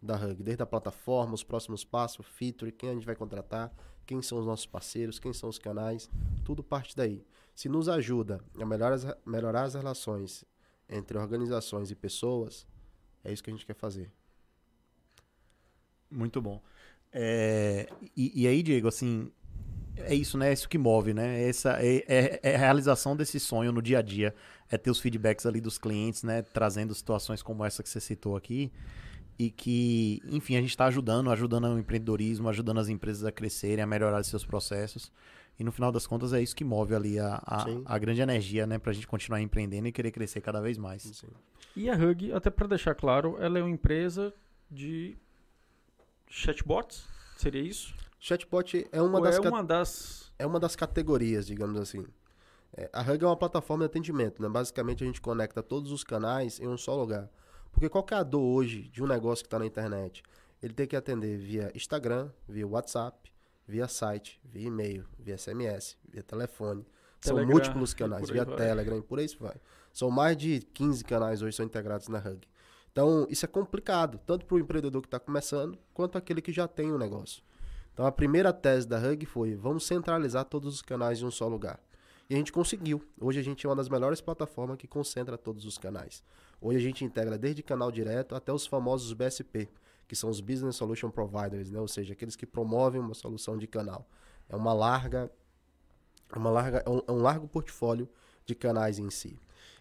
da 0.00 0.16
Hug, 0.16 0.42
desde 0.42 0.62
a 0.62 0.66
plataforma, 0.66 1.34
os 1.34 1.44
próximos 1.44 1.84
passos, 1.84 2.26
feature, 2.26 2.72
quem 2.72 2.90
a 2.90 2.94
gente 2.94 3.06
vai 3.06 3.14
contratar, 3.14 3.72
quem 4.04 4.20
são 4.20 4.38
os 4.38 4.46
nossos 4.46 4.66
parceiros, 4.66 5.18
quem 5.18 5.32
são 5.32 5.48
os 5.48 5.58
canais, 5.58 6.10
tudo 6.44 6.62
parte 6.62 6.96
daí. 6.96 7.24
Se 7.54 7.68
nos 7.68 7.88
ajuda 7.88 8.40
a 8.58 8.66
melhorar 8.66 8.92
as, 8.92 9.06
melhorar 9.24 9.62
as 9.62 9.74
relações 9.74 10.44
entre 10.88 11.16
organizações 11.16 11.90
e 11.90 11.94
pessoas, 11.94 12.66
é 13.22 13.32
isso 13.32 13.42
que 13.42 13.50
a 13.50 13.52
gente 13.52 13.66
quer 13.66 13.74
fazer. 13.74 14.10
Muito 16.10 16.42
bom. 16.42 16.60
É, 17.12 17.88
e, 18.16 18.42
e, 18.42 18.46
aí, 18.46 18.62
Diego, 18.62 18.88
assim, 18.88 19.30
é 19.96 20.14
isso, 20.14 20.38
né? 20.38 20.50
É 20.50 20.52
isso 20.52 20.68
que 20.68 20.78
move, 20.78 21.12
né? 21.14 21.48
Essa 21.48 21.78
é, 21.80 22.04
é, 22.08 22.40
é, 22.42 22.54
a 22.54 22.58
realização 22.58 23.16
desse 23.16 23.38
sonho 23.38 23.72
no 23.72 23.82
dia 23.82 23.98
a 23.98 24.02
dia, 24.02 24.34
é 24.70 24.78
ter 24.78 24.90
os 24.90 25.00
feedbacks 25.00 25.46
ali 25.46 25.60
dos 25.60 25.78
clientes, 25.78 26.22
né? 26.22 26.42
Trazendo 26.42 26.94
situações 26.94 27.42
como 27.42 27.64
essa 27.64 27.82
que 27.82 27.88
você 27.88 28.00
citou 28.00 28.36
aqui. 28.36 28.72
e 29.38 29.50
que, 29.50 30.22
enfim, 30.26 30.56
a 30.56 30.60
gente 30.60 30.70
está 30.70 30.86
ajudando, 30.86 31.30
ajudando 31.30 31.64
o 31.64 31.78
empreendedorismo, 31.78 32.48
ajudando 32.48 32.78
as 32.80 32.88
empresas 32.88 33.24
a 33.24 33.32
crescerem, 33.32 33.82
a 33.82 33.86
melhorar 33.86 34.22
seus 34.24 34.44
processos. 34.44 35.10
E 35.58 35.64
no 35.64 35.72
final 35.72 35.92
das 35.92 36.06
contas 36.06 36.32
é 36.32 36.40
isso 36.40 36.56
que 36.56 36.64
move 36.64 36.94
ali 36.94 37.18
a, 37.18 37.42
a, 37.44 37.66
a 37.86 37.98
grande 37.98 38.20
energia, 38.20 38.66
né, 38.66 38.78
para 38.78 38.90
a 38.90 38.94
gente 38.94 39.06
continuar 39.06 39.40
empreendendo 39.40 39.88
e 39.88 39.92
querer 39.92 40.10
crescer 40.10 40.40
cada 40.40 40.60
vez 40.60 40.78
mais. 40.78 41.02
Sim. 41.02 41.28
E 41.74 41.90
a 41.90 41.94
Hug, 41.94 42.32
até 42.32 42.50
para 42.50 42.68
deixar 42.68 42.94
claro, 42.94 43.36
ela 43.40 43.58
é 43.58 43.62
uma 43.62 43.70
empresa 43.70 44.32
de 44.70 45.16
chatbots? 46.28 47.06
Seria 47.36 47.62
isso? 47.62 47.94
Chatbot 48.24 48.88
é 48.92 49.02
uma, 49.02 49.20
das, 49.20 49.34
é 49.34 49.40
uma 49.40 49.64
das 49.64 50.32
é 50.38 50.46
uma 50.46 50.60
das 50.60 50.76
categorias, 50.76 51.44
digamos 51.44 51.80
assim. 51.80 52.06
É, 52.72 52.88
a 52.92 53.00
Hug 53.02 53.24
é 53.24 53.26
uma 53.26 53.36
plataforma 53.36 53.82
de 53.82 53.86
atendimento, 53.86 54.40
né? 54.40 54.48
Basicamente 54.48 55.02
a 55.02 55.06
gente 55.08 55.20
conecta 55.20 55.60
todos 55.60 55.90
os 55.90 56.04
canais 56.04 56.60
em 56.60 56.68
um 56.68 56.78
só 56.78 56.94
lugar. 56.94 57.28
Porque 57.72 57.88
qual 57.88 58.06
é 58.12 58.14
a 58.14 58.22
dor 58.22 58.40
hoje 58.40 58.82
de 58.90 59.02
um 59.02 59.08
negócio 59.08 59.42
que 59.42 59.48
está 59.48 59.58
na 59.58 59.66
internet? 59.66 60.22
Ele 60.62 60.72
tem 60.72 60.86
que 60.86 60.94
atender 60.94 61.36
via 61.36 61.72
Instagram, 61.74 62.30
via 62.48 62.64
WhatsApp, 62.64 63.32
via 63.66 63.88
site, 63.88 64.40
via 64.44 64.68
e-mail, 64.68 65.04
via 65.18 65.36
SMS, 65.36 65.98
via 66.08 66.22
telefone. 66.22 66.86
Telegram, 67.20 67.44
são 67.44 67.52
múltiplos 67.52 67.92
canais, 67.92 68.30
via 68.30 68.44
vai. 68.44 68.54
Telegram 68.54 69.02
por 69.02 69.18
aí 69.18 69.26
vai. 69.40 69.56
São 69.92 70.12
mais 70.12 70.36
de 70.36 70.60
15 70.60 71.02
canais 71.02 71.42
hoje 71.42 71.56
são 71.56 71.66
integrados 71.66 72.06
na 72.06 72.20
Hug. 72.20 72.46
Então, 72.92 73.26
isso 73.28 73.44
é 73.44 73.48
complicado, 73.48 74.20
tanto 74.24 74.46
para 74.46 74.54
o 74.54 74.60
empreendedor 74.60 75.02
que 75.02 75.08
está 75.08 75.18
começando, 75.18 75.76
quanto 75.92 76.16
aquele 76.16 76.40
que 76.40 76.52
já 76.52 76.68
tem 76.68 76.92
o 76.92 76.94
um 76.94 76.98
negócio. 76.98 77.42
Então, 77.92 78.06
a 78.06 78.12
primeira 78.12 78.52
tese 78.52 78.86
da 78.86 78.98
Hug 78.98 79.26
foi: 79.26 79.54
vamos 79.54 79.86
centralizar 79.86 80.44
todos 80.44 80.74
os 80.74 80.82
canais 80.82 81.20
em 81.20 81.26
um 81.26 81.30
só 81.30 81.46
lugar. 81.46 81.80
E 82.28 82.34
a 82.34 82.38
gente 82.38 82.52
conseguiu. 82.52 83.02
Hoje 83.20 83.40
a 83.40 83.42
gente 83.42 83.66
é 83.66 83.68
uma 83.68 83.76
das 83.76 83.88
melhores 83.88 84.20
plataformas 84.20 84.78
que 84.78 84.86
concentra 84.86 85.36
todos 85.36 85.66
os 85.66 85.76
canais. 85.76 86.24
Hoje 86.60 86.78
a 86.78 86.80
gente 86.82 87.04
integra 87.04 87.36
desde 87.36 87.62
canal 87.62 87.90
direto 87.90 88.34
até 88.34 88.52
os 88.52 88.66
famosos 88.66 89.12
BSP, 89.12 89.68
que 90.08 90.16
são 90.16 90.30
os 90.30 90.40
Business 90.40 90.76
Solution 90.76 91.10
Providers, 91.10 91.70
né? 91.70 91.80
ou 91.80 91.88
seja, 91.88 92.12
aqueles 92.14 92.36
que 92.36 92.46
promovem 92.46 93.00
uma 93.00 93.14
solução 93.14 93.58
de 93.58 93.66
canal. 93.66 94.08
É 94.48 94.56
uma 94.56 94.72
larga, 94.72 95.30
uma 96.34 96.50
larga, 96.50 96.82
é 96.86 96.88
um, 96.88 97.02
é 97.06 97.12
um 97.12 97.20
largo 97.20 97.46
portfólio 97.46 98.08
de 98.46 98.54
canais 98.54 98.98
em 98.98 99.10
si. 99.10 99.38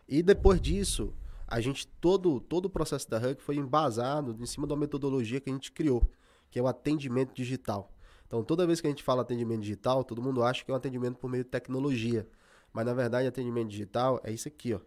E 0.08 0.22
depois 0.22 0.60
disso, 0.60 1.14
a 1.48 1.62
gente 1.62 1.88
todo 1.88 2.40
todo 2.42 2.66
o 2.66 2.70
processo 2.70 3.10
da 3.10 3.18
Hug 3.18 3.42
foi 3.42 3.56
embasado 3.56 4.36
em 4.40 4.46
cima 4.46 4.68
da 4.68 4.76
metodologia 4.76 5.40
que 5.40 5.50
a 5.50 5.54
gente 5.54 5.72
criou, 5.72 6.10
que 6.50 6.60
é 6.60 6.62
o 6.62 6.68
atendimento 6.68 7.34
digital. 7.34 7.90
Então, 8.32 8.46
toda 8.46 8.66
vez 8.66 8.80
que 8.80 8.88
a 8.88 8.90
gente 8.90 9.04
fala 9.04 9.24
atendimento 9.24 9.60
digital, 9.60 10.06
todo 10.06 10.22
mundo 10.22 10.42
acha 10.42 10.64
que 10.64 10.72
é 10.72 10.74
um 10.74 10.78
atendimento 10.78 11.18
por 11.18 11.30
meio 11.30 11.44
de 11.44 11.50
tecnologia. 11.50 12.26
Mas 12.72 12.86
na 12.86 12.94
verdade, 12.94 13.28
atendimento 13.28 13.68
digital 13.68 14.22
é 14.24 14.32
isso 14.32 14.48
aqui, 14.48 14.74
ó. 14.74 14.80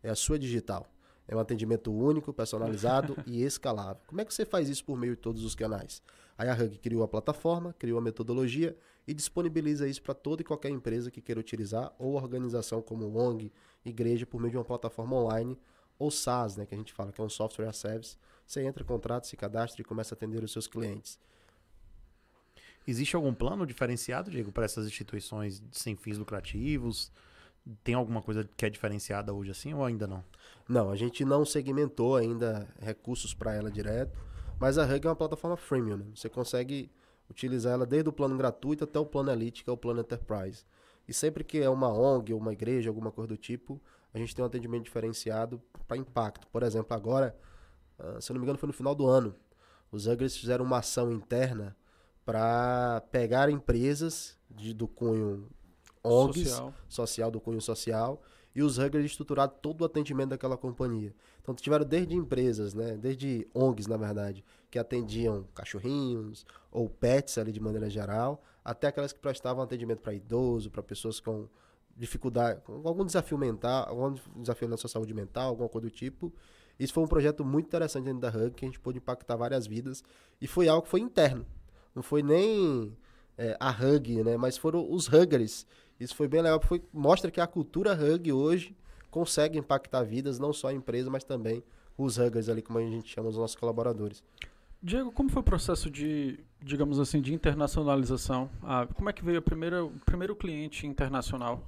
É 0.00 0.08
a 0.08 0.14
sua 0.14 0.38
digital. 0.38 0.86
É 1.26 1.34
um 1.34 1.40
atendimento 1.40 1.92
único, 1.92 2.32
personalizado 2.32 3.16
e 3.26 3.42
escalável. 3.42 4.00
Como 4.06 4.20
é 4.20 4.24
que 4.24 4.32
você 4.32 4.46
faz 4.46 4.68
isso 4.68 4.84
por 4.84 4.96
meio 4.96 5.16
de 5.16 5.20
todos 5.20 5.44
os 5.44 5.56
canais? 5.56 6.00
Aí 6.38 6.48
a 6.48 6.54
Hug 6.54 6.78
criou 6.78 7.02
a 7.02 7.08
plataforma, 7.08 7.74
criou 7.76 7.98
a 7.98 8.00
metodologia 8.00 8.78
e 9.04 9.12
disponibiliza 9.12 9.88
isso 9.88 10.00
para 10.00 10.14
toda 10.14 10.42
e 10.42 10.44
qualquer 10.44 10.70
empresa 10.70 11.10
que 11.10 11.20
queira 11.20 11.40
utilizar 11.40 11.92
ou 11.98 12.14
organização 12.14 12.80
como 12.80 13.18
ONG, 13.18 13.52
igreja, 13.84 14.26
por 14.26 14.40
meio 14.40 14.52
de 14.52 14.58
uma 14.58 14.64
plataforma 14.64 15.16
online 15.16 15.58
ou 15.98 16.08
SaaS, 16.08 16.56
né, 16.56 16.66
que 16.66 16.74
a 16.76 16.78
gente 16.78 16.92
fala 16.92 17.10
que 17.10 17.20
é 17.20 17.24
um 17.24 17.28
software 17.28 17.66
as 17.66 17.78
service. 17.78 18.16
Você 18.46 18.62
entra, 18.62 18.84
contrata, 18.84 19.26
se 19.26 19.36
cadastra 19.36 19.82
e 19.82 19.84
começa 19.84 20.14
a 20.14 20.16
atender 20.16 20.44
os 20.44 20.52
seus 20.52 20.68
clientes. 20.68 21.18
Existe 22.86 23.14
algum 23.14 23.34
plano 23.34 23.66
diferenciado, 23.66 24.30
Diego, 24.30 24.50
para 24.50 24.64
essas 24.64 24.86
instituições 24.86 25.62
sem 25.70 25.96
fins 25.96 26.18
lucrativos? 26.18 27.12
Tem 27.84 27.94
alguma 27.94 28.22
coisa 28.22 28.48
que 28.56 28.64
é 28.64 28.70
diferenciada 28.70 29.32
hoje 29.32 29.50
assim 29.50 29.74
ou 29.74 29.84
ainda 29.84 30.06
não? 30.06 30.24
Não, 30.68 30.90
a 30.90 30.96
gente 30.96 31.24
não 31.24 31.44
segmentou 31.44 32.16
ainda 32.16 32.66
recursos 32.80 33.34
para 33.34 33.54
ela 33.54 33.70
direto, 33.70 34.18
mas 34.58 34.78
a 34.78 34.84
Hug 34.84 35.06
é 35.06 35.10
uma 35.10 35.16
plataforma 35.16 35.56
freemium. 35.56 35.98
Né? 35.98 36.04
Você 36.14 36.28
consegue 36.28 36.90
utilizar 37.28 37.74
ela 37.74 37.86
desde 37.86 38.08
o 38.08 38.12
plano 38.12 38.36
gratuito 38.36 38.84
até 38.84 38.98
o 38.98 39.06
plano 39.06 39.30
Elite, 39.30 39.62
que 39.62 39.70
é 39.70 39.72
o 39.72 39.76
plano 39.76 40.00
Enterprise. 40.00 40.64
E 41.06 41.12
sempre 41.12 41.44
que 41.44 41.58
é 41.58 41.68
uma 41.68 41.88
ONG, 41.88 42.32
uma 42.32 42.52
igreja, 42.52 42.90
alguma 42.90 43.10
coisa 43.10 43.28
do 43.28 43.36
tipo, 43.36 43.80
a 44.12 44.18
gente 44.18 44.34
tem 44.34 44.42
um 44.42 44.46
atendimento 44.46 44.84
diferenciado 44.84 45.60
para 45.86 45.96
impacto. 45.96 46.46
Por 46.48 46.62
exemplo, 46.62 46.96
agora, 46.96 47.36
ah, 47.98 48.20
se 48.20 48.30
eu 48.30 48.34
não 48.34 48.40
me 48.40 48.44
engano, 48.44 48.58
foi 48.58 48.66
no 48.66 48.72
final 48.72 48.94
do 48.94 49.06
ano, 49.06 49.34
os 49.92 50.06
Huggers 50.06 50.36
fizeram 50.36 50.64
uma 50.64 50.78
ação 50.78 51.12
interna 51.12 51.76
para 52.30 53.00
pegar 53.10 53.50
empresas 53.50 54.38
de, 54.48 54.72
do 54.72 54.86
cunho 54.86 55.48
ONGs, 56.04 56.50
social. 56.50 56.74
social. 56.88 57.30
do 57.32 57.40
cunho 57.40 57.60
social, 57.60 58.22
e 58.54 58.62
os 58.62 58.78
Huggers 58.78 59.04
estruturaram 59.04 59.52
todo 59.60 59.80
o 59.80 59.84
atendimento 59.84 60.28
daquela 60.30 60.56
companhia. 60.56 61.12
Então 61.42 61.52
tiveram 61.56 61.84
desde 61.84 62.14
empresas, 62.14 62.72
né, 62.72 62.96
desde 62.96 63.48
ONGs 63.52 63.88
na 63.88 63.96
verdade, 63.96 64.44
que 64.70 64.78
atendiam 64.78 65.44
cachorrinhos 65.52 66.46
ou 66.70 66.88
pets 66.88 67.36
ali 67.36 67.50
de 67.50 67.58
maneira 67.58 67.90
geral, 67.90 68.40
até 68.64 68.86
aquelas 68.86 69.12
que 69.12 69.18
prestavam 69.18 69.64
atendimento 69.64 70.00
para 70.00 70.14
idoso, 70.14 70.70
para 70.70 70.84
pessoas 70.84 71.18
com 71.18 71.48
dificuldade, 71.96 72.60
com 72.60 72.86
algum 72.86 73.04
desafio 73.04 73.36
mental, 73.36 73.88
algum 73.88 74.14
desafio 74.36 74.68
na 74.68 74.76
sua 74.76 74.88
saúde 74.88 75.12
mental, 75.12 75.48
alguma 75.48 75.68
coisa 75.68 75.88
do 75.88 75.90
tipo. 75.90 76.32
Isso 76.78 76.92
foi 76.92 77.02
um 77.02 77.08
projeto 77.08 77.44
muito 77.44 77.66
interessante 77.66 78.04
dentro 78.04 78.20
da 78.20 78.28
Hug, 78.28 78.52
que 78.52 78.64
a 78.64 78.68
gente 78.68 78.78
pôde 78.78 78.98
impactar 78.98 79.34
várias 79.34 79.66
vidas, 79.66 80.04
e 80.40 80.46
foi 80.46 80.68
algo 80.68 80.82
que 80.84 80.88
foi 80.88 81.00
interno. 81.00 81.44
Não 82.00 82.02
foi 82.02 82.22
nem 82.22 82.96
é, 83.38 83.56
a 83.60 83.70
Hug, 83.70 84.24
né, 84.24 84.36
mas 84.36 84.56
foram 84.56 84.90
os 84.90 85.06
Huggers 85.06 85.66
isso 86.00 86.16
foi 86.16 86.26
bem 86.26 86.40
legal, 86.40 86.58
porque 86.58 86.82
mostra 86.94 87.30
que 87.30 87.40
a 87.42 87.46
cultura 87.46 87.92
Hug 87.92 88.32
hoje 88.32 88.74
consegue 89.10 89.58
impactar 89.58 90.02
vidas, 90.02 90.38
não 90.38 90.50
só 90.50 90.68
a 90.68 90.72
empresa, 90.72 91.10
mas 91.10 91.22
também 91.22 91.62
os 91.98 92.16
Huggers 92.16 92.48
ali, 92.48 92.62
como 92.62 92.78
a 92.78 92.82
gente 92.82 93.12
chama 93.12 93.28
os 93.28 93.36
nossos 93.36 93.54
colaboradores. 93.54 94.24
Diego, 94.82 95.12
como 95.12 95.28
foi 95.28 95.42
o 95.42 95.44
processo 95.44 95.90
de, 95.90 96.40
digamos 96.62 96.98
assim, 96.98 97.20
de 97.20 97.34
internacionalização? 97.34 98.48
Ah, 98.62 98.88
como 98.94 99.10
é 99.10 99.12
que 99.12 99.22
veio 99.22 99.40
a 99.40 99.42
primeira, 99.42 99.84
o 99.84 99.90
primeiro 100.06 100.34
cliente 100.34 100.86
internacional? 100.86 101.62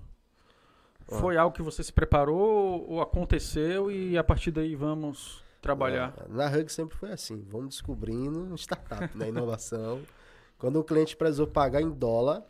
Ah. 1.10 1.18
Foi 1.18 1.36
algo 1.36 1.54
que 1.54 1.60
você 1.60 1.82
se 1.82 1.92
preparou 1.92 2.88
ou 2.88 3.02
aconteceu 3.02 3.90
e 3.90 4.16
a 4.16 4.24
partir 4.24 4.50
daí 4.50 4.74
vamos 4.74 5.44
trabalhar? 5.60 6.14
É, 6.16 6.32
na 6.32 6.46
Hug 6.46 6.72
sempre 6.72 6.96
foi 6.96 7.12
assim, 7.12 7.44
vamos 7.50 7.68
descobrindo 7.68 8.54
startup, 8.56 9.14
né, 9.14 9.28
inovação. 9.28 10.00
Quando 10.62 10.80
o 10.80 10.84
cliente 10.84 11.14
precisou 11.14 11.46
pagar 11.46 11.82
em 11.82 11.90
dólar, 11.90 12.42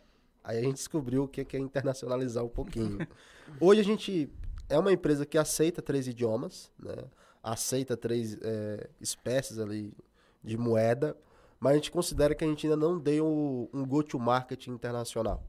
Aí 0.43 0.57
a 0.57 0.61
gente 0.61 0.75
descobriu 0.75 1.23
o 1.23 1.27
que 1.27 1.55
é 1.55 1.59
internacionalizar 1.59 2.43
um 2.43 2.49
pouquinho. 2.49 2.97
Hoje 3.61 3.79
a 3.79 3.83
gente 3.83 4.29
é 4.67 4.77
uma 4.77 4.91
empresa 4.91 5.25
que 5.25 5.37
aceita 5.37 5.81
três 5.81 6.05
idiomas, 6.05 6.69
né? 6.77 6.95
aceita 7.41 7.95
três 7.95 8.37
é, 8.41 8.89
espécies 8.99 9.57
ali 9.57 9.93
de 10.43 10.57
moeda, 10.57 11.15
mas 11.59 11.71
a 11.71 11.75
gente 11.75 11.91
considera 11.91 12.35
que 12.35 12.43
a 12.43 12.47
gente 12.47 12.67
ainda 12.67 12.75
não 12.75 12.99
deu 12.99 13.69
um 13.73 13.85
go-to-market 13.85 14.67
internacional. 14.67 15.41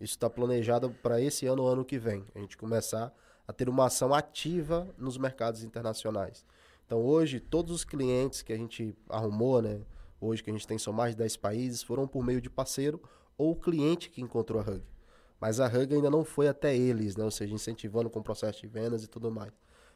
Isso 0.00 0.14
está 0.14 0.30
planejado 0.30 0.90
para 1.02 1.20
esse 1.20 1.44
ano 1.44 1.64
ou 1.64 1.68
ano 1.68 1.84
que 1.84 1.98
vem. 1.98 2.24
A 2.34 2.38
gente 2.38 2.56
começar 2.56 3.12
a 3.46 3.52
ter 3.52 3.68
uma 3.68 3.86
ação 3.86 4.14
ativa 4.14 4.88
nos 4.96 5.18
mercados 5.18 5.62
internacionais. 5.62 6.46
Então 6.86 7.00
hoje, 7.04 7.38
todos 7.38 7.74
os 7.74 7.84
clientes 7.84 8.40
que 8.40 8.52
a 8.52 8.56
gente 8.56 8.96
arrumou, 9.10 9.60
né? 9.60 9.80
Hoje 10.20 10.42
que 10.42 10.50
a 10.50 10.52
gente 10.52 10.66
tem 10.66 10.78
são 10.78 10.92
mais 10.92 11.12
de 11.12 11.18
10 11.18 11.36
países, 11.36 11.82
foram 11.82 12.06
por 12.06 12.24
meio 12.24 12.40
de 12.40 12.50
parceiro 12.50 13.00
ou 13.36 13.54
cliente 13.54 14.10
que 14.10 14.20
encontrou 14.20 14.60
a 14.60 14.64
Hug. 14.64 14.82
Mas 15.40 15.60
a 15.60 15.66
Hug 15.66 15.94
ainda 15.94 16.10
não 16.10 16.24
foi 16.24 16.48
até 16.48 16.76
eles, 16.76 17.16
né? 17.16 17.24
ou 17.24 17.30
seja, 17.30 17.54
incentivando 17.54 18.10
com 18.10 18.18
o 18.18 18.22
processo 18.22 18.60
de 18.60 18.66
vendas 18.66 19.04
e 19.04 19.06
tudo 19.06 19.30
mais. 19.30 19.52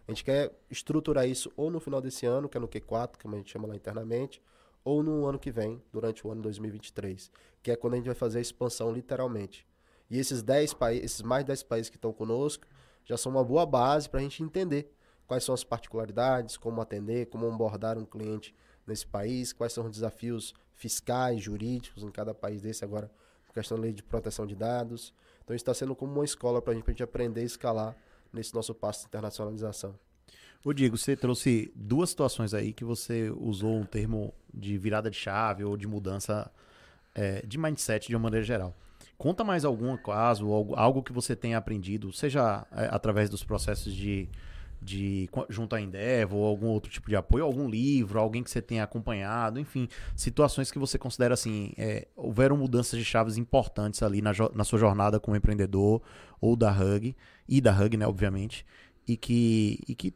A 0.07 0.11
gente 0.11 0.25
quer 0.25 0.53
estruturar 0.71 1.29
isso 1.29 1.51
ou 1.57 1.71
no 1.71 1.81
final 1.81 2.01
desse 2.01 2.27
ano, 2.27 2.49
que 2.49 2.57
é 2.57 2.61
no 2.61 2.69
Q4, 2.69 3.21
como 3.21 3.35
a 3.35 3.39
gente 3.39 3.51
chama 3.51 3.69
lá 3.69 3.75
internamente, 3.75 4.43
ou 4.85 5.03
no 5.03 5.27
ano 5.27 5.39
que 5.39 5.51
vem, 5.51 5.83
durante 5.93 6.27
o 6.27 6.31
ano 6.31 6.43
2023, 6.43 7.31
que 7.63 7.71
é 7.71 7.77
quando 7.77 7.95
a 7.95 7.97
gente 7.97 8.07
vai 8.07 8.15
fazer 8.15 8.39
a 8.39 8.43
expansão 8.43 8.93
literalmente. 8.93 9.67
E 10.11 10.19
esses 10.19 10.43
10 10.43 10.75
países, 10.75 11.05
esses 11.05 11.23
mais 11.23 11.45
10 11.45 11.63
países 11.63 11.89
que 11.89 11.97
estão 11.97 12.13
conosco, 12.13 12.67
já 13.05 13.17
são 13.17 13.33
uma 13.33 13.45
boa 13.45 13.65
base 13.65 14.09
para 14.09 14.21
a 14.21 14.23
gente 14.23 14.43
entender 14.43 14.93
quais 15.27 15.45
são 15.45 15.55
as 15.55 15.65
particularidades, 15.65 16.57
como 16.57 16.81
atender, 16.81 17.27
como 17.27 17.47
abordar 17.47 17.97
um 17.97 18.05
cliente 18.05 18.55
nesse 18.87 19.07
país, 19.07 19.53
quais 19.53 19.73
são 19.73 19.85
os 19.85 19.93
desafios 19.93 20.55
fiscais, 20.75 21.41
jurídicos 21.41 22.03
em 22.03 22.11
cada 22.11 22.35
país 22.35 22.61
desse 22.61 22.85
agora 22.85 23.11
questão 23.53 23.77
da 23.77 23.83
lei 23.83 23.93
de 23.93 24.03
proteção 24.03 24.47
de 24.47 24.55
dados. 24.55 25.13
Então 25.45 25.55
está 25.55 25.75
sendo 25.75 25.95
como 25.95 26.13
uma 26.13 26.25
escola 26.25 26.61
para 26.63 26.73
a 26.73 26.77
gente 26.77 27.03
aprender 27.03 27.43
a 27.43 27.45
escalar 27.45 27.97
nesse 28.33 28.55
nosso 28.55 28.75
passo 28.75 29.03
de 29.03 29.07
internacionalização. 29.09 29.95
Ô 30.65 30.73
Diego, 30.73 30.97
você 30.97 31.17
trouxe 31.17 31.73
duas 31.75 32.11
situações 32.11 32.55
aí 32.55 32.73
que 32.73 32.85
você 32.85 33.31
usou 33.31 33.77
um 33.77 33.85
termo 33.85 34.33
de 34.55 34.79
virada 34.79 35.11
de 35.11 35.17
chave 35.17 35.65
ou 35.65 35.77
de 35.77 35.87
mudança 35.87 36.51
é, 37.15 37.45
de 37.45 37.59
mindset 37.59 38.09
de 38.09 38.15
uma 38.15 38.23
maneira 38.23 38.45
geral. 38.45 38.75
Conta 39.19 39.45
mais 39.45 39.65
algum 39.65 39.97
caso, 39.97 40.51
algo, 40.51 40.75
algo 40.77 41.03
que 41.03 41.13
você 41.13 41.35
tenha 41.37 41.59
aprendido, 41.59 42.13
seja 42.13 42.67
é, 42.73 42.89
através 42.91 43.29
dos 43.29 43.45
processos 43.45 43.93
de 43.93 44.29
de 44.83 45.29
junto 45.49 45.77
à 45.77 45.81
Endeavor 45.81 46.41
ou 46.41 46.47
algum 46.47 46.67
outro 46.67 46.91
tipo 46.91 47.09
de 47.09 47.17
apoio, 47.17 47.45
algum 47.45 47.69
livro, 47.69 48.19
alguém 48.19 48.43
que 48.43 48.51
você 48.51 48.61
tenha 48.61 48.83
acompanhado, 48.83 49.61
enfim, 49.61 49.89
situações 50.17 50.71
que 50.71 50.79
você 50.79 50.99
considera 50.99 51.35
assim, 51.35 51.73
é, 51.79 52.09
houveram 52.17 52.57
mudanças 52.57 52.99
de 52.99 53.05
chaves 53.05 53.37
importantes 53.37 54.03
ali 54.03 54.21
na, 54.21 54.33
na 54.55 54.65
sua 54.65 54.79
jornada 54.79 55.21
como 55.21 55.37
empreendedor 55.37 56.03
ou 56.41 56.57
da 56.57 56.73
Hug 56.73 57.15
e 57.49 57.61
da 57.61 57.73
Hug, 57.73 57.97
né, 57.97 58.07
obviamente. 58.07 58.67
e 59.07 59.17
que, 59.17 59.79
e 59.87 59.95
que, 59.95 60.15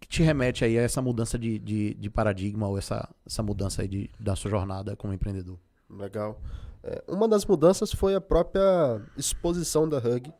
que, 0.00 0.08
te 0.08 0.22
remete 0.22 0.64
aí 0.64 0.78
a 0.78 0.82
essa 0.82 1.02
mudança 1.02 1.38
de, 1.38 1.58
de, 1.58 1.94
de 1.94 2.10
paradigma 2.10 2.66
ou 2.66 2.78
essa, 2.78 3.08
essa 3.26 3.42
mudança 3.42 3.82
aí 3.82 3.88
de, 3.88 4.10
da 4.18 4.34
sua 4.34 4.50
jornada 4.50 4.96
como 4.96 5.12
empreendedor? 5.12 5.58
Legal. 5.90 6.40
É, 6.82 7.02
uma 7.08 7.28
das 7.28 7.44
mudanças 7.44 7.92
foi 7.92 8.14
a 8.14 8.20
própria 8.20 9.02
exposição 9.16 9.88
da 9.88 9.98
Hug 9.98 10.32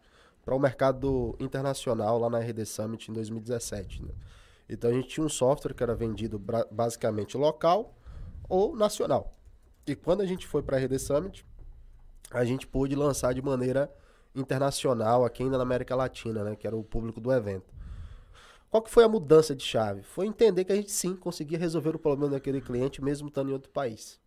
para 0.47 0.55
o 0.55 0.61
mercado 0.61 1.37
internacional 1.41 2.21
lá 2.21 2.31
na 2.31 2.39
RD 2.39 2.65
Summit 2.65 3.11
em 3.11 3.15
2017. 3.15 4.05
Né? 4.05 4.13
Então 4.69 4.89
a 4.89 4.93
gente 4.93 5.09
tinha 5.09 5.27
um 5.27 5.29
software 5.29 5.75
que 5.75 5.83
era 5.83 5.93
vendido 5.93 6.41
basicamente 6.71 7.37
local 7.37 7.93
ou 8.49 8.77
nacional. 8.77 9.33
E 9.85 9.97
quando 9.97 10.21
a 10.21 10.27
gente 10.27 10.47
foi 10.47 10.63
para 10.63 10.77
a 10.77 10.81
RD 10.81 11.01
Summit, 11.01 11.45
a 12.31 12.45
gente 12.45 12.65
pôde 12.65 12.95
lançar 12.95 13.35
de 13.35 13.43
maneira 13.43 13.93
internacional 14.37 15.25
aqui 15.25 15.43
ainda 15.43 15.57
na 15.57 15.65
América 15.65 15.97
Latina, 15.97 16.45
né, 16.45 16.55
que 16.55 16.65
era 16.67 16.77
o 16.77 16.85
público 16.85 17.21
do 17.21 17.33
evento. 17.33 17.75
Qual 18.71 18.81
que 18.81 18.91
foi 18.91 19.03
a 19.03 19.09
mudança 19.09 19.55
de 19.55 19.65
chave? 19.65 20.03
Foi 20.03 20.27
entender 20.27 20.65
que 20.65 20.73
a 20.73 20.77
gente 20.77 20.93
sim 20.93 21.17
conseguia 21.17 21.59
resolver 21.59 21.97
o 21.97 21.99
problema 21.99 22.35
daquele 22.35 22.61
cliente 22.61 23.03
mesmo 23.03 23.29
estando 23.29 23.51
em 23.51 23.53
outro 23.53 23.71
país. 23.71 24.21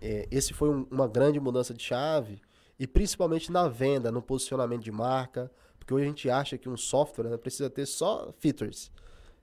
É, 0.00 0.26
esse 0.32 0.52
foi 0.52 0.68
um, 0.68 0.86
uma 0.90 1.06
grande 1.06 1.38
mudança 1.38 1.72
de 1.72 1.82
chave 1.82 2.40
e 2.80 2.86
principalmente 2.86 3.52
na 3.52 3.68
venda, 3.68 4.10
no 4.10 4.22
posicionamento 4.22 4.82
de 4.82 4.90
marca, 4.90 5.52
porque 5.78 5.92
hoje 5.92 6.04
a 6.06 6.08
gente 6.08 6.30
acha 6.30 6.56
que 6.56 6.66
um 6.66 6.78
software 6.78 7.28
né, 7.28 7.36
precisa 7.36 7.68
ter 7.68 7.84
só 7.84 8.32
features. 8.38 8.90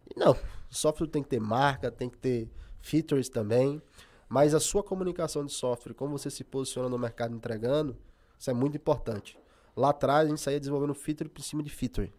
E 0.10 0.20
não, 0.20 0.32
o 0.32 0.76
software 0.76 1.06
tem 1.06 1.22
que 1.22 1.30
ter 1.30 1.40
marca, 1.40 1.92
tem 1.92 2.10
que 2.10 2.18
ter 2.18 2.50
features 2.82 3.30
também, 3.30 3.80
mas 4.28 4.56
a 4.56 4.60
sua 4.60 4.82
comunicação 4.82 5.46
de 5.46 5.54
software, 5.54 5.94
como 5.94 6.18
você 6.18 6.32
se 6.32 6.44
posiciona 6.44 6.90
no 6.90 6.98
mercado 6.98 7.36
entregando, 7.36 7.96
isso 8.40 8.50
é 8.50 8.54
muito 8.56 8.76
importante. 8.76 9.38
Lá 9.76 9.92
atrás 9.92 10.26
a 10.26 10.30
gente 10.30 10.42
saía 10.42 10.60
desenvolvendo 10.60 10.96
feature 10.96 11.30
por 11.30 11.44
cima 11.44 11.62
de 11.62 11.70
feature. 11.70 12.12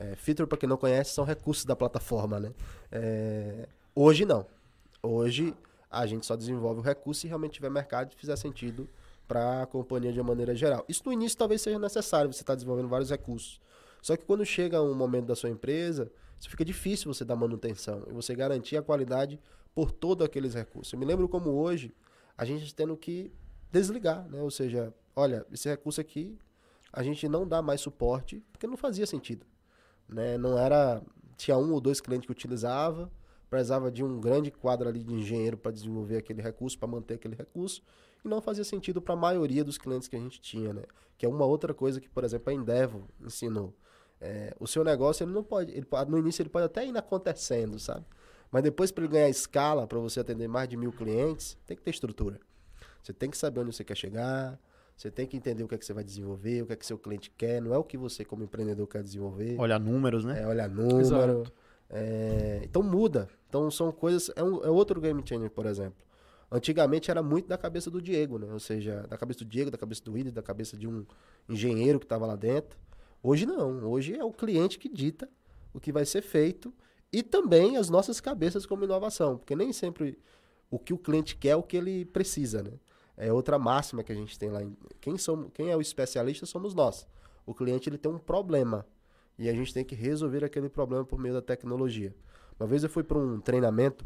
É, 0.00 0.16
feature, 0.16 0.48
para 0.48 0.58
quem 0.58 0.68
não 0.68 0.76
conhece, 0.76 1.12
são 1.12 1.24
recursos 1.24 1.64
da 1.64 1.76
plataforma, 1.76 2.40
né? 2.40 2.52
É, 2.90 3.68
hoje 3.94 4.24
não. 4.24 4.44
Hoje 5.00 5.54
a 5.88 6.04
gente 6.06 6.26
só 6.26 6.34
desenvolve 6.34 6.80
o 6.80 6.82
recurso 6.82 7.20
se 7.20 7.28
realmente 7.28 7.52
tiver 7.52 7.70
mercado 7.70 8.12
e 8.12 8.16
fizer 8.16 8.34
sentido 8.34 8.88
para 9.26 9.62
a 9.62 9.66
companhia 9.66 10.12
de 10.12 10.20
uma 10.20 10.28
maneira 10.28 10.54
geral. 10.54 10.84
Isso 10.88 11.02
no 11.04 11.12
início 11.12 11.36
talvez 11.36 11.62
seja 11.62 11.78
necessário, 11.78 12.32
você 12.32 12.42
está 12.42 12.54
desenvolvendo 12.54 12.88
vários 12.88 13.10
recursos. 13.10 13.60
Só 14.00 14.16
que 14.16 14.24
quando 14.24 14.44
chega 14.44 14.80
um 14.80 14.94
momento 14.94 15.26
da 15.26 15.34
sua 15.34 15.50
empresa, 15.50 16.10
isso 16.38 16.48
fica 16.48 16.64
difícil 16.64 17.12
você 17.12 17.24
dar 17.24 17.36
manutenção 17.36 18.04
e 18.08 18.12
você 18.12 18.34
garantir 18.34 18.76
a 18.76 18.82
qualidade 18.82 19.40
por 19.74 19.90
todos 19.90 20.24
aqueles 20.24 20.54
recursos. 20.54 20.92
Eu 20.92 20.98
me 20.98 21.04
lembro 21.04 21.28
como 21.28 21.50
hoje 21.50 21.94
a 22.36 22.44
gente 22.44 22.74
tendo 22.74 22.96
que 22.96 23.32
desligar, 23.70 24.28
né? 24.28 24.40
Ou 24.40 24.50
seja, 24.50 24.94
olha, 25.14 25.46
esse 25.52 25.68
recurso 25.68 26.00
aqui 26.00 26.38
a 26.92 27.02
gente 27.02 27.28
não 27.28 27.46
dá 27.46 27.60
mais 27.60 27.80
suporte 27.80 28.42
porque 28.52 28.66
não 28.66 28.76
fazia 28.76 29.06
sentido, 29.06 29.44
né? 30.08 30.38
Não 30.38 30.58
era 30.58 31.02
tinha 31.36 31.58
um 31.58 31.72
ou 31.72 31.80
dois 31.80 32.00
clientes 32.00 32.26
que 32.26 32.32
utilizava, 32.32 33.10
precisava 33.48 33.90
de 33.90 34.04
um 34.04 34.20
grande 34.20 34.50
quadro 34.50 34.88
ali 34.88 35.02
de 35.02 35.12
engenheiro 35.12 35.56
para 35.56 35.70
desenvolver 35.70 36.18
aquele 36.18 36.42
recurso, 36.42 36.78
para 36.78 36.88
manter 36.88 37.14
aquele 37.14 37.34
recurso 37.34 37.82
e 38.24 38.28
não 38.28 38.40
fazia 38.40 38.64
sentido 38.64 39.00
para 39.00 39.14
a 39.14 39.16
maioria 39.16 39.64
dos 39.64 39.78
clientes 39.78 40.08
que 40.08 40.16
a 40.16 40.18
gente 40.18 40.40
tinha, 40.40 40.72
né? 40.72 40.82
Que 41.16 41.24
é 41.24 41.28
uma 41.28 41.44
outra 41.44 41.72
coisa 41.72 42.00
que, 42.00 42.08
por 42.08 42.24
exemplo, 42.24 42.50
a 42.50 42.54
Endeavor 42.54 43.02
ensinou. 43.20 43.74
É, 44.20 44.54
o 44.58 44.66
seu 44.66 44.82
negócio 44.82 45.24
ele 45.24 45.32
não 45.32 45.44
pode, 45.44 45.70
ele, 45.72 45.86
no 46.08 46.18
início 46.18 46.42
ele 46.42 46.48
pode 46.48 46.64
até 46.64 46.84
ir 46.84 46.96
acontecendo, 46.96 47.78
sabe? 47.78 48.04
Mas 48.50 48.62
depois 48.62 48.90
para 48.90 49.04
ele 49.04 49.12
ganhar 49.12 49.28
escala, 49.28 49.86
para 49.86 49.98
você 49.98 50.20
atender 50.20 50.48
mais 50.48 50.68
de 50.68 50.76
mil 50.76 50.92
clientes, 50.92 51.56
tem 51.66 51.76
que 51.76 51.82
ter 51.82 51.90
estrutura. 51.90 52.40
Você 53.02 53.12
tem 53.12 53.30
que 53.30 53.36
saber 53.36 53.60
onde 53.60 53.74
você 53.74 53.84
quer 53.84 53.96
chegar, 53.96 54.58
você 54.96 55.10
tem 55.10 55.26
que 55.26 55.36
entender 55.36 55.62
o 55.62 55.68
que 55.68 55.74
é 55.74 55.78
que 55.78 55.84
você 55.84 55.92
vai 55.92 56.02
desenvolver, 56.02 56.62
o 56.62 56.66
que 56.66 56.72
é 56.72 56.76
que 56.76 56.86
seu 56.86 56.98
cliente 56.98 57.30
quer, 57.36 57.60
não 57.60 57.74
é 57.74 57.78
o 57.78 57.84
que 57.84 57.98
você 57.98 58.24
como 58.24 58.42
empreendedor 58.42 58.86
quer 58.86 59.02
desenvolver. 59.02 59.60
Olhar 59.60 59.78
números, 59.78 60.24
né? 60.24 60.42
É, 60.42 60.46
olhar 60.46 60.68
número. 60.68 61.44
É, 61.90 62.60
então 62.64 62.82
muda. 62.82 63.28
Então 63.48 63.70
são 63.70 63.92
coisas. 63.92 64.30
É, 64.36 64.42
um, 64.42 64.64
é 64.64 64.70
outro 64.70 65.00
game 65.00 65.22
changer, 65.26 65.50
por 65.50 65.66
exemplo. 65.66 66.04
Antigamente 66.50 67.10
era 67.10 67.22
muito 67.22 67.48
da 67.48 67.58
cabeça 67.58 67.90
do 67.90 68.00
Diego, 68.00 68.38
né? 68.38 68.52
Ou 68.52 68.60
seja, 68.60 69.06
da 69.08 69.16
cabeça 69.16 69.40
do 69.40 69.44
Diego, 69.46 69.70
da 69.70 69.78
cabeça 69.78 70.04
do 70.04 70.12
Willis, 70.12 70.32
da 70.32 70.42
cabeça 70.42 70.76
de 70.76 70.86
um 70.86 71.04
engenheiro 71.48 71.98
que 71.98 72.04
estava 72.04 72.26
lá 72.26 72.36
dentro. 72.36 72.78
Hoje 73.22 73.46
não. 73.46 73.84
Hoje 73.84 74.14
é 74.14 74.24
o 74.24 74.32
cliente 74.32 74.78
que 74.78 74.88
dita 74.88 75.28
o 75.72 75.80
que 75.80 75.92
vai 75.92 76.06
ser 76.06 76.22
feito 76.22 76.72
e 77.12 77.22
também 77.22 77.76
as 77.76 77.90
nossas 77.90 78.20
cabeças 78.20 78.64
como 78.64 78.84
inovação, 78.84 79.36
porque 79.36 79.54
nem 79.54 79.72
sempre 79.72 80.18
o 80.70 80.78
que 80.78 80.92
o 80.92 80.98
cliente 80.98 81.36
quer 81.36 81.50
é 81.50 81.56
o 81.56 81.62
que 81.62 81.76
ele 81.76 82.04
precisa, 82.04 82.62
né? 82.62 82.72
É 83.16 83.32
outra 83.32 83.58
máxima 83.58 84.02
que 84.04 84.12
a 84.12 84.14
gente 84.14 84.38
tem 84.38 84.50
lá. 84.50 84.60
Quem, 85.00 85.16
somos, 85.16 85.50
quem 85.54 85.70
é 85.70 85.76
o 85.76 85.80
especialista 85.80 86.44
somos 86.46 86.74
nós. 86.74 87.06
O 87.44 87.54
cliente 87.54 87.88
ele 87.88 87.98
tem 87.98 88.10
um 88.10 88.18
problema 88.18 88.86
e 89.38 89.48
a 89.48 89.52
gente 89.52 89.72
tem 89.72 89.84
que 89.84 89.94
resolver 89.94 90.44
aquele 90.44 90.68
problema 90.68 91.04
por 91.04 91.18
meio 91.18 91.34
da 91.34 91.42
tecnologia. 91.42 92.14
Uma 92.58 92.66
vez 92.66 92.82
eu 92.82 92.88
fui 92.88 93.02
para 93.02 93.18
um 93.18 93.40
treinamento 93.40 94.04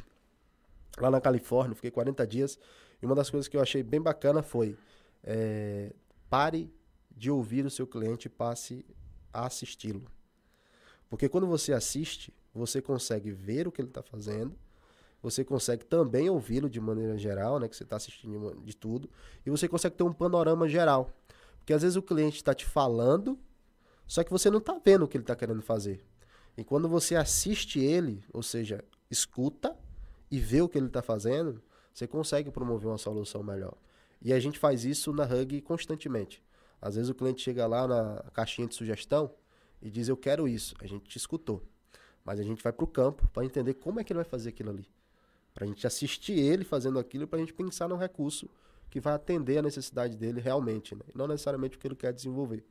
lá 0.99 1.11
na 1.11 1.21
Califórnia, 1.21 1.75
fiquei 1.75 1.91
40 1.91 2.27
dias, 2.27 2.59
e 3.01 3.07
uma 3.07 3.15
das 3.15 3.31
coisas 3.31 3.49
que 3.49 3.57
eu 3.57 3.61
achei 3.61 3.83
bem 3.83 4.01
bacana 4.01 4.43
foi 4.43 4.77
é, 5.23 5.93
pare 6.29 6.73
de 7.11 7.31
ouvir 7.31 7.65
o 7.65 7.71
seu 7.71 7.87
cliente 7.87 8.27
e 8.27 8.31
passe 8.31 8.85
a 9.33 9.47
assisti-lo. 9.47 10.07
Porque 11.09 11.29
quando 11.29 11.47
você 11.47 11.73
assiste, 11.73 12.33
você 12.55 12.81
consegue 12.81 13.31
ver 13.31 13.69
o 13.69 13.73
que 13.73 13.81
ele 13.81 13.89
está 13.89 14.03
fazendo, 14.03 14.57
você 15.23 15.45
consegue 15.45 15.85
também 15.85 16.31
ouvi-lo 16.31 16.69
de 16.69 16.81
maneira 16.81 17.17
geral, 17.19 17.59
né, 17.59 17.69
que 17.69 17.77
você 17.77 17.83
está 17.83 17.97
assistindo 17.97 18.59
de, 18.65 18.75
tudo, 18.75 19.11
e 19.45 19.51
você 19.51 19.69
consegue 19.69 19.97
ter 19.97 20.05
um 20.05 20.13
panorama 20.13 20.69
geral. 20.69 21.13
Porque 21.59 21.75
às 21.75 21.83
vezes 21.83 21.97
o 21.97 22.03
cliente 22.03 22.37
está 22.37 22.55
te 22.55 22.65
falando, 22.65 23.39
só 24.11 24.25
que 24.25 24.31
você 24.33 24.51
não 24.51 24.59
está 24.59 24.77
vendo 24.85 25.05
o 25.05 25.09
que 25.09 25.17
ele 25.17 25.23
está 25.23 25.37
querendo 25.37 25.63
fazer. 25.63 26.05
E 26.57 26.65
quando 26.65 26.89
você 26.89 27.15
assiste 27.15 27.79
ele, 27.79 28.25
ou 28.33 28.43
seja, 28.43 28.85
escuta, 29.09 29.77
e 30.29 30.41
vê 30.41 30.61
o 30.61 30.69
que 30.69 30.77
ele 30.77 30.89
está 30.89 31.01
fazendo, 31.01 31.63
você 31.95 32.09
consegue 32.09 32.51
promover 32.51 32.89
uma 32.89 32.99
solução 32.99 33.41
melhor. 33.41 33.73
E 34.21 34.33
a 34.33 34.41
gente 34.41 34.59
faz 34.59 34.85
isso 34.85 35.13
na 35.13 35.23
Hug 35.23 35.61
constantemente. 35.61 36.43
Às 36.83 36.97
vezes 36.97 37.09
o 37.09 37.15
cliente 37.15 37.41
chega 37.41 37.69
lá 37.69 37.87
na 37.87 38.25
caixinha 38.33 38.67
de 38.67 38.75
sugestão 38.75 39.33
e 39.81 39.89
diz: 39.89 40.09
Eu 40.09 40.17
quero 40.17 40.49
isso. 40.49 40.75
A 40.81 40.89
gente 40.89 41.05
te 41.05 41.17
escutou. 41.17 41.63
Mas 42.25 42.41
a 42.41 42.43
gente 42.43 42.65
vai 42.65 42.73
para 42.73 42.85
o 42.85 42.89
campo 42.89 43.29
para 43.29 43.45
entender 43.45 43.75
como 43.75 44.01
é 44.01 44.05
que 44.05 44.13
ele 44.13 44.19
vai 44.19 44.29
fazer 44.29 44.49
aquilo 44.49 44.71
ali. 44.71 44.91
Para 45.55 45.67
a 45.67 45.69
gente 45.69 45.87
assistir 45.87 46.37
ele 46.37 46.65
fazendo 46.65 46.99
aquilo 46.99 47.29
para 47.29 47.37
a 47.37 47.41
gente 47.41 47.55
pensar 47.55 47.89
num 47.89 47.97
recurso 47.97 48.51
que 48.91 48.99
vai 48.99 49.15
atender 49.15 49.59
a 49.59 49.63
necessidade 49.63 50.17
dele 50.17 50.41
realmente, 50.41 50.97
né? 50.97 51.03
não 51.15 51.29
necessariamente 51.29 51.77
o 51.77 51.79
que 51.79 51.87
ele 51.87 51.95
quer 51.95 52.13
desenvolver. 52.13 52.65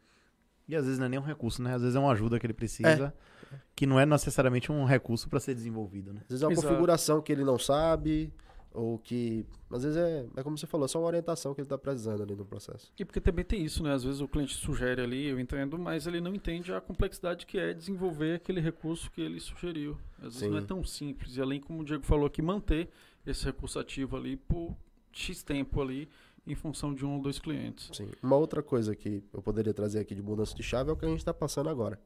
E 0.70 0.76
às 0.76 0.86
vezes 0.86 1.00
não 1.00 1.08
é 1.08 1.10
nem 1.10 1.20
um 1.20 1.24
recurso, 1.24 1.64
né? 1.64 1.74
Às 1.74 1.82
vezes 1.82 1.96
é 1.96 2.00
uma 2.00 2.12
ajuda 2.12 2.40
que 2.40 2.46
ele 2.46 2.54
precisa, 2.54 3.12
é. 3.52 3.56
que 3.76 3.88
não 3.88 4.00
é 4.00 4.06
necessariamente 4.06 4.72
um 4.72 4.86
recurso 4.86 5.28
para 5.28 5.40
ser 5.40 5.56
desenvolvido, 5.56 6.14
né? 6.14 6.22
Às 6.26 6.30
vezes 6.30 6.44
é 6.44 6.46
uma 6.46 6.54
Exato. 6.54 6.68
configuração 6.68 7.22
que 7.24 7.32
ele 7.32 7.44
não 7.44 7.58
sabe, 7.58 8.32
ou 8.72 9.00
que. 9.00 9.48
Às 9.72 9.82
vezes 9.82 9.98
é, 9.98 10.28
é 10.36 10.44
como 10.44 10.56
você 10.56 10.68
falou, 10.68 10.86
é 10.86 10.88
só 10.88 11.00
uma 11.00 11.08
orientação 11.08 11.56
que 11.56 11.62
ele 11.62 11.66
está 11.66 11.76
precisando 11.76 12.22
ali 12.22 12.36
no 12.36 12.46
processo. 12.46 12.94
E 13.00 13.04
porque 13.04 13.20
também 13.20 13.44
tem 13.44 13.66
isso, 13.66 13.82
né? 13.82 13.94
Às 13.94 14.04
vezes 14.04 14.22
o 14.22 14.28
cliente 14.28 14.54
sugere 14.54 15.02
ali, 15.02 15.26
eu 15.26 15.40
entendo, 15.40 15.76
mas 15.80 16.06
ele 16.06 16.22
não 16.22 16.36
entende 16.36 16.72
a 16.72 16.80
complexidade 16.80 17.48
que 17.48 17.58
é 17.58 17.74
desenvolver 17.74 18.36
aquele 18.36 18.62
recurso 18.62 19.10
que 19.10 19.22
ele 19.22 19.40
sugeriu. 19.40 19.98
Às 20.20 20.26
vezes 20.26 20.40
Sim. 20.40 20.50
não 20.50 20.58
é 20.60 20.62
tão 20.62 20.84
simples. 20.84 21.36
E 21.36 21.42
além, 21.42 21.60
como 21.60 21.82
o 21.82 21.84
Diego 21.84 22.06
falou 22.06 22.28
aqui, 22.28 22.44
manter 22.44 22.90
esse 23.26 23.44
recurso 23.44 23.80
ativo 23.80 24.16
ali 24.16 24.38
por 24.38 24.78
X 25.12 25.42
tempo 25.42 25.82
ali 25.82 26.08
em 26.46 26.56
função 26.56 26.94
de 26.94 27.06
um 27.06 27.16
ou 27.16 27.22
dois 27.22 27.40
clientes. 27.40 27.90
Sim. 27.94 28.12
Uma 28.22 28.36
outra 28.36 28.62
coisa 28.64 28.96
que 28.96 29.24
eu 29.34 29.42
poderia 29.42 29.74
trazer 29.74 30.00
aqui 30.00 30.16
de 30.16 30.22
mudança 30.22 30.56
de 30.56 30.64
chave 30.64 30.90
é 30.90 30.94
o 30.94 30.98
que 30.98 31.06
a 31.06 31.10
gente 31.10 31.20
está 31.20 31.34
passando 31.34 31.70
agora. 31.70 32.00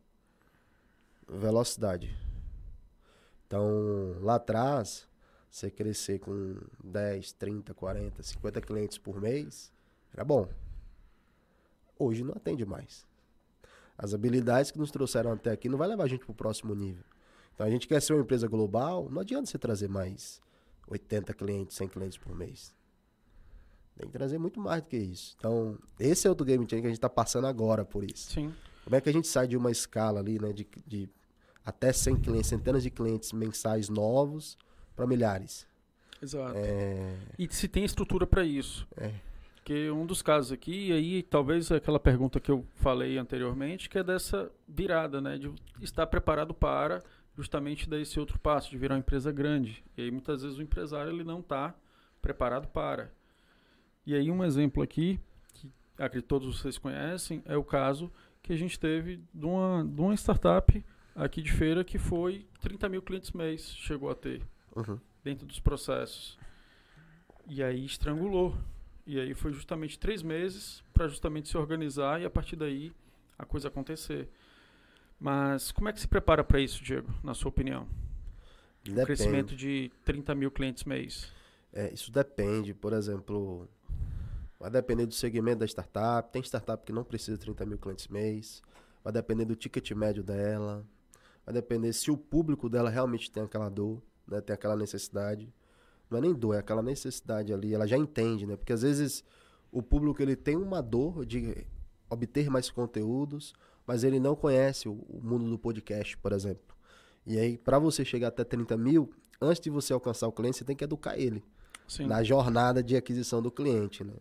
Velocidade. 1.27 2.15
Então, 3.47 4.17
lá 4.21 4.35
atrás, 4.35 5.07
você 5.49 5.69
crescer 5.69 6.19
com 6.19 6.57
10, 6.83 7.33
30, 7.33 7.73
40, 7.73 8.23
50 8.23 8.61
clientes 8.61 8.97
por 8.97 9.21
mês, 9.21 9.71
era 10.13 10.23
bom. 10.23 10.49
Hoje 11.97 12.23
não 12.23 12.33
atende 12.33 12.65
mais. 12.65 13.05
As 13.97 14.13
habilidades 14.13 14.71
que 14.71 14.79
nos 14.79 14.91
trouxeram 14.91 15.31
até 15.31 15.51
aqui 15.51 15.69
não 15.69 15.77
vai 15.77 15.87
levar 15.87 16.05
a 16.05 16.07
gente 16.07 16.25
para 16.25 16.31
o 16.31 16.35
próximo 16.35 16.73
nível. 16.73 17.03
Então 17.53 17.67
a 17.67 17.69
gente 17.69 17.87
quer 17.87 18.01
ser 18.01 18.13
uma 18.13 18.23
empresa 18.23 18.47
global, 18.47 19.07
não 19.09 19.21
adianta 19.21 19.45
você 19.45 19.59
trazer 19.59 19.87
mais 19.87 20.41
80 20.87 21.33
clientes, 21.33 21.77
100 21.77 21.87
clientes 21.89 22.17
por 22.17 22.35
mês. 22.35 22.73
Tem 23.95 24.07
que 24.07 24.13
trazer 24.13 24.37
muito 24.37 24.59
mais 24.59 24.81
do 24.81 24.87
que 24.87 24.97
isso. 24.97 25.35
Então, 25.37 25.77
esse 25.99 26.27
é 26.27 26.31
o 26.31 26.35
do 26.35 26.43
Game 26.43 26.63
Changer 26.63 26.81
que 26.81 26.87
a 26.87 26.89
gente 26.89 26.97
está 26.97 27.09
passando 27.09 27.45
agora 27.45 27.85
por 27.85 28.03
isso. 28.03 28.31
Sim. 28.31 28.53
Como 28.83 28.95
é 28.95 29.01
que 29.01 29.09
a 29.09 29.13
gente 29.13 29.27
sai 29.27 29.47
de 29.47 29.55
uma 29.55 29.71
escala 29.71 30.19
ali, 30.19 30.39
né, 30.39 30.51
de, 30.51 30.67
de 30.85 31.09
até 31.63 31.93
100 31.93 32.17
clientes, 32.17 32.47
centenas 32.47 32.83
de 32.83 32.89
clientes 32.89 33.31
mensais 33.31 33.89
novos 33.89 34.57
para 34.95 35.07
milhares? 35.07 35.67
Exato. 36.21 36.53
É... 36.55 37.15
E 37.37 37.47
se 37.53 37.67
tem 37.67 37.83
estrutura 37.83 38.25
para 38.25 38.43
isso. 38.43 38.87
É. 38.97 39.11
Porque 39.55 39.89
um 39.91 40.05
dos 40.05 40.21
casos 40.21 40.51
aqui, 40.51 40.89
e 40.89 40.91
aí 40.91 41.23
talvez 41.23 41.71
aquela 41.71 41.99
pergunta 41.99 42.39
que 42.39 42.51
eu 42.51 42.65
falei 42.75 43.17
anteriormente, 43.17 43.89
que 43.89 43.97
é 43.97 44.03
dessa 44.03 44.51
virada, 44.67 45.21
né, 45.21 45.37
de 45.37 45.53
estar 45.81 46.05
preparado 46.07 46.53
para 46.53 47.01
justamente 47.35 47.89
dar 47.89 47.99
esse 47.99 48.19
outro 48.19 48.37
passo, 48.39 48.69
de 48.69 48.77
virar 48.77 48.95
uma 48.95 48.99
empresa 48.99 49.31
grande. 49.31 49.83
E 49.97 50.01
aí 50.01 50.11
muitas 50.11 50.43
vezes 50.43 50.57
o 50.57 50.61
empresário 50.61 51.11
ele 51.11 51.23
não 51.23 51.39
está 51.39 51.73
preparado 52.21 52.67
para. 52.67 53.11
E 54.05 54.15
aí 54.15 54.29
um 54.29 54.43
exemplo 54.43 54.83
aqui, 54.83 55.19
que 55.53 55.71
acredito 55.97 56.23
que 56.23 56.29
todos 56.29 56.59
vocês 56.59 56.77
conhecem, 56.77 57.41
é 57.45 57.55
o 57.55 57.63
caso 57.63 58.11
que 58.41 58.51
a 58.51 58.57
gente 58.57 58.79
teve 58.79 59.21
de 59.33 59.45
uma, 59.45 59.85
de 59.85 60.01
uma 60.01 60.13
startup 60.15 60.83
aqui 61.15 61.41
de 61.41 61.51
feira 61.51 61.83
que 61.83 61.97
foi 61.97 62.45
30 62.61 62.89
mil 62.89 63.01
clientes 63.01 63.31
mês, 63.31 63.73
chegou 63.77 64.09
a 64.09 64.15
ter, 64.15 64.41
uhum. 64.75 64.99
dentro 65.23 65.45
dos 65.45 65.59
processos. 65.59 66.37
E 67.47 67.63
aí 67.63 67.85
estrangulou. 67.85 68.55
E 69.05 69.19
aí 69.19 69.33
foi 69.33 69.51
justamente 69.51 69.99
três 69.99 70.21
meses 70.21 70.81
para 70.93 71.07
justamente 71.07 71.49
se 71.49 71.57
organizar 71.57 72.21
e 72.21 72.25
a 72.25 72.29
partir 72.29 72.55
daí 72.55 72.93
a 73.37 73.45
coisa 73.45 73.67
acontecer. 73.67 74.29
Mas 75.19 75.71
como 75.71 75.89
é 75.89 75.93
que 75.93 75.99
se 75.99 76.07
prepara 76.07 76.43
para 76.43 76.59
isso, 76.59 76.83
Diego, 76.83 77.13
na 77.23 77.33
sua 77.33 77.49
opinião? 77.49 77.87
Depende. 78.83 79.01
Um 79.01 79.05
crescimento 79.05 79.55
de 79.55 79.91
30 80.03 80.35
mil 80.35 80.51
clientes 80.51 80.83
mês. 80.83 81.31
É, 81.73 81.91
isso 81.93 82.11
depende, 82.11 82.73
por 82.73 82.93
exemplo, 82.93 83.67
vai 84.63 84.71
depender 84.71 85.05
do 85.05 85.13
segmento 85.13 85.59
da 85.59 85.65
startup. 85.65 86.31
Tem 86.31 86.41
startup 86.41 86.85
que 86.85 86.93
não 86.93 87.03
precisa 87.03 87.37
de 87.37 87.43
30 87.43 87.65
mil 87.65 87.77
clientes 87.77 88.07
mês. 88.07 88.61
Vai 89.03 89.11
depender 89.11 89.43
do 89.43 89.57
ticket 89.57 89.91
médio 89.91 90.23
dela. 90.23 90.85
Vai 91.45 91.53
depender 91.53 91.91
se 91.91 92.09
o 92.09 92.15
público 92.15 92.69
dela 92.69 92.89
realmente 92.89 93.29
tem 93.29 93.43
aquela 93.43 93.67
dor, 93.67 94.01
né? 94.25 94.39
tem 94.39 94.53
aquela 94.53 94.77
necessidade. 94.77 95.53
Não 96.09 96.17
é 96.17 96.21
nem 96.21 96.33
dor, 96.33 96.53
é 96.53 96.59
aquela 96.59 96.81
necessidade 96.81 97.51
ali. 97.51 97.73
Ela 97.73 97.85
já 97.85 97.97
entende, 97.97 98.45
né? 98.45 98.55
Porque 98.55 98.71
às 98.71 98.83
vezes 98.83 99.21
o 99.69 99.83
público 99.83 100.21
ele 100.21 100.35
tem 100.35 100.55
uma 100.55 100.81
dor 100.81 101.25
de 101.25 101.67
obter 102.09 102.49
mais 102.49 102.69
conteúdos, 102.69 103.53
mas 103.85 104.05
ele 104.05 104.17
não 104.17 104.33
conhece 104.33 104.87
o, 104.87 104.93
o 104.93 105.19
mundo 105.21 105.49
do 105.49 105.59
podcast, 105.59 106.17
por 106.19 106.31
exemplo. 106.31 106.73
E 107.25 107.37
aí, 107.37 107.57
para 107.57 107.79
você 107.79 108.05
chegar 108.05 108.29
até 108.29 108.45
30 108.45 108.77
mil, 108.77 109.11
antes 109.41 109.61
de 109.61 109.69
você 109.69 109.91
alcançar 109.91 110.25
o 110.25 110.31
cliente, 110.31 110.59
você 110.59 110.63
tem 110.63 110.75
que 110.75 110.85
educar 110.85 111.19
ele 111.19 111.43
Sim. 111.85 112.07
na 112.07 112.23
jornada 112.23 112.81
de 112.81 112.95
aquisição 112.95 113.41
do 113.41 113.51
cliente, 113.51 114.05
né? 114.05 114.13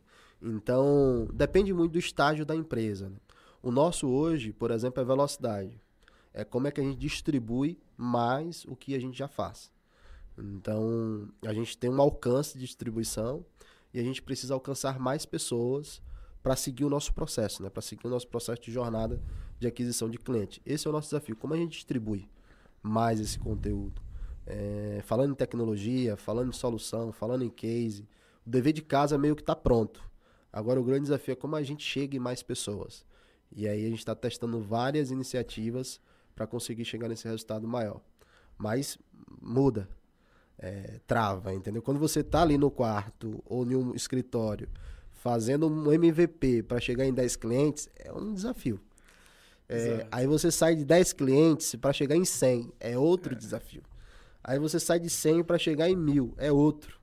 Então, 0.43 1.29
depende 1.33 1.73
muito 1.73 1.93
do 1.93 1.99
estágio 1.99 2.45
da 2.45 2.57
empresa. 2.57 3.09
Né? 3.09 3.17
O 3.63 3.71
nosso 3.71 4.09
hoje, 4.09 4.53
por 4.53 4.73
exemplo, 4.73 5.01
é 5.01 5.05
velocidade. 5.05 5.81
É 6.35 6.45
como 6.45 6.67
é 6.67 6.71
que 6.73 6.81
a 6.81 6.85
gente 6.85 6.99
distribui 6.99 7.79
mais 7.97 8.65
o 8.65 8.75
que 8.75 8.95
a 8.95 8.99
gente 8.99 9.17
já 9.17 9.29
faz. 9.29 9.71
Então, 10.37 11.29
a 11.47 11.53
gente 11.53 11.77
tem 11.77 11.91
um 11.91 12.01
alcance 12.01 12.55
de 12.55 12.65
distribuição 12.65 13.45
e 13.95 14.01
a 14.01 14.03
gente 14.03 14.23
precisa 14.23 14.55
alcançar 14.55 14.99
mais 14.99 15.25
pessoas 15.25 16.03
para 16.43 16.57
seguir 16.57 16.85
o 16.85 16.91
nosso 16.91 17.13
processo, 17.13 17.63
né? 17.63 17.71
Para 17.71 17.83
seguir 17.83 18.07
o 18.07 18.11
nosso 18.11 18.27
processo 18.27 18.61
de 18.63 18.73
jornada 18.73 19.23
de 19.61 19.67
aquisição 19.67 20.11
de 20.11 20.19
cliente. 20.19 20.61
Esse 20.67 20.89
é 20.89 20.91
o 20.91 20.93
nosso 20.93 21.09
desafio. 21.09 21.37
Como 21.37 21.55
a 21.55 21.57
gente 21.57 21.73
distribui 21.73 22.29
mais 22.83 23.21
esse 23.21 23.39
conteúdo? 23.39 24.03
É, 24.45 25.01
falando 25.05 25.33
em 25.33 25.37
tecnologia, 25.37 26.17
falando 26.17 26.49
em 26.49 26.53
solução, 26.53 27.13
falando 27.13 27.45
em 27.45 27.51
case, 27.51 28.09
o 28.45 28.51
dever 28.51 28.73
de 28.73 28.83
casa 28.83 29.17
meio 29.17 29.37
que 29.37 29.43
está 29.43 29.55
pronto. 29.55 30.03
Agora 30.53 30.81
o 30.81 30.85
grande 30.85 31.03
desafio 31.03 31.33
é 31.33 31.37
como 31.37 31.57
a 31.57 31.63
gente 31.63 31.85
chega 31.85 32.17
em 32.17 32.21
mais 32.21 32.43
pessoas. 32.43 33.05
E 33.55 33.67
aí 33.69 33.87
a 33.87 33.89
gente 33.89 33.99
está 33.99 34.15
testando 34.15 34.61
várias 34.61 35.11
iniciativas 35.11 36.01
para 36.35 36.47
conseguir 36.47 36.85
chegar 36.85 37.09
nesse 37.09 37.27
resultado 37.27 37.67
maior. 37.67 38.01
Mas 38.59 38.99
muda, 39.41 39.89
é, 40.59 41.01
trava, 41.07 41.53
entendeu? 41.55 41.83
Quando 41.83 41.99
você 41.99 42.21
está 42.21 42.43
ali 42.43 42.59
no 42.59 42.71
quarto 42.71 43.43
ou 43.47 43.65
em 43.65 43.75
um 43.75 43.95
escritório 43.95 44.69
fazendo 45.13 45.69
um 45.69 45.93
MVP 45.93 46.65
para 46.65 46.81
chegar 46.81 47.05
em 47.05 47.13
10 47.13 47.37
clientes, 47.37 47.89
é 47.97 48.13
um 48.13 48.35
desafio. 48.35 48.81
É, 49.69 50.07
aí 50.11 50.27
você 50.27 50.51
sai 50.51 50.75
de 50.75 50.85
10 50.85 51.13
clientes 51.15 51.75
para 51.77 51.93
chegar 51.93 52.17
em 52.17 52.25
100, 52.25 52.73
é 52.79 52.99
outro 52.99 53.33
é. 53.33 53.37
desafio. 53.37 53.83
Aí 54.45 54.59
você 54.59 54.79
sai 54.79 54.99
de 54.99 55.09
100 55.09 55.45
para 55.45 55.59
chegar 55.59 55.89
em 55.89 55.97
mil, 55.97 56.35
é 56.37 56.51
outro. 56.51 57.01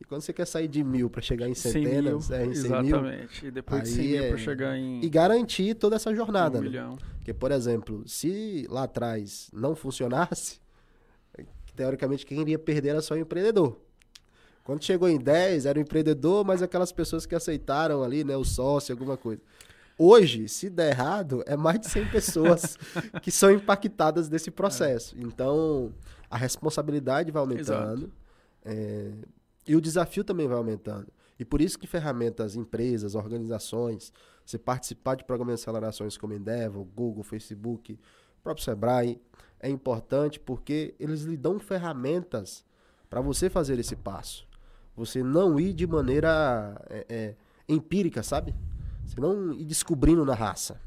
E 0.00 0.04
quando 0.04 0.20
você 0.20 0.32
quer 0.32 0.46
sair 0.46 0.68
de 0.68 0.84
mil 0.84 1.08
para 1.08 1.22
chegar 1.22 1.48
em 1.48 1.54
centenas, 1.54 2.28
mil, 2.28 2.38
é, 2.38 2.44
em 2.44 2.54
100 2.54 2.64
exatamente. 2.64 3.42
mil. 3.42 3.48
E 3.48 3.50
depois 3.50 3.82
de 3.82 3.88
100 3.88 4.06
mil 4.06 4.24
é... 4.24 4.28
para 4.28 4.36
chegar 4.36 4.76
em. 4.76 5.04
E 5.04 5.08
garantir 5.08 5.74
toda 5.74 5.96
essa 5.96 6.14
jornada. 6.14 6.58
Um 6.58 6.62
né? 6.62 6.68
milhão. 6.68 6.98
Porque, 7.16 7.32
por 7.32 7.50
exemplo, 7.50 8.02
se 8.06 8.66
lá 8.68 8.84
atrás 8.84 9.50
não 9.52 9.74
funcionasse, 9.74 10.60
teoricamente 11.74 12.26
quem 12.26 12.40
iria 12.40 12.58
perder 12.58 12.90
era 12.90 13.02
só 13.02 13.14
o 13.14 13.18
empreendedor. 13.18 13.78
Quando 14.64 14.82
chegou 14.82 15.08
em 15.08 15.18
10, 15.18 15.66
era 15.66 15.78
o 15.78 15.82
empreendedor, 15.82 16.44
mas 16.44 16.60
aquelas 16.60 16.90
pessoas 16.90 17.24
que 17.24 17.34
aceitaram 17.34 18.02
ali, 18.02 18.24
né, 18.24 18.36
o 18.36 18.44
sócio, 18.44 18.92
alguma 18.92 19.16
coisa. 19.16 19.40
Hoje, 19.98 20.48
se 20.48 20.68
der 20.68 20.90
errado, 20.90 21.42
é 21.46 21.56
mais 21.56 21.80
de 21.80 21.88
100 21.88 22.08
pessoas 22.10 22.76
que 23.22 23.30
são 23.30 23.50
impactadas 23.50 24.28
desse 24.28 24.50
processo. 24.50 25.16
É. 25.16 25.20
Então, 25.22 25.92
a 26.28 26.36
responsabilidade 26.36 27.30
vai 27.30 27.40
aumentando. 27.40 28.12
É, 28.64 29.12
e 29.66 29.74
o 29.74 29.80
desafio 29.80 30.24
também 30.24 30.46
vai 30.46 30.56
aumentando. 30.56 31.08
E 31.38 31.44
por 31.44 31.60
isso 31.60 31.78
que 31.78 31.86
ferramentas, 31.86 32.56
empresas, 32.56 33.14
organizações, 33.14 34.12
você 34.44 34.58
participar 34.58 35.16
de 35.16 35.24
programas 35.24 35.56
de 35.56 35.62
acelerações 35.62 36.16
como 36.16 36.32
Endeavor, 36.32 36.84
Google, 36.84 37.22
Facebook, 37.22 37.98
próprio 38.42 38.64
Sebrae, 38.64 39.20
é 39.60 39.68
importante 39.68 40.38
porque 40.38 40.94
eles 41.00 41.22
lhe 41.22 41.36
dão 41.36 41.58
ferramentas 41.58 42.64
para 43.10 43.20
você 43.20 43.50
fazer 43.50 43.78
esse 43.78 43.96
passo. 43.96 44.46
Você 44.96 45.22
não 45.22 45.58
ir 45.60 45.74
de 45.74 45.86
maneira 45.86 46.80
é, 46.88 47.06
é, 47.08 47.34
empírica, 47.68 48.22
sabe? 48.22 48.54
Você 49.04 49.20
não 49.20 49.52
ir 49.52 49.64
descobrindo 49.64 50.24
na 50.24 50.34
raça. 50.34 50.80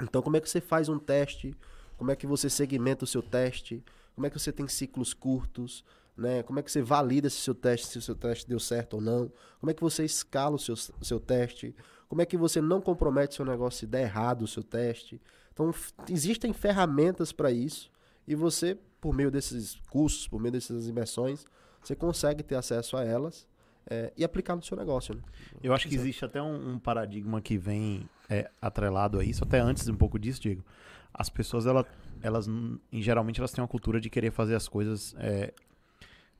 Então, 0.00 0.20
como 0.20 0.36
é 0.36 0.40
que 0.40 0.48
você 0.48 0.60
faz 0.60 0.88
um 0.88 0.98
teste? 0.98 1.56
Como 1.96 2.10
é 2.10 2.16
que 2.16 2.26
você 2.26 2.50
segmenta 2.50 3.04
o 3.04 3.06
seu 3.06 3.22
teste? 3.22 3.82
Como 4.14 4.26
é 4.26 4.30
que 4.30 4.38
você 4.38 4.52
tem 4.52 4.66
ciclos 4.68 5.14
curtos? 5.14 5.84
Né? 6.16 6.42
Como 6.42 6.58
é 6.58 6.62
que 6.62 6.70
você 6.70 6.82
valida 6.82 7.30
se 7.30 7.38
o 7.38 7.40
seu 7.40 7.54
teste, 7.54 7.86
se 7.88 7.98
o 7.98 8.02
seu 8.02 8.14
teste 8.14 8.48
deu 8.48 8.60
certo 8.60 8.94
ou 8.94 9.00
não? 9.00 9.32
Como 9.58 9.70
é 9.70 9.74
que 9.74 9.82
você 9.82 10.04
escala 10.04 10.56
o 10.56 10.58
seu, 10.58 10.76
seu 10.76 11.18
teste? 11.18 11.74
Como 12.08 12.20
é 12.20 12.26
que 12.26 12.36
você 12.36 12.60
não 12.60 12.80
compromete 12.80 13.34
seu 13.34 13.44
negócio 13.44 13.80
se 13.80 13.86
der 13.86 14.02
errado 14.02 14.42
o 14.42 14.46
seu 14.46 14.62
teste? 14.62 15.20
Então, 15.52 15.72
existem 16.08 16.52
ferramentas 16.52 17.32
para 17.32 17.50
isso 17.50 17.90
e 18.26 18.34
você, 18.34 18.76
por 19.00 19.14
meio 19.14 19.30
desses 19.30 19.76
cursos, 19.90 20.28
por 20.28 20.40
meio 20.40 20.52
dessas 20.52 20.86
imersões, 20.86 21.44
você 21.82 21.96
consegue 21.96 22.42
ter 22.42 22.54
acesso 22.54 22.96
a 22.96 23.04
elas 23.04 23.46
é, 23.86 24.12
e 24.16 24.24
aplicar 24.24 24.54
no 24.54 24.62
seu 24.62 24.76
negócio. 24.76 25.14
Né? 25.14 25.22
Eu 25.62 25.74
acho 25.74 25.88
que 25.88 25.94
existe 25.94 26.24
até 26.24 26.40
um, 26.40 26.74
um 26.74 26.78
paradigma 26.78 27.40
que 27.40 27.58
vem 27.58 28.08
é, 28.28 28.50
atrelado 28.60 29.18
a 29.18 29.24
isso, 29.24 29.42
até 29.44 29.58
antes 29.58 29.88
um 29.88 29.96
pouco 29.96 30.18
disso, 30.18 30.40
Diego. 30.40 30.64
As 31.12 31.28
pessoas, 31.28 31.66
ela, 31.66 31.84
elas, 32.22 32.46
em, 32.46 33.02
geralmente, 33.02 33.40
elas 33.40 33.52
têm 33.52 33.62
uma 33.62 33.68
cultura 33.68 34.00
de 34.00 34.08
querer 34.08 34.30
fazer 34.30 34.54
as 34.54 34.68
coisas 34.68 35.14
é, 35.18 35.52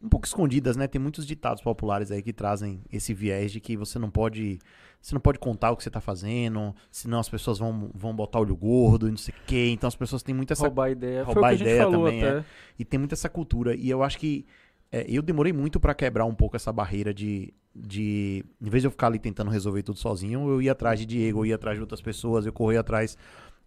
um 0.02 0.08
pouco 0.08 0.26
escondidas, 0.26 0.76
né? 0.76 0.88
Tem 0.88 1.00
muitos 1.00 1.24
ditados 1.24 1.62
populares 1.62 2.10
aí 2.10 2.22
que 2.22 2.32
trazem 2.32 2.82
esse 2.92 3.14
viés 3.14 3.52
de 3.52 3.60
que 3.60 3.76
você 3.76 3.98
não 3.98 4.10
pode, 4.10 4.58
você 5.00 5.14
não 5.14 5.20
pode 5.20 5.38
contar 5.38 5.70
o 5.70 5.76
que 5.76 5.82
você 5.82 5.88
está 5.88 6.00
fazendo, 6.00 6.74
senão 6.90 7.20
as 7.20 7.28
pessoas 7.28 7.58
vão, 7.58 7.90
vão 7.94 8.14
botar 8.14 8.40
olho 8.40 8.56
gordo, 8.56 9.08
não 9.08 9.16
sei 9.16 9.32
o 9.32 9.46
quê. 9.46 9.70
Então 9.70 9.86
as 9.86 9.94
pessoas 9.94 10.22
têm 10.22 10.34
muito 10.34 10.52
essa 10.52 10.64
roubar 10.64 10.90
ideia, 10.90 11.22
roubar 11.22 11.54
ideia 11.54 11.88
também, 11.88 12.24
é. 12.24 12.44
E 12.78 12.84
tem 12.84 12.98
muito 12.98 13.12
essa 13.12 13.28
cultura 13.28 13.74
e 13.74 13.88
eu 13.88 14.02
acho 14.02 14.18
que 14.18 14.44
é, 14.90 15.06
eu 15.08 15.22
demorei 15.22 15.52
muito 15.52 15.80
para 15.80 15.94
quebrar 15.94 16.26
um 16.26 16.34
pouco 16.34 16.54
essa 16.54 16.70
barreira 16.70 17.14
de, 17.14 17.54
de. 17.74 18.44
Em 18.60 18.68
vez 18.68 18.82
de 18.82 18.88
eu 18.88 18.90
ficar 18.90 19.06
ali 19.06 19.18
tentando 19.18 19.50
resolver 19.50 19.82
tudo 19.82 19.98
sozinho, 19.98 20.46
eu 20.48 20.60
ia 20.60 20.72
atrás 20.72 21.00
de 21.00 21.06
Diego, 21.06 21.40
eu 21.40 21.46
ia 21.46 21.54
atrás 21.54 21.78
de 21.78 21.80
outras 21.80 22.02
pessoas, 22.02 22.44
eu 22.44 22.52
corria 22.52 22.80
atrás 22.80 23.16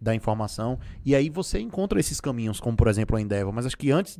da 0.00 0.14
informação. 0.14 0.78
E 1.04 1.14
aí 1.14 1.28
você 1.28 1.58
encontra 1.58 1.98
esses 1.98 2.20
caminhos, 2.20 2.60
como 2.60 2.76
por 2.76 2.88
exemplo 2.88 3.16
a 3.16 3.20
Endeavor. 3.20 3.52
Mas 3.52 3.66
acho 3.66 3.76
que 3.76 3.90
antes 3.90 4.18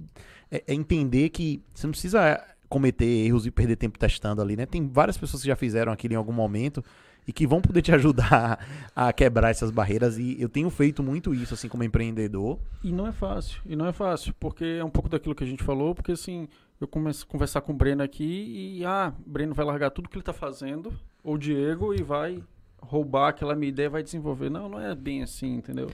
é, 0.51 0.65
é 0.67 0.75
entender 0.75 1.31
que 1.31 1.63
você 1.75 1.87
não 1.87 1.93
precisa 1.93 2.43
cometer 2.69 3.05
erros 3.05 3.47
e 3.47 3.51
perder 3.51 3.77
tempo 3.77 3.99
testando 3.99 4.43
ali, 4.43 4.57
né? 4.57 4.67
Tem 4.67 4.89
várias 4.89 5.17
pessoas 5.17 5.43
que 5.43 5.49
já 5.49 5.57
fizeram 5.57 5.93
aquilo 5.93 6.15
em 6.15 6.17
algum 6.17 6.33
momento 6.33 6.83
e 7.27 7.33
que 7.33 7.47
vão 7.47 7.61
poder 7.61 7.83
te 7.83 7.93
ajudar 7.95 8.91
a 8.95 9.13
quebrar 9.13 9.51
essas 9.51 9.71
barreiras 9.71 10.19
e 10.19 10.41
eu 10.41 10.49
tenho 10.49 10.71
feito 10.71 11.03
muito 11.03 11.35
isso 11.35 11.55
assim 11.55 11.69
como 11.69 11.85
empreendedor. 11.85 12.59
E 12.83 12.93
não 12.93 13.07
é 13.07 13.13
fácil, 13.13 13.61
e 13.67 13.75
não 13.75 13.87
é 13.87 13.93
fácil, 13.93 14.35
porque 14.39 14.65
é 14.65 14.85
um 14.85 14.91
pouco 14.91 15.09
daquilo 15.09 15.35
que 15.35 15.45
a 15.45 15.47
gente 15.47 15.63
falou, 15.63 15.95
porque 15.95 16.13
assim, 16.13 16.49
eu 16.81 16.87
começo 16.87 17.25
a 17.25 17.31
conversar 17.31 17.61
com 17.61 17.73
o 17.73 17.77
Breno 17.77 18.03
aqui 18.03 18.79
e 18.79 18.85
ah, 18.85 19.13
Breno 19.27 19.55
vai 19.55 19.65
largar 19.65 19.91
tudo 19.91 20.09
que 20.09 20.17
ele 20.17 20.23
está 20.23 20.33
fazendo, 20.33 20.93
ou 21.23 21.37
Diego 21.37 21.95
e 21.95 22.03
vai 22.03 22.43
roubar 22.81 23.29
aquela 23.29 23.55
minha 23.55 23.69
ideia 23.69 23.91
vai 23.91 24.03
desenvolver. 24.03 24.51
Não, 24.51 24.69
não 24.69 24.81
é 24.81 24.95
bem 24.95 25.23
assim, 25.23 25.55
entendeu? 25.55 25.91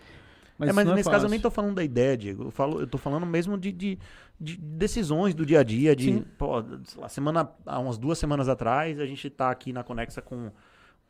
Mas, 0.58 0.70
é, 0.70 0.72
mas 0.72 0.88
é 0.88 0.94
nesse 0.94 1.10
caso 1.10 1.26
eu 1.26 1.30
nem 1.30 1.40
tô 1.40 1.50
falando 1.50 1.74
da 1.74 1.82
ideia, 1.82 2.16
Diego. 2.16 2.44
Eu, 2.44 2.50
falo, 2.50 2.80
eu 2.80 2.86
tô 2.86 2.98
falando 2.98 3.26
mesmo 3.26 3.58
de, 3.58 3.72
de, 3.72 3.98
de 4.40 4.56
decisões 4.56 5.34
do 5.34 5.44
dia 5.44 5.60
a 5.60 5.64
dia. 5.64 5.96
De, 5.96 6.24
pô, 6.38 6.62
lá, 6.96 7.08
semana, 7.08 7.50
há 7.66 7.78
umas 7.78 7.98
duas 7.98 8.18
semanas 8.18 8.48
atrás, 8.48 9.00
a 9.00 9.06
gente 9.06 9.28
tá 9.28 9.50
aqui 9.50 9.72
na 9.72 9.82
Conexa 9.82 10.22
com 10.22 10.50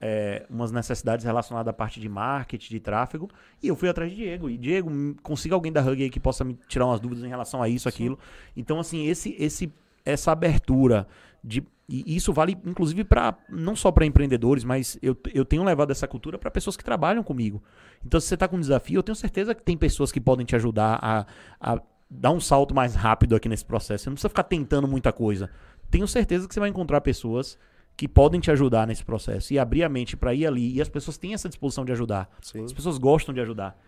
é, 0.01 0.45
umas 0.51 0.73
necessidades 0.73 1.25
relacionadas 1.25 1.71
à 1.71 1.73
parte 1.73 2.01
de 2.01 2.09
marketing, 2.09 2.71
de 2.71 2.81
tráfego, 2.81 3.29
e 3.63 3.69
eu 3.69 3.77
fui 3.77 3.89
atrás 3.89 4.11
de 4.11 4.17
Diego. 4.17 4.51
E 4.51 4.59
Diego, 4.59 4.91
consiga 5.23 5.55
alguém 5.55 5.71
da 5.71 5.81
Hug 5.81 6.03
aí 6.03 6.11
que 6.11 6.19
possa 6.19 6.45
me 6.45 6.59
tirar 6.67 6.87
umas 6.87 7.01
dúvidas 7.01 7.23
em 7.23 7.29
relação 7.29 7.63
a 7.63 7.69
isso, 7.69 7.89
Sim. 7.89 7.95
aquilo. 7.95 8.19
Então, 8.57 8.81
assim, 8.81 9.07
esse, 9.07 9.37
esse, 9.39 9.73
essa 10.05 10.33
abertura 10.33 11.07
de 11.43 11.63
e 11.93 12.17
isso 12.17 12.33
vale, 12.33 12.57
inclusive, 12.65 13.05
para 13.05 13.37
não 13.51 13.77
só 13.77 13.93
para 13.93 14.07
empreendedores, 14.07 14.65
mas 14.65 14.99
eu, 15.03 15.15
eu 15.35 15.45
tenho 15.45 15.63
levado 15.63 15.91
essa 15.91 16.09
cultura 16.09 16.39
para 16.39 16.51
pessoas 16.51 16.77
que 16.77 16.83
trabalham 16.83 17.23
comigo. 17.23 17.63
Então, 18.05 18.19
se 18.19 18.29
você 18.29 18.35
está 18.35 18.49
com 18.49 18.57
um 18.57 18.61
desafio, 18.61 18.99
eu 18.99 19.03
tenho 19.03 19.15
certeza 19.15 19.55
que 19.55 19.63
tem 19.63 19.77
pessoas 19.77 20.11
que 20.11 20.21
podem 20.21 20.47
te 20.47 20.57
ajudar 20.57 20.99
a, 21.03 21.27
a 21.61 21.83
dar 22.09 22.31
um 22.31 22.41
salto 22.41 22.75
mais 22.75 22.95
rápido 22.95 23.37
aqui 23.37 23.49
nesse 23.49 23.65
processo. 23.65 24.05
Você 24.05 24.11
não 24.11 24.15
precisa 24.15 24.31
ficar 24.31 24.45
tentando 24.45 24.89
muita 24.89 25.13
coisa. 25.13 25.51
Tenho 25.91 26.09
certeza 26.09 26.49
que 26.49 26.55
você 26.55 26.61
vai 26.61 26.71
encontrar 26.71 27.01
pessoas 27.03 27.59
que 27.95 28.09
podem 28.09 28.41
te 28.41 28.51
ajudar 28.51 28.87
nesse 28.87 29.05
processo 29.05 29.53
e 29.53 29.59
abrir 29.59 29.83
a 29.83 29.89
mente 29.89 30.17
para 30.17 30.33
ir 30.33 30.47
ali. 30.47 30.75
E 30.75 30.81
as 30.81 30.89
pessoas 30.89 31.19
têm 31.19 31.35
essa 31.35 31.49
disposição 31.49 31.85
de 31.85 31.93
ajudar. 31.93 32.31
Sim. 32.41 32.65
As 32.65 32.73
pessoas 32.73 32.97
gostam 32.97 33.35
de 33.35 33.41
ajudar. 33.41 33.79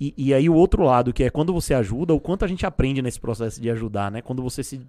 E, 0.00 0.14
e 0.16 0.32
aí 0.32 0.48
o 0.48 0.54
outro 0.54 0.82
lado, 0.82 1.12
que 1.12 1.24
é 1.24 1.28
quando 1.28 1.52
você 1.52 1.74
ajuda, 1.74 2.14
o 2.14 2.20
quanto 2.20 2.44
a 2.44 2.48
gente 2.48 2.64
aprende 2.64 3.02
nesse 3.02 3.20
processo 3.20 3.60
de 3.60 3.70
ajudar, 3.70 4.10
né? 4.10 4.22
Quando 4.22 4.42
você 4.42 4.64
se, 4.64 4.80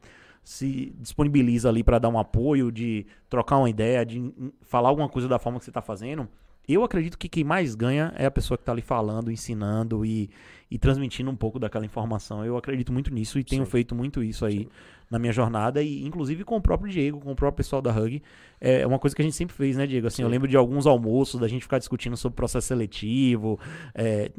se 0.44 0.94
disponibiliza 1.00 1.70
ali 1.70 1.84
para 1.84 2.00
dar 2.00 2.10
um 2.10 2.18
apoio, 2.18 2.72
de 2.72 3.06
trocar 3.30 3.58
uma 3.58 3.70
ideia, 3.70 4.06
de 4.06 4.34
falar 4.62 4.90
alguma 4.90 5.08
coisa 5.08 5.28
da 5.28 5.40
forma 5.40 5.60
que 5.60 5.66
você 5.66 5.72
está 5.72 5.82
fazendo, 5.82 6.28
eu 6.68 6.84
acredito 6.84 7.18
que 7.18 7.28
quem 7.28 7.44
mais 7.44 7.76
ganha 7.76 8.14
é 8.16 8.26
a 8.26 8.32
pessoa 8.32 8.58
que 8.58 8.62
está 8.62 8.72
ali 8.72 8.82
falando, 8.82 9.32
ensinando 9.32 10.06
e, 10.06 10.30
e 10.70 10.78
transmitindo 10.78 11.30
um 11.30 11.36
pouco 11.36 11.60
daquela 11.60 11.86
informação. 11.86 12.46
Eu 12.46 12.56
acredito 12.56 12.94
muito 12.94 13.14
nisso 13.14 13.40
e 13.40 13.44
tenho 13.44 13.66
Sim. 13.66 13.72
feito 13.72 13.96
muito 13.96 14.24
isso 14.24 14.46
aí 14.46 14.60
Sim. 14.60 14.70
na 15.10 15.18
minha 15.18 15.34
jornada, 15.34 15.82
e 15.82 16.06
inclusive 16.06 16.44
com 16.44 16.56
o 16.58 16.62
próprio 16.62 16.92
Diego, 16.92 17.20
com 17.20 17.32
o 17.32 17.36
próprio 17.36 17.58
pessoal 17.58 17.82
da 17.82 17.92
Hug. 17.92 18.22
É 18.60 18.86
uma 18.86 19.00
coisa 19.00 19.16
que 19.16 19.22
a 19.22 19.26
gente 19.26 19.36
sempre 19.36 19.56
fez, 19.56 19.76
né, 19.76 19.88
Diego? 19.88 20.08
Assim, 20.08 20.18
Sim. 20.18 20.24
eu 20.24 20.30
lembro 20.30 20.48
de 20.48 20.56
alguns 20.56 20.86
almoços, 20.86 21.40
da 21.40 21.48
gente 21.48 21.64
ficar 21.64 21.80
discutindo 21.80 22.16
sobre 22.16 22.36
processo 22.36 22.68
seletivo, 22.68 23.60
é, 23.96 24.32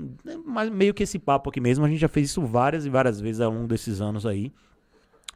mas 0.47 0.71
meio 0.71 0.95
que 0.95 1.03
esse 1.03 1.19
papo 1.19 1.51
aqui 1.51 1.61
mesmo, 1.61 1.85
a 1.85 1.89
gente 1.89 2.01
já 2.01 2.09
fez 2.09 2.31
isso 2.31 2.41
várias 2.43 2.87
e 2.87 2.89
várias 2.89 3.21
vezes 3.21 3.41
ao 3.41 3.53
longo 3.53 3.67
desses 3.67 4.01
anos 4.01 4.25
aí. 4.25 4.53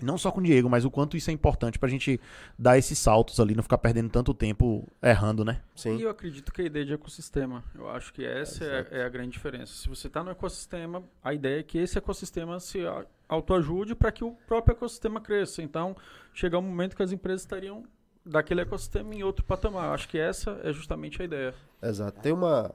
Não 0.01 0.19
só 0.19 0.31
com 0.31 0.41
o 0.41 0.43
Diego, 0.43 0.69
mas 0.69 0.85
o 0.85 0.91
quanto 0.91 1.17
isso 1.17 1.31
é 1.31 1.33
importante 1.33 1.79
pra 1.79 1.89
gente 1.89 2.21
dar 2.59 2.77
esses 2.77 2.99
saltos 2.99 3.41
ali, 3.41 3.55
não 3.55 3.63
ficar 3.63 3.79
perdendo 3.79 4.11
tanto 4.11 4.35
tempo 4.35 4.87
errando, 5.03 5.43
né? 5.43 5.63
Sim. 5.75 5.97
E 5.97 6.03
eu 6.03 6.11
acredito 6.11 6.53
que 6.53 6.61
a 6.61 6.65
ideia 6.65 6.85
de 6.85 6.93
ecossistema. 6.93 7.65
Eu 7.75 7.89
acho 7.89 8.13
que 8.13 8.25
essa 8.25 8.65
é, 8.65 8.89
é, 8.91 8.99
é 9.01 9.05
a 9.05 9.09
grande 9.09 9.31
diferença. 9.31 9.73
Se 9.73 9.89
você 9.89 10.07
está 10.07 10.23
no 10.23 10.31
ecossistema, 10.31 11.03
a 11.25 11.33
ideia 11.33 11.61
é 11.61 11.63
que 11.63 11.79
esse 11.79 11.97
ecossistema 11.97 12.61
se 12.61 12.81
autoajude 13.27 13.95
para 13.95 14.13
que 14.13 14.23
o 14.23 14.33
próprio 14.47 14.75
ecossistema 14.75 15.21
cresça. 15.21 15.63
Então, 15.63 15.97
chegar 16.35 16.59
um 16.59 16.63
momento 16.63 16.95
que 16.95 17.03
as 17.03 17.13
empresas 17.13 17.41
estariam 17.43 17.85
daquele 18.25 18.61
ecossistema 18.61 19.15
em 19.15 19.23
outro 19.23 19.45
patamar. 19.45 19.95
Acho 19.95 20.09
que 20.09 20.19
essa 20.19 20.61
é 20.63 20.73
justamente 20.73 21.23
a 21.23 21.25
ideia. 21.25 21.55
Exato. 21.83 22.21
Tem 22.21 22.33
uma 22.33 22.75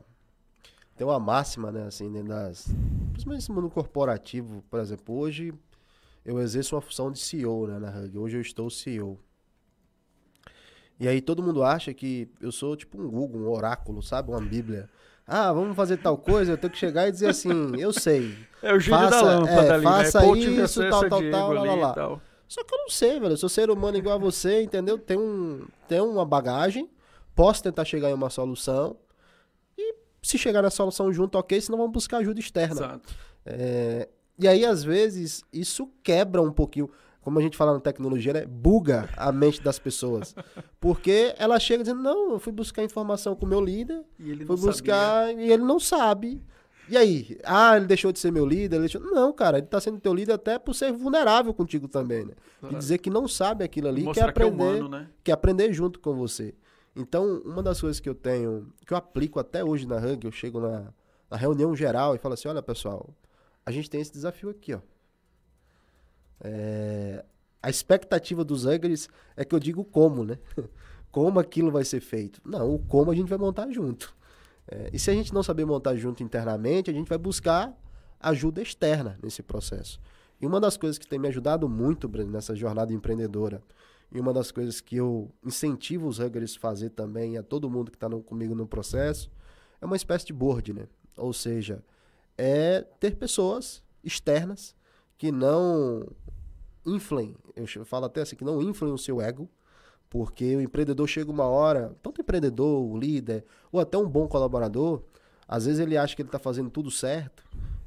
tem 0.96 1.06
uma 1.08 1.20
máxima, 1.20 1.72
né, 1.72 1.86
assim, 1.86 2.12
dentro 2.12 2.30
das 2.30 2.66
principalmente 3.12 3.42
nesse 3.42 3.52
mundo 3.52 3.70
corporativo, 3.70 4.64
por 4.70 4.80
exemplo, 4.80 5.16
hoje 5.16 5.54
eu 6.26 6.40
exerço 6.40 6.76
uma 6.76 6.82
função 6.82 7.12
de 7.12 7.20
CEO 7.20 7.68
né, 7.68 7.80
na 7.80 7.90
Hug. 7.90 8.18
Hoje 8.18 8.38
eu 8.38 8.42
estou 8.42 8.70
CEO. 8.70 9.20
E 11.00 11.08
aí 11.08 11.20
todo 11.20 11.42
mundo 11.42 11.64
acha 11.64 11.94
que 11.94 12.30
eu 12.40 12.52
sou 12.52 12.76
tipo 12.76 13.02
um 13.02 13.10
Google, 13.10 13.42
um 13.42 13.50
oráculo, 13.50 14.04
sabe? 14.04 14.30
Uma 14.30 14.40
Bíblia. 14.40 14.88
Ah, 15.26 15.52
vamos 15.52 15.76
fazer 15.76 15.98
tal 15.98 16.18
coisa, 16.18 16.52
eu 16.52 16.58
tenho 16.58 16.72
que 16.72 16.78
chegar 16.78 17.08
e 17.08 17.12
dizer 17.12 17.30
assim, 17.30 17.76
eu 17.80 17.92
sei. 17.92 18.38
É 18.62 18.72
o 18.76 18.80
gírio 18.80 19.00
faça, 19.00 19.24
da 19.24 19.40
lâmpada 19.40 19.68
é, 19.68 19.72
ali, 19.72 19.84
faça 19.84 20.22
né? 20.22 20.38
isso, 20.38 20.88
tal, 20.88 21.10
tal, 21.10 21.32
tal, 21.32 21.54
lá, 21.54 21.64
lá, 21.64 21.74
lá. 21.74 21.94
Tal. 21.94 22.22
Só 22.48 22.64
que 22.64 22.76
eu 22.76 22.78
não 22.78 22.90
sei, 22.90 23.20
velho. 23.20 23.34
Eu 23.34 23.38
sou 23.38 23.50
ser 23.50 23.72
humano 23.72 23.98
igual 23.98 24.18
a 24.18 24.20
você, 24.20 24.62
entendeu? 24.62 25.00
Tem, 25.00 25.18
um, 25.18 25.66
tem 25.88 26.00
uma 26.00 26.24
bagagem, 26.24 26.88
posso 27.34 27.64
tentar 27.64 27.86
chegar 27.86 28.12
em 28.12 28.14
uma 28.14 28.30
solução. 28.30 28.98
E 29.76 29.96
se 30.22 30.38
chegar 30.38 30.62
na 30.62 30.70
solução 30.70 31.12
junto, 31.12 31.40
ok, 31.40 31.60
senão 31.60 31.80
vamos 31.80 31.94
buscar 31.94 32.18
ajuda 32.18 32.40
externa. 32.40 32.76
Exato. 32.76 33.16
É, 33.44 34.10
e 34.42 34.48
aí, 34.48 34.66
às 34.66 34.84
vezes, 34.84 35.44
isso 35.54 35.88
quebra 36.02 36.42
um 36.42 36.52
pouquinho, 36.52 36.90
como 37.22 37.38
a 37.38 37.42
gente 37.42 37.56
fala 37.56 37.74
na 37.74 37.80
tecnologia, 37.80 38.34
né? 38.34 38.46
Buga 38.46 39.08
a 39.16 39.32
mente 39.32 39.62
das 39.62 39.78
pessoas. 39.78 40.34
Porque 40.82 41.36
ela 41.38 41.60
chega 41.60 41.84
dizendo, 41.84 42.02
não, 42.02 42.32
eu 42.32 42.40
fui 42.40 42.52
buscar 42.52 42.84
informação 42.84 43.36
com 43.36 43.46
o 43.46 43.50
meu 43.50 43.62
líder, 43.62 44.04
e 44.18 44.32
ele 44.32 44.46
fui 44.46 44.58
buscar 44.58 45.28
sabia. 45.28 45.46
e 45.46 45.52
ele 45.52 45.64
não 45.64 45.80
sabe. 45.80 46.42
E 46.90 46.98
aí? 46.98 47.38
Ah, 47.44 47.78
ele 47.78 47.86
deixou 47.86 48.12
de 48.12 48.20
ser 48.20 48.32
meu 48.32 48.46
líder? 48.46 48.80
Deixou... 48.80 49.00
Não, 49.00 49.32
cara, 49.32 49.60
ele 49.60 49.68
tá 49.68 49.80
sendo 49.80 50.00
teu 50.00 50.14
líder 50.14 50.34
até 50.34 50.58
por 50.58 50.74
ser 50.74 50.92
vulnerável 50.92 51.54
contigo 51.54 51.88
também, 51.88 52.26
né? 52.26 52.34
E 52.70 52.76
dizer 52.76 52.98
que 52.98 53.10
não 53.10 53.28
sabe 53.28 53.64
aquilo 53.64 53.88
ali, 53.88 54.04
quer 54.12 54.30
aprender, 54.30 54.34
que 54.34 54.42
é 54.42 54.46
humano, 54.46 54.90
né? 54.90 55.08
quer 55.24 55.32
aprender 55.34 55.72
junto 55.72 56.00
com 56.00 56.16
você. 56.16 56.54
Então, 56.96 57.42
uma 57.46 57.64
das 57.64 57.80
coisas 57.80 58.00
que 58.00 58.10
eu 58.10 58.16
tenho, 58.16 58.74
que 58.86 58.92
eu 58.92 58.98
aplico 58.98 59.40
até 59.40 59.64
hoje 59.64 59.88
na 59.88 59.98
Hug, 59.98 60.26
eu 60.26 60.32
chego 60.32 60.60
na, 60.60 60.92
na 61.30 61.38
reunião 61.38 61.76
geral 61.76 62.16
e 62.16 62.18
falo 62.18 62.34
assim, 62.34 62.50
olha 62.50 62.62
pessoal, 62.62 63.10
a 63.66 63.72
gente 63.72 63.90
tem 63.90 64.02
esse 64.02 64.12
desafio 64.12 64.50
aqui, 64.50 64.74
ó. 64.74 64.80
É, 66.44 67.24
a 67.62 67.70
expectativa 67.70 68.44
dos 68.44 68.66
Anglers 68.66 69.08
é 69.36 69.46
que 69.46 69.54
eu 69.54 69.60
digo 69.60 69.84
como, 69.86 70.24
né? 70.24 70.40
como 71.12 71.40
aquilo 71.40 71.72
vai 71.72 71.86
ser 71.86 72.02
feito. 72.02 72.42
Não, 72.44 72.74
o 72.74 72.80
como 72.80 73.12
a 73.12 73.16
gente 73.16 73.30
vai 73.30 73.38
montar 73.38 73.70
junto. 73.72 74.16
É, 74.68 74.90
e 74.92 74.98
se 74.98 75.12
a 75.12 75.14
gente 75.14 75.34
não 75.34 75.44
saber 75.44 75.66
montar 75.66 75.96
junto 75.96 76.24
internamente, 76.24 76.90
a 76.90 76.94
gente 76.94 77.08
vai 77.08 77.18
buscar 77.18 77.74
ajuda 78.20 78.62
externa 78.62 79.20
nesse 79.22 79.44
processo. 79.44 80.00
E 80.40 80.46
uma 80.46 80.60
das 80.60 80.78
coisas 80.78 80.98
que 80.98 81.08
tem 81.08 81.20
me 81.20 81.28
ajudado 81.28 81.70
muito, 81.70 82.10
nessa 82.26 82.56
jornada 82.56 82.92
empreendedora, 82.92 83.62
e 84.12 84.20
uma 84.20 84.34
das 84.34 84.52
coisas 84.52 84.82
que 84.82 84.98
eu 84.98 85.32
incentivo 85.44 86.08
os 86.08 86.20
Huggers 86.20 86.58
a 86.58 86.60
fazer 86.60 86.90
também, 86.90 87.38
a 87.38 87.44
todo 87.44 87.70
mundo 87.70 87.92
que 87.92 87.98
está 87.98 88.10
comigo 88.10 88.56
no 88.56 88.68
processo, 88.68 89.30
é 89.80 89.86
uma 89.86 89.96
espécie 89.96 90.26
de 90.26 90.34
board, 90.34 90.74
né? 90.74 90.88
Ou 91.16 91.32
seja, 91.32 91.84
é 92.38 92.82
ter 93.00 93.16
pessoas 93.16 93.84
externas 94.04 94.76
que 95.18 95.32
não 95.32 96.08
inflem, 96.86 97.36
eu 97.56 97.86
falo 97.86 98.06
até 98.06 98.22
assim, 98.22 98.36
que 98.36 98.44
não 98.44 98.62
inflem 98.62 98.92
o 98.92 98.98
seu 98.98 99.22
ego, 99.22 99.48
porque 100.10 100.56
o 100.56 100.62
empreendedor 100.62 101.08
chega 101.08 101.32
uma 101.32 101.46
hora, 101.46 101.96
tanto 102.02 102.20
o 102.20 102.22
empreendedor, 102.22 102.84
o 102.84 102.98
líder, 102.98 103.46
ou 103.72 103.80
até 103.80 103.98
um 103.98 104.10
bom 104.10 104.28
colaborador, 104.28 105.04
às 105.48 105.66
vezes 105.66 105.80
ele 105.80 105.98
acha 105.98 106.16
que 106.16 106.22
ele 106.22 106.28
está 106.28 106.40
fazendo 106.40 106.70
tudo 106.70 106.90
certo, 106.90 107.44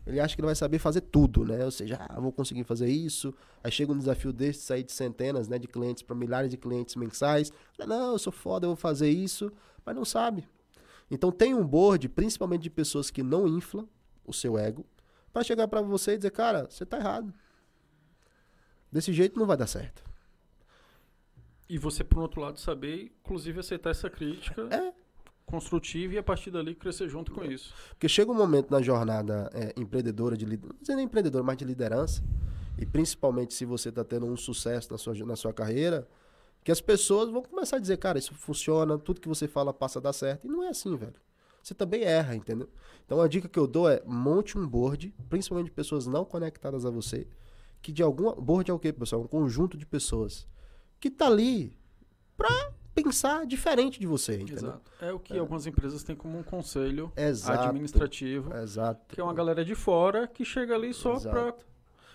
ele 0.07 0.21
acha 0.21 0.35
que 0.35 0.41
ele 0.41 0.47
vai 0.47 0.55
saber 0.55 0.79
fazer 0.79 1.01
tudo, 1.01 1.45
né? 1.45 1.65
Ou 1.65 1.71
seja, 1.71 1.99
ah, 2.09 2.21
vou 2.21 2.31
conseguir 2.31 2.65
fazer 2.65 2.89
isso. 2.89 3.33
Aí 3.63 3.73
chega 3.73 3.91
um 3.91 3.99
desafio 3.99 4.33
desse, 4.33 4.61
sair 4.61 4.83
de 4.83 4.93
centenas 4.93 5.49
né, 5.49 5.59
de 5.59 5.67
clientes 5.67 6.03
para 6.03 6.15
milhares 6.15 6.51
de 6.51 6.59
clientes 6.59 6.95
mensais. 6.95 7.51
Não, 7.79 8.13
eu 8.13 8.19
sou 8.19 8.33
foda, 8.33 8.67
eu 8.67 8.71
vou 8.71 8.77
fazer 8.77 9.09
isso, 9.09 9.51
mas 9.85 9.97
não 9.97 10.05
sabe. 10.05 10.47
Então 11.11 11.33
tem 11.33 11.55
um 11.55 11.67
board, 11.67 12.09
principalmente 12.09 12.63
de 12.63 12.71
pessoas 12.71 13.11
que 13.11 13.23
não 13.23 13.49
inflam, 13.49 13.87
o 14.25 14.33
seu 14.33 14.59
ego, 14.59 14.85
para 15.33 15.43
chegar 15.43 15.67
para 15.67 15.83
você 15.83 16.13
e 16.13 16.17
dizer, 16.17 16.31
cara, 16.31 16.67
você 16.71 16.87
tá 16.87 16.99
errado. 16.99 17.33
Desse 18.91 19.13
jeito 19.13 19.39
não 19.39 19.47
vai 19.47 19.57
dar 19.57 19.67
certo. 19.67 20.05
E 21.69 21.79
você, 21.79 22.05
por 22.05 22.21
outro 22.21 22.41
lado, 22.41 22.61
saber, 22.61 23.13
inclusive, 23.25 23.59
aceitar 23.59 23.91
essa 23.91 24.09
crítica 24.09 24.63
é. 24.71 24.93
construtiva 25.45 26.15
e 26.15 26.19
a 26.19 26.23
partir 26.23 26.51
dali 26.51 26.75
crescer 26.75 27.09
junto 27.09 27.33
com 27.33 27.45
isso. 27.45 27.75
Porque 27.89 28.09
chega 28.09 28.31
um 28.31 28.35
momento 28.35 28.71
na 28.71 28.81
jornada 28.81 29.51
é, 29.53 29.73
empreendedora, 29.77 30.37
de 30.37 30.47
não 30.47 30.57
dizer 30.81 30.95
nem 30.95 31.07
empreendedora, 31.07 31.43
mas 31.43 31.57
de 31.57 31.65
liderança, 31.65 32.23
e 32.79 32.87
principalmente 32.87 33.55
se 33.55 33.65
você 33.65 33.89
está 33.89 34.05
tendo 34.05 34.27
um 34.27 34.37
sucesso 34.37 34.93
na 34.93 34.99
sua, 34.99 35.15
na 35.15 35.37
sua 35.37 35.53
carreira, 35.53 36.07
que 36.63 36.71
as 36.71 36.81
pessoas 36.81 37.31
vão 37.31 37.43
começar 37.43 37.77
a 37.77 37.81
dizer, 37.81 37.97
cara, 37.97 38.19
isso 38.19 38.35
funciona, 38.35 38.99
tudo 38.99 39.21
que 39.21 39.29
você 39.29 39.49
fala 39.49 39.73
passa 39.73 39.99
a 39.99 40.03
dar 40.03 40.13
certo. 40.13 40.47
E 40.47 40.49
não 40.49 40.63
é 40.63 40.69
assim, 40.69 40.95
velho 40.97 41.24
você 41.65 41.75
também 41.75 42.03
erra, 42.03 42.35
entendeu? 42.35 42.69
Então 43.07 43.21
a 43.21 43.27
dica 43.27 43.49
que 43.49 43.59
eu 43.59 43.67
dou 43.67 43.89
é 43.89 44.03
monte 44.05 44.59
um 44.59 44.67
board, 44.67 45.15
principalmente 45.31 45.67
de 45.67 45.73
pessoas 45.73 46.07
não 46.07 46.25
conectadas 46.25 46.85
a 46.85 46.91
você, 46.91 47.27
que 47.81 47.91
de 47.91 48.03
alguma 48.03 48.35
board 48.35 48.71
é 48.71 48.75
o 48.75 48.79
quê, 48.79 48.93
pessoal? 48.93 49.23
Um 49.23 49.27
conjunto 49.27 49.77
de 49.77 49.87
pessoas 49.87 50.47
que 51.01 51.11
tá 51.11 51.27
ali 51.27 51.77
para 52.37 52.73
pensar 52.95 53.47
diferente 53.47 53.99
de 53.99 54.07
você, 54.07 54.35
entendeu? 54.35 54.69
Exato. 54.69 54.93
É 55.01 55.13
o 55.13 55.19
que 55.19 55.35
é. 55.35 55.39
algumas 55.39 55.67
empresas 55.67 56.03
têm 56.03 56.15
como 56.15 56.39
um 56.39 56.43
conselho 56.43 57.11
Exato. 57.17 57.69
administrativo, 57.69 58.55
Exato. 58.55 59.15
que 59.15 59.21
é 59.21 59.25
uma 59.25 59.35
galera 59.35 59.65
de 59.65 59.75
fora 59.75 60.29
que 60.29 60.45
chega 60.45 60.75
ali 60.75 60.93
só 60.93 61.19
para 61.19 61.55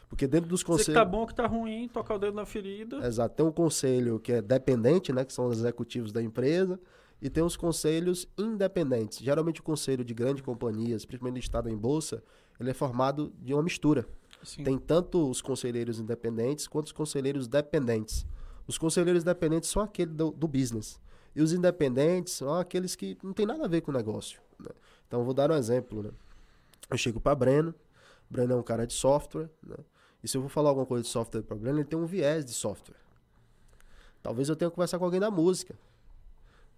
porque 0.08 0.26
dentro 0.26 0.50
dos 0.50 0.64
conselhos. 0.64 0.88
que 0.88 0.94
tá 0.94 1.06
bom, 1.06 1.26
que 1.26 1.36
tá 1.36 1.46
ruim, 1.46 1.88
tocar 1.88 2.16
o 2.16 2.20
dedo 2.20 2.34
na 2.34 2.46
ferida. 2.46 3.06
Exato. 3.06 3.36
Tem 3.36 3.46
um 3.46 3.52
conselho 3.52 4.20
que 4.20 4.34
é 4.34 4.42
dependente, 4.42 5.14
né? 5.14 5.24
Que 5.24 5.32
são 5.32 5.46
os 5.46 5.60
executivos 5.60 6.12
da 6.12 6.22
empresa 6.22 6.80
e 7.22 7.30
tem 7.30 7.44
os 7.44 7.58
conselhos 7.58 8.28
independentes. 8.38 9.20
Geralmente 9.20 9.60
o 9.60 9.64
conselho 9.64 10.04
de 10.04 10.14
grandes 10.14 10.42
companhias, 10.42 11.06
principalmente 11.06 11.42
listado 11.42 11.70
em 11.70 11.78
bolsa, 11.78 12.24
ele 12.60 12.70
é 12.70 12.74
formado 12.74 13.34
de 13.40 13.54
uma 13.54 13.64
mistura. 13.64 14.08
Sim. 14.44 14.64
Tem 14.64 14.78
tanto 14.78 15.30
os 15.30 15.42
conselheiros 15.42 16.00
independentes 16.00 16.68
quanto 16.68 16.88
os 16.88 16.92
conselheiros 16.92 17.48
dependentes. 17.48 18.26
Os 18.68 18.78
conselheiros 18.78 19.24
dependentes 19.24 19.70
são 19.70 19.82
aqueles 19.82 20.14
do, 20.14 20.32
do 20.32 20.48
business. 20.48 21.00
E 21.36 21.42
os 21.42 21.52
independentes 21.52 22.34
são 22.34 22.54
aqueles 22.54 22.96
que 22.96 23.18
não 23.22 23.34
tem 23.34 23.46
nada 23.46 23.66
a 23.66 23.68
ver 23.68 23.82
com 23.82 23.92
o 23.92 23.94
negócio. 23.94 24.42
Né? 24.58 24.70
Então, 25.08 25.24
vou 25.24 25.34
dar 25.34 25.52
um 25.52 25.56
exemplo. 25.56 26.04
Né? 26.04 26.12
Eu 26.90 26.98
chego 26.98 27.20
para 27.20 27.36
Breno. 27.36 27.74
Breno 28.30 28.54
é 28.54 28.56
um 28.56 28.64
cara 28.64 28.88
de 28.88 28.94
software. 28.94 29.50
Né? 29.66 29.78
E 30.24 30.28
se 30.28 30.38
eu 30.38 30.42
vou 30.42 30.50
falar 30.50 30.70
alguma 30.70 30.86
coisa 30.86 31.04
de 31.04 31.10
software 31.10 31.42
para 31.42 31.56
Breno, 31.56 31.80
ele 31.80 31.86
tem 31.86 32.00
um 32.00 32.06
viés 32.06 32.46
de 32.46 32.52
software. 32.52 32.98
Talvez 34.22 34.50
eu 34.50 34.56
tenha 34.56 34.70
que 34.70 34.76
conversar 34.76 35.00
com 35.00 35.06
alguém 35.06 35.20
da 35.20 35.32
música 35.32 35.76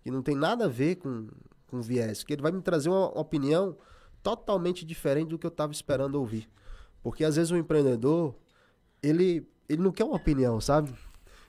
que 0.02 0.12
não 0.12 0.22
tem 0.22 0.36
nada 0.36 0.66
a 0.66 0.68
ver 0.68 0.95
com, 0.95 1.28
com 1.68 1.82
viés, 1.82 2.20
porque 2.20 2.34
ele 2.34 2.41
vai 2.41 2.52
me 2.52 2.62
trazer 2.62 2.89
uma 2.89 3.08
opinião 3.20 3.78
totalmente 4.22 4.86
diferente 4.86 5.30
do 5.30 5.39
que 5.39 5.45
eu 5.45 5.49
estava 5.49 5.72
esperando 5.72 6.16
ouvir. 6.16 6.49
Porque 7.02 7.24
às 7.24 7.36
vezes 7.36 7.52
o 7.52 7.58
empreendedor, 7.58 8.36
ele, 9.02 9.47
ele 9.68 9.82
não 9.82 9.91
quer 9.91 10.04
uma 10.04 10.16
opinião, 10.16 10.62
sabe? 10.62 10.93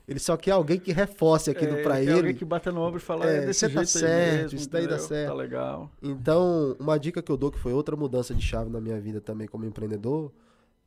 Ele 0.06 0.18
só 0.18 0.36
quer 0.36 0.52
alguém 0.52 0.80
que 0.80 0.92
reforce 0.92 1.50
aquilo 1.50 1.76
é, 1.76 1.82
para 1.82 2.02
ele. 2.02 2.12
Alguém 2.12 2.34
que 2.34 2.44
bata 2.44 2.72
no 2.72 2.80
ombro 2.80 2.98
e 2.98 3.02
fala, 3.02 3.30
é, 3.30 3.38
é 3.38 3.46
desse 3.46 3.68
tá 3.68 3.84
certo, 3.84 4.42
mesmo, 4.42 4.58
isso 4.58 4.68
daí 4.68 4.86
dá 4.86 4.98
certo. 4.98 5.28
Tá 5.28 5.34
legal. 5.34 5.90
Então, 6.02 6.76
uma 6.78 6.98
dica 6.98 7.22
que 7.22 7.30
eu 7.30 7.36
dou, 7.36 7.50
que 7.50 7.58
foi 7.58 7.72
outra 7.72 7.94
mudança 7.94 8.34
de 8.34 8.42
chave 8.42 8.68
na 8.68 8.80
minha 8.80 9.00
vida 9.00 9.20
também 9.20 9.46
como 9.46 9.64
empreendedor, 9.64 10.32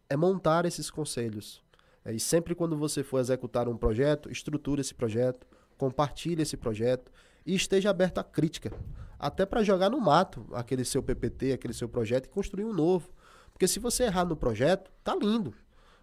é 0.09 0.17
montar 0.17 0.65
esses 0.65 0.91
conselhos. 0.91 1.63
É, 2.03 2.13
e 2.13 2.19
sempre 2.19 2.53
quando 2.53 2.77
você 2.77 3.03
for 3.03 3.19
executar 3.19 3.67
um 3.69 3.77
projeto, 3.77 4.29
estruture 4.29 4.81
esse 4.81 4.93
projeto, 4.93 5.47
compartilhe 5.77 6.41
esse 6.41 6.57
projeto 6.57 7.11
e 7.45 7.55
esteja 7.55 7.89
aberto 7.89 8.17
à 8.17 8.23
crítica. 8.23 8.71
Até 9.19 9.45
para 9.45 9.63
jogar 9.63 9.89
no 9.89 9.99
mato 9.99 10.45
aquele 10.53 10.83
seu 10.83 11.01
PPT, 11.01 11.53
aquele 11.53 11.73
seu 11.73 11.87
projeto 11.87 12.25
e 12.25 12.29
construir 12.29 12.65
um 12.65 12.73
novo. 12.73 13.09
Porque 13.53 13.67
se 13.67 13.79
você 13.79 14.03
errar 14.03 14.25
no 14.25 14.35
projeto, 14.35 14.91
tá 15.03 15.15
lindo. 15.15 15.53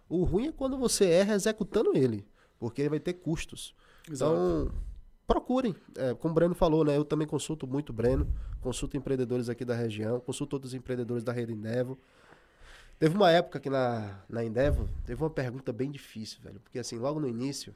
O 0.09 0.23
ruim 0.23 0.47
é 0.47 0.51
quando 0.51 0.77
você 0.77 1.05
erra 1.05 1.35
executando 1.35 1.95
ele, 1.95 2.25
porque 2.59 2.81
ele 2.81 2.89
vai 2.89 2.99
ter 2.99 3.13
custos. 3.13 3.75
Exato. 4.09 4.33
Então, 4.33 4.71
procurem. 5.27 5.75
É, 5.95 6.13
como 6.13 6.31
o 6.31 6.35
Breno 6.35 6.55
falou, 6.55 6.83
né? 6.83 6.97
Eu 6.97 7.05
também 7.05 7.27
consulto 7.27 7.67
muito 7.67 7.89
o 7.89 7.93
Breno, 7.93 8.27
consulto 8.61 8.97
empreendedores 8.97 9.49
aqui 9.49 9.63
da 9.63 9.75
região, 9.75 10.19
consulto 10.19 10.53
outros 10.53 10.73
empreendedores 10.73 11.23
da 11.23 11.31
rede 11.31 11.53
Endeavor. 11.53 11.97
Teve 12.99 13.15
uma 13.15 13.31
época 13.31 13.59
que 13.59 13.69
na, 13.69 14.19
na 14.29 14.43
Endeavor, 14.43 14.87
teve 15.05 15.21
uma 15.21 15.29
pergunta 15.29 15.73
bem 15.73 15.91
difícil, 15.91 16.39
velho. 16.41 16.59
Porque 16.59 16.79
assim, 16.79 16.97
logo 16.97 17.19
no 17.19 17.27
início, 17.27 17.75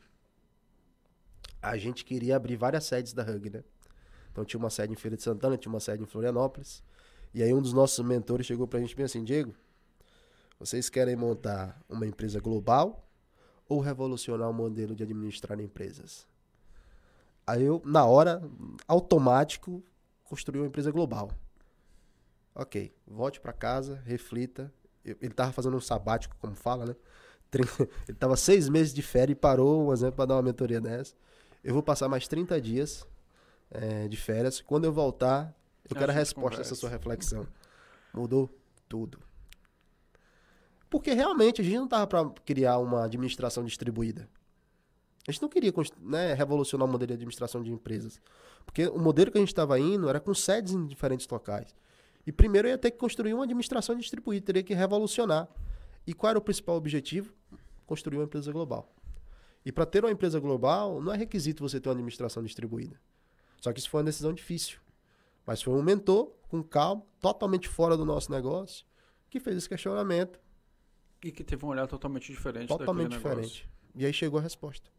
a 1.62 1.78
gente 1.78 2.05
queria 2.05 2.36
abrir 2.36 2.55
várias 2.55 2.86
sedes 2.86 3.14
da 3.14 3.24
Hug, 3.24 3.49
né? 3.49 3.64
Então 4.32 4.45
tinha 4.45 4.60
uma 4.60 4.70
sede 4.70 4.93
em 4.93 4.95
Feira 4.95 5.18
de 5.18 5.24
Santana, 5.24 5.58
tinha 5.58 5.72
uma 5.72 5.80
sede 5.80 6.03
em 6.03 6.05
Florianópolis. 6.05 6.84
E 7.34 7.41
aí 7.41 7.53
um 7.53 7.62
dos 7.62 7.74
nossos 7.74 8.03
mentores 8.05 8.45
chegou 8.45 8.68
pra 8.68 8.80
gente 8.80 8.95
bem 8.95 9.05
assim, 9.05 9.24
Diego, 9.24 9.53
vocês 10.60 10.89
querem 10.89 11.16
montar 11.16 11.80
uma 11.88 12.05
empresa 12.05 12.39
global 12.39 13.08
ou 13.68 13.80
revolucionar 13.80 14.49
o 14.49 14.53
modelo 14.53 14.95
de 14.95 15.03
administrar 15.03 15.60
empresas? 15.60 16.28
Aí 17.45 17.64
eu, 17.64 17.82
na 17.86 18.05
hora, 18.05 18.41
automático, 18.88 19.84
construí 20.24 20.60
uma 20.60 20.68
empresa 20.68 20.91
global. 20.91 21.32
Ok, 22.53 22.93
volte 23.08 23.39
para 23.39 23.53
casa, 23.53 24.01
reflita. 24.05 24.74
Ele 25.05 25.34
tava 25.34 25.51
fazendo 25.51 25.78
um 25.78 25.82
sabático, 25.82 26.36
como 26.39 26.55
fala, 26.55 26.86
né? 26.86 26.95
Ele 28.10 28.18
tava 28.18 28.36
seis 28.36 28.68
meses 28.68 28.93
de 28.93 29.01
férias 29.01 29.38
e 29.38 29.39
parou, 29.39 29.88
um 29.88 29.93
exemplo, 29.93 30.18
para 30.18 30.26
dar 30.26 30.36
uma 30.36 30.41
mentoria 30.41 30.82
dessa. 30.82 31.16
Eu 31.68 31.74
vou 31.74 31.84
passar 31.84 32.07
mais 32.07 32.30
30 32.30 32.61
dias 32.61 33.05
é, 33.70 34.07
de 34.07 34.15
férias. 34.15 34.61
Quando 34.61 34.86
eu 34.86 34.93
voltar, 34.93 35.53
eu 35.84 35.97
a 35.97 35.99
quero 35.99 36.13
a 36.13 36.15
resposta 36.15 36.59
dessa 36.59 36.76
sua 36.76 36.89
reflexão. 36.89 37.45
Mudou 38.13 38.49
tudo. 38.88 39.20
Porque 40.89 41.11
realmente 41.11 41.59
a 41.59 41.65
gente 41.65 41.76
não 41.76 41.84
estava 41.84 42.07
para 42.07 42.30
criar 42.45 42.78
uma 42.78 43.03
administração 43.03 43.65
distribuída. 43.65 44.30
A 45.28 45.32
gente 45.34 45.41
não 45.41 45.49
queria 45.49 45.74
né, 45.99 46.34
revolucionar 46.34 46.88
o 46.88 46.89
modelo 46.89 47.07
de 47.07 47.15
administração 47.15 47.61
de 47.61 47.70
empresas. 47.70 48.22
Porque 48.65 48.88
o 48.88 48.97
modelo 48.97 49.30
que 49.30 49.38
a 49.38 49.41
gente 49.41 49.49
estava 49.49 49.78
indo 49.78 50.07
era 50.07 50.22
com 50.22 50.34
sedes 50.34 50.72
em 50.72 50.86
diferentes 50.86 51.28
locais. 51.28 51.76
E 52.26 52.32
primeiro 52.32 52.70
eu 52.70 52.72
ia 52.72 52.78
ter 52.78 52.91
que 52.91 52.97
construir 52.97 53.34
uma 53.34 53.43
administração 53.43 53.93
distribuída, 53.97 54.45
teria 54.45 54.63
que 54.63 54.74
revolucionar. 54.74 55.49
E 56.07 56.13
qual 56.13 56.30
era 56.30 56.39
o 56.39 56.41
principal 56.41 56.78
objetivo? 56.78 57.34
Construir 57.86 58.20
uma 58.20 58.24
empresa 58.24 58.53
global. 58.53 58.89
E 59.68 59.72
para 59.74 59.86
ter 59.86 60.01
uma 60.01 60.11
empresa 60.11 60.39
global, 60.39 61.01
não 61.01 61.11
é 61.11 61.18
requisito 61.18 61.61
você 61.61 61.78
ter 61.78 61.89
uma 61.89 61.95
administração 61.95 62.41
distribuída. 62.41 62.97
Só 63.59 63.74
que 63.74 63.80
isso 63.80 63.89
foi 63.89 63.99
uma 63.99 64.05
decisão 64.05 64.32
difícil. 64.32 64.80
Mas 65.45 65.61
foi 65.61 65.74
um 65.74 65.84
mentor, 65.84 66.32
com 66.47 66.63
calma, 66.63 67.03
totalmente 67.20 67.68
fora 67.68 67.97
do 67.97 68.05
nosso 68.05 68.32
negócio, 68.32 68.86
que 69.30 69.41
fez 69.41 69.57
esse 69.57 69.68
questionamento. 69.68 70.39
E 71.22 71.34
que 71.34 71.43
teve 71.43 71.65
um 71.65 71.68
olhar 71.68 71.86
totalmente 71.86 72.32
diferente 72.32 72.70
Totalmente 72.70 73.11
diferente. 73.11 73.70
E 73.93 74.05
aí 74.05 74.13
chegou 74.13 74.39
a 74.39 74.41
resposta. 74.41 74.89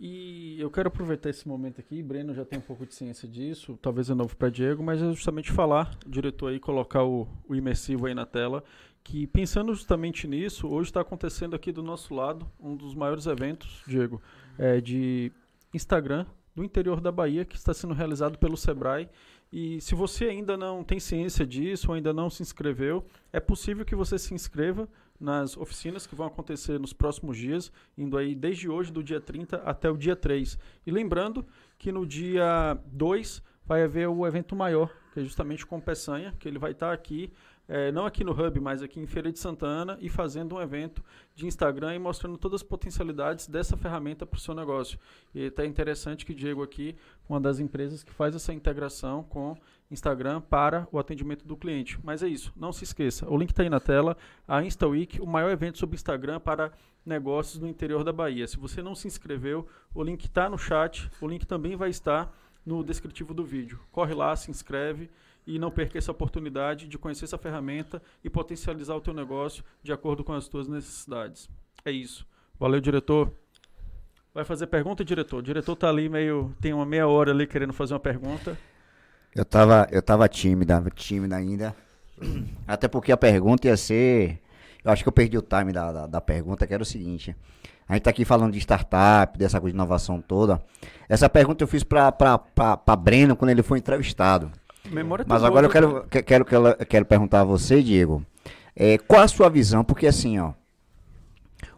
E 0.00 0.60
eu 0.60 0.68
quero 0.68 0.88
aproveitar 0.88 1.30
esse 1.30 1.46
momento 1.46 1.78
aqui, 1.78 2.02
Breno 2.02 2.34
já 2.34 2.44
tem 2.44 2.58
um 2.58 2.62
pouco 2.62 2.84
de 2.84 2.94
ciência 2.94 3.28
disso, 3.28 3.78
talvez 3.80 4.10
é 4.10 4.14
novo 4.14 4.34
para 4.34 4.48
Diego, 4.48 4.82
mas 4.82 5.00
é 5.00 5.04
justamente 5.12 5.52
falar, 5.52 5.96
o 6.04 6.10
diretor 6.10 6.48
aí, 6.48 6.58
colocar 6.58 7.04
o, 7.04 7.28
o 7.46 7.54
imersivo 7.54 8.06
aí 8.06 8.14
na 8.14 8.26
tela, 8.26 8.64
que 9.02 9.26
pensando 9.26 9.74
justamente 9.74 10.26
nisso, 10.28 10.68
hoje 10.68 10.90
está 10.90 11.00
acontecendo 11.00 11.56
aqui 11.56 11.72
do 11.72 11.82
nosso 11.82 12.14
lado 12.14 12.50
um 12.60 12.76
dos 12.76 12.94
maiores 12.94 13.26
eventos, 13.26 13.82
Diego, 13.86 14.20
é, 14.58 14.80
de 14.80 15.32
Instagram 15.72 16.26
do 16.54 16.64
interior 16.64 17.00
da 17.00 17.12
Bahia, 17.12 17.44
que 17.44 17.56
está 17.56 17.72
sendo 17.72 17.94
realizado 17.94 18.38
pelo 18.38 18.56
Sebrae. 18.56 19.08
E 19.52 19.80
se 19.80 19.94
você 19.94 20.26
ainda 20.26 20.56
não 20.56 20.84
tem 20.84 21.00
ciência 21.00 21.46
disso 21.46 21.88
ou 21.88 21.94
ainda 21.94 22.12
não 22.12 22.30
se 22.30 22.42
inscreveu, 22.42 23.04
é 23.32 23.40
possível 23.40 23.84
que 23.84 23.94
você 23.94 24.18
se 24.18 24.32
inscreva 24.34 24.88
nas 25.18 25.56
oficinas 25.56 26.06
que 26.06 26.14
vão 26.14 26.26
acontecer 26.26 26.78
nos 26.78 26.92
próximos 26.92 27.36
dias, 27.36 27.70
indo 27.96 28.16
aí 28.16 28.34
desde 28.34 28.68
hoje, 28.68 28.92
do 28.92 29.02
dia 29.02 29.20
30 29.20 29.56
até 29.58 29.90
o 29.90 29.96
dia 29.96 30.16
3. 30.16 30.58
E 30.86 30.90
lembrando 30.90 31.44
que 31.78 31.92
no 31.92 32.06
dia 32.06 32.78
2 32.86 33.42
vai 33.66 33.82
haver 33.82 34.08
o 34.08 34.26
evento 34.26 34.56
maior, 34.56 34.90
que 35.12 35.20
é 35.20 35.22
justamente 35.22 35.66
com 35.66 35.80
Peçanha, 35.80 36.34
que 36.38 36.48
ele 36.48 36.58
vai 36.58 36.72
estar 36.72 36.92
aqui 36.92 37.32
é, 37.72 37.92
não 37.92 38.04
aqui 38.04 38.24
no 38.24 38.32
Hub, 38.32 38.58
mas 38.58 38.82
aqui 38.82 38.98
em 38.98 39.06
Feira 39.06 39.30
de 39.30 39.38
Santana 39.38 39.96
e 40.00 40.08
fazendo 40.08 40.56
um 40.56 40.60
evento 40.60 41.04
de 41.36 41.46
Instagram 41.46 41.94
e 41.94 42.00
mostrando 42.00 42.36
todas 42.36 42.62
as 42.62 42.66
potencialidades 42.66 43.46
dessa 43.46 43.76
ferramenta 43.76 44.26
para 44.26 44.36
o 44.36 44.40
seu 44.40 44.56
negócio. 44.56 44.98
E 45.32 45.42
está 45.42 45.64
interessante 45.64 46.26
que 46.26 46.34
Diego 46.34 46.64
aqui, 46.64 46.96
uma 47.28 47.40
das 47.40 47.60
empresas 47.60 48.02
que 48.02 48.10
faz 48.10 48.34
essa 48.34 48.52
integração 48.52 49.22
com 49.22 49.56
Instagram 49.88 50.40
para 50.40 50.88
o 50.90 50.98
atendimento 50.98 51.46
do 51.46 51.56
cliente. 51.56 51.96
Mas 52.02 52.24
é 52.24 52.28
isso, 52.28 52.52
não 52.56 52.72
se 52.72 52.82
esqueça, 52.82 53.30
o 53.30 53.38
link 53.38 53.50
está 53.50 53.62
aí 53.62 53.70
na 53.70 53.78
tela, 53.78 54.16
a 54.48 54.64
InstaWeek, 54.64 55.20
o 55.20 55.26
maior 55.26 55.50
evento 55.52 55.78
sobre 55.78 55.94
Instagram 55.94 56.40
para 56.40 56.72
negócios 57.06 57.60
no 57.60 57.68
interior 57.68 58.02
da 58.02 58.12
Bahia. 58.12 58.48
Se 58.48 58.56
você 58.56 58.82
não 58.82 58.96
se 58.96 59.06
inscreveu, 59.06 59.64
o 59.94 60.02
link 60.02 60.24
está 60.24 60.50
no 60.50 60.58
chat, 60.58 61.08
o 61.20 61.28
link 61.28 61.46
também 61.46 61.76
vai 61.76 61.90
estar 61.90 62.36
no 62.66 62.82
descritivo 62.82 63.32
do 63.32 63.44
vídeo. 63.44 63.78
Corre 63.92 64.12
lá, 64.12 64.34
se 64.34 64.50
inscreve 64.50 65.08
e 65.50 65.58
não 65.58 65.70
perca 65.70 65.98
essa 65.98 66.12
oportunidade 66.12 66.86
de 66.86 66.96
conhecer 66.96 67.24
essa 67.24 67.36
ferramenta 67.36 68.00
e 68.22 68.30
potencializar 68.30 68.94
o 68.94 69.00
teu 69.00 69.12
negócio 69.12 69.64
de 69.82 69.92
acordo 69.92 70.22
com 70.22 70.32
as 70.32 70.46
tuas 70.46 70.68
necessidades. 70.68 71.50
É 71.84 71.90
isso. 71.90 72.24
Valeu, 72.58 72.80
diretor. 72.80 73.32
Vai 74.32 74.44
fazer 74.44 74.68
pergunta, 74.68 75.04
diretor? 75.04 75.38
O 75.38 75.42
diretor 75.42 75.74
tá 75.74 75.88
ali 75.88 76.08
meio. 76.08 76.54
tem 76.60 76.72
uma 76.72 76.86
meia 76.86 77.08
hora 77.08 77.32
ali 77.32 77.48
querendo 77.48 77.72
fazer 77.72 77.94
uma 77.94 78.00
pergunta. 78.00 78.56
Eu 79.34 79.44
tava, 79.44 79.88
eu 79.90 80.00
tava 80.00 80.28
tímida, 80.28 80.80
tímida 80.94 81.34
ainda. 81.34 81.74
Até 82.66 82.86
porque 82.86 83.10
a 83.10 83.16
pergunta 83.16 83.66
ia 83.66 83.76
ser. 83.76 84.40
Eu 84.84 84.92
acho 84.92 85.02
que 85.02 85.08
eu 85.08 85.12
perdi 85.12 85.36
o 85.36 85.42
time 85.42 85.72
da, 85.72 85.90
da, 85.90 86.06
da 86.06 86.20
pergunta, 86.20 86.64
que 86.64 86.72
era 86.72 86.82
o 86.82 86.86
seguinte. 86.86 87.34
A 87.88 87.94
gente 87.94 88.02
tá 88.04 88.10
aqui 88.10 88.24
falando 88.24 88.52
de 88.52 88.58
startup, 88.60 89.36
dessa 89.36 89.60
coisa 89.60 89.72
de 89.72 89.76
inovação 89.76 90.20
toda. 90.20 90.62
Essa 91.08 91.28
pergunta 91.28 91.64
eu 91.64 91.68
fiz 91.68 91.82
para 91.82 92.96
Breno 92.96 93.34
quando 93.34 93.50
ele 93.50 93.64
foi 93.64 93.78
entrevistado. 93.78 94.52
Memória 94.90 95.24
Mas 95.26 95.44
agora 95.44 95.66
eu 95.66 95.70
quero, 95.70 96.04
quero, 96.08 96.44
quero, 96.44 96.86
quero 96.86 97.04
perguntar 97.04 97.42
a 97.42 97.44
você, 97.44 97.82
Diego, 97.82 98.24
é, 98.74 98.98
qual 98.98 99.22
a 99.22 99.28
sua 99.28 99.48
visão? 99.48 99.84
Porque 99.84 100.06
assim, 100.06 100.38
ó, 100.38 100.52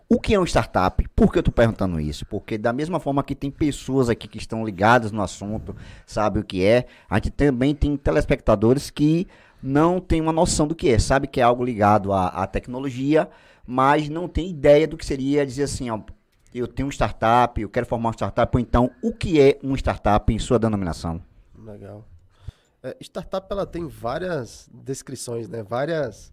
o 0.09 0.21
que 0.21 0.35
é 0.35 0.39
um 0.39 0.45
startup? 0.45 1.07
Por 1.17 1.33
que 1.33 1.39
eu 1.39 1.41
estou 1.41 1.53
perguntando 1.55 1.99
isso? 1.99 2.27
Porque 2.27 2.59
da 2.59 2.73
mesma 2.73 3.01
forma 3.01 3.23
que 3.23 3.35
tem 3.35 3.51
pessoas 3.51 4.09
aqui 4.09 4.29
que 4.29 4.39
estão 4.39 4.65
ligadas 4.65 5.11
no 5.11 5.23
assunto, 5.23 5.75
sabe 6.07 6.41
o 6.41 6.45
que 6.45 6.65
é, 6.65 6.87
a 7.09 7.17
gente 7.17 7.31
também 7.31 7.75
tem 7.75 7.97
telespectadores 7.97 8.91
que 8.91 9.27
não 9.63 10.01
tem 10.01 10.21
uma 10.21 10.33
noção 10.33 10.67
do 10.67 10.75
que 10.75 10.91
é, 10.91 10.99
sabe 10.99 11.27
que 11.27 11.41
é 11.41 11.43
algo 11.43 11.65
ligado 11.65 12.13
à, 12.13 12.29
à 12.29 12.47
tecnologia, 12.47 13.29
mas 13.67 14.09
não 14.09 14.29
tem 14.29 14.51
ideia 14.51 14.87
do 14.87 14.97
que 14.97 15.07
seria 15.07 15.47
dizer 15.47 15.63
assim, 15.63 15.89
ó, 15.89 15.99
eu 16.55 16.69
tenho 16.69 16.89
um 16.89 16.93
startup, 16.93 17.59
eu 17.61 17.69
quero 17.69 17.87
formar 17.87 18.11
uma 18.11 18.15
startup, 18.15 18.55
ou 18.55 18.61
então 18.61 18.91
o 19.03 19.13
que 19.13 19.41
é 19.41 19.59
um 19.63 19.75
startup 19.75 20.31
em 20.31 20.39
sua 20.39 20.59
denominação? 20.59 21.23
Legal. 21.59 22.05
É, 22.83 22.97
startup 23.01 23.47
ela 23.51 23.65
tem 23.65 23.87
várias 23.87 24.69
descrições, 24.73 25.49
né? 25.49 25.63
Várias, 25.63 26.33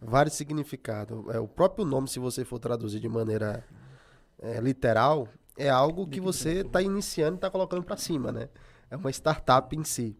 vários 0.00 0.34
significados. 0.34 1.34
É, 1.34 1.40
o 1.40 1.48
próprio 1.48 1.84
nome, 1.84 2.08
se 2.08 2.18
você 2.18 2.44
for 2.44 2.58
traduzir 2.58 3.00
de 3.00 3.08
maneira 3.08 3.64
é, 4.38 4.60
literal, 4.60 5.28
é 5.56 5.70
algo 5.70 6.06
que 6.06 6.20
você 6.20 6.60
está 6.60 6.82
iniciando 6.82 7.36
e 7.36 7.38
está 7.38 7.50
colocando 7.50 7.82
para 7.82 7.96
cima, 7.96 8.30
né? 8.30 8.48
É 8.90 8.96
uma 8.96 9.10
startup 9.10 9.74
em 9.74 9.84
si. 9.84 10.16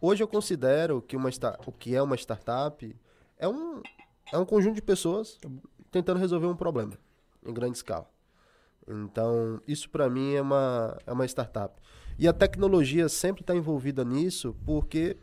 Hoje 0.00 0.22
eu 0.22 0.28
considero 0.28 1.00
que 1.00 1.16
uma 1.16 1.30
o 1.66 1.72
que 1.72 1.94
é 1.94 2.02
uma 2.02 2.16
startup 2.16 2.96
é 3.38 3.46
um, 3.48 3.82
é 4.32 4.38
um 4.38 4.44
conjunto 4.44 4.74
de 4.74 4.82
pessoas 4.82 5.38
tentando 5.90 6.18
resolver 6.18 6.46
um 6.46 6.56
problema 6.56 6.92
em 7.46 7.52
grande 7.52 7.76
escala. 7.76 8.08
Então, 8.86 9.60
isso 9.66 9.88
para 9.88 10.08
mim 10.10 10.34
é 10.34 10.42
uma, 10.42 10.98
é 11.06 11.12
uma 11.12 11.24
startup. 11.26 11.80
E 12.20 12.28
a 12.28 12.34
tecnologia 12.34 13.08
sempre 13.08 13.40
está 13.40 13.56
envolvida 13.56 14.04
nisso, 14.04 14.54
porque 14.66 15.16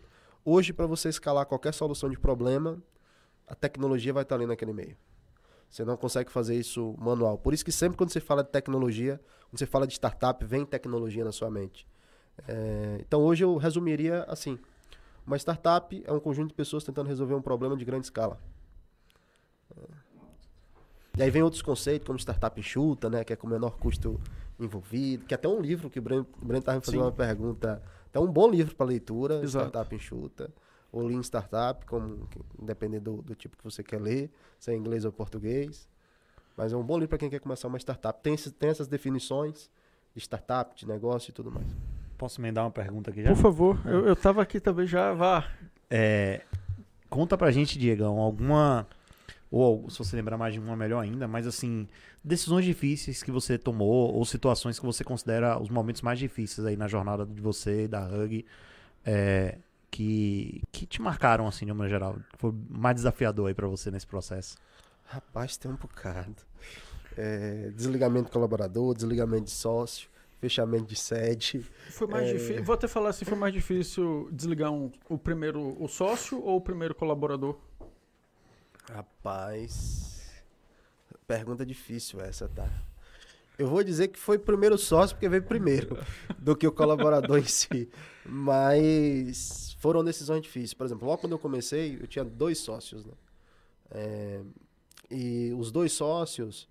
hoje, 0.44 0.74
para 0.74 0.88
você 0.88 1.10
escalar 1.10 1.46
qualquer 1.46 1.72
solução 1.72 2.10
de 2.10 2.18
problema, 2.18 2.82
a 3.46 3.54
tecnologia 3.54 4.12
vai 4.12 4.24
estar 4.24 4.34
tá 4.34 4.40
ali 4.40 4.48
naquele 4.48 4.74
meio. 4.74 4.98
Você 5.70 5.86
não 5.86 5.96
consegue 5.96 6.32
fazer 6.32 6.56
isso 6.56 6.96
manual. 6.98 7.38
Por 7.38 7.54
isso 7.54 7.64
que 7.64 7.72
sempre 7.72 8.00
quando 8.00 8.10
você 8.10 8.20
fala 8.20 8.44
de 8.44 8.50
tecnologia, 8.50 9.22
quando 9.48 9.60
você 9.60 9.68
fala 9.68 9.86
de 9.86 9.94
startup, 9.94 10.44
vem 10.44 10.66
tecnologia 10.66 11.24
na 11.24 11.32
sua 11.32 11.52
mente. 11.52 11.88
É, 12.48 12.98
então 13.00 13.22
hoje 13.22 13.44
eu 13.44 13.58
resumiria 13.58 14.24
assim: 14.24 14.58
uma 15.24 15.38
startup 15.38 16.04
é 16.04 16.12
um 16.12 16.20
conjunto 16.20 16.48
de 16.48 16.56
pessoas 16.56 16.84
tentando 16.84 17.06
resolver 17.06 17.36
um 17.36 17.44
problema 17.44 17.78
de 17.78 17.86
grande 17.86 18.08
escala. 18.08 18.40
É. 19.78 19.84
E 21.20 21.22
aí 21.22 21.30
vem 21.30 21.44
outros 21.44 21.62
conceitos, 21.62 22.08
como 22.08 22.18
startup 22.18 22.60
enxuta, 22.60 23.08
né, 23.08 23.24
que 23.24 23.34
é 23.34 23.36
com 23.36 23.46
menor 23.46 23.78
custo 23.78 24.20
envolvido, 24.60 25.26
que 25.26 25.34
até 25.34 25.48
um 25.48 25.62
livro 25.62 25.90
que 25.90 26.00
o 26.00 26.02
Breno 26.02 26.26
estava 26.58 26.78
me 26.78 26.86
fazendo 26.86 27.02
uma 27.02 27.12
pergunta. 27.12 27.82
Até 28.08 28.20
um 28.20 28.32
bom 28.32 28.50
livro 28.50 28.76
para 28.76 28.86
leitura, 28.86 29.42
Exato. 29.44 29.68
Startup 29.68 29.96
Enxuta. 29.96 30.52
Ou 30.92 31.06
Lean 31.06 31.22
Startup, 31.22 31.86
como, 31.86 32.28
independente 32.62 33.04
do, 33.04 33.22
do 33.22 33.36
tipo 33.36 33.58
que 33.58 33.64
você 33.64 33.84
quer 33.84 34.02
ler, 34.02 34.32
se 34.58 34.72
é 34.72 34.76
inglês 34.76 35.06
ou 35.06 35.12
português. 35.12 35.88
Mas 36.56 36.74
é 36.74 36.78
um 36.78 36.84
bom 36.84 36.96
livro 36.96 37.10
para 37.10 37.18
quem 37.20 37.30
quer 37.30 37.40
começar 37.40 37.68
uma 37.68 37.78
startup. 37.78 38.20
Tem, 38.24 38.34
esse, 38.34 38.52
tem 38.52 38.70
essas 38.70 38.88
definições 38.88 39.70
de 40.16 40.22
startup, 40.22 40.76
de 40.76 40.88
negócio 40.88 41.30
e 41.30 41.34
tudo 41.34 41.52
mais. 41.52 41.68
Posso 42.18 42.42
emendar 42.42 42.64
uma 42.64 42.72
pergunta 42.72 43.12
aqui 43.12 43.22
já? 43.22 43.30
Por 43.30 43.38
favor, 43.38 43.80
eu, 43.86 44.08
eu 44.08 44.16
tava 44.16 44.42
aqui 44.42 44.60
também 44.60 44.88
já, 44.88 45.14
vá. 45.14 45.48
É, 45.88 46.42
conta 47.10 47.38
pra 47.38 47.52
gente, 47.52 47.78
Diegão, 47.78 48.18
alguma. 48.18 48.88
Ou 49.50 49.90
se 49.90 49.98
você 49.98 50.16
lembrar 50.16 50.38
mais 50.38 50.54
de 50.54 50.60
uma, 50.60 50.76
melhor 50.76 51.02
ainda, 51.02 51.28
mas 51.28 51.48
assim, 51.48 51.88
decisões 52.24 52.66
difíceis 52.66 53.24
que 53.24 53.32
você 53.32 53.58
tomou, 53.58 54.14
ou 54.14 54.26
situações 54.26 54.80
que 54.80 54.86
você 54.86 55.04
considera 55.04 55.60
os 55.62 55.70
momentos 55.70 56.02
mais 56.02 56.20
difíceis 56.20 56.66
aí 56.66 56.76
na 56.76 56.88
jornada 56.88 57.26
de 57.26 57.42
você 57.42 57.84
e 57.84 57.88
da 57.88 58.06
Hug, 58.06 58.46
é, 59.06 59.58
que, 59.90 60.62
que 60.72 60.86
te 60.86 61.02
marcaram, 61.02 61.48
assim, 61.48 61.66
de 61.66 61.72
uma 61.72 61.88
geral, 61.88 62.16
que 62.32 62.38
foi 62.38 62.54
mais 62.70 62.96
desafiador 62.96 63.48
aí 63.48 63.54
pra 63.54 63.68
você 63.68 63.90
nesse 63.90 64.06
processo? 64.06 64.58
Rapaz, 65.06 65.56
tem 65.56 65.72
um 65.72 65.76
bocado. 65.76 66.36
É, 67.16 67.72
desligamento 67.74 68.26
de 68.26 68.32
colaborador, 68.32 68.94
desligamento 68.94 69.46
de 69.46 69.52
sócio, 69.52 70.10
fechamento 70.40 70.86
de 70.86 70.96
sede. 70.96 71.66
Foi 71.90 72.06
mais 72.06 72.28
é... 72.28 72.34
difícil. 72.34 72.64
Vou 72.64 72.76
até 72.76 72.88
falar 72.88 73.10
assim, 73.10 73.26
foi 73.26 73.38
mais 73.38 73.54
difícil 73.54 74.30
desligar 74.32 74.72
um, 74.72 74.92
o 75.10 75.18
primeiro 75.18 75.82
o 75.82 75.88
sócio 75.88 76.44
ou 76.44 76.58
o 76.58 76.62
primeiro 76.62 76.94
colaborador? 76.94 77.58
Rapaz, 78.90 80.22
pergunta 81.28 81.66
difícil 81.66 82.22
essa, 82.22 82.48
tá? 82.48 82.70
Eu 83.58 83.68
vou 83.68 83.84
dizer 83.84 84.10
que 84.10 84.20
foi 84.20 84.38
primeiro 84.38 84.78
sócio 84.78 85.16
porque 85.16 85.28
veio 85.28 85.44
primeiro 85.44 85.98
do 86.38 86.56
que 86.56 86.68
o 86.68 86.72
colaborador 86.72 87.40
em 87.40 87.46
si. 87.46 87.90
Mas 88.24 89.76
foram 89.80 90.04
decisões 90.04 90.42
difíceis. 90.42 90.74
Por 90.74 90.86
exemplo, 90.86 91.08
logo 91.08 91.22
quando 91.22 91.34
eu 91.34 91.40
comecei, 91.40 91.98
eu 92.00 92.08
tinha 92.08 92.24
dois 92.24 92.60
sócios, 92.60 93.04
né? 93.06 93.14
É, 93.90 94.42
e 95.10 95.54
os 95.58 95.72
dois 95.72 95.92
sócios, 95.94 96.70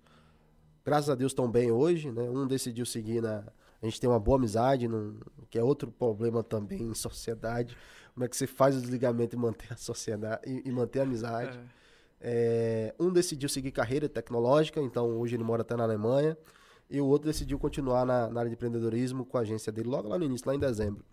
graças 0.85 1.09
a 1.09 1.15
Deus, 1.15 1.31
estão 1.31 1.49
bem 1.49 1.71
hoje, 1.71 2.11
né? 2.11 2.23
Um 2.23 2.47
decidiu 2.47 2.85
seguir 2.85 3.21
na. 3.21 3.43
A 3.81 3.85
gente 3.85 3.99
tem 3.99 4.09
uma 4.09 4.19
boa 4.19 4.37
amizade, 4.37 4.87
num, 4.87 5.19
que 5.51 5.59
é 5.59 5.63
outro 5.63 5.91
problema 5.91 6.43
também 6.43 6.81
em 6.81 6.93
sociedade. 6.95 7.77
Como 8.13 8.23
é 8.23 8.27
que 8.27 8.35
você 8.35 8.47
faz 8.47 8.75
o 8.75 8.81
desligamento 8.81 9.35
e 9.35 9.39
manter 9.39 9.71
a 9.73 9.77
sociedade 9.77 10.41
e, 10.47 10.67
e 10.67 10.71
manter 10.71 11.01
a 11.01 11.03
amizade? 11.03 11.57
É. 11.57 11.77
É, 12.19 12.93
um 12.99 13.11
decidiu 13.11 13.47
seguir 13.47 13.71
carreira 13.71 14.09
tecnológica, 14.09 14.81
então 14.81 15.17
hoje 15.19 15.35
ele 15.35 15.43
mora 15.43 15.61
até 15.61 15.75
na 15.75 15.83
Alemanha. 15.83 16.37
E 16.89 17.01
o 17.01 17.05
outro 17.05 17.27
decidiu 17.27 17.59
continuar 17.59 18.05
na, 18.05 18.29
na 18.29 18.39
área 18.39 18.49
de 18.49 18.55
empreendedorismo 18.55 19.25
com 19.25 19.37
a 19.37 19.41
agência 19.41 19.71
dele 19.71 19.89
logo 19.89 20.07
lá 20.07 20.17
no 20.17 20.23
início, 20.23 20.47
lá 20.47 20.55
em 20.55 20.59
dezembro. 20.59 21.03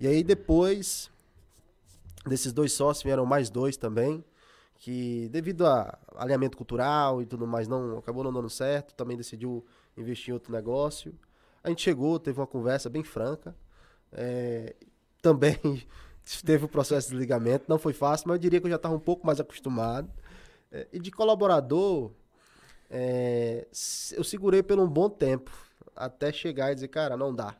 E 0.00 0.06
aí 0.06 0.22
depois 0.22 1.10
desses 2.26 2.52
dois 2.52 2.72
sócios 2.72 3.04
vieram 3.04 3.24
mais 3.24 3.48
dois 3.48 3.76
também 3.76 4.24
que 4.78 5.28
devido 5.30 5.66
a 5.66 5.98
alinhamento 6.16 6.56
cultural 6.56 7.20
e 7.20 7.26
tudo 7.26 7.46
mais 7.46 7.66
não 7.66 7.98
acabou 7.98 8.22
não 8.22 8.32
dando 8.32 8.48
certo, 8.48 8.94
também 8.94 9.16
decidiu 9.16 9.64
investir 9.96 10.30
em 10.30 10.34
outro 10.34 10.52
negócio. 10.52 11.12
A 11.62 11.68
gente 11.68 11.82
chegou, 11.82 12.18
teve 12.18 12.38
uma 12.38 12.46
conversa 12.46 12.88
bem 12.88 13.02
franca. 13.02 13.54
É, 14.12 14.76
também 15.20 15.58
teve 16.44 16.64
o 16.64 16.68
processo 16.68 17.08
de 17.08 17.12
desligamento, 17.12 17.64
não 17.68 17.78
foi 17.78 17.92
fácil, 17.92 18.28
mas 18.28 18.36
eu 18.36 18.40
diria 18.40 18.60
que 18.60 18.66
eu 18.66 18.70
já 18.70 18.76
estava 18.76 18.94
um 18.94 19.00
pouco 19.00 19.26
mais 19.26 19.40
acostumado. 19.40 20.10
É, 20.70 20.86
e 20.92 20.98
de 20.98 21.10
colaborador, 21.10 22.12
é, 22.90 23.66
eu 24.12 24.24
segurei 24.24 24.62
por 24.62 24.78
um 24.78 24.86
bom 24.86 25.08
tempo, 25.08 25.50
até 25.96 26.32
chegar 26.32 26.72
e 26.72 26.74
dizer, 26.74 26.88
cara, 26.88 27.16
não 27.16 27.34
dá. 27.34 27.56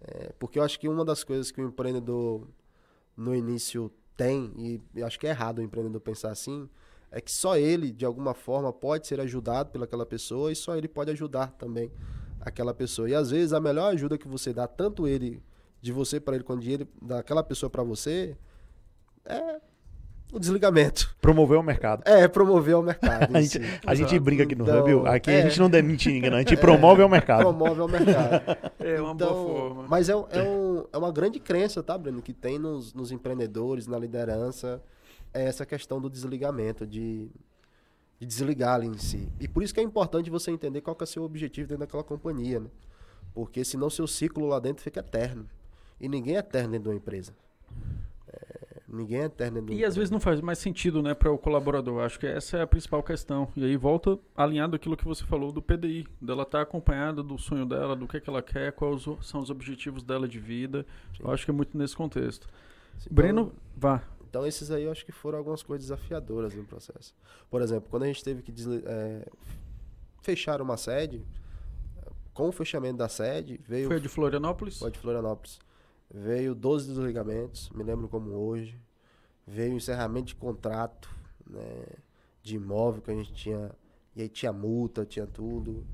É, 0.00 0.32
porque 0.38 0.58
eu 0.58 0.62
acho 0.62 0.78
que 0.78 0.88
uma 0.88 1.04
das 1.04 1.22
coisas 1.24 1.50
que 1.50 1.60
o 1.60 1.68
empreendedor 1.68 2.46
no 3.16 3.34
início 3.34 3.90
tem, 4.16 4.52
e 4.94 5.02
acho 5.02 5.18
que 5.18 5.26
é 5.26 5.30
errado 5.30 5.58
o 5.58 5.62
empreendedor 5.62 6.00
pensar 6.00 6.30
assim, 6.30 6.68
é 7.10 7.20
que 7.20 7.30
só 7.30 7.56
ele, 7.56 7.90
de 7.90 8.04
alguma 8.04 8.34
forma, 8.34 8.72
pode 8.72 9.06
ser 9.06 9.20
ajudado 9.20 9.70
pelaquela 9.70 10.04
pessoa 10.04 10.50
e 10.50 10.56
só 10.56 10.76
ele 10.76 10.88
pode 10.88 11.10
ajudar 11.10 11.52
também 11.52 11.90
aquela 12.40 12.74
pessoa. 12.74 13.08
E 13.08 13.14
às 13.14 13.30
vezes 13.30 13.52
a 13.52 13.60
melhor 13.60 13.92
ajuda 13.92 14.18
que 14.18 14.28
você 14.28 14.52
dá, 14.52 14.66
tanto 14.66 15.06
ele 15.06 15.42
de 15.86 15.92
você 15.92 16.18
para 16.18 16.34
ele 16.34 16.44
quanto 16.44 16.68
ele 16.68 16.86
daquela 17.00 17.44
pessoa 17.44 17.70
para 17.70 17.82
você, 17.84 18.36
é 19.24 19.60
o 20.32 20.38
desligamento. 20.40 21.14
Promover 21.20 21.56
o 21.56 21.62
mercado. 21.62 22.02
É, 22.04 22.26
promover 22.26 22.76
o 22.76 22.82
mercado. 22.82 23.30
a, 23.34 23.40
gente, 23.40 23.60
a 23.86 23.94
gente 23.94 24.18
brinca 24.18 24.42
aqui 24.42 24.56
no 24.56 24.64
então, 24.64 24.80
Hub, 24.80 25.08
aqui 25.08 25.30
é, 25.30 25.42
a 25.42 25.48
gente 25.48 25.60
não 25.60 25.70
demite 25.70 26.10
ninguém, 26.10 26.28
não. 26.28 26.38
a 26.38 26.40
gente 26.40 26.54
é, 26.54 26.56
promove 26.56 27.02
o 27.02 27.08
mercado. 27.08 27.42
Promove 27.42 27.80
o 27.80 27.86
mercado. 27.86 28.42
é 28.80 29.00
uma 29.00 29.12
então, 29.12 29.28
boa 29.32 29.58
forma. 29.58 29.86
Mas 29.88 30.08
é, 30.08 30.12
é, 30.12 30.42
um, 30.42 30.84
é 30.92 30.98
uma 30.98 31.12
grande 31.12 31.38
crença, 31.38 31.84
tá, 31.84 31.96
Breno, 31.96 32.20
que 32.20 32.32
tem 32.32 32.58
nos, 32.58 32.92
nos 32.92 33.12
empreendedores, 33.12 33.86
na 33.86 33.96
liderança, 33.96 34.82
é 35.32 35.44
essa 35.44 35.64
questão 35.64 36.00
do 36.00 36.10
desligamento, 36.10 36.84
de, 36.84 37.30
de 38.18 38.26
desligar 38.26 38.74
ali 38.74 38.88
em 38.88 38.98
si. 38.98 39.28
E 39.38 39.46
por 39.46 39.62
isso 39.62 39.72
que 39.72 39.78
é 39.78 39.84
importante 39.84 40.28
você 40.30 40.50
entender 40.50 40.80
qual 40.80 40.96
que 40.96 41.04
é 41.04 41.06
o 41.06 41.08
seu 41.08 41.22
objetivo 41.22 41.68
dentro 41.68 41.86
daquela 41.86 42.02
companhia, 42.02 42.58
né? 42.58 42.70
Porque 43.32 43.64
senão 43.64 43.88
seu 43.88 44.08
ciclo 44.08 44.46
lá 44.46 44.58
dentro 44.58 44.82
fica 44.82 45.00
eterno. 45.00 45.46
E 46.00 46.08
ninguém 46.08 46.36
é 46.36 46.38
eterno 46.38 46.72
dentro 46.72 46.84
de 46.84 46.88
uma 46.90 46.96
empresa. 46.96 47.32
Ninguém 48.88 49.20
é 49.20 49.24
eterno. 49.24 49.72
E 49.72 49.84
às 49.84 49.96
vezes 49.96 50.10
não 50.10 50.20
faz 50.20 50.40
mais 50.40 50.58
sentido, 50.58 51.02
né, 51.02 51.12
para 51.12 51.30
o 51.30 51.36
colaborador. 51.36 52.02
Acho 52.02 52.18
que 52.18 52.26
essa 52.26 52.58
é 52.58 52.62
a 52.62 52.66
principal 52.66 53.02
questão. 53.02 53.48
E 53.56 53.64
aí 53.64 53.76
volta 53.76 54.18
alinhado 54.34 54.76
aquilo 54.76 54.96
que 54.96 55.04
você 55.04 55.24
falou 55.24 55.50
do 55.50 55.60
PDI, 55.60 56.06
dela 56.20 56.44
estar 56.44 56.58
tá 56.58 56.62
acompanhada 56.62 57.22
do 57.22 57.36
sonho 57.36 57.66
dela, 57.66 57.96
do 57.96 58.06
que, 58.06 58.16
é 58.16 58.20
que 58.20 58.30
ela 58.30 58.42
quer, 58.42 58.72
quais 58.72 59.04
são 59.22 59.40
os 59.40 59.50
objetivos 59.50 60.02
dela 60.02 60.28
de 60.28 60.38
vida. 60.38 60.86
Sim. 61.16 61.24
Eu 61.24 61.30
acho 61.30 61.44
que 61.44 61.50
é 61.50 61.54
muito 61.54 61.76
nesse 61.76 61.96
contexto. 61.96 62.48
Sim, 62.98 63.10
Breno, 63.10 63.42
então, 63.42 63.52
vá. 63.76 64.02
Então 64.28 64.46
esses 64.46 64.70
aí 64.70 64.84
eu 64.84 64.92
acho 64.92 65.04
que 65.04 65.12
foram 65.12 65.38
algumas 65.38 65.62
coisas 65.62 65.88
desafiadoras 65.88 66.54
no 66.54 66.64
processo. 66.64 67.14
Por 67.50 67.60
exemplo, 67.62 67.88
quando 67.90 68.04
a 68.04 68.06
gente 68.06 68.22
teve 68.22 68.42
que 68.42 68.52
é, 68.84 69.26
fechar 70.22 70.62
uma 70.62 70.76
sede, 70.76 71.24
com 72.32 72.48
o 72.48 72.52
fechamento 72.52 72.98
da 72.98 73.08
sede, 73.08 73.60
veio. 73.66 73.88
Foi 73.88 73.96
a 73.96 74.00
de 74.00 74.08
Florianópolis? 74.08 74.78
Foi 74.78 74.88
a 74.88 74.90
de 74.90 74.98
Florianópolis. 74.98 75.58
Veio 76.12 76.54
12 76.54 76.88
desligamentos, 76.88 77.70
me 77.70 77.82
lembro 77.82 78.08
como 78.08 78.30
hoje. 78.30 78.80
Veio 79.46 79.74
o 79.74 79.76
encerramento 79.76 80.28
de 80.28 80.34
contrato 80.34 81.08
né, 81.48 81.84
de 82.42 82.56
imóvel 82.56 83.02
que 83.02 83.10
a 83.10 83.14
gente 83.14 83.32
tinha. 83.32 83.70
E 84.14 84.22
aí 84.22 84.28
tinha 84.28 84.52
multa, 84.52 85.04
tinha 85.04 85.26
tudo. 85.26 85.86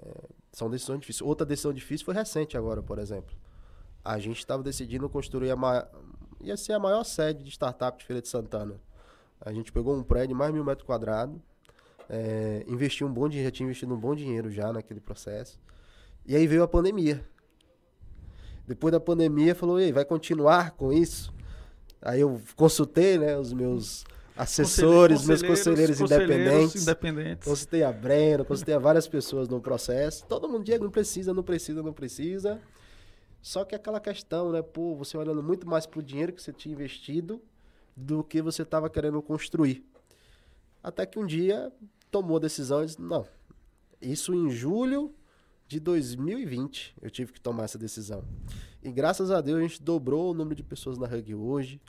É, 0.00 0.28
são 0.52 0.70
decisões 0.70 1.00
difíceis. 1.00 1.26
Outra 1.26 1.46
decisão 1.46 1.72
difícil 1.72 2.04
foi 2.04 2.14
recente 2.14 2.56
agora, 2.56 2.82
por 2.82 2.98
exemplo. 2.98 3.36
A 4.04 4.18
gente 4.18 4.38
estava 4.38 4.62
decidindo 4.62 5.08
construir 5.08 5.50
a 5.50 5.56
maior, 5.56 5.90
ia 6.40 6.56
ser 6.56 6.72
a 6.72 6.78
maior 6.78 7.04
sede 7.04 7.44
de 7.44 7.50
startup 7.50 7.98
de 7.98 8.04
Feira 8.04 8.22
de 8.22 8.28
Santana. 8.28 8.80
A 9.40 9.52
gente 9.52 9.70
pegou 9.70 9.94
um 9.94 10.02
prédio 10.02 10.28
de 10.28 10.34
mais 10.34 10.52
mil 10.52 10.64
metros 10.64 10.86
quadrados, 10.86 11.38
é, 12.08 12.64
investiu 12.66 13.06
um 13.06 13.12
bom 13.12 13.28
dinheiro, 13.28 13.48
já 13.48 13.52
tinha 13.52 13.66
investido 13.66 13.94
um 13.94 13.98
bom 13.98 14.14
dinheiro 14.14 14.50
já 14.50 14.72
naquele 14.72 15.00
processo. 15.00 15.60
E 16.26 16.34
aí 16.34 16.46
veio 16.46 16.62
a 16.62 16.68
pandemia. 16.68 17.24
Depois 18.68 18.92
da 18.92 19.00
pandemia, 19.00 19.54
falou, 19.54 19.80
ei, 19.80 19.90
vai 19.90 20.04
continuar 20.04 20.72
com 20.72 20.92
isso? 20.92 21.32
Aí 22.02 22.20
eu 22.20 22.38
consultei, 22.54 23.16
né, 23.16 23.38
os 23.38 23.50
meus 23.50 24.04
assessores, 24.36 25.26
meus 25.26 25.42
conselheiros, 25.42 25.98
independentes. 25.98 26.82
independentes. 26.82 27.48
Consultei 27.48 27.82
a 27.82 27.90
Breno, 27.90 28.44
consultei 28.44 28.74
a 28.74 28.78
várias 28.78 29.08
pessoas 29.08 29.48
no 29.48 29.58
processo. 29.58 30.26
Todo 30.26 30.46
mundo 30.46 30.64
diz, 30.64 30.78
não 30.78 30.90
precisa, 30.90 31.32
não 31.32 31.42
precisa, 31.42 31.82
não 31.82 31.94
precisa. 31.94 32.60
Só 33.40 33.64
que 33.64 33.74
aquela 33.74 33.98
questão, 34.00 34.52
né, 34.52 34.60
pô, 34.60 34.94
você 34.94 35.16
olhando 35.16 35.42
muito 35.42 35.66
mais 35.66 35.86
pro 35.86 36.02
dinheiro 36.02 36.34
que 36.34 36.42
você 36.42 36.52
tinha 36.52 36.74
investido 36.74 37.40
do 37.96 38.22
que 38.22 38.42
você 38.42 38.60
estava 38.60 38.90
querendo 38.90 39.22
construir. 39.22 39.82
Até 40.82 41.06
que 41.06 41.18
um 41.18 41.24
dia 41.24 41.72
tomou 42.10 42.36
a 42.36 42.40
decisão 42.40 42.82
e 42.82 42.86
disse, 42.86 43.00
não, 43.00 43.26
isso 43.98 44.34
em 44.34 44.50
julho 44.50 45.14
de 45.68 45.78
2020 45.78 46.96
eu 47.02 47.10
tive 47.10 47.32
que 47.32 47.40
tomar 47.40 47.64
essa 47.64 47.76
decisão. 47.78 48.24
E 48.82 48.90
graças 48.90 49.30
a 49.30 49.40
Deus 49.42 49.58
a 49.58 49.62
gente 49.62 49.82
dobrou 49.82 50.30
o 50.30 50.34
número 50.34 50.56
de 50.56 50.62
pessoas 50.62 50.96
na 50.96 51.06
Hug 51.06 51.34
hoje. 51.34 51.80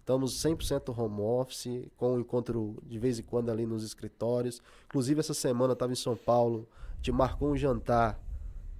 Estamos 0.00 0.42
100% 0.42 0.98
home 0.98 1.20
office, 1.20 1.86
com 1.96 2.14
um 2.14 2.20
encontro 2.20 2.82
de 2.84 2.98
vez 2.98 3.18
em 3.18 3.22
quando 3.22 3.50
ali 3.50 3.64
nos 3.64 3.84
escritórios. 3.84 4.60
Inclusive 4.86 5.20
essa 5.20 5.34
semana 5.34 5.72
eu 5.72 5.74
estava 5.74 5.92
em 5.92 5.96
São 5.96 6.16
Paulo, 6.16 6.68
gente 6.96 7.12
marcou 7.12 7.50
um 7.52 7.56
jantar, 7.56 8.20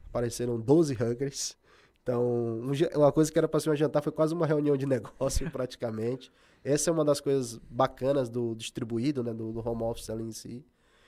apareceram 0.06 0.58
12 0.58 0.94
huggers. 0.94 1.56
Então, 2.02 2.24
um, 2.24 2.72
uma 2.96 3.12
coisa 3.12 3.30
que 3.30 3.38
era 3.38 3.46
para 3.46 3.60
ser 3.60 3.70
um 3.70 3.76
jantar 3.76 4.02
foi 4.02 4.10
quase 4.10 4.34
uma 4.34 4.46
reunião 4.46 4.76
de 4.76 4.86
negócio 4.86 5.48
praticamente. 5.50 6.32
Essa 6.64 6.90
é 6.90 6.92
uma 6.92 7.04
das 7.04 7.20
coisas 7.20 7.60
bacanas 7.70 8.28
do 8.28 8.54
distribuído, 8.56 9.22
né, 9.22 9.32
do, 9.32 9.52
do 9.52 9.60
home 9.60 9.82
office 9.82 10.10
ali 10.10 10.24
em 10.24 10.32
si. 10.32 10.64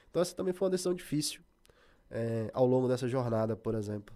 Então 0.09 0.23
essa 0.23 0.37
também 0.37 0.53
foi 0.53 0.67
uma 0.67 0.71
decisão 0.71 0.95
difícil 0.95 1.43
é, 2.11 2.51
ao 2.53 2.66
longo 2.66 2.89
dessa 2.89 3.09
jornada, 3.09 3.57
por 3.57 3.74
exemplo. 3.74 4.15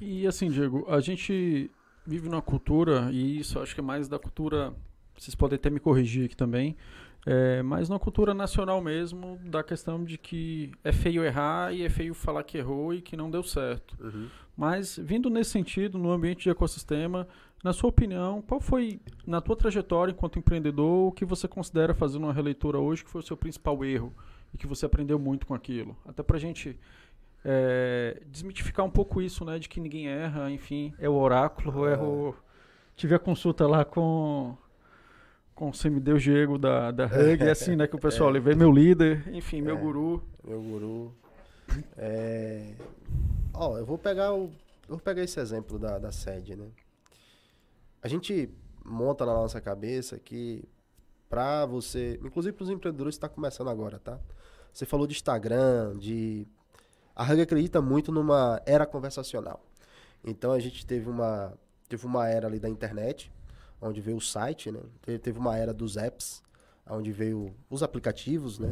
E 0.00 0.26
assim, 0.26 0.48
Diego, 0.48 0.86
a 0.88 1.00
gente 1.00 1.70
vive 2.06 2.28
numa 2.28 2.42
cultura, 2.42 3.10
e 3.12 3.40
isso 3.40 3.58
acho 3.58 3.74
que 3.74 3.80
é 3.80 3.84
mais 3.84 4.08
da 4.08 4.18
cultura, 4.18 4.72
vocês 5.16 5.34
podem 5.34 5.56
até 5.56 5.68
me 5.68 5.80
corrigir 5.80 6.26
aqui 6.26 6.36
também, 6.36 6.76
é, 7.26 7.62
mas 7.62 7.88
na 7.88 7.98
cultura 7.98 8.32
nacional 8.32 8.80
mesmo, 8.80 9.38
da 9.44 9.62
questão 9.62 10.02
de 10.02 10.16
que 10.16 10.72
é 10.82 10.90
feio 10.90 11.22
errar 11.22 11.72
e 11.72 11.82
é 11.82 11.90
feio 11.90 12.14
falar 12.14 12.42
que 12.44 12.56
errou 12.56 12.94
e 12.94 13.02
que 13.02 13.16
não 13.16 13.30
deu 13.30 13.42
certo. 13.42 13.94
Uhum. 14.00 14.28
Mas, 14.56 14.98
vindo 14.98 15.28
nesse 15.28 15.50
sentido, 15.50 15.98
no 15.98 16.10
ambiente 16.10 16.44
de 16.44 16.50
ecossistema, 16.50 17.28
na 17.62 17.74
sua 17.74 17.90
opinião, 17.90 18.42
qual 18.42 18.60
foi, 18.60 19.00
na 19.26 19.40
tua 19.40 19.54
trajetória 19.54 20.12
enquanto 20.12 20.38
empreendedor, 20.38 21.08
o 21.08 21.12
que 21.12 21.26
você 21.26 21.46
considera, 21.46 21.94
fazendo 21.94 22.24
uma 22.24 22.32
releitura 22.32 22.78
hoje, 22.78 23.04
que 23.04 23.10
foi 23.10 23.20
o 23.20 23.24
seu 23.24 23.36
principal 23.36 23.84
erro 23.84 24.14
e 24.54 24.58
que 24.58 24.66
você 24.66 24.86
aprendeu 24.86 25.18
muito 25.18 25.46
com 25.46 25.54
aquilo? 25.54 25.96
Até 26.06 26.22
pra 26.22 26.38
gente 26.38 26.78
é, 27.44 28.20
desmitificar 28.26 28.84
um 28.84 28.90
pouco 28.90 29.20
isso, 29.20 29.44
né? 29.44 29.58
De 29.58 29.68
que 29.68 29.80
ninguém 29.80 30.08
erra, 30.08 30.50
enfim, 30.50 30.94
é 30.98 31.08
o 31.08 31.14
oráculo, 31.14 31.88
é. 31.88 31.92
erro. 31.92 32.36
Tive 32.96 33.14
a 33.14 33.18
consulta 33.18 33.66
lá 33.66 33.84
com, 33.84 34.56
com 35.54 35.70
o 35.70 35.74
semideus 35.74 36.22
Diego 36.22 36.58
da, 36.58 36.90
da 36.90 37.06
Hug, 37.06 37.42
é 37.42 37.50
assim, 37.50 37.76
né, 37.76 37.86
que 37.86 37.96
o 37.96 38.00
pessoal 38.00 38.30
é. 38.30 38.34
levei 38.34 38.54
meu 38.54 38.70
líder, 38.70 39.26
enfim, 39.32 39.62
meu 39.62 39.76
é, 39.76 39.80
guru. 39.80 40.22
Meu 40.44 40.60
guru. 40.60 41.14
É... 41.96 42.74
Ó, 43.54 43.78
eu 43.78 43.86
vou 43.86 43.96
pegar 43.96 44.34
o... 44.34 44.50
Eu 44.88 44.96
vou 44.96 44.98
pegar 44.98 45.22
esse 45.22 45.38
exemplo 45.38 45.78
da, 45.78 45.98
da 45.98 46.10
sede, 46.10 46.56
né? 46.56 46.66
A 48.02 48.08
gente 48.08 48.50
monta 48.84 49.24
na 49.24 49.32
nossa 49.32 49.60
cabeça 49.60 50.18
que 50.18 50.64
para 51.28 51.64
você, 51.64 52.18
inclusive 52.24 52.56
para 52.56 52.64
os 52.64 52.70
empreendedores 52.70 53.14
está 53.14 53.28
começando 53.28 53.70
agora, 53.70 53.98
tá? 54.00 54.18
Você 54.72 54.84
falou 54.84 55.06
de 55.06 55.14
Instagram, 55.14 55.96
de 55.96 56.46
a 57.20 57.22
Hug 57.22 57.42
acredita 57.42 57.82
muito 57.82 58.10
numa 58.10 58.62
era 58.64 58.86
conversacional. 58.86 59.62
Então 60.24 60.52
a 60.52 60.58
gente 60.58 60.86
teve 60.86 61.06
uma 61.06 61.52
teve 61.86 62.06
uma 62.06 62.26
era 62.26 62.46
ali 62.46 62.58
da 62.58 62.66
internet, 62.66 63.30
onde 63.78 64.00
veio 64.00 64.16
o 64.16 64.20
site, 64.22 64.70
né? 64.70 64.80
Teve 65.20 65.38
uma 65.38 65.54
era 65.54 65.74
dos 65.74 65.98
apps, 65.98 66.42
onde 66.88 67.12
veio 67.12 67.54
os 67.68 67.82
aplicativos, 67.82 68.58
né, 68.58 68.68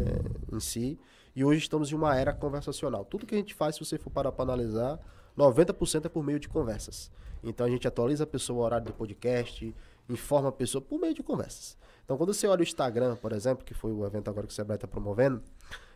em 0.51 0.61
si. 0.61 0.99
E 1.37 1.45
hoje 1.45 1.61
estamos 1.61 1.93
em 1.93 1.95
uma 1.95 2.17
era 2.17 2.33
conversacional. 2.33 3.05
Tudo 3.05 3.27
que 3.27 3.35
a 3.35 3.39
gente 3.39 3.53
faz, 3.53 3.75
se 3.75 3.85
você 3.85 3.99
for 3.99 4.09
parar 4.09 4.33
para 4.33 4.45
analisar, 4.45 4.99
90% 5.37 6.07
é 6.07 6.09
por 6.09 6.25
meio 6.25 6.41
de 6.41 6.49
conversas. 6.49 7.11
Então 7.45 7.67
a 7.67 7.71
gente 7.71 7.87
atualiza 7.87 8.25
a 8.25 8.27
pessoa 8.27 8.61
o 8.61 8.63
horário 8.63 8.87
do 8.87 8.95
podcast, 8.95 9.75
informa 10.09 10.49
a 10.49 10.53
pessoa 10.53 10.81
por 10.81 10.99
meio 10.99 11.13
de 11.13 11.23
conversas. 11.23 11.77
Então 12.03 12.17
quando 12.17 12.33
você 12.33 12.47
olha 12.47 12.61
o 12.61 12.63
Instagram, 12.63 13.15
por 13.17 13.33
exemplo, 13.33 13.63
que 13.63 13.75
foi 13.75 13.93
o 13.93 14.07
evento 14.07 14.31
agora 14.31 14.47
que 14.47 14.53
o 14.55 14.57
Sebrae 14.57 14.77
está 14.77 14.89
promovendo, 14.89 15.43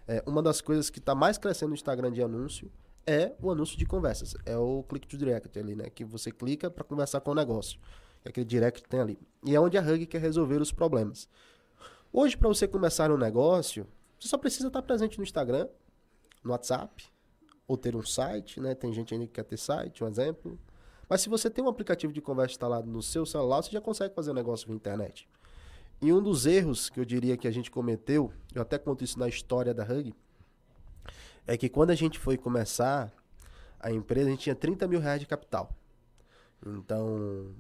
é, 0.06 0.22
uma 0.26 0.42
das 0.42 0.60
coisas 0.60 0.90
que 0.90 0.98
está 0.98 1.14
mais 1.14 1.38
crescendo 1.38 1.70
no 1.70 1.74
Instagram 1.74 2.12
de 2.12 2.22
anúncio 2.22 2.70
é 3.06 3.34
o 3.40 3.50
anúncio 3.50 3.76
de 3.76 3.86
conversas. 3.86 4.34
É 4.44 4.56
o 4.56 4.82
click 4.84 5.06
to 5.06 5.16
direct 5.16 5.58
ali, 5.58 5.74
né? 5.74 5.90
Que 5.90 6.04
você 6.04 6.30
clica 6.30 6.70
para 6.70 6.84
conversar 6.84 7.20
com 7.20 7.30
o 7.30 7.34
negócio. 7.34 7.78
É 8.24 8.28
aquele 8.28 8.46
direct 8.46 8.82
que 8.82 8.88
tem 8.88 9.00
ali. 9.00 9.18
E 9.44 9.54
é 9.54 9.60
onde 9.60 9.76
a 9.76 9.82
Hug 9.82 10.06
quer 10.06 10.20
resolver 10.20 10.60
os 10.60 10.72
problemas. 10.72 11.28
Hoje, 12.12 12.36
para 12.36 12.48
você 12.48 12.68
começar 12.68 13.10
um 13.10 13.16
negócio, 13.16 13.86
você 14.18 14.28
só 14.28 14.38
precisa 14.38 14.68
estar 14.68 14.82
presente 14.82 15.18
no 15.18 15.24
Instagram, 15.24 15.66
no 16.44 16.50
WhatsApp, 16.52 17.04
ou 17.66 17.76
ter 17.76 17.96
um 17.96 18.02
site, 18.02 18.60
né? 18.60 18.74
Tem 18.74 18.92
gente 18.92 19.14
ainda 19.14 19.26
que 19.26 19.32
quer 19.32 19.44
ter 19.44 19.56
site, 19.56 20.04
um 20.04 20.08
exemplo. 20.08 20.58
Mas 21.08 21.22
se 21.22 21.28
você 21.28 21.50
tem 21.50 21.64
um 21.64 21.68
aplicativo 21.68 22.12
de 22.12 22.20
conversa 22.20 22.52
instalado 22.52 22.88
no 22.88 23.02
seu 23.02 23.26
celular, 23.26 23.62
você 23.62 23.70
já 23.70 23.80
consegue 23.80 24.14
fazer 24.14 24.30
um 24.30 24.34
negócio 24.34 24.66
via 24.66 24.76
internet. 24.76 25.28
E 26.02 26.12
um 26.12 26.20
dos 26.20 26.46
erros 26.46 26.90
que 26.90 26.98
eu 26.98 27.04
diria 27.04 27.36
que 27.36 27.46
a 27.46 27.50
gente 27.52 27.70
cometeu, 27.70 28.32
eu 28.52 28.60
até 28.60 28.76
conto 28.76 29.04
isso 29.04 29.16
na 29.20 29.28
história 29.28 29.72
da 29.72 29.84
Hug, 29.84 30.12
é 31.46 31.56
que 31.56 31.68
quando 31.68 31.90
a 31.90 31.94
gente 31.94 32.18
foi 32.18 32.36
começar 32.36 33.12
a 33.78 33.92
empresa, 33.92 34.26
a 34.26 34.30
gente 34.32 34.42
tinha 34.42 34.54
30 34.56 34.88
mil 34.88 34.98
reais 34.98 35.20
de 35.20 35.26
capital. 35.28 35.70
Então, 36.66 37.54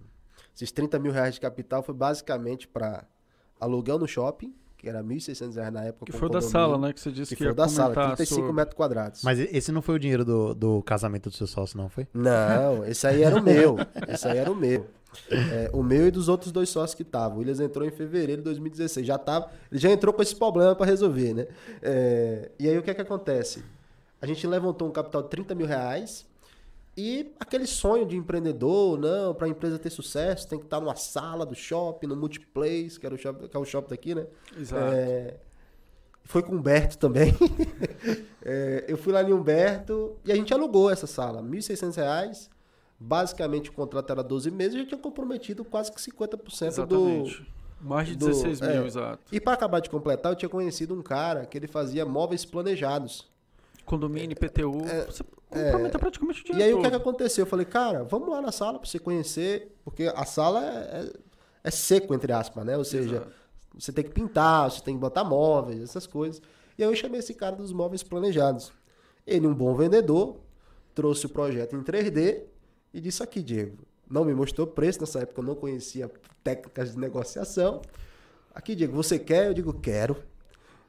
esses 0.52 0.72
30 0.72 0.98
mil 0.98 1.12
reais 1.12 1.34
de 1.34 1.40
capital 1.40 1.84
foi 1.84 1.94
basicamente 1.94 2.66
para 2.66 3.06
aluguel 3.60 3.96
no 3.96 4.08
shopping, 4.08 4.52
que 4.82 4.88
era 4.88 4.98
R$ 4.98 5.04
1.600 5.04 5.70
na 5.70 5.84
época. 5.84 6.10
Que 6.10 6.18
foi 6.18 6.28
da 6.28 6.40
sala, 6.40 6.76
né? 6.76 6.92
Que 6.92 7.00
você 7.00 7.12
disse 7.12 7.28
que, 7.30 7.36
que 7.36 7.44
foi 7.44 7.54
da 7.54 7.68
sala, 7.68 7.94
35 7.94 8.34
sobre... 8.34 8.52
metros 8.52 8.76
quadrados. 8.76 9.22
Mas 9.22 9.38
esse 9.38 9.70
não 9.70 9.80
foi 9.80 9.94
o 9.94 9.98
dinheiro 9.98 10.24
do, 10.24 10.52
do 10.54 10.82
casamento 10.82 11.30
do 11.30 11.36
seu 11.36 11.46
sócio, 11.46 11.78
não 11.78 11.88
foi? 11.88 12.08
Não, 12.12 12.84
esse 12.84 13.06
aí 13.06 13.22
era 13.22 13.36
o 13.36 13.42
meu. 13.42 13.76
esse 14.08 14.26
aí 14.26 14.38
era 14.38 14.50
o 14.50 14.56
meu. 14.56 14.84
É, 15.30 15.70
o 15.72 15.84
meu 15.84 16.08
e 16.08 16.10
dos 16.10 16.28
outros 16.28 16.50
dois 16.50 16.68
sócios 16.68 16.96
que 16.96 17.02
estavam. 17.02 17.36
O 17.36 17.40
Williams 17.40 17.60
entrou 17.60 17.86
em 17.86 17.92
fevereiro 17.92 18.42
de 18.42 18.46
2016. 18.46 19.06
Já 19.06 19.16
tava, 19.18 19.50
ele 19.70 19.80
já 19.80 19.88
entrou 19.88 20.12
com 20.12 20.20
esse 20.20 20.34
problema 20.34 20.74
para 20.74 20.86
resolver, 20.86 21.32
né? 21.32 21.46
É, 21.80 22.50
e 22.58 22.68
aí 22.68 22.76
o 22.76 22.82
que 22.82 22.90
é 22.90 22.94
que 22.94 23.02
acontece? 23.02 23.62
A 24.20 24.26
gente 24.26 24.44
levantou 24.48 24.88
um 24.88 24.90
capital 24.90 25.22
de 25.22 25.28
30 25.28 25.54
mil 25.54 25.66
reais 25.66 26.26
e 26.96 27.32
aquele 27.40 27.66
sonho 27.66 28.04
de 28.04 28.16
empreendedor, 28.16 28.98
não, 28.98 29.34
para 29.34 29.46
a 29.46 29.50
empresa 29.50 29.78
ter 29.78 29.90
sucesso, 29.90 30.46
tem 30.46 30.58
que 30.58 30.66
estar 30.66 30.78
numa 30.78 30.94
sala 30.94 31.46
do 31.46 31.54
shopping, 31.54 32.06
no 32.06 32.16
multiplace, 32.16 33.00
que, 33.00 33.06
era 33.06 33.14
o 33.14 33.18
shopping, 33.18 33.48
que 33.48 33.56
é 33.56 33.60
o 33.60 33.64
shopping 33.64 33.90
daqui, 33.90 34.14
né? 34.14 34.26
Exato. 34.58 34.94
É, 34.94 35.36
foi 36.24 36.42
com 36.42 36.52
o 36.52 36.58
Humberto 36.58 36.98
também. 36.98 37.34
é, 38.44 38.84
eu 38.88 38.98
fui 38.98 39.12
lá 39.12 39.22
em 39.22 39.32
Humberto 39.32 40.16
e 40.24 40.30
a 40.30 40.36
gente 40.36 40.52
alugou 40.52 40.90
essa 40.90 41.06
sala, 41.06 41.40
R$ 41.40 41.48
1.600. 41.48 42.50
Basicamente 43.00 43.70
o 43.70 43.72
contrato 43.72 44.12
era 44.12 44.22
12 44.22 44.50
meses 44.50 44.74
e 44.74 44.78
já 44.80 44.86
tinha 44.86 45.00
comprometido 45.00 45.64
quase 45.64 45.90
que 45.90 46.00
50% 46.00 46.66
Exatamente. 46.66 47.40
do. 47.40 47.62
Mais 47.80 48.06
de 48.06 48.14
16 48.14 48.60
do, 48.60 48.66
mil, 48.68 48.82
é. 48.82 48.86
exato. 48.86 49.18
E 49.32 49.40
para 49.40 49.54
acabar 49.54 49.80
de 49.80 49.90
completar, 49.90 50.30
eu 50.30 50.36
tinha 50.36 50.48
conhecido 50.48 50.94
um 50.94 51.02
cara 51.02 51.46
que 51.46 51.58
ele 51.58 51.66
fazia 51.66 52.06
móveis 52.06 52.44
planejados. 52.44 53.28
Condomínio, 53.84 54.32
IPTU. 54.32 54.84
É, 54.86 55.08
é, 55.58 55.98
praticamente 55.98 56.40
o 56.40 56.44
dia 56.44 56.54
E 56.56 56.62
aí 56.62 56.70
todo. 56.70 56.78
o 56.78 56.82
que, 56.82 56.86
é 56.86 56.90
que 56.90 56.96
aconteceu? 56.96 57.42
Eu 57.42 57.46
falei, 57.46 57.66
cara, 57.66 58.04
vamos 58.04 58.28
lá 58.28 58.40
na 58.40 58.52
sala 58.52 58.78
para 58.78 58.88
você 58.88 58.98
conhecer, 58.98 59.76
porque 59.84 60.04
a 60.14 60.24
sala 60.24 60.64
é, 60.64 61.00
é, 61.00 61.12
é, 61.64 61.70
seco, 61.70 62.14
entre 62.14 62.32
aspas, 62.32 62.64
né? 62.64 62.76
Ou 62.76 62.84
seja, 62.84 63.16
Exato. 63.16 63.32
você 63.74 63.92
tem 63.92 64.04
que 64.04 64.10
pintar, 64.10 64.70
você 64.70 64.82
tem 64.82 64.94
que 64.94 65.00
botar 65.00 65.24
móveis, 65.24 65.82
essas 65.82 66.06
coisas. 66.06 66.40
E 66.78 66.82
aí 66.82 66.90
eu 66.90 66.94
chamei 66.96 67.20
esse 67.20 67.34
cara 67.34 67.54
dos 67.56 67.72
móveis 67.72 68.02
planejados. 68.02 68.72
Ele, 69.26 69.46
um 69.46 69.54
bom 69.54 69.74
vendedor, 69.74 70.40
trouxe 70.94 71.26
o 71.26 71.28
projeto 71.28 71.76
em 71.76 71.82
3D 71.82 72.42
e 72.92 73.00
disse 73.00 73.22
aqui, 73.22 73.42
Diego, 73.42 73.78
não 74.10 74.24
me 74.24 74.34
mostrou 74.34 74.66
preço, 74.66 75.00
nessa 75.00 75.20
época 75.20 75.40
eu 75.40 75.44
não 75.44 75.54
conhecia 75.54 76.10
técnicas 76.42 76.92
de 76.92 76.98
negociação. 76.98 77.80
Aqui, 78.54 78.74
Diego, 78.74 78.94
você 78.94 79.18
quer? 79.18 79.48
Eu 79.48 79.54
digo, 79.54 79.72
quero. 79.72 80.16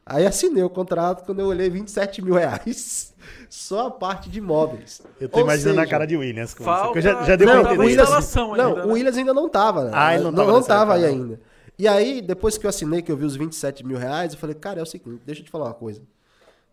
Aí 0.06 0.26
assinei 0.26 0.64
o 0.64 0.70
contrato 0.70 1.26
quando 1.26 1.40
eu 1.40 1.48
olhei 1.48 1.70
27 1.70 2.22
mil 2.22 2.36
reais. 2.36 3.14
Só 3.50 3.88
a 3.88 3.92
parte 3.92 4.30
de 4.30 4.40
imóveis. 4.40 5.02
Eu 5.20 5.30
tô 5.30 5.38
Ou 5.38 5.44
imaginando 5.46 5.76
seja, 5.76 5.88
a 5.88 5.90
cara 5.90 6.06
de 6.06 6.18
Williams. 6.18 6.54
Falta... 6.54 7.00
Já, 7.00 7.24
já 7.24 7.36
deu 7.36 7.48
não, 7.48 7.62
pra 7.62 7.72
Williams, 7.72 8.36
Não, 8.36 8.52
ainda, 8.54 8.70
o 8.70 8.76
né? 8.76 8.94
Williams 8.94 9.18
ainda 9.18 9.34
não 9.34 9.48
tava. 9.48 9.86
Né? 9.86 9.92
Ah, 9.94 10.14
ele 10.14 10.24
não 10.24 10.34
tava, 10.34 10.48
não, 10.48 10.54
não 10.60 10.64
tava 10.64 10.94
aí 10.96 11.06
ainda. 11.06 11.40
E 11.78 11.88
aí, 11.88 12.22
depois 12.22 12.58
que 12.58 12.66
eu 12.66 12.70
assinei, 12.70 13.02
que 13.02 13.12
eu 13.12 13.18
vi 13.18 13.26
os 13.26 13.36
27 13.36 13.86
mil 13.86 13.98
reais, 13.98 14.34
eu 14.34 14.40
falei, 14.40 14.56
cara, 14.56 14.80
é 14.80 14.84
o 14.84 14.86
seguinte, 14.86 15.22
deixa 15.26 15.42
eu 15.42 15.46
te 15.46 15.52
falar 15.52 15.66
uma 15.66 15.74
coisa. 15.74 16.02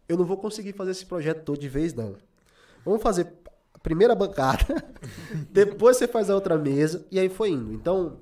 Eu 0.08 0.16
não 0.16 0.24
vou 0.24 0.36
conseguir 0.36 0.72
fazer 0.72 0.90
esse 0.90 1.06
projeto 1.06 1.44
todo 1.44 1.58
de 1.58 1.68
vez, 1.68 1.94
não. 1.94 2.16
Vamos 2.84 3.02
fazer 3.02 3.28
a 3.72 3.78
primeira 3.78 4.14
bancada, 4.14 4.66
depois 5.50 5.96
você 5.96 6.06
faz 6.06 6.28
a 6.28 6.34
outra 6.34 6.58
mesa, 6.58 7.06
e 7.10 7.18
aí 7.18 7.28
foi 7.28 7.50
indo. 7.50 7.72
Então, 7.72 8.18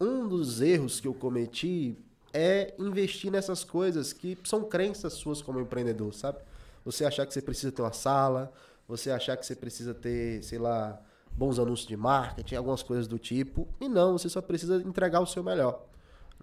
um 0.00 0.26
dos 0.28 0.60
erros 0.60 1.00
que 1.00 1.08
eu 1.08 1.14
cometi 1.14 1.96
é 2.32 2.74
investir 2.78 3.30
nessas 3.30 3.64
coisas 3.64 4.12
que 4.12 4.38
são 4.44 4.64
crenças 4.64 5.14
suas 5.14 5.42
como 5.42 5.60
empreendedor, 5.60 6.12
sabe? 6.14 6.38
Você 6.84 7.04
achar 7.04 7.26
que 7.26 7.34
você 7.34 7.42
precisa 7.42 7.72
ter 7.72 7.82
uma 7.82 7.92
sala, 7.92 8.52
você 8.88 9.10
achar 9.10 9.36
que 9.36 9.44
você 9.44 9.54
precisa 9.54 9.94
ter, 9.94 10.42
sei 10.42 10.58
lá, 10.58 11.00
bons 11.30 11.58
anúncios 11.58 11.86
de 11.86 11.96
marketing, 11.96 12.54
algumas 12.56 12.82
coisas 12.82 13.06
do 13.06 13.18
tipo. 13.18 13.68
E 13.80 13.88
não, 13.88 14.18
você 14.18 14.28
só 14.28 14.40
precisa 14.40 14.76
entregar 14.76 15.20
o 15.20 15.26
seu 15.26 15.42
melhor. 15.42 15.84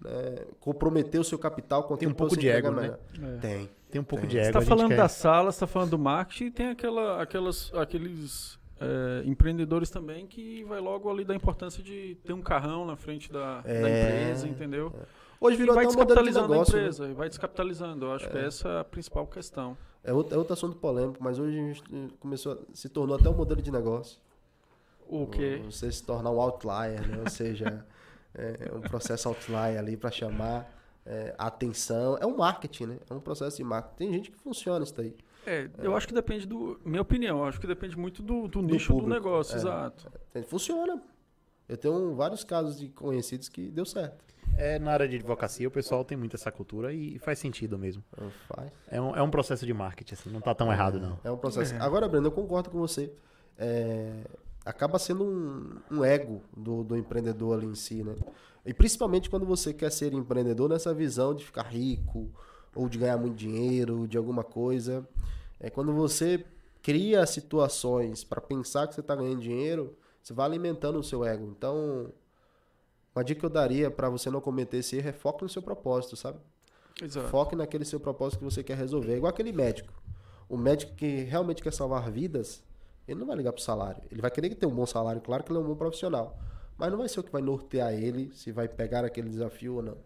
Né? 0.02 0.46
Comprometer 0.60 1.20
o 1.20 1.24
seu 1.24 1.38
capital 1.38 1.84
com 1.84 1.96
Tem 1.96 2.08
um 2.08 2.14
pouco 2.14 2.36
de 2.36 2.48
ego, 2.48 2.70
né? 2.70 2.96
É. 3.20 3.36
Tem. 3.38 3.70
Tem 3.90 4.00
um 4.00 4.04
pouco 4.04 4.22
tem. 4.22 4.30
de 4.30 4.38
ego. 4.38 4.52
Você 4.52 4.58
está 4.58 4.76
falando 4.76 4.88
quer... 4.88 4.96
da 4.96 5.08
sala, 5.08 5.50
você 5.50 5.56
está 5.56 5.66
falando 5.66 5.90
do 5.90 5.98
marketing 5.98 6.44
e 6.44 6.50
tem 6.50 6.68
aquela, 6.68 7.22
aquelas, 7.22 7.72
aqueles 7.74 8.58
é, 8.80 9.22
empreendedores 9.26 9.90
também 9.90 10.26
que 10.26 10.64
vai 10.64 10.80
logo 10.80 11.10
ali 11.10 11.24
da 11.24 11.34
importância 11.34 11.82
de 11.82 12.16
ter 12.24 12.32
um 12.32 12.42
carrão 12.42 12.86
na 12.86 12.96
frente 12.96 13.32
da, 13.32 13.62
é, 13.64 13.80
da 13.80 13.88
empresa, 13.88 14.48
entendeu? 14.48 14.92
É. 14.94 15.27
Hoje 15.40 15.56
virou 15.56 15.74
vai 15.74 15.84
até 15.84 15.94
um 15.94 15.98
modelo 15.98 16.22
de 16.22 16.34
negócio, 16.34 16.76
a 16.76 16.80
empresa, 16.80 17.08
né? 17.08 17.14
vai 17.14 17.28
descapitalizando. 17.28 18.06
Eu 18.06 18.12
acho 18.12 18.26
é. 18.26 18.28
que 18.28 18.38
essa 18.38 18.68
é 18.68 18.80
a 18.80 18.84
principal 18.84 19.26
questão. 19.26 19.76
É 20.02 20.12
outro, 20.12 20.34
é 20.34 20.38
outro 20.38 20.52
assunto 20.52 20.76
polêmico, 20.76 21.22
mas 21.22 21.38
hoje 21.38 21.58
a 21.58 21.62
gente 21.62 21.82
começou, 22.18 22.66
se 22.72 22.88
tornou 22.88 23.16
até 23.16 23.28
um 23.28 23.34
modelo 23.34 23.60
de 23.60 23.70
negócio. 23.70 24.18
O 25.06 25.26
quê? 25.26 25.62
Você 25.64 25.90
se 25.90 26.04
tornar 26.04 26.30
um 26.30 26.40
outlier, 26.40 27.06
né? 27.06 27.20
Ou 27.20 27.30
seja, 27.30 27.84
é 28.34 28.72
um 28.74 28.80
processo 28.80 29.28
outlier 29.28 29.78
ali 29.78 29.96
para 29.96 30.10
chamar 30.10 30.70
é, 31.06 31.34
atenção. 31.38 32.18
É 32.20 32.26
um 32.26 32.36
marketing, 32.36 32.86
né? 32.86 32.98
É 33.08 33.14
um 33.14 33.20
processo 33.20 33.56
de 33.56 33.64
marketing. 33.64 33.96
Tem 33.96 34.12
gente 34.12 34.30
que 34.30 34.38
funciona 34.38 34.84
isso 34.84 34.94
daí. 34.94 35.16
É, 35.46 35.68
eu 35.78 35.96
acho 35.96 36.06
que 36.06 36.12
depende 36.12 36.46
do. 36.46 36.78
Minha 36.84 37.00
opinião, 37.00 37.44
acho 37.44 37.58
que 37.58 37.66
depende 37.66 37.96
muito 37.96 38.22
do, 38.22 38.46
do 38.46 38.60
nicho 38.60 38.92
do, 38.92 39.00
do 39.00 39.06
negócio, 39.06 39.54
é, 39.54 39.56
exato. 39.56 40.12
É, 40.34 40.42
funciona. 40.42 41.00
Eu 41.68 41.76
tenho 41.76 42.14
vários 42.14 42.42
casos 42.44 42.78
de 42.78 42.88
conhecidos 42.88 43.48
que 43.48 43.68
deu 43.68 43.84
certo. 43.84 44.24
É, 44.56 44.78
na 44.78 44.92
área 44.92 45.06
de 45.06 45.16
advocacia, 45.16 45.68
o 45.68 45.70
pessoal 45.70 46.04
tem 46.04 46.16
muito 46.16 46.34
essa 46.34 46.50
cultura 46.50 46.92
e 46.92 47.18
faz 47.18 47.38
sentido 47.38 47.78
mesmo. 47.78 48.02
Faz. 48.48 48.70
É 48.88 49.00
um, 49.00 49.14
é 49.14 49.22
um 49.22 49.30
processo 49.30 49.66
de 49.66 49.72
marketing, 49.74 50.14
assim, 50.14 50.30
não 50.30 50.40
tá 50.40 50.54
tão 50.54 50.72
é, 50.72 50.74
errado, 50.74 50.98
não. 50.98 51.18
É 51.22 51.30
um 51.30 51.36
processo. 51.36 51.74
É. 51.74 51.78
Agora, 51.78 52.08
Breno, 52.08 52.26
eu 52.26 52.32
concordo 52.32 52.70
com 52.70 52.78
você. 52.78 53.12
É, 53.58 54.24
acaba 54.64 54.98
sendo 54.98 55.24
um, 55.24 55.98
um 55.98 56.04
ego 56.04 56.42
do, 56.56 56.82
do, 56.82 56.96
empreendedor 56.96 57.58
ali 57.58 57.66
em 57.66 57.74
si, 57.74 58.02
né? 58.02 58.14
E 58.64 58.74
principalmente 58.74 59.30
quando 59.30 59.46
você 59.46 59.72
quer 59.72 59.90
ser 59.90 60.12
empreendedor 60.12 60.68
nessa 60.68 60.92
visão 60.92 61.34
de 61.34 61.44
ficar 61.44 61.62
rico 61.62 62.30
ou 62.74 62.88
de 62.88 62.98
ganhar 62.98 63.16
muito 63.16 63.36
dinheiro, 63.36 64.06
de 64.06 64.18
alguma 64.18 64.44
coisa. 64.44 65.06
É 65.60 65.70
quando 65.70 65.92
você 65.92 66.44
cria 66.82 67.24
situações 67.26 68.24
para 68.24 68.40
pensar 68.40 68.86
que 68.86 68.94
você 68.94 69.00
está 69.00 69.14
ganhando 69.14 69.40
dinheiro, 69.40 69.96
você 70.28 70.34
vai 70.34 70.44
alimentando 70.44 70.98
o 70.98 71.02
seu 71.02 71.24
ego. 71.24 71.46
Então, 71.46 72.12
uma 73.14 73.24
dica 73.24 73.40
que 73.40 73.46
eu 73.46 73.50
daria 73.50 73.90
para 73.90 74.10
você 74.10 74.30
não 74.30 74.42
cometer 74.42 74.76
esse 74.76 74.96
erro 74.96 75.08
é 75.08 75.12
foque 75.12 75.42
no 75.42 75.48
seu 75.48 75.62
propósito, 75.62 76.16
sabe? 76.16 76.38
Exato. 77.02 77.28
Foque 77.28 77.56
naquele 77.56 77.84
seu 77.86 77.98
propósito 77.98 78.40
que 78.40 78.44
você 78.44 78.62
quer 78.62 78.76
resolver. 78.76 79.14
É 79.14 79.16
igual 79.16 79.30
aquele 79.30 79.52
médico. 79.52 79.90
O 80.46 80.58
médico 80.58 80.94
que 80.94 81.22
realmente 81.22 81.62
quer 81.62 81.72
salvar 81.72 82.10
vidas, 82.10 82.62
ele 83.06 83.18
não 83.18 83.26
vai 83.26 83.36
ligar 83.36 83.54
pro 83.54 83.62
salário. 83.62 84.02
Ele 84.10 84.20
vai 84.20 84.30
querer 84.30 84.54
ter 84.54 84.66
um 84.66 84.74
bom 84.74 84.84
salário, 84.84 85.22
claro 85.22 85.42
que 85.42 85.50
ele 85.50 85.58
é 85.58 85.62
um 85.62 85.66
bom 85.66 85.76
profissional. 85.76 86.38
Mas 86.76 86.90
não 86.90 86.98
vai 86.98 87.08
ser 87.08 87.20
o 87.20 87.24
que 87.24 87.32
vai 87.32 87.40
nortear 87.40 87.94
ele 87.94 88.30
se 88.34 88.52
vai 88.52 88.68
pegar 88.68 89.06
aquele 89.06 89.30
desafio 89.30 89.76
ou 89.76 89.82
não. 89.82 89.96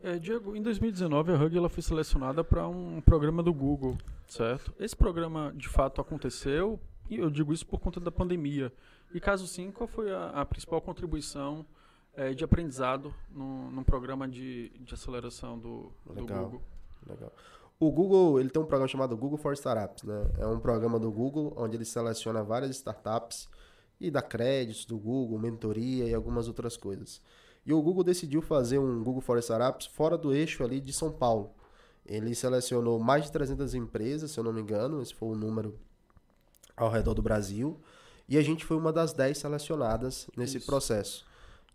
É, 0.00 0.16
Diego, 0.16 0.54
em 0.54 0.62
2019 0.62 1.32
a 1.32 1.34
Hug 1.34 1.58
ela 1.58 1.68
foi 1.68 1.82
selecionada 1.82 2.44
para 2.44 2.68
um 2.68 3.00
programa 3.00 3.42
do 3.42 3.52
Google, 3.52 3.98
certo? 4.28 4.72
Esse 4.78 4.96
programa 4.96 5.52
de 5.56 5.68
fato 5.68 6.00
aconteceu 6.00 6.80
e 7.10 7.18
eu 7.18 7.28
digo 7.28 7.52
isso 7.52 7.66
por 7.66 7.80
conta 7.80 7.98
da 7.98 8.10
pandemia. 8.10 8.72
E 9.12 9.20
caso 9.20 9.46
sim, 9.46 9.72
qual 9.72 9.88
foi 9.88 10.12
a, 10.12 10.28
a 10.28 10.46
principal 10.46 10.80
contribuição 10.80 11.66
é, 12.14 12.32
de 12.32 12.44
aprendizado 12.44 13.12
no, 13.28 13.70
num 13.70 13.82
programa 13.82 14.28
de, 14.28 14.70
de 14.78 14.94
aceleração 14.94 15.58
do, 15.58 15.92
do 16.06 16.24
Google? 16.24 16.62
Legal. 17.06 17.32
O 17.80 17.90
Google 17.90 18.38
ele 18.38 18.50
tem 18.50 18.62
um 18.62 18.66
programa 18.66 18.86
chamado 18.86 19.16
Google 19.16 19.38
for 19.38 19.52
Startups, 19.54 20.04
né? 20.04 20.30
É 20.38 20.46
um 20.46 20.60
programa 20.60 21.00
do 21.00 21.10
Google 21.10 21.52
onde 21.56 21.76
ele 21.76 21.84
seleciona 21.84 22.44
várias 22.44 22.70
startups 22.76 23.48
e 23.98 24.10
dá 24.10 24.22
créditos 24.22 24.84
do 24.84 24.96
Google, 24.96 25.38
mentoria 25.38 26.04
e 26.04 26.14
algumas 26.14 26.46
outras 26.46 26.76
coisas. 26.76 27.20
E 27.66 27.72
o 27.72 27.82
Google 27.82 28.04
decidiu 28.04 28.40
fazer 28.40 28.78
um 28.78 29.02
Google 29.02 29.20
for 29.20 29.38
Startups 29.38 29.86
fora 29.86 30.16
do 30.16 30.32
eixo 30.32 30.62
ali 30.62 30.80
de 30.80 30.92
São 30.92 31.10
Paulo. 31.10 31.54
Ele 32.06 32.34
selecionou 32.34 32.98
mais 32.98 33.24
de 33.24 33.32
300 33.32 33.74
empresas, 33.74 34.30
se 34.30 34.38
eu 34.38 34.44
não 34.44 34.52
me 34.52 34.60
engano, 34.60 35.02
esse 35.02 35.14
foi 35.14 35.28
o 35.28 35.34
número 35.34 35.78
ao 36.80 36.90
redor 36.90 37.14
do 37.14 37.22
Brasil. 37.22 37.78
E 38.28 38.38
a 38.38 38.42
gente 38.42 38.64
foi 38.64 38.76
uma 38.76 38.92
das 38.92 39.12
10 39.12 39.36
selecionadas 39.36 40.28
nesse 40.36 40.56
Isso. 40.56 40.66
processo. 40.66 41.26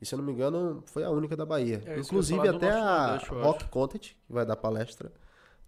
E 0.02 0.06
se 0.06 0.14
eu 0.14 0.18
não 0.18 0.26
me 0.26 0.32
engano, 0.32 0.84
foi 0.86 1.04
a 1.04 1.10
única 1.10 1.38
da 1.38 1.46
Bahia. 1.46 1.82
É, 1.86 2.00
Inclusive 2.00 2.48
até 2.48 2.72
a 2.72 3.18
Rock 3.18 3.66
Content, 3.70 4.14
que 4.26 4.34
vai 4.34 4.46
dar 4.46 4.56
palestra 4.56 5.12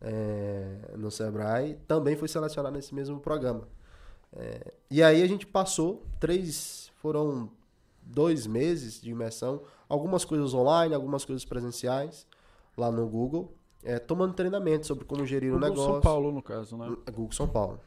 é, 0.02 0.96
no 0.98 1.12
Sebrae, 1.12 1.78
também 1.88 2.16
foi 2.16 2.28
selecionada 2.28 2.76
nesse 2.76 2.96
mesmo 2.96 3.20
programa. 3.20 3.68
É, 4.34 4.74
e 4.90 5.04
aí 5.04 5.22
a 5.22 5.28
gente 5.28 5.46
passou 5.46 6.04
três, 6.20 6.92
foram 6.96 7.50
dois 8.02 8.48
meses 8.48 9.00
de 9.02 9.12
imersão, 9.12 9.62
algumas 9.88 10.26
coisas 10.26 10.54
online, 10.54 10.94
algumas 10.94 11.24
coisas 11.24 11.46
presenciais 11.46 12.26
lá 12.76 12.92
no 12.92 13.08
Google, 13.08 13.54
é, 13.84 14.00
tomando 14.00 14.34
treinamento 14.34 14.88
sobre 14.88 15.06
como 15.06 15.26
gerir 15.26 15.52
Google 15.52 15.68
o 15.68 15.70
negócio. 15.70 15.94
São 15.94 16.02
Paulo, 16.02 16.32
no 16.32 16.42
caso, 16.42 16.78
né? 16.78 16.96
Google 17.12 17.32
São 17.32 17.48
Paulo. 17.48 17.80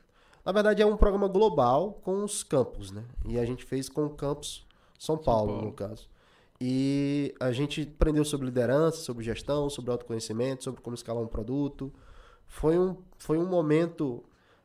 Na 0.45 0.53
verdade, 0.53 0.83
é 0.83 0.87
um 0.87 0.97
programa 0.97 1.29
global 1.29 2.01
com 2.03 2.25
os 2.25 2.43
campos, 2.43 2.91
né? 2.91 3.05
E 3.27 3.39
a 3.39 3.45
gente 3.45 3.65
fez 3.65 3.89
com 3.89 4.07
o 4.07 4.11
campus 4.11 4.67
São 4.99 5.19
Paulo, 5.19 5.49
São 5.49 5.57
Paulo. 5.57 5.67
no 5.69 5.73
caso. 5.73 6.09
E 6.61 7.35
a 7.41 7.53
gente 7.53 7.83
aprendeu 7.83 8.25
sobre 8.25 8.47
liderança, 8.47 8.99
sobre 8.99 9.25
gestão, 9.25 9.71
sobre 9.71 9.91
autoconhecimento, 9.91 10.65
sobre 10.65 10.81
como 10.83 10.95
escalar 10.95 11.23
um 11.23 11.27
produto. 11.27 11.93
Foi 12.47 12.79
um, 12.79 12.97
foi 13.17 13.39
um 13.39 13.47
momento 13.47 14.23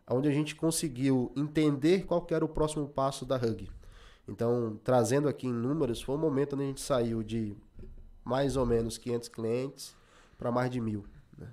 onde 0.09 0.27
a 0.27 0.31
gente 0.31 0.55
conseguiu 0.55 1.31
entender 1.35 2.05
qual 2.05 2.25
era 2.31 2.43
o 2.43 2.49
próximo 2.49 2.87
passo 2.87 3.25
da 3.25 3.37
Hug. 3.37 3.69
Então, 4.27 4.79
trazendo 4.83 5.27
aqui 5.27 5.47
em 5.47 5.53
números, 5.53 6.01
foi 6.01 6.15
um 6.15 6.19
momento 6.19 6.53
onde 6.53 6.63
a 6.63 6.67
gente 6.67 6.81
saiu 6.81 7.23
de 7.23 7.55
mais 8.23 8.57
ou 8.57 8.65
menos 8.65 8.97
500 8.97 9.29
clientes 9.29 9.95
para 10.37 10.51
mais 10.51 10.69
de 10.69 10.81
mil. 10.81 11.05
Né? 11.37 11.47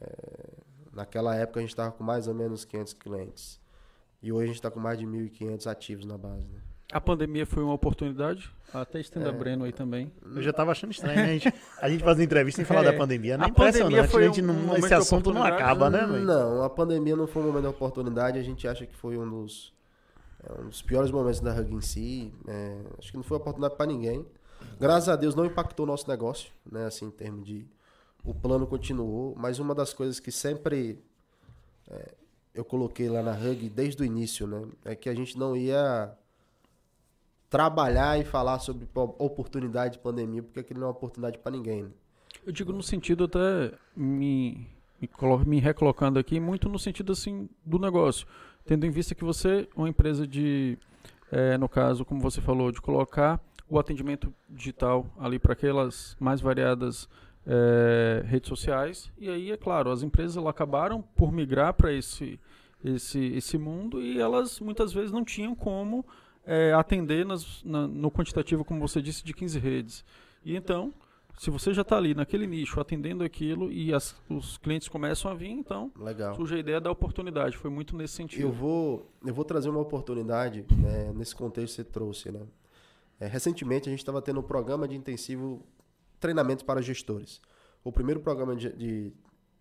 É, 0.00 0.50
naquela 0.92 1.34
época 1.34 1.60
a 1.60 1.62
gente 1.62 1.70
estava 1.70 1.92
com 1.92 2.04
mais 2.04 2.26
ou 2.26 2.34
menos 2.34 2.64
500 2.64 2.92
clientes. 2.94 3.60
E 4.22 4.32
hoje 4.32 4.44
a 4.44 4.46
gente 4.46 4.56
está 4.56 4.70
com 4.70 4.80
mais 4.80 4.98
de 4.98 5.06
1.500 5.06 5.66
ativos 5.66 6.04
na 6.04 6.18
base. 6.18 6.46
Né? 6.46 6.60
A 6.92 7.00
pandemia 7.00 7.46
foi 7.46 7.62
uma 7.62 7.74
oportunidade? 7.74 8.50
Até 8.72 9.00
estenda 9.00 9.28
é, 9.28 9.32
Breno 9.32 9.64
aí 9.64 9.72
também. 9.72 10.12
Eu 10.34 10.42
já 10.42 10.50
estava 10.50 10.72
achando 10.72 10.90
estranho, 10.90 11.16
né? 11.16 11.24
A 11.24 11.32
gente, 11.32 11.54
a 11.80 11.88
gente 11.88 12.04
fazer 12.04 12.24
entrevista 12.24 12.56
sem 12.56 12.64
falar 12.64 12.82
é, 12.82 12.92
da 12.92 12.98
pandemia. 12.98 13.38
Não 13.38 13.46
é 13.46 13.48
impressionante. 13.48 14.08
Foi 14.08 14.24
a 14.24 14.26
gente 14.26 14.42
não, 14.42 14.76
esse 14.76 14.92
assunto 14.92 15.32
não 15.32 15.42
acaba, 15.42 15.88
né? 15.88 16.06
Não, 16.06 16.62
a 16.62 16.70
pandemia 16.70 17.14
não 17.14 17.26
foi 17.26 17.42
um 17.42 17.46
momento 17.46 17.62
de 17.62 17.68
oportunidade. 17.68 18.38
A 18.38 18.42
gente 18.42 18.66
acha 18.66 18.84
que 18.86 18.94
foi 18.94 19.16
um 19.16 19.28
dos 19.28 19.72
é 20.42 20.60
um 20.60 20.68
dos 20.68 20.82
piores 20.82 21.10
momentos 21.10 21.40
da 21.40 21.52
Hug 21.52 21.74
em 21.74 21.80
si. 21.80 22.32
É, 22.46 22.78
acho 22.98 23.10
que 23.10 23.16
não 23.16 23.24
foi 23.24 23.36
oportunidade 23.36 23.76
para 23.76 23.86
ninguém. 23.86 24.24
Graças 24.78 25.08
a 25.08 25.16
Deus 25.16 25.34
não 25.34 25.44
impactou 25.44 25.84
o 25.84 25.86
nosso 25.86 26.08
negócio, 26.08 26.50
né? 26.70 26.86
Assim, 26.86 27.06
em 27.06 27.10
termos 27.10 27.44
de. 27.44 27.66
O 28.24 28.34
plano 28.34 28.66
continuou, 28.66 29.34
mas 29.36 29.58
uma 29.58 29.74
das 29.74 29.94
coisas 29.94 30.20
que 30.20 30.30
sempre 30.30 30.98
é, 31.88 32.14
eu 32.54 32.64
coloquei 32.64 33.08
lá 33.08 33.22
na 33.22 33.32
Hug 33.32 33.68
desde 33.70 34.02
o 34.02 34.04
início, 34.04 34.46
né? 34.46 34.66
É 34.84 34.94
que 34.94 35.08
a 35.08 35.14
gente 35.14 35.38
não 35.38 35.56
ia 35.56 36.12
trabalhar 37.48 38.18
e 38.20 38.24
falar 38.24 38.58
sobre 38.58 38.86
oportunidade 38.94 39.94
de 39.94 39.98
pandemia, 40.00 40.42
porque 40.42 40.60
aquilo 40.60 40.80
não 40.80 40.88
é 40.88 40.90
uma 40.90 40.96
oportunidade 40.96 41.38
para 41.38 41.52
ninguém. 41.52 41.84
Né? 41.84 41.90
Eu 42.44 42.52
digo 42.52 42.72
no 42.72 42.82
sentido 42.82 43.24
até 43.24 43.72
me, 43.96 44.66
me, 45.00 45.08
me 45.46 45.58
recolocando 45.58 46.18
aqui, 46.18 46.38
muito 46.38 46.68
no 46.68 46.78
sentido 46.78 47.12
assim 47.12 47.48
do 47.64 47.78
negócio 47.78 48.26
tendo 48.68 48.84
em 48.84 48.90
vista 48.90 49.14
que 49.14 49.24
você, 49.24 49.66
uma 49.74 49.88
empresa 49.88 50.26
de, 50.26 50.76
é, 51.32 51.56
no 51.56 51.70
caso, 51.70 52.04
como 52.04 52.20
você 52.20 52.38
falou, 52.38 52.70
de 52.70 52.82
colocar 52.82 53.40
o 53.66 53.78
atendimento 53.78 54.32
digital 54.46 55.06
ali 55.18 55.38
para 55.38 55.54
aquelas 55.54 56.14
mais 56.20 56.42
variadas 56.42 57.08
é, 57.48 58.22
redes 58.26 58.48
sociais. 58.48 59.10
E 59.18 59.28
aí, 59.28 59.50
é 59.50 59.56
claro, 59.56 59.90
as 59.90 60.02
empresas 60.02 60.36
acabaram 60.46 61.00
por 61.00 61.32
migrar 61.32 61.72
para 61.72 61.90
esse, 61.90 62.38
esse, 62.84 63.18
esse 63.18 63.56
mundo 63.56 64.02
e 64.02 64.20
elas 64.20 64.60
muitas 64.60 64.92
vezes 64.92 65.10
não 65.10 65.24
tinham 65.24 65.54
como 65.54 66.04
é, 66.44 66.74
atender 66.74 67.24
nas, 67.24 67.64
na, 67.64 67.88
no 67.88 68.10
quantitativo, 68.10 68.64
como 68.64 68.86
você 68.86 69.00
disse, 69.00 69.24
de 69.24 69.32
15 69.32 69.58
redes. 69.58 70.04
E 70.44 70.54
então, 70.54 70.92
se 71.38 71.48
você 71.50 71.72
já 71.72 71.82
está 71.82 71.96
ali 71.96 72.14
naquele 72.14 72.46
nicho 72.46 72.78
atendendo 72.80 73.24
aquilo 73.24 73.72
e 73.72 73.94
as, 73.94 74.14
os 74.28 74.58
clientes 74.58 74.88
começam 74.88 75.30
a 75.30 75.34
vir, 75.34 75.50
então 75.50 75.90
Legal. 75.98 76.34
surge 76.34 76.54
a 76.54 76.58
ideia 76.58 76.80
da 76.80 76.90
oportunidade. 76.90 77.56
Foi 77.56 77.70
muito 77.70 77.96
nesse 77.96 78.14
sentido. 78.14 78.42
Eu 78.42 78.52
vou, 78.52 79.10
eu 79.24 79.32
vou 79.32 79.44
trazer 79.44 79.70
uma 79.70 79.80
oportunidade 79.80 80.66
né, 80.76 81.12
nesse 81.14 81.34
contexto 81.34 81.76
que 81.76 81.82
você 81.82 81.84
trouxe. 81.84 82.30
Né? 82.30 82.40
É, 83.18 83.26
recentemente 83.26 83.88
a 83.88 83.90
gente 83.90 84.00
estava 84.00 84.20
tendo 84.20 84.40
um 84.40 84.42
programa 84.42 84.86
de 84.86 84.96
intensivo 84.96 85.64
treinamento 86.20 86.64
para 86.64 86.80
gestores. 86.82 87.40
O 87.84 87.92
primeiro 87.92 88.20
programa 88.20 88.54
de, 88.56 88.72
de 88.72 89.12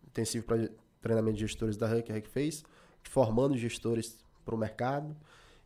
intensivo 0.06 0.46
para 0.46 0.70
treinamento 1.02 1.38
de 1.38 1.42
gestores 1.42 1.78
da 1.78 1.88
Huck, 1.88 2.12
a 2.12 2.18
Huck 2.18 2.28
fez, 2.28 2.64
formando 3.04 3.58
gestores 3.58 4.18
para 4.44 4.56
o 4.56 4.58
mercado. 4.58 5.16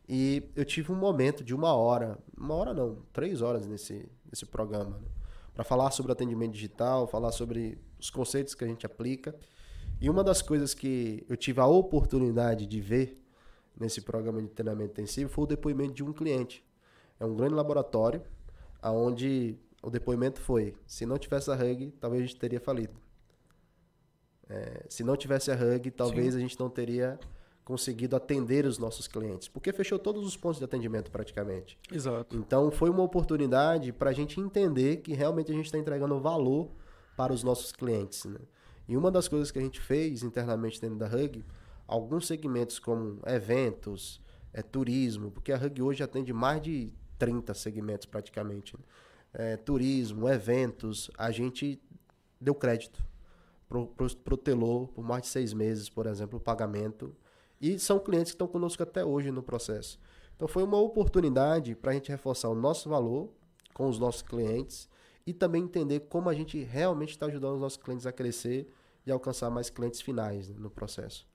E 0.08 0.50
eu 0.54 0.64
tive 0.64 0.92
um 0.92 0.96
momento 0.96 1.42
de 1.42 1.54
uma 1.54 1.74
hora, 1.74 2.18
uma 2.36 2.54
hora 2.54 2.74
não, 2.74 2.98
três 3.12 3.40
horas 3.40 3.66
nesse, 3.66 4.08
nesse 4.30 4.44
programa. 4.46 4.98
Né? 4.98 5.08
para 5.54 5.64
falar 5.64 5.90
sobre 5.90 6.12
atendimento 6.12 6.52
digital, 6.52 7.06
falar 7.06 7.32
sobre 7.32 7.78
os 7.98 8.10
conceitos 8.10 8.54
que 8.54 8.64
a 8.64 8.66
gente 8.66 8.86
aplica. 8.86 9.34
E 10.00 10.08
uma 10.08 10.24
das 10.24 10.42
coisas 10.42 10.74
que 10.74 11.24
eu 11.28 11.36
tive 11.36 11.60
a 11.60 11.66
oportunidade 11.66 12.66
de 12.66 12.80
ver 12.80 13.22
nesse 13.78 14.00
programa 14.00 14.40
de 14.40 14.48
treinamento 14.48 14.92
intensivo 14.92 15.30
foi 15.30 15.44
o 15.44 15.46
depoimento 15.46 15.92
de 15.92 16.02
um 16.02 16.12
cliente. 16.12 16.64
É 17.20 17.24
um 17.24 17.36
grande 17.36 17.54
laboratório, 17.54 18.22
aonde 18.80 19.58
o 19.82 19.90
depoimento 19.90 20.40
foi: 20.40 20.74
se 20.86 21.04
não 21.04 21.18
tivesse 21.18 21.50
a 21.50 21.54
Hug, 21.54 21.92
talvez 22.00 22.22
a 22.22 22.26
gente 22.26 22.38
teria 22.38 22.60
falido. 22.60 22.94
É, 24.48 24.84
se 24.88 25.02
não 25.02 25.16
tivesse 25.16 25.50
a 25.50 25.54
Hug, 25.54 25.90
talvez 25.90 26.32
Sim. 26.32 26.38
a 26.38 26.40
gente 26.40 26.60
não 26.60 26.70
teria 26.70 27.18
conseguido 27.64 28.16
atender 28.16 28.66
os 28.66 28.78
nossos 28.78 29.06
clientes, 29.06 29.48
porque 29.48 29.72
fechou 29.72 29.98
todos 29.98 30.26
os 30.26 30.36
pontos 30.36 30.58
de 30.58 30.64
atendimento 30.64 31.10
praticamente. 31.10 31.78
Exato. 31.90 32.36
Então 32.36 32.70
foi 32.70 32.90
uma 32.90 33.02
oportunidade 33.02 33.92
para 33.92 34.10
a 34.10 34.12
gente 34.12 34.40
entender 34.40 34.98
que 34.98 35.14
realmente 35.14 35.52
a 35.52 35.54
gente 35.54 35.66
está 35.66 35.78
entregando 35.78 36.18
valor 36.20 36.70
para 37.16 37.32
os 37.32 37.42
nossos 37.42 37.72
clientes. 37.72 38.24
Né? 38.24 38.40
E 38.88 38.96
uma 38.96 39.10
das 39.10 39.28
coisas 39.28 39.50
que 39.50 39.58
a 39.58 39.62
gente 39.62 39.80
fez 39.80 40.22
internamente 40.22 40.80
dentro 40.80 40.96
da 40.96 41.06
Hug, 41.06 41.44
alguns 41.86 42.26
segmentos 42.26 42.78
como 42.78 43.20
eventos, 43.26 44.20
é, 44.52 44.60
turismo, 44.60 45.30
porque 45.30 45.52
a 45.52 45.56
Hug 45.56 45.82
hoje 45.82 46.02
atende 46.02 46.32
mais 46.32 46.60
de 46.60 46.92
30 47.16 47.54
segmentos 47.54 48.06
praticamente. 48.06 48.76
Né? 48.76 48.82
É, 49.34 49.56
turismo, 49.56 50.28
eventos, 50.28 51.10
a 51.16 51.30
gente 51.30 51.80
deu 52.40 52.54
crédito. 52.54 53.02
Protelou 54.24 54.88
por 54.88 55.02
mais 55.02 55.22
de 55.22 55.28
seis 55.28 55.52
meses, 55.54 55.88
por 55.88 56.06
exemplo, 56.06 56.38
o 56.38 56.42
pagamento 56.42 57.14
e 57.62 57.78
são 57.78 58.00
clientes 58.00 58.32
que 58.32 58.34
estão 58.34 58.48
conosco 58.48 58.82
até 58.82 59.04
hoje 59.04 59.30
no 59.30 59.42
processo. 59.42 59.98
Então 60.34 60.48
foi 60.48 60.64
uma 60.64 60.78
oportunidade 60.78 61.76
para 61.76 61.92
a 61.92 61.94
gente 61.94 62.10
reforçar 62.10 62.48
o 62.48 62.54
nosso 62.54 62.88
valor 62.88 63.30
com 63.72 63.88
os 63.88 63.98
nossos 63.98 64.20
clientes 64.20 64.88
e 65.24 65.32
também 65.32 65.62
entender 65.62 66.00
como 66.00 66.28
a 66.28 66.34
gente 66.34 66.60
realmente 66.64 67.10
está 67.10 67.26
ajudando 67.26 67.54
os 67.54 67.60
nossos 67.60 67.78
clientes 67.78 68.04
a 68.04 68.12
crescer 68.12 68.68
e 69.06 69.12
alcançar 69.12 69.48
mais 69.50 69.70
clientes 69.70 70.00
finais 70.00 70.48
né, 70.48 70.56
no 70.58 70.68
processo. 70.68 71.26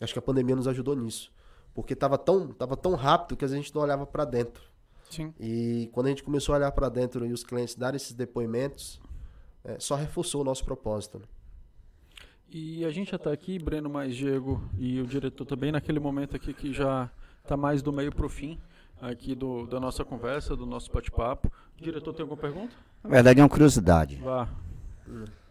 Acho 0.00 0.14
que 0.14 0.18
a 0.18 0.22
pandemia 0.22 0.56
nos 0.56 0.66
ajudou 0.66 0.96
nisso, 0.96 1.30
porque 1.74 1.92
estava 1.92 2.16
tão, 2.16 2.48
tava 2.48 2.74
tão 2.74 2.94
rápido 2.94 3.36
que 3.36 3.44
a 3.44 3.48
gente 3.48 3.74
não 3.74 3.82
olhava 3.82 4.06
para 4.06 4.24
dentro. 4.24 4.69
Sim. 5.10 5.34
E 5.38 5.90
quando 5.92 6.06
a 6.06 6.08
gente 6.10 6.22
começou 6.22 6.54
a 6.54 6.58
olhar 6.58 6.72
para 6.72 6.88
dentro 6.88 7.26
e 7.26 7.32
os 7.32 7.44
clientes 7.44 7.74
darem 7.74 7.96
esses 7.96 8.12
depoimentos, 8.12 9.00
é, 9.64 9.78
só 9.78 9.94
reforçou 9.96 10.40
o 10.40 10.44
nosso 10.44 10.64
propósito. 10.64 11.18
Né? 11.18 11.24
E 12.48 12.84
a 12.84 12.90
gente 12.90 13.10
já 13.10 13.16
está 13.16 13.32
aqui, 13.32 13.58
Breno 13.58 13.90
mais 13.90 14.14
Diego 14.14 14.62
e 14.78 15.00
o 15.00 15.06
diretor 15.06 15.44
também, 15.44 15.70
naquele 15.70 16.00
momento 16.00 16.36
aqui 16.36 16.54
que 16.54 16.72
já 16.72 17.10
está 17.42 17.56
mais 17.56 17.82
do 17.82 17.92
meio 17.92 18.14
para 18.14 18.26
o 18.26 18.28
fim 18.28 18.58
aqui 19.00 19.34
do, 19.34 19.66
da 19.66 19.80
nossa 19.80 20.04
conversa, 20.04 20.54
do 20.54 20.66
nosso 20.66 20.92
bate-papo. 20.92 21.50
Diretor 21.76 22.12
tem 22.12 22.22
alguma 22.22 22.40
pergunta? 22.40 22.74
Na 23.02 23.10
verdade 23.10 23.40
é 23.40 23.42
uma 23.42 23.48
curiosidade. 23.48 24.16
Vá. 24.16 24.48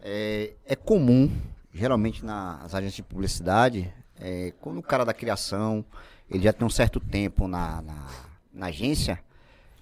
É, 0.00 0.54
é 0.64 0.76
comum, 0.76 1.30
geralmente 1.72 2.24
nas 2.24 2.74
agências 2.74 2.96
de 2.96 3.02
publicidade, 3.02 3.92
é, 4.18 4.52
quando 4.60 4.78
o 4.78 4.82
cara 4.82 5.04
da 5.04 5.12
criação, 5.12 5.84
ele 6.30 6.44
já 6.44 6.52
tem 6.52 6.66
um 6.66 6.70
certo 6.70 7.00
tempo 7.00 7.48
na, 7.48 7.82
na, 7.82 8.06
na 8.52 8.66
agência, 8.66 9.22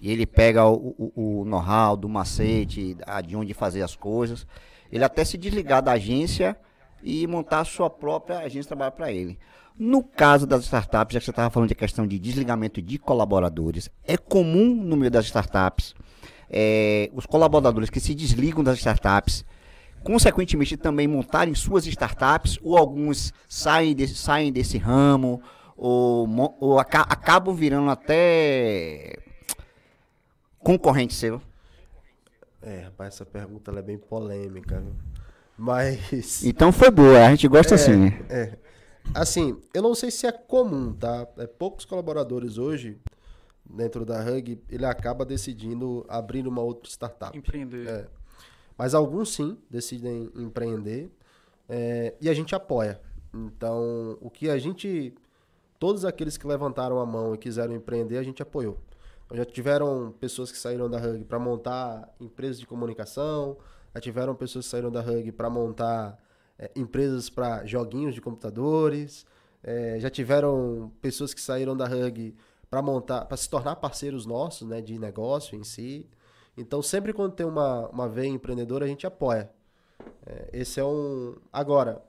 e 0.00 0.10
ele 0.10 0.26
pega 0.26 0.66
o, 0.66 0.94
o, 0.98 1.40
o 1.40 1.44
know-how 1.44 1.96
do 1.96 2.08
macete, 2.08 2.96
de 3.26 3.36
onde 3.36 3.54
fazer 3.54 3.82
as 3.82 3.96
coisas, 3.96 4.46
ele 4.90 5.04
até 5.04 5.24
se 5.24 5.36
desligar 5.36 5.82
da 5.82 5.92
agência 5.92 6.56
e 7.02 7.26
montar 7.26 7.60
a 7.60 7.64
sua 7.64 7.90
própria 7.90 8.38
agência 8.38 8.62
de 8.62 8.68
trabalho 8.68 8.92
para 8.92 9.12
ele. 9.12 9.38
No 9.78 10.02
caso 10.02 10.46
das 10.46 10.64
startups, 10.64 11.14
já 11.14 11.20
que 11.20 11.24
você 11.24 11.30
estava 11.30 11.50
falando 11.50 11.68
de 11.68 11.74
questão 11.74 12.06
de 12.06 12.18
desligamento 12.18 12.82
de 12.82 12.98
colaboradores, 12.98 13.90
é 14.04 14.16
comum 14.16 14.74
no 14.74 14.96
meio 14.96 15.10
das 15.10 15.26
startups 15.26 15.94
é, 16.50 17.10
os 17.14 17.26
colaboradores 17.26 17.90
que 17.90 18.00
se 18.00 18.14
desligam 18.14 18.64
das 18.64 18.78
startups, 18.78 19.44
consequentemente 20.02 20.76
também 20.76 21.06
montarem 21.06 21.54
suas 21.54 21.86
startups, 21.86 22.58
ou 22.62 22.76
alguns 22.76 23.32
saem, 23.48 23.94
de, 23.94 24.08
saem 24.08 24.52
desse 24.52 24.78
ramo, 24.78 25.42
ou, 25.76 26.26
ou 26.58 26.78
aca, 26.78 27.02
acabam 27.02 27.54
virando 27.54 27.90
até 27.90 29.12
concorrente 30.58 31.14
seu? 31.14 31.40
É, 32.60 32.80
rapaz, 32.80 33.14
essa 33.14 33.26
pergunta 33.26 33.70
é 33.70 33.82
bem 33.82 33.98
polêmica. 33.98 34.82
Mas. 35.56 36.42
Então 36.44 36.72
foi 36.72 36.90
boa, 36.90 37.26
a 37.26 37.30
gente 37.30 37.48
gosta 37.48 37.74
é, 37.74 37.76
assim. 37.76 38.06
É. 38.28 38.58
Assim, 39.14 39.58
eu 39.72 39.82
não 39.82 39.94
sei 39.94 40.10
se 40.10 40.26
é 40.26 40.32
comum, 40.32 40.92
tá? 40.92 41.26
É, 41.38 41.46
poucos 41.46 41.84
colaboradores 41.84 42.58
hoje, 42.58 42.98
dentro 43.64 44.04
da 44.04 44.20
Hug, 44.20 44.60
ele 44.68 44.84
acaba 44.84 45.24
decidindo 45.24 46.04
abrir 46.08 46.46
uma 46.46 46.62
outra 46.62 46.88
startup. 46.90 47.36
Empreender. 47.36 47.88
É. 47.88 48.06
Mas 48.76 48.94
alguns 48.94 49.34
sim 49.34 49.58
decidem 49.68 50.30
empreender 50.36 51.10
é, 51.68 52.14
e 52.20 52.28
a 52.28 52.34
gente 52.34 52.54
apoia. 52.54 53.00
Então, 53.34 54.16
o 54.20 54.30
que 54.30 54.48
a 54.48 54.58
gente. 54.58 55.14
Todos 55.78 56.04
aqueles 56.04 56.36
que 56.36 56.46
levantaram 56.46 56.98
a 56.98 57.06
mão 57.06 57.34
e 57.34 57.38
quiseram 57.38 57.72
empreender, 57.74 58.18
a 58.18 58.22
gente 58.22 58.42
apoiou. 58.42 58.78
Já 59.32 59.44
tiveram 59.44 60.14
pessoas 60.18 60.50
que 60.50 60.56
saíram 60.56 60.88
da 60.88 60.98
Hug 60.98 61.24
para 61.24 61.38
montar 61.38 62.14
empresas 62.18 62.58
de 62.58 62.66
comunicação, 62.66 63.58
já 63.94 64.00
tiveram 64.00 64.34
pessoas 64.34 64.64
que 64.64 64.70
saíram 64.70 64.90
da 64.90 65.00
Hug 65.00 65.32
para 65.32 65.50
montar 65.50 66.18
é, 66.58 66.70
empresas 66.74 67.28
para 67.28 67.64
joguinhos 67.66 68.14
de 68.14 68.20
computadores, 68.20 69.26
é, 69.62 69.98
já 70.00 70.08
tiveram 70.08 70.90
pessoas 71.00 71.34
que 71.34 71.40
saíram 71.40 71.76
da 71.76 71.84
Hug 71.84 72.34
para 72.70 72.80
montar, 72.80 73.24
para 73.26 73.36
se 73.36 73.48
tornar 73.48 73.76
parceiros 73.76 74.24
nossos, 74.24 74.66
né, 74.66 74.80
de 74.80 74.98
negócio 74.98 75.58
em 75.58 75.64
si. 75.64 76.08
Então, 76.56 76.82
sempre 76.82 77.12
quando 77.12 77.32
tem 77.34 77.46
uma, 77.46 77.88
uma 77.88 78.08
veia 78.08 78.28
empreendedora, 78.28 78.84
a 78.84 78.88
gente 78.88 79.06
apoia. 79.06 79.50
É, 80.26 80.50
esse 80.52 80.80
é 80.80 80.84
um. 80.84 81.36
Agora, 81.52 82.02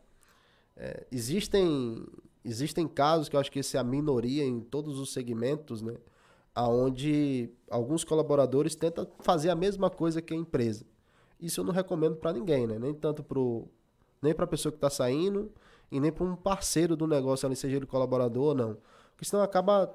é, 0.76 1.06
existem, 1.12 2.06
existem 2.44 2.88
casos 2.88 3.30
que 3.30 3.36
eu 3.36 3.40
acho 3.40 3.52
que 3.52 3.60
esse 3.60 3.78
é 3.78 3.80
a 3.80 3.84
minoria 3.84 4.44
em 4.44 4.60
todos 4.60 5.00
os 5.00 5.14
segmentos, 5.14 5.82
né? 5.82 5.96
Onde 6.68 7.50
alguns 7.70 8.04
colaboradores 8.04 8.76
tentam 8.76 9.08
fazer 9.20 9.50
a 9.50 9.56
mesma 9.56 9.90
coisa 9.90 10.22
que 10.22 10.34
a 10.34 10.38
empresa. 10.38 10.86
Isso 11.40 11.62
eu 11.62 11.64
não 11.64 11.72
recomendo 11.72 12.16
para 12.16 12.34
ninguém, 12.34 12.68
né? 12.68 12.78
Nem 12.78 12.94
tanto 12.94 13.24
pro, 13.24 13.68
nem 14.22 14.34
para 14.34 14.46
a 14.46 14.48
pessoa 14.48 14.72
que 14.72 14.78
está 14.78 14.90
saindo 14.90 15.52
e 15.92 16.00
nem 16.00 16.12
para 16.12 16.24
um 16.24 16.36
parceiro 16.36 16.96
do 16.96 17.08
negócio, 17.08 17.46
ali, 17.46 17.56
seja 17.56 17.78
ele 17.78 17.86
colaborador 17.86 18.50
ou 18.50 18.56
não. 18.56 18.78
Porque 19.12 19.26
senão 19.26 19.44
acaba 19.44 19.94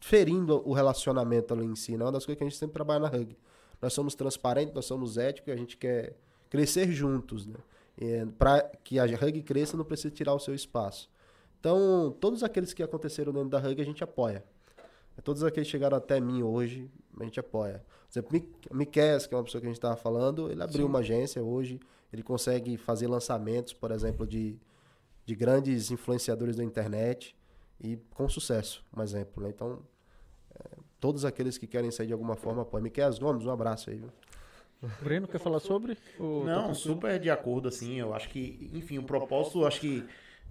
ferindo 0.00 0.62
o 0.68 0.72
relacionamento 0.72 1.52
ali 1.54 1.64
em 1.64 1.76
si. 1.76 1.96
Né? 1.96 2.04
Uma 2.04 2.12
das 2.12 2.24
coisas 2.24 2.38
que 2.38 2.44
a 2.44 2.48
gente 2.48 2.58
sempre 2.58 2.74
trabalha 2.74 3.00
na 3.00 3.08
Hug. 3.08 3.36
Nós 3.80 3.92
somos 3.92 4.14
transparentes, 4.14 4.74
nós 4.74 4.86
somos 4.86 5.18
éticos 5.18 5.48
e 5.48 5.52
a 5.52 5.56
gente 5.56 5.76
quer 5.76 6.16
crescer 6.48 6.90
juntos. 6.90 7.46
Né? 7.46 7.56
Para 8.38 8.62
que 8.82 8.98
a 8.98 9.04
Hug 9.04 9.42
cresça, 9.42 9.76
não 9.76 9.84
precisa 9.84 10.10
tirar 10.10 10.34
o 10.34 10.38
seu 10.38 10.54
espaço. 10.54 11.10
Então, 11.60 12.14
todos 12.20 12.42
aqueles 12.42 12.72
que 12.72 12.82
aconteceram 12.82 13.32
dentro 13.32 13.50
da 13.50 13.58
Hug, 13.58 13.80
a 13.80 13.84
gente 13.84 14.02
apoia. 14.02 14.44
Todos 15.22 15.42
aqueles 15.42 15.66
que 15.66 15.72
chegaram 15.72 15.96
até 15.96 16.20
mim 16.20 16.42
hoje, 16.42 16.90
a 17.18 17.24
gente 17.24 17.40
apoia. 17.40 17.84
Por 18.06 18.18
exemplo, 18.18 18.48
Miquel, 18.72 19.18
que 19.18 19.34
é 19.34 19.36
uma 19.36 19.44
pessoa 19.44 19.60
que 19.60 19.66
a 19.66 19.70
gente 19.70 19.78
estava 19.78 19.96
falando, 19.96 20.50
ele 20.50 20.62
abriu 20.62 20.84
Sim. 20.84 20.88
uma 20.88 21.00
agência 21.00 21.42
hoje, 21.42 21.80
ele 22.12 22.22
consegue 22.22 22.76
fazer 22.76 23.06
lançamentos, 23.06 23.72
por 23.72 23.90
exemplo, 23.90 24.26
de, 24.26 24.58
de 25.24 25.34
grandes 25.34 25.90
influenciadores 25.90 26.56
da 26.56 26.64
internet 26.64 27.34
e 27.80 27.96
com 28.14 28.28
sucesso, 28.28 28.84
um 28.96 29.02
exemplo. 29.02 29.42
Né? 29.42 29.50
Então, 29.50 29.80
é, 30.54 30.78
todos 31.00 31.24
aqueles 31.24 31.58
que 31.58 31.66
querem 31.66 31.90
sair 31.90 32.06
de 32.06 32.12
alguma 32.12 32.36
forma, 32.36 32.64
pô. 32.64 32.80
Miquel 32.80 33.10
Gomes, 33.18 33.44
um 33.44 33.50
abraço 33.50 33.90
aí. 33.90 33.96
Viu? 33.96 34.10
Breno, 35.02 35.26
quer 35.26 35.38
falar 35.38 35.60
sobre? 35.60 35.96
Não, 36.18 36.74
super 36.74 37.18
de 37.18 37.30
acordo, 37.30 37.68
assim. 37.68 37.98
Eu 37.98 38.14
acho 38.14 38.28
que, 38.28 38.70
enfim, 38.72 38.98
o 38.98 39.02
propósito, 39.02 39.64
acho 39.64 39.80
que, 39.80 40.04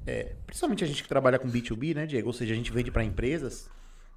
é, 0.05 0.35
principalmente 0.45 0.83
a 0.83 0.87
gente 0.87 1.03
que 1.03 1.09
trabalha 1.09 1.37
com 1.39 1.47
B2B, 1.47 1.95
né, 1.95 2.05
Diego? 2.05 2.27
Ou 2.27 2.33
seja, 2.33 2.53
a 2.53 2.57
gente 2.57 2.71
vende 2.71 2.91
para 2.91 3.03
empresas. 3.03 3.69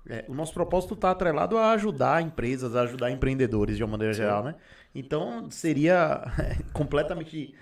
É, 0.08 0.24
o 0.26 0.34
nosso 0.34 0.54
propósito 0.54 0.94
está 0.94 1.10
atrelado 1.10 1.58
a 1.58 1.72
ajudar 1.72 2.22
empresas, 2.22 2.74
a 2.74 2.82
ajudar 2.82 3.10
empreendedores 3.10 3.76
de 3.76 3.84
uma 3.84 3.92
maneira 3.92 4.14
Sim. 4.14 4.22
geral, 4.22 4.42
né? 4.42 4.54
Então 4.94 5.50
seria 5.50 6.22
completamente 6.72 7.54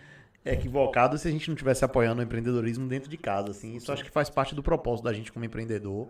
equivocado 0.45 1.19
se 1.19 1.27
a 1.27 1.31
gente 1.31 1.49
não 1.49 1.55
estivesse 1.55 1.85
apoiando 1.85 2.21
o 2.21 2.25
empreendedorismo 2.25 2.87
dentro 2.87 3.11
de 3.11 3.17
casa, 3.17 3.51
assim. 3.51 3.75
Isso 3.75 3.87
Sim. 3.87 3.93
acho 3.93 4.05
que 4.05 4.11
faz 4.11 4.31
parte 4.31 4.55
do 4.55 4.63
propósito 4.63 5.05
da 5.05 5.13
gente 5.13 5.33
como 5.33 5.45
empreendedor. 5.45 6.09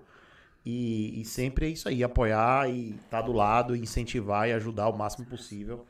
E, 0.64 1.20
e 1.20 1.24
sempre 1.24 1.66
é 1.66 1.68
isso 1.70 1.88
aí, 1.88 2.02
apoiar 2.02 2.68
e 2.68 2.90
estar 2.90 3.20
tá 3.20 3.22
do 3.22 3.32
lado, 3.32 3.76
incentivar 3.76 4.48
e 4.48 4.52
ajudar 4.52 4.88
o 4.88 4.98
máximo 4.98 5.24
possível 5.24 5.86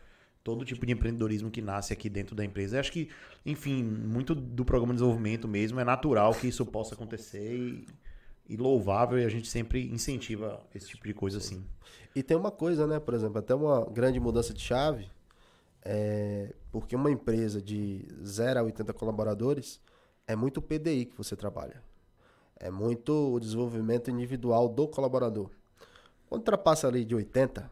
todo 0.47 0.65
tipo 0.65 0.87
de 0.87 0.93
empreendedorismo 0.93 1.51
que 1.51 1.61
nasce 1.61 1.93
aqui 1.93 2.09
dentro 2.09 2.37
da 2.37 2.45
empresa. 2.45 2.77
Eu 2.77 2.81
acho 2.81 2.93
que, 2.93 3.09
enfim, 3.45 3.83
muito 3.83 4.33
do 4.33 4.65
programa 4.65 4.93
de 4.93 4.99
desenvolvimento 4.99 5.49
mesmo 5.49 5.81
é 5.81 5.85
natural 5.85 6.33
que 6.33 6.47
isso 6.47 6.65
possa 6.65 6.95
acontecer 6.95 7.53
e 7.53 7.85
e 8.49 8.57
louvável 8.57 9.19
e 9.19 9.25
a 9.25 9.29
gente 9.29 9.49
sempre 9.49 9.91
incentiva 9.91 10.63
esse 10.75 10.89
tipo 10.89 11.07
de 11.07 11.15
coisa 11.15 11.39
assim. 11.39 11.65
E 12.15 12.23
tem 12.23 12.37
uma 12.37 12.51
coisa, 12.51 12.87
né? 12.87 12.99
Por 12.99 13.15
exemplo, 13.15 13.39
até 13.39 13.55
uma 13.55 13.85
grande 13.85 14.19
mudança 14.19 14.55
de 14.55 14.61
chave, 14.61 15.11
é 15.85 16.55
porque 16.73 16.97
uma 16.97 17.11
empresa 17.11 17.61
de 17.61 18.07
0 18.25 18.61
a 18.61 18.63
80 18.63 18.93
colaboradores 18.93 19.81
é 20.27 20.35
muito 20.35 20.61
PDI 20.61 21.07
que 21.07 21.17
você 21.17 21.37
trabalha. 21.37 21.83
É 22.59 22.71
muito 22.71 23.35
o 23.35 23.41
desenvolvimento 23.41 24.11
individual 24.11 24.69
do 24.69 24.89
colaborador. 24.89 25.51
Quando 26.29 26.41
ultrapassa 26.41 26.89
ali 26.89 27.05
de 27.05 27.15
80, 27.15 27.71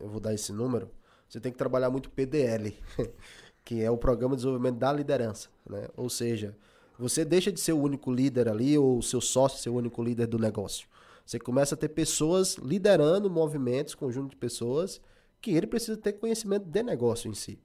eu 0.00 0.08
vou 0.08 0.20
dar 0.20 0.34
esse 0.34 0.52
número, 0.52 0.90
você 1.28 1.40
tem 1.40 1.50
que 1.50 1.58
trabalhar 1.58 1.90
muito 1.90 2.10
PDL, 2.10 2.76
que 3.64 3.82
é 3.82 3.90
o 3.90 3.96
Programa 3.96 4.36
de 4.36 4.42
Desenvolvimento 4.42 4.78
da 4.78 4.92
Liderança. 4.92 5.48
Né? 5.68 5.88
Ou 5.96 6.08
seja, 6.08 6.56
você 6.98 7.24
deixa 7.24 7.52
de 7.52 7.60
ser 7.60 7.72
o 7.72 7.80
único 7.80 8.10
líder 8.12 8.48
ali, 8.48 8.76
ou 8.78 8.98
o 8.98 9.02
seu 9.02 9.20
sócio 9.20 9.60
ser 9.60 9.70
o 9.70 9.74
único 9.74 10.02
líder 10.02 10.26
do 10.26 10.38
negócio. 10.38 10.88
Você 11.24 11.38
começa 11.38 11.74
a 11.74 11.78
ter 11.78 11.88
pessoas 11.88 12.56
liderando 12.56 13.28
movimentos, 13.28 13.94
conjunto 13.94 14.30
de 14.30 14.36
pessoas, 14.36 15.00
que 15.40 15.50
ele 15.50 15.66
precisa 15.66 15.96
ter 15.96 16.14
conhecimento 16.14 16.64
de 16.64 16.82
negócio 16.82 17.30
em 17.30 17.34
si. 17.34 17.58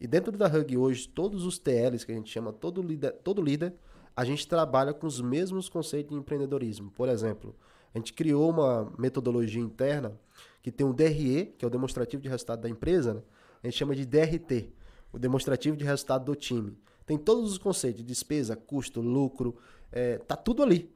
E 0.00 0.06
dentro 0.06 0.32
da 0.32 0.46
Hug 0.46 0.76
hoje, 0.76 1.08
todos 1.08 1.44
os 1.44 1.58
TLs 1.58 2.04
que 2.04 2.12
a 2.12 2.14
gente 2.14 2.30
chama, 2.30 2.52
todo 2.52 2.82
líder, 2.82 3.12
todo 3.22 3.40
líder, 3.40 3.74
a 4.16 4.24
gente 4.24 4.46
trabalha 4.46 4.92
com 4.92 5.06
os 5.06 5.20
mesmos 5.20 5.68
conceitos 5.68 6.12
de 6.12 6.18
empreendedorismo. 6.18 6.90
Por 6.90 7.08
exemplo, 7.08 7.54
a 7.94 7.98
gente 7.98 8.12
criou 8.12 8.50
uma 8.50 8.92
metodologia 8.98 9.62
interna 9.62 10.18
que 10.62 10.70
tem 10.72 10.86
um 10.86 10.92
DRE, 10.92 11.54
que 11.58 11.64
é 11.64 11.68
o 11.68 11.70
demonstrativo 11.70 12.22
de 12.22 12.28
resultado 12.28 12.60
da 12.62 12.68
empresa, 12.68 13.14
né? 13.14 13.22
a 13.62 13.66
gente 13.66 13.78
chama 13.78 13.94
de 13.94 14.04
DRT, 14.04 14.72
o 15.12 15.18
demonstrativo 15.18 15.76
de 15.76 15.84
resultado 15.84 16.24
do 16.24 16.34
time. 16.34 16.76
Tem 17.06 17.18
todos 17.18 17.52
os 17.52 17.58
conceitos 17.58 18.00
de 18.00 18.06
despesa, 18.06 18.56
custo, 18.56 19.00
lucro, 19.00 19.56
é, 19.92 20.18
tá 20.18 20.36
tudo 20.36 20.62
ali. 20.62 20.90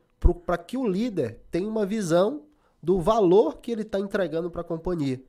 Para 0.44 0.58
que 0.58 0.76
o 0.76 0.86
líder 0.86 1.40
tenha 1.50 1.68
uma 1.68 1.86
visão 1.86 2.42
do 2.82 3.00
valor 3.00 3.58
que 3.58 3.70
ele 3.70 3.82
está 3.82 3.98
entregando 4.00 4.50
para 4.50 4.62
a 4.62 4.64
companhia. 4.64 5.22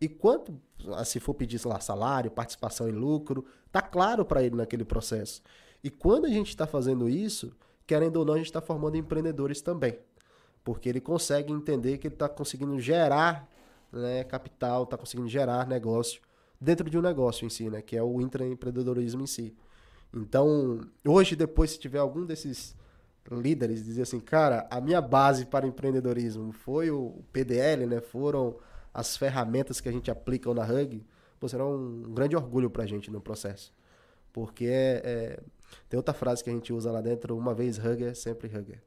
E 0.00 0.08
quanto, 0.08 0.54
ah, 0.92 1.04
se 1.04 1.20
for 1.20 1.34
pedir 1.34 1.64
lá, 1.66 1.80
salário, 1.80 2.30
participação 2.30 2.88
em 2.88 2.92
lucro, 2.92 3.44
tá 3.70 3.80
claro 3.80 4.24
para 4.24 4.42
ele 4.42 4.56
naquele 4.56 4.84
processo. 4.84 5.42
E 5.82 5.90
quando 5.90 6.26
a 6.26 6.28
gente 6.28 6.48
está 6.48 6.66
fazendo 6.66 7.08
isso, 7.08 7.52
querendo 7.86 8.16
ou 8.16 8.24
não, 8.24 8.34
a 8.34 8.36
gente 8.38 8.46
está 8.46 8.60
formando 8.60 8.96
empreendedores 8.96 9.60
também. 9.60 9.98
Porque 10.62 10.88
ele 10.88 11.00
consegue 11.00 11.52
entender 11.52 11.98
que 11.98 12.06
ele 12.06 12.14
está 12.14 12.28
conseguindo 12.28 12.78
gerar 12.80 13.48
né, 13.92 14.24
capital, 14.24 14.84
está 14.84 14.96
conseguindo 14.96 15.28
gerar 15.28 15.66
negócio 15.66 16.20
dentro 16.60 16.88
de 16.88 16.98
um 16.98 17.02
negócio 17.02 17.46
em 17.46 17.50
si, 17.50 17.68
né, 17.68 17.82
que 17.82 17.96
é 17.96 18.02
o 18.02 18.20
intraempreendedorismo 18.20 19.22
em 19.22 19.26
si. 19.26 19.54
Então, 20.14 20.80
hoje, 21.06 21.34
depois, 21.34 21.72
se 21.72 21.78
tiver 21.78 21.98
algum 21.98 22.24
desses 22.24 22.76
líderes 23.30 23.84
dizer 23.84 24.02
assim, 24.02 24.20
cara, 24.20 24.66
a 24.70 24.80
minha 24.80 25.00
base 25.00 25.46
para 25.46 25.66
empreendedorismo 25.66 26.52
foi 26.52 26.90
o 26.90 27.24
PDL, 27.32 27.86
né? 27.86 28.00
Foram 28.00 28.56
as 28.92 29.16
ferramentas 29.16 29.80
que 29.80 29.88
a 29.88 29.92
gente 29.92 30.10
aplica 30.10 30.52
na 30.54 30.64
Hug, 30.64 31.04
pô, 31.40 31.48
será 31.48 31.66
um 31.66 32.02
grande 32.14 32.36
orgulho 32.36 32.70
para 32.70 32.84
a 32.84 32.86
gente 32.86 33.10
no 33.10 33.20
processo. 33.20 33.72
Porque 34.32 34.66
é, 34.66 35.02
é, 35.04 35.40
tem 35.88 35.96
outra 35.96 36.14
frase 36.14 36.44
que 36.44 36.50
a 36.50 36.52
gente 36.52 36.72
usa 36.72 36.92
lá 36.92 37.00
dentro, 37.00 37.36
uma 37.36 37.54
vez 37.54 37.78
Hugger, 37.78 38.14
sempre 38.14 38.46
Hugger. 38.48 38.82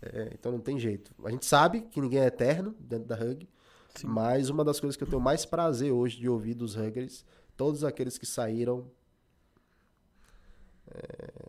É, 0.00 0.30
então 0.32 0.50
não 0.50 0.60
tem 0.60 0.78
jeito. 0.78 1.14
A 1.24 1.30
gente 1.30 1.46
sabe 1.46 1.82
que 1.82 2.00
ninguém 2.00 2.20
é 2.20 2.26
eterno 2.26 2.74
dentro 2.80 3.06
da 3.06 3.14
Hug, 3.14 3.48
Sim. 3.94 4.06
mas 4.08 4.48
uma 4.48 4.64
das 4.64 4.80
coisas 4.80 4.96
que 4.96 5.04
eu 5.04 5.08
tenho 5.08 5.20
mais 5.20 5.44
prazer 5.44 5.92
hoje 5.92 6.18
de 6.18 6.28
ouvir 6.28 6.54
dos 6.54 6.76
Huggers, 6.76 7.24
todos 7.56 7.84
aqueles 7.84 8.18
que 8.18 8.26
saíram 8.26 8.90
é, 10.90 11.48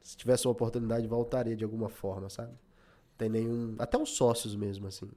se 0.00 0.16
tivesse 0.16 0.46
uma 0.46 0.52
oportunidade, 0.52 1.06
voltaria 1.06 1.56
de 1.56 1.64
alguma 1.64 1.88
forma, 1.88 2.28
sabe? 2.30 2.52
Tem 3.18 3.28
nenhum. 3.28 3.74
Até 3.78 3.98
os 3.98 4.10
sócios 4.10 4.54
mesmo, 4.54 4.86
assim. 4.86 5.10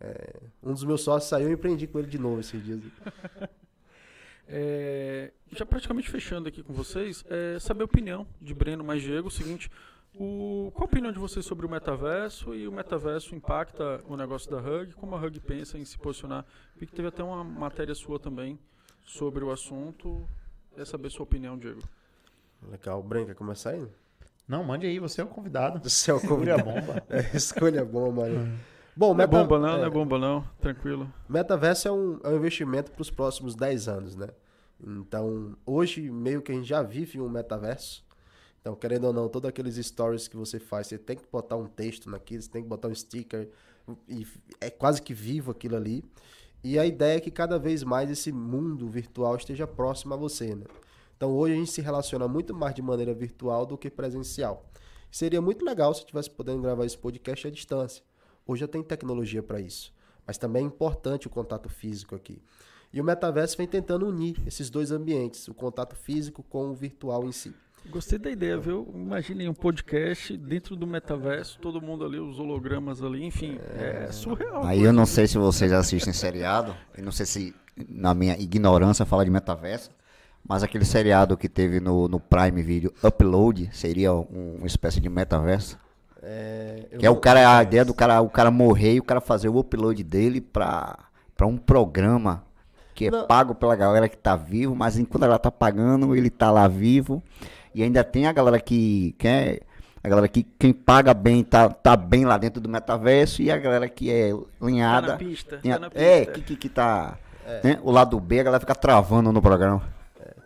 É, 0.00 0.40
um 0.62 0.72
dos 0.72 0.84
meus 0.84 1.02
sócios 1.02 1.28
saiu 1.28 1.48
e 1.48 1.52
empreendi 1.52 1.86
com 1.86 1.98
ele 1.98 2.08
de 2.08 2.18
novo 2.18 2.40
esses 2.40 2.62
dias. 2.62 2.80
É, 4.46 5.32
já 5.52 5.64
praticamente 5.64 6.10
fechando 6.10 6.48
aqui 6.48 6.62
com 6.62 6.74
vocês, 6.74 7.24
é, 7.30 7.58
saber 7.58 7.80
a 7.80 7.86
opinião 7.86 8.26
de 8.40 8.52
Breno 8.52 8.84
mais 8.84 9.00
Diego. 9.00 9.28
O 9.28 9.30
seguinte, 9.30 9.70
o, 10.14 10.70
qual 10.74 10.84
a 10.84 10.90
opinião 10.90 11.12
de 11.12 11.18
vocês 11.18 11.44
sobre 11.44 11.64
o 11.66 11.68
metaverso 11.68 12.54
e 12.54 12.68
o 12.68 12.72
metaverso 12.72 13.34
impacta 13.34 14.04
o 14.06 14.16
negócio 14.16 14.50
da 14.50 14.58
Hug? 14.58 14.94
Como 14.94 15.16
a 15.16 15.18
Hug 15.18 15.40
pensa 15.40 15.78
em 15.78 15.84
se 15.84 15.98
posicionar? 15.98 16.44
Vi 16.76 16.86
que 16.86 16.92
teve 16.92 17.08
até 17.08 17.22
uma 17.22 17.42
matéria 17.42 17.94
sua 17.94 18.18
também 18.18 18.58
sobre 19.02 19.42
o 19.42 19.50
assunto. 19.50 20.28
É 20.76 20.84
saber 20.84 21.10
sua 21.10 21.24
opinião, 21.24 21.56
Diego. 21.56 21.80
Legal. 22.70 23.02
Breno, 23.02 23.26
quer 23.26 23.34
começar 23.34 23.70
aí? 23.70 23.86
Não, 24.46 24.62
mande 24.62 24.86
aí, 24.86 24.98
você 24.98 25.20
é 25.20 25.24
o 25.24 25.28
convidado. 25.28 25.88
Você 25.88 26.10
é 26.10 26.14
o 26.14 26.20
convidado. 26.20 26.68
Escolha 26.68 26.82
a 26.82 26.84
bomba. 26.84 27.02
É, 27.08 27.36
escolha 27.36 27.82
a 27.82 27.84
bomba, 27.84 28.22
mano. 28.22 28.58
Bom, 28.96 29.08
não 29.08 29.14
meta... 29.14 29.36
é 29.36 29.40
bomba 29.40 29.58
não, 29.58 29.68
é... 29.68 29.78
não 29.78 29.84
é 29.84 29.90
bomba 29.90 30.18
não, 30.18 30.44
tranquilo. 30.60 31.12
Metaverso 31.28 31.88
é 31.88 31.92
um, 31.92 32.20
é 32.22 32.28
um 32.28 32.36
investimento 32.36 32.92
para 32.92 33.02
os 33.02 33.10
próximos 33.10 33.54
10 33.54 33.88
anos, 33.88 34.16
né? 34.16 34.28
Então, 34.86 35.56
hoje 35.64 36.10
meio 36.10 36.42
que 36.42 36.52
a 36.52 36.54
gente 36.54 36.68
já 36.68 36.82
vive 36.82 37.20
um 37.20 37.28
metaverso. 37.28 38.04
Então, 38.60 38.74
querendo 38.74 39.04
ou 39.04 39.12
não, 39.12 39.28
todos 39.28 39.48
aqueles 39.48 39.76
stories 39.76 40.28
que 40.28 40.36
você 40.36 40.58
faz, 40.58 40.86
você 40.86 40.98
tem 40.98 41.16
que 41.16 41.24
botar 41.30 41.56
um 41.56 41.66
texto 41.66 42.08
naquilo, 42.08 42.42
você 42.42 42.50
tem 42.50 42.62
que 42.62 42.68
botar 42.68 42.88
um 42.88 42.94
sticker, 42.94 43.48
e 44.08 44.26
é 44.60 44.70
quase 44.70 45.02
que 45.02 45.12
vivo 45.12 45.50
aquilo 45.50 45.76
ali. 45.76 46.04
E 46.62 46.78
a 46.78 46.86
ideia 46.86 47.18
é 47.18 47.20
que 47.20 47.30
cada 47.30 47.58
vez 47.58 47.82
mais 47.82 48.10
esse 48.10 48.32
mundo 48.32 48.88
virtual 48.88 49.36
esteja 49.36 49.66
próximo 49.66 50.14
a 50.14 50.16
você, 50.16 50.54
né? 50.54 50.64
Então, 51.24 51.34
hoje 51.34 51.54
a 51.54 51.56
gente 51.56 51.70
se 51.70 51.80
relaciona 51.80 52.28
muito 52.28 52.52
mais 52.52 52.74
de 52.74 52.82
maneira 52.82 53.14
virtual 53.14 53.64
do 53.64 53.78
que 53.78 53.88
presencial. 53.88 54.70
Seria 55.10 55.40
muito 55.40 55.64
legal 55.64 55.94
se 55.94 56.02
eu 56.02 56.06
tivesse 56.06 56.28
podendo 56.28 56.60
gravar 56.60 56.84
esse 56.84 56.98
podcast 56.98 57.46
à 57.46 57.50
distância. 57.50 58.04
Hoje 58.46 58.60
já 58.60 58.68
tem 58.68 58.82
tecnologia 58.82 59.42
para 59.42 59.58
isso. 59.58 59.90
Mas 60.26 60.36
também 60.36 60.64
é 60.64 60.66
importante 60.66 61.26
o 61.26 61.30
contato 61.30 61.66
físico 61.70 62.14
aqui. 62.14 62.42
E 62.92 63.00
o 63.00 63.04
metaverso 63.04 63.56
vem 63.56 63.66
tentando 63.66 64.06
unir 64.06 64.36
esses 64.46 64.68
dois 64.68 64.90
ambientes, 64.90 65.48
o 65.48 65.54
contato 65.54 65.96
físico 65.96 66.42
com 66.42 66.68
o 66.68 66.74
virtual 66.74 67.24
em 67.24 67.32
si. 67.32 67.54
Gostei 67.88 68.18
da 68.18 68.30
ideia, 68.30 68.58
viu? 68.58 68.86
Imaginem 68.94 69.48
um 69.48 69.54
podcast 69.54 70.36
dentro 70.36 70.76
do 70.76 70.86
metaverso, 70.86 71.58
todo 71.58 71.80
mundo 71.80 72.04
ali, 72.04 72.20
os 72.20 72.38
hologramas 72.38 73.02
ali, 73.02 73.24
enfim, 73.24 73.58
é, 73.78 74.08
é 74.08 74.12
surreal. 74.12 74.62
Aí 74.62 74.82
eu 74.82 74.92
não 74.92 75.06
sei 75.06 75.26
se 75.26 75.38
vocês 75.38 75.72
assistem 75.72 76.12
seriado, 76.12 76.76
eu 76.94 77.02
não 77.02 77.12
sei 77.12 77.24
se 77.24 77.54
na 77.88 78.12
minha 78.12 78.38
ignorância 78.38 79.06
fala 79.06 79.24
de 79.24 79.30
metaverso, 79.30 79.90
mas 80.46 80.62
aquele 80.62 80.84
seriado 80.84 81.36
que 81.36 81.48
teve 81.48 81.80
no, 81.80 82.06
no 82.08 82.20
Prime 82.20 82.62
Video, 82.62 82.92
Upload, 83.02 83.70
seria 83.72 84.12
um, 84.12 84.56
uma 84.58 84.66
espécie 84.66 85.00
de 85.00 85.08
metaverso? 85.08 85.78
É, 86.22 86.86
que 86.98 87.04
é 87.04 87.10
o 87.10 87.16
cara, 87.16 87.58
a 87.58 87.62
ideia 87.62 87.84
do 87.84 87.92
cara, 87.92 88.20
o 88.22 88.30
cara 88.30 88.50
morrer 88.50 88.94
e 88.94 89.00
o 89.00 89.02
cara 89.02 89.20
fazer 89.20 89.48
o 89.48 89.58
upload 89.58 90.02
dele 90.02 90.40
pra, 90.40 90.98
pra 91.36 91.46
um 91.46 91.58
programa 91.58 92.42
que 92.94 93.08
é 93.08 93.10
não. 93.10 93.26
pago 93.26 93.54
pela 93.54 93.76
galera 93.76 94.08
que 94.08 94.16
tá 94.16 94.36
vivo, 94.36 94.74
mas 94.74 94.96
enquanto 94.96 95.24
ela 95.24 95.38
tá 95.38 95.50
pagando, 95.50 96.14
ele 96.16 96.30
tá 96.30 96.50
lá 96.50 96.66
vivo. 96.68 97.22
E 97.74 97.82
ainda 97.82 98.04
tem 98.04 98.26
a 98.26 98.32
galera 98.32 98.60
que 98.60 99.14
quer. 99.18 99.62
A 100.02 100.08
galera 100.08 100.28
que 100.28 100.42
quem 100.42 100.72
paga 100.72 101.12
bem 101.12 101.42
tá, 101.42 101.68
tá 101.68 101.96
bem 101.96 102.24
lá 102.24 102.38
dentro 102.38 102.60
do 102.60 102.68
metaverso 102.68 103.42
e 103.42 103.50
a 103.50 103.56
galera 103.56 103.88
que 103.88 104.10
é 104.10 104.30
linhada. 104.62 105.06
Tá 105.08 105.12
na 105.14 105.18
pista. 105.18 105.58
Tá 105.58 105.78
na 105.78 105.86
é, 105.86 105.90
pista. 105.90 106.02
É, 106.02 106.24
que, 106.26 106.40
que, 106.42 106.56
que 106.56 106.68
tá. 106.68 107.18
É. 107.46 107.60
Né, 107.64 107.78
o 107.82 107.90
lado 107.90 108.18
B, 108.20 108.40
a 108.40 108.44
galera 108.44 108.60
fica 108.60 108.74
travando 108.74 109.32
no 109.32 109.42
programa. 109.42 109.82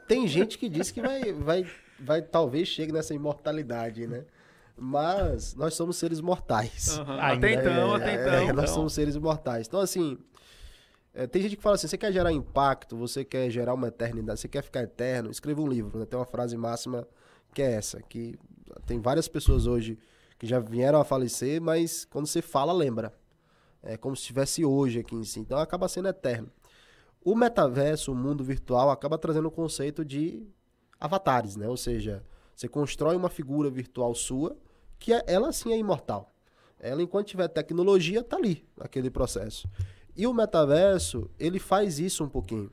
É. 0.08 0.14
Tem 0.14 0.26
gente 0.26 0.56
que 0.56 0.68
diz 0.68 0.90
que 0.90 1.00
vai, 1.00 1.32
vai, 1.32 1.66
vai 2.00 2.22
talvez 2.22 2.68
chegue 2.68 2.92
nessa 2.92 3.14
imortalidade, 3.14 4.06
né? 4.06 4.24
Mas 4.76 5.54
nós 5.54 5.74
somos 5.74 5.96
seres 5.96 6.20
mortais. 6.20 6.98
Uhum. 6.98 7.20
Até 7.20 7.52
então, 7.54 7.94
até 7.94 8.14
então. 8.14 8.32
É, 8.32 8.52
nós 8.52 8.64
então. 8.64 8.66
somos 8.66 8.92
seres 8.92 9.16
mortais. 9.16 9.66
Então, 9.66 9.80
assim, 9.80 10.16
é, 11.12 11.26
tem 11.26 11.42
gente 11.42 11.56
que 11.56 11.62
fala 11.62 11.74
assim: 11.74 11.88
você 11.88 11.98
quer 11.98 12.12
gerar 12.12 12.32
impacto, 12.32 12.96
você 12.96 13.24
quer 13.24 13.50
gerar 13.50 13.74
uma 13.74 13.88
eternidade, 13.88 14.40
você 14.40 14.48
quer 14.48 14.62
ficar 14.62 14.82
eterno, 14.82 15.30
escreva 15.30 15.60
um 15.60 15.66
livro. 15.66 15.98
Né? 15.98 16.06
Tem 16.06 16.18
uma 16.18 16.24
frase 16.24 16.56
máxima 16.56 17.06
que 17.52 17.60
é 17.60 17.72
essa: 17.72 18.00
que 18.02 18.38
tem 18.86 19.00
várias 19.00 19.28
pessoas 19.28 19.66
hoje 19.66 19.98
que 20.38 20.46
já 20.46 20.60
vieram 20.60 21.00
a 21.00 21.04
falecer, 21.04 21.60
mas 21.60 22.04
quando 22.04 22.26
você 22.26 22.40
fala, 22.40 22.72
lembra. 22.72 23.12
É 23.80 23.96
como 23.96 24.16
se 24.16 24.22
estivesse 24.22 24.64
hoje 24.64 24.98
aqui 24.98 25.14
em 25.14 25.22
si. 25.22 25.38
Então 25.40 25.56
acaba 25.58 25.88
sendo 25.88 26.08
eterno. 26.08 26.50
O 27.22 27.34
metaverso, 27.34 28.12
o 28.12 28.14
mundo 28.14 28.44
virtual, 28.44 28.90
acaba 28.90 29.18
trazendo 29.18 29.48
o 29.48 29.50
conceito 29.50 30.04
de 30.04 30.46
avatares, 31.00 31.56
né? 31.56 31.68
Ou 31.68 31.76
seja, 31.76 32.24
você 32.54 32.68
constrói 32.68 33.16
uma 33.16 33.28
figura 33.28 33.70
virtual 33.70 34.14
sua 34.14 34.56
que 34.98 35.12
é, 35.12 35.22
ela 35.26 35.52
sim 35.52 35.72
é 35.72 35.78
imortal. 35.78 36.32
Ela, 36.80 37.02
enquanto 37.02 37.28
tiver 37.28 37.48
tecnologia, 37.48 38.22
tá 38.22 38.36
ali, 38.36 38.66
naquele 38.76 39.10
processo. 39.10 39.68
E 40.16 40.26
o 40.26 40.34
metaverso, 40.34 41.30
ele 41.38 41.58
faz 41.58 41.98
isso 41.98 42.24
um 42.24 42.28
pouquinho. 42.28 42.70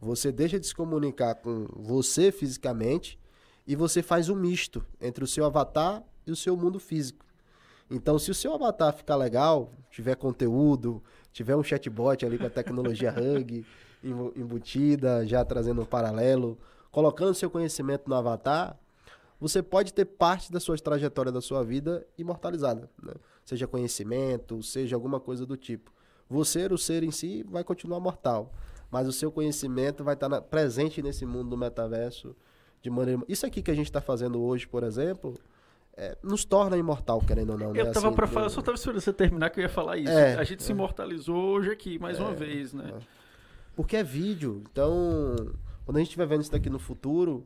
Você 0.00 0.32
deixa 0.32 0.58
de 0.58 0.66
se 0.66 0.74
comunicar 0.74 1.36
com 1.36 1.68
você 1.76 2.32
fisicamente 2.32 3.18
e 3.66 3.76
você 3.76 4.02
faz 4.02 4.28
um 4.28 4.34
misto 4.34 4.84
entre 5.00 5.22
o 5.22 5.26
seu 5.26 5.44
avatar 5.44 6.02
e 6.26 6.32
o 6.32 6.36
seu 6.36 6.56
mundo 6.56 6.80
físico. 6.80 7.24
Então, 7.88 8.18
se 8.18 8.30
o 8.30 8.34
seu 8.34 8.54
avatar 8.54 8.92
ficar 8.92 9.16
legal, 9.16 9.70
tiver 9.90 10.16
conteúdo, 10.16 11.02
tiver 11.32 11.56
um 11.56 11.62
chatbot 11.62 12.24
ali 12.24 12.38
com 12.38 12.46
a 12.46 12.50
tecnologia 12.50 13.12
Hug 13.16 13.64
embutida, 14.36 15.26
já 15.26 15.44
trazendo 15.44 15.82
um 15.82 15.84
paralelo, 15.84 16.58
colocando 16.90 17.34
seu 17.34 17.48
conhecimento 17.48 18.08
no 18.08 18.14
avatar, 18.14 18.76
você 19.40 19.62
pode 19.62 19.92
ter 19.92 20.04
parte 20.04 20.52
da 20.52 20.60
sua 20.60 20.76
trajetória 20.76 21.32
da 21.32 21.40
sua 21.40 21.64
vida 21.64 22.06
imortalizada, 22.16 22.88
né? 23.02 23.14
seja 23.44 23.66
conhecimento, 23.66 24.62
seja 24.62 24.94
alguma 24.94 25.18
coisa 25.18 25.44
do 25.44 25.56
tipo. 25.56 25.92
Você, 26.28 26.66
o 26.66 26.78
ser 26.78 27.02
em 27.02 27.10
si, 27.10 27.42
vai 27.42 27.64
continuar 27.64 27.98
mortal, 27.98 28.52
mas 28.90 29.08
o 29.08 29.12
seu 29.12 29.32
conhecimento 29.32 30.04
vai 30.04 30.14
estar 30.14 30.28
na, 30.28 30.40
presente 30.40 31.02
nesse 31.02 31.26
mundo 31.26 31.50
do 31.50 31.56
metaverso 31.56 32.36
de 32.80 32.88
maneira. 32.88 33.22
Isso 33.28 33.44
aqui 33.44 33.62
que 33.62 33.70
a 33.70 33.74
gente 33.74 33.86
está 33.86 34.00
fazendo 34.00 34.40
hoje, 34.40 34.66
por 34.66 34.82
exemplo, 34.84 35.34
é, 35.96 36.16
nos 36.22 36.44
torna 36.44 36.76
imortal, 36.76 37.20
querendo 37.20 37.50
ou 37.50 37.58
não. 37.58 37.74
Eu 37.74 37.84
né? 37.84 37.90
tava 37.90 38.08
assim, 38.08 38.16
para 38.16 38.26
falar, 38.26 38.46
eu 38.46 38.50
só 38.50 38.62
tava 38.62 38.76
esperando 38.76 39.00
você 39.00 39.12
terminar 39.12 39.50
que 39.50 39.60
eu 39.60 39.62
ia 39.62 39.68
falar 39.68 39.98
isso. 39.98 40.10
É, 40.10 40.34
a 40.36 40.44
gente 40.44 40.60
é. 40.60 40.62
se 40.64 40.72
imortalizou 40.72 41.36
hoje 41.36 41.70
aqui, 41.70 41.98
mais 41.98 42.18
uma 42.18 42.30
é, 42.30 42.34
vez, 42.34 42.72
né? 42.72 42.92
É. 42.96 43.02
Porque 43.74 43.96
é 43.96 44.02
vídeo. 44.02 44.62
Então, 44.70 45.36
quando 45.84 45.96
a 45.96 46.00
gente 46.00 46.08
estiver 46.08 46.26
vendo 46.26 46.42
isso 46.42 46.52
daqui 46.52 46.70
no 46.70 46.78
futuro, 46.78 47.44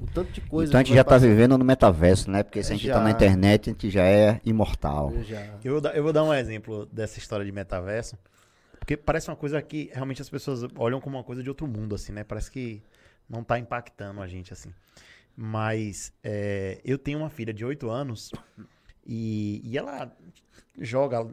o 0.00 0.06
tanto 0.12 0.32
de 0.32 0.40
coisa. 0.40 0.70
Então 0.70 0.80
a 0.80 0.84
gente 0.84 0.94
já 0.94 1.00
está 1.00 1.18
vivendo 1.18 1.56
no 1.58 1.64
metaverso, 1.64 2.30
né? 2.30 2.42
Porque 2.42 2.62
se 2.62 2.72
a 2.72 2.76
gente 2.76 2.86
está 2.86 3.00
na 3.00 3.10
internet, 3.10 3.70
a 3.70 3.72
gente 3.72 3.90
já 3.90 4.04
é 4.04 4.40
imortal. 4.44 5.12
Eu, 5.12 5.24
já. 5.24 5.40
eu, 5.64 5.72
vou 5.72 5.80
dar, 5.80 5.96
eu 5.96 6.02
vou 6.02 6.12
dar 6.12 6.24
um 6.24 6.32
exemplo 6.32 6.86
dessa 6.86 7.18
história 7.18 7.44
de 7.44 7.52
metaverso. 7.52 8.16
Porque 8.78 8.96
parece 8.96 9.30
uma 9.30 9.36
coisa 9.36 9.60
que 9.62 9.90
realmente 9.92 10.20
as 10.20 10.28
pessoas 10.28 10.66
olham 10.76 11.00
como 11.00 11.16
uma 11.16 11.24
coisa 11.24 11.42
de 11.42 11.48
outro 11.48 11.66
mundo, 11.66 11.94
assim, 11.94 12.12
né? 12.12 12.22
Parece 12.22 12.50
que 12.50 12.82
não 13.28 13.40
está 13.40 13.58
impactando 13.58 14.20
a 14.20 14.26
gente, 14.26 14.52
assim. 14.52 14.72
Mas 15.36 16.12
é, 16.22 16.80
eu 16.84 16.96
tenho 16.96 17.18
uma 17.18 17.30
filha 17.30 17.52
de 17.52 17.64
8 17.64 17.90
anos 17.90 18.30
e, 19.06 19.60
e 19.64 19.76
ela 19.76 20.12
joga. 20.78 21.26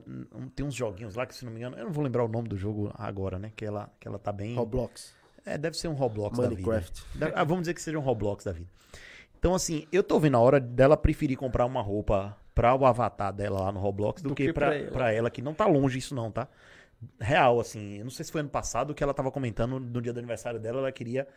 Tem 0.56 0.66
uns 0.66 0.74
joguinhos 0.74 1.16
lá 1.16 1.26
que, 1.26 1.36
se 1.36 1.46
não 1.46 1.52
me 1.52 1.60
engano, 1.60 1.78
eu 1.78 1.86
não 1.86 1.92
vou 1.92 2.04
lembrar 2.04 2.24
o 2.24 2.28
nome 2.28 2.48
do 2.48 2.58
jogo 2.58 2.92
agora, 2.96 3.38
né? 3.38 3.52
Que 3.56 3.66
ela, 3.66 3.92
que 4.00 4.08
ela 4.08 4.18
tá 4.18 4.32
bem. 4.32 4.56
Roblox. 4.56 5.14
É, 5.46 5.58
deve 5.58 5.78
ser 5.78 5.88
um 5.88 5.94
Roblox 5.94 6.38
Minecraft. 6.38 7.04
da 7.16 7.28
vida. 7.28 7.40
Ah, 7.40 7.44
vamos 7.44 7.64
dizer 7.64 7.74
que 7.74 7.82
seja 7.82 7.98
um 7.98 8.02
Roblox 8.02 8.44
da 8.44 8.52
vida. 8.52 8.70
Então, 9.38 9.56
assim, 9.56 9.88
eu 9.92 10.04
tô 10.04 10.20
vendo 10.20 10.38
a 10.38 10.40
hora 10.40 10.60
dela 10.60 10.96
preferir 10.96 11.38
comprar 11.38 11.66
uma 11.66 11.82
roupa 11.82 12.38
pra 12.54 12.76
o 12.76 12.86
avatar 12.86 13.34
dela 13.34 13.62
lá 13.62 13.72
no 13.72 13.80
Roblox 13.80 14.22
do, 14.22 14.30
do 14.30 14.36
que, 14.36 14.48
que 14.48 14.54
pra, 14.54 14.68
pra 14.68 14.76
ela. 14.76 14.92
pra, 14.92 15.12
ela. 15.12 15.30
que 15.32 15.42
não 15.42 15.54
tá 15.54 15.66
longe 15.66 15.98
isso 15.98 16.14
não, 16.14 16.32
tá? 16.32 16.48
Real, 17.20 17.60
assim, 17.60 17.98
eu 17.98 18.04
não 18.04 18.12
sei 18.12 18.24
se 18.24 18.32
foi 18.32 18.42
ano 18.42 18.50
passado 18.50 18.94
que 18.94 19.04
ela 19.04 19.14
tava 19.14 19.32
comentando 19.32 19.80
no 19.80 20.00
dia 20.00 20.14
do 20.14 20.20
aniversário 20.20 20.60
dela, 20.60 20.80
ela 20.80 20.92
queria 20.92 21.28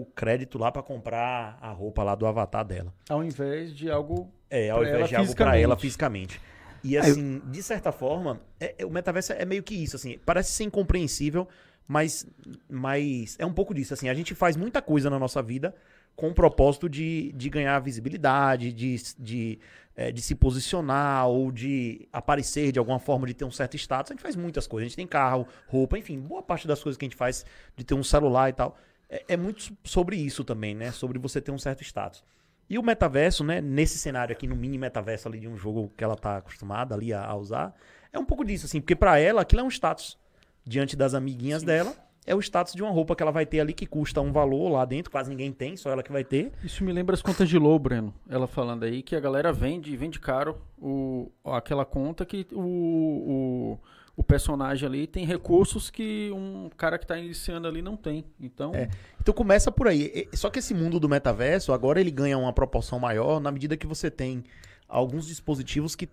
o 0.00 0.04
crédito 0.04 0.58
lá 0.58 0.72
para 0.72 0.82
comprar 0.82 1.56
a 1.60 1.70
roupa 1.70 2.02
lá 2.02 2.14
do 2.14 2.26
avatar 2.26 2.64
dela. 2.64 2.92
Ao 3.08 3.22
invés 3.22 3.74
de 3.74 3.90
algo. 3.90 4.28
É, 4.50 4.70
ao 4.70 4.82
invés 4.82 5.08
de 5.08 5.16
algo 5.16 5.34
pra 5.34 5.56
ela 5.56 5.76
fisicamente. 5.76 6.40
E 6.82 6.98
assim, 6.98 7.40
de 7.46 7.62
certa 7.62 7.90
forma, 7.90 8.40
é, 8.60 8.74
é, 8.78 8.84
o 8.84 8.90
metaverso 8.90 9.32
é 9.32 9.44
meio 9.46 9.62
que 9.62 9.74
isso, 9.74 9.96
assim, 9.96 10.18
parece 10.26 10.52
ser 10.52 10.64
incompreensível, 10.64 11.48
mas, 11.88 12.26
mas 12.68 13.36
é 13.38 13.46
um 13.46 13.52
pouco 13.52 13.72
disso. 13.72 13.94
Assim, 13.94 14.10
a 14.10 14.14
gente 14.14 14.34
faz 14.34 14.54
muita 14.54 14.82
coisa 14.82 15.08
na 15.08 15.18
nossa 15.18 15.42
vida 15.42 15.74
com 16.14 16.28
o 16.28 16.34
propósito 16.34 16.88
de, 16.88 17.32
de 17.32 17.48
ganhar 17.48 17.78
visibilidade, 17.80 18.70
de, 18.70 18.96
de, 19.18 19.58
é, 19.96 20.12
de 20.12 20.20
se 20.20 20.34
posicionar 20.34 21.26
ou 21.26 21.50
de 21.50 22.06
aparecer 22.12 22.70
de 22.70 22.78
alguma 22.78 22.98
forma, 22.98 23.26
de 23.26 23.34
ter 23.34 23.46
um 23.46 23.50
certo 23.50 23.76
status. 23.76 24.12
A 24.12 24.14
gente 24.14 24.22
faz 24.22 24.36
muitas 24.36 24.66
coisas. 24.66 24.86
A 24.86 24.88
gente 24.88 24.96
tem 24.96 25.06
carro, 25.06 25.46
roupa, 25.66 25.98
enfim, 25.98 26.20
boa 26.20 26.42
parte 26.42 26.68
das 26.68 26.82
coisas 26.82 26.98
que 26.98 27.04
a 27.04 27.08
gente 27.08 27.16
faz, 27.16 27.46
de 27.74 27.82
ter 27.82 27.94
um 27.94 28.04
celular 28.04 28.50
e 28.50 28.52
tal, 28.52 28.76
é, 29.08 29.24
é 29.28 29.36
muito 29.36 29.76
sobre 29.84 30.16
isso 30.16 30.44
também, 30.44 30.74
né? 30.74 30.90
Sobre 30.92 31.18
você 31.18 31.40
ter 31.40 31.50
um 31.50 31.58
certo 31.58 31.82
status. 31.82 32.24
E 32.68 32.78
o 32.78 32.82
metaverso, 32.82 33.44
né, 33.44 33.60
nesse 33.60 33.98
cenário 33.98 34.32
aqui, 34.32 34.46
no 34.46 34.56
mini 34.56 34.78
metaverso 34.78 35.28
ali 35.28 35.38
de 35.38 35.48
um 35.48 35.56
jogo 35.56 35.92
que 35.96 36.02
ela 36.02 36.16
tá 36.16 36.38
acostumada 36.38 36.94
ali 36.94 37.12
a, 37.12 37.24
a 37.24 37.34
usar, 37.36 37.74
é 38.12 38.18
um 38.18 38.24
pouco 38.24 38.44
disso, 38.44 38.64
assim, 38.66 38.80
porque 38.80 38.96
para 38.96 39.18
ela 39.18 39.42
aquilo 39.42 39.60
é 39.60 39.64
um 39.64 39.68
status 39.68 40.18
diante 40.64 40.96
das 40.96 41.12
amiguinhas 41.12 41.60
Sim. 41.60 41.66
dela, 41.66 41.94
é 42.26 42.34
o 42.34 42.40
status 42.40 42.72
de 42.72 42.82
uma 42.82 42.90
roupa 42.90 43.14
que 43.14 43.22
ela 43.22 43.32
vai 43.32 43.44
ter 43.44 43.60
ali 43.60 43.74
que 43.74 43.86
custa 43.86 44.20
um 44.20 44.32
valor 44.32 44.70
lá 44.70 44.84
dentro, 44.86 45.10
quase 45.10 45.28
ninguém 45.28 45.52
tem, 45.52 45.76
só 45.76 45.90
ela 45.90 46.02
que 46.02 46.10
vai 46.10 46.24
ter. 46.24 46.52
Isso 46.62 46.82
me 46.82 46.90
lembra 46.90 47.14
as 47.14 47.20
contas 47.20 47.48
de 47.48 47.58
Lô, 47.58 47.78
Breno. 47.78 48.14
Ela 48.28 48.46
falando 48.46 48.84
aí 48.84 49.02
que 49.02 49.14
a 49.14 49.20
galera 49.20 49.52
vende, 49.52 49.94
vende 49.94 50.18
caro 50.18 50.58
o, 50.78 51.30
aquela 51.44 51.84
conta 51.84 52.24
que 52.24 52.46
o, 52.50 52.60
o, 52.60 53.78
o 54.16 54.22
personagem 54.22 54.86
ali 54.86 55.06
tem 55.06 55.24
recursos 55.24 55.90
que 55.90 56.30
um 56.32 56.70
cara 56.76 56.98
que 56.98 57.04
está 57.04 57.18
iniciando 57.18 57.66
ali 57.66 57.82
não 57.82 57.96
tem. 57.96 58.24
Então, 58.40 58.74
é. 58.74 58.88
então 59.20 59.34
começa 59.34 59.72
por 59.72 59.88
aí. 59.88 60.28
Só 60.32 60.50
que 60.50 60.60
esse 60.60 60.72
mundo 60.72 61.00
do 61.00 61.08
metaverso 61.08 61.72
agora 61.72 62.00
ele 62.00 62.10
ganha 62.10 62.38
uma 62.38 62.52
proporção 62.52 62.98
maior 62.98 63.40
na 63.40 63.50
medida 63.50 63.76
que 63.76 63.86
você 63.86 64.10
tem 64.10 64.44
alguns 64.88 65.26
dispositivos 65.26 65.96
que 65.96 66.08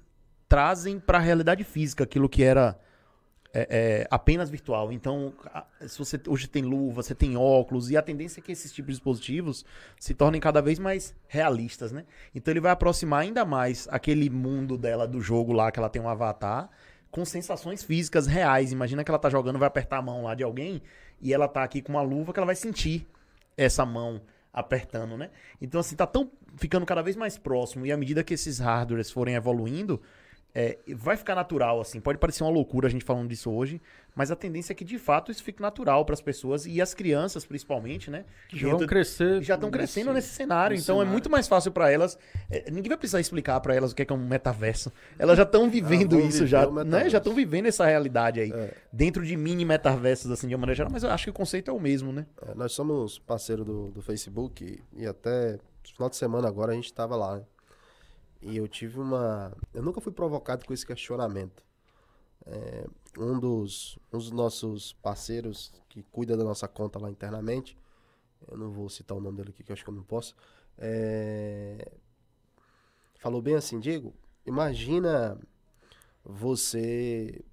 trazem 0.49 0.99
para 0.99 1.19
a 1.19 1.21
realidade 1.21 1.63
física 1.63 2.03
aquilo 2.03 2.27
que 2.27 2.43
era 2.43 2.77
é, 3.53 3.67
é, 3.69 4.07
apenas 4.09 4.49
virtual. 4.49 4.91
Então, 4.91 5.33
se 5.81 5.97
você 5.99 6.19
hoje 6.27 6.47
tem 6.47 6.63
luva, 6.63 7.03
você 7.03 7.13
tem 7.13 7.37
óculos, 7.37 7.91
e 7.91 7.97
a 7.97 8.01
tendência 8.01 8.39
é 8.39 8.43
que 8.43 8.51
esses 8.51 8.71
tipos 8.71 8.87
de 8.87 8.93
dispositivos 8.93 9.65
se 9.99 10.13
tornem 10.13 10.41
cada 10.41 10.61
vez 10.61 10.79
mais 10.79 11.15
realistas, 11.27 11.91
né? 11.91 12.05
Então 12.33 12.51
ele 12.51 12.59
vai 12.61 12.71
aproximar 12.71 13.21
ainda 13.21 13.45
mais 13.45 13.87
aquele 13.91 14.29
mundo 14.29 14.77
dela 14.77 15.07
do 15.07 15.21
jogo 15.21 15.53
lá, 15.53 15.71
que 15.71 15.79
ela 15.79 15.89
tem 15.89 16.01
um 16.01 16.09
avatar, 16.09 16.69
com 17.11 17.25
sensações 17.25 17.83
físicas 17.83 18.25
reais. 18.25 18.71
Imagina 18.71 19.03
que 19.03 19.11
ela 19.11 19.19
tá 19.19 19.29
jogando, 19.29 19.59
vai 19.59 19.67
apertar 19.67 19.97
a 19.97 20.01
mão 20.01 20.23
lá 20.23 20.33
de 20.33 20.43
alguém, 20.43 20.81
e 21.21 21.33
ela 21.33 21.47
tá 21.47 21.63
aqui 21.63 21.81
com 21.81 21.91
uma 21.91 22.01
luva 22.01 22.33
que 22.33 22.39
ela 22.39 22.45
vai 22.45 22.55
sentir 22.55 23.07
essa 23.57 23.85
mão 23.85 24.21
apertando, 24.53 25.17
né? 25.17 25.29
Então, 25.61 25.79
assim, 25.79 25.95
tá 25.95 26.07
tão 26.07 26.31
ficando 26.57 26.85
cada 26.85 27.01
vez 27.01 27.15
mais 27.15 27.37
próximo, 27.37 27.85
e 27.85 27.91
à 27.91 27.97
medida 27.97 28.23
que 28.23 28.33
esses 28.33 28.59
hardwares 28.59 29.11
forem 29.11 29.35
evoluindo, 29.35 30.01
é, 30.53 30.77
vai 30.95 31.15
ficar 31.15 31.33
natural, 31.35 31.79
assim. 31.79 31.99
Pode 31.99 32.17
parecer 32.17 32.43
uma 32.43 32.49
loucura 32.49 32.87
a 32.87 32.91
gente 32.91 33.05
falando 33.05 33.29
disso 33.29 33.49
hoje, 33.49 33.81
mas 34.13 34.31
a 34.31 34.35
tendência 34.35 34.73
é 34.73 34.75
que 34.75 34.83
de 34.83 34.99
fato 34.99 35.31
isso 35.31 35.41
fique 35.43 35.61
natural 35.61 36.03
para 36.03 36.13
as 36.13 36.21
pessoas 36.21 36.65
e 36.65 36.81
as 36.81 36.93
crianças, 36.93 37.45
principalmente, 37.45 38.11
né? 38.11 38.25
Que 38.49 38.59
já 38.59 38.69
vão 38.69 38.85
crescer. 38.85 39.41
Já 39.41 39.55
estão 39.55 39.71
crescendo 39.71 40.11
nesse 40.11 40.29
cenário, 40.29 40.75
nesse 40.75 40.83
então 40.83 40.97
cenário. 40.97 41.09
é 41.09 41.11
muito 41.11 41.29
mais 41.29 41.47
fácil 41.47 41.71
para 41.71 41.89
elas. 41.89 42.17
É, 42.49 42.69
ninguém 42.69 42.89
vai 42.89 42.97
precisar 42.97 43.21
explicar 43.21 43.59
para 43.61 43.73
elas 43.73 43.91
o 43.91 43.95
que 43.95 44.01
é, 44.01 44.05
que 44.05 44.11
é 44.11 44.15
um 44.15 44.19
metaverso. 44.19 44.91
Elas 45.17 45.37
já 45.37 45.43
estão 45.43 45.69
vivendo 45.69 46.17
ah, 46.17 46.21
isso, 46.21 46.45
já, 46.45 46.69
né? 46.69 47.09
Já 47.09 47.19
estão 47.19 47.33
vivendo 47.33 47.67
essa 47.67 47.85
realidade 47.85 48.41
aí. 48.41 48.51
É. 48.51 48.73
Dentro 48.91 49.25
de 49.25 49.37
mini 49.37 49.63
metaversos, 49.63 50.29
assim, 50.31 50.47
de 50.47 50.53
uma 50.53 50.61
maneira 50.61 50.75
geral, 50.75 50.91
mas 50.91 51.03
eu 51.03 51.11
acho 51.11 51.25
que 51.25 51.29
o 51.29 51.33
conceito 51.33 51.71
é 51.71 51.73
o 51.73 51.79
mesmo, 51.79 52.11
né? 52.11 52.25
É, 52.45 52.53
nós 52.55 52.73
somos 52.73 53.19
parceiro 53.19 53.63
do, 53.63 53.89
do 53.91 54.01
Facebook 54.01 54.65
e, 54.65 55.01
e 55.01 55.07
até 55.07 55.57
final 55.83 56.09
de 56.09 56.15
semana 56.15 56.47
agora 56.47 56.71
a 56.71 56.75
gente 56.75 56.85
estava 56.85 57.15
lá, 57.15 57.37
né? 57.37 57.43
E 58.41 58.57
eu 58.57 58.67
tive 58.67 58.99
uma. 58.99 59.55
Eu 59.73 59.83
nunca 59.83 60.01
fui 60.01 60.11
provocado 60.11 60.65
com 60.65 60.73
esse 60.73 60.85
questionamento. 60.85 61.63
É, 62.45 62.87
um, 63.17 63.39
dos, 63.39 63.99
um 64.11 64.17
dos 64.17 64.31
nossos 64.31 64.93
parceiros 64.93 65.71
que 65.87 66.01
cuida 66.03 66.35
da 66.35 66.43
nossa 66.43 66.67
conta 66.67 66.97
lá 66.97 67.11
internamente, 67.11 67.77
eu 68.47 68.57
não 68.57 68.71
vou 68.71 68.89
citar 68.89 69.15
o 69.15 69.21
nome 69.21 69.37
dele 69.37 69.49
aqui 69.51 69.63
que 69.63 69.71
eu 69.71 69.73
acho 69.73 69.83
que 69.83 69.89
eu 69.89 69.93
não 69.93 70.03
posso, 70.03 70.35
é, 70.77 71.91
falou 73.19 73.41
bem 73.41 73.55
assim: 73.55 73.79
Diego, 73.79 74.13
imagina 74.45 75.39
você. 76.23 77.43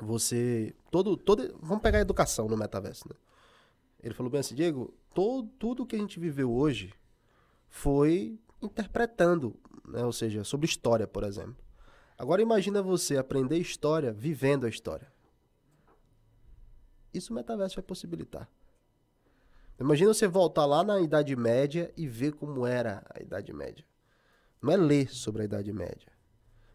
Você. 0.00 0.74
Todo, 0.90 1.16
todo, 1.16 1.58
vamos 1.60 1.82
pegar 1.82 1.98
a 1.98 2.02
educação 2.02 2.48
no 2.48 2.56
metaverso, 2.56 3.08
né? 3.08 3.16
Ele 4.00 4.14
falou 4.14 4.30
bem 4.30 4.40
assim: 4.40 4.54
Diego, 4.54 4.94
todo, 5.12 5.48
tudo 5.58 5.86
que 5.86 5.96
a 5.96 5.98
gente 5.98 6.20
viveu 6.20 6.52
hoje 6.52 6.92
foi 7.68 8.38
interpretando, 8.66 9.58
né? 9.86 10.04
ou 10.04 10.12
seja, 10.12 10.44
sobre 10.44 10.66
história, 10.66 11.06
por 11.06 11.24
exemplo. 11.24 11.56
Agora 12.16 12.40
imagina 12.40 12.82
você 12.82 13.16
aprender 13.16 13.58
história 13.58 14.12
vivendo 14.12 14.66
a 14.66 14.68
história. 14.68 15.12
Isso 17.12 17.32
o 17.32 17.36
metaverso 17.36 17.76
vai 17.76 17.84
possibilitar. 17.84 18.48
Imagina 19.78 20.14
você 20.14 20.28
voltar 20.28 20.66
lá 20.66 20.84
na 20.84 21.00
Idade 21.00 21.34
Média 21.34 21.92
e 21.96 22.06
ver 22.06 22.32
como 22.32 22.66
era 22.66 23.04
a 23.12 23.20
Idade 23.20 23.52
Média. 23.52 23.84
Não 24.62 24.72
é 24.72 24.76
ler 24.76 25.12
sobre 25.12 25.42
a 25.42 25.44
Idade 25.44 25.72
Média. 25.72 26.12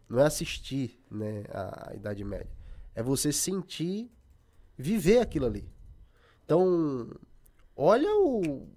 Não 0.08 0.20
é 0.20 0.24
assistir 0.24 1.02
né, 1.10 1.44
a 1.50 1.94
Idade 1.94 2.22
Média. 2.24 2.50
É 2.94 3.02
você 3.02 3.32
sentir, 3.32 4.10
viver 4.76 5.18
aquilo 5.18 5.46
ali. 5.46 5.68
Então, 6.44 7.10
olha 7.74 8.12
o, 8.16 8.68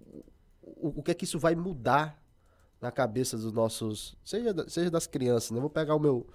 o, 0.61 0.99
o 0.99 1.03
que 1.03 1.11
é 1.11 1.13
que 1.13 1.25
isso 1.25 1.39
vai 1.39 1.55
mudar 1.55 2.22
na 2.83 2.91
cabeça 2.91 3.37
dos 3.37 3.53
nossos. 3.53 4.13
Seja, 4.25 4.53
seja 4.67 4.91
das 4.91 5.07
crianças, 5.07 5.51
né? 5.51 5.59
vou 5.61 5.69
pegar 5.69 5.95
o 5.95 5.99
meu. 5.99 6.27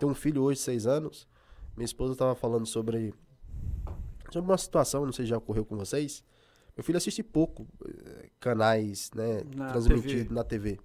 Tenho 0.00 0.10
um 0.10 0.14
filho 0.16 0.42
hoje, 0.42 0.58
seis 0.58 0.84
anos. 0.84 1.28
Minha 1.76 1.84
esposa 1.84 2.14
estava 2.14 2.34
falando 2.34 2.66
sobre. 2.66 3.14
Sobre 4.32 4.50
uma 4.50 4.58
situação, 4.58 5.06
não 5.06 5.12
sei 5.12 5.24
se 5.24 5.28
já 5.30 5.38
ocorreu 5.38 5.64
com 5.64 5.76
vocês. 5.76 6.24
Meu 6.76 6.82
filho 6.82 6.96
assiste 6.96 7.22
pouco 7.22 7.68
eh, 7.86 8.30
canais, 8.40 9.12
né? 9.14 9.42
Na 9.54 9.70
transmitido 9.70 10.24
TV. 10.24 10.34
na 10.34 10.42
TV. 10.42 10.80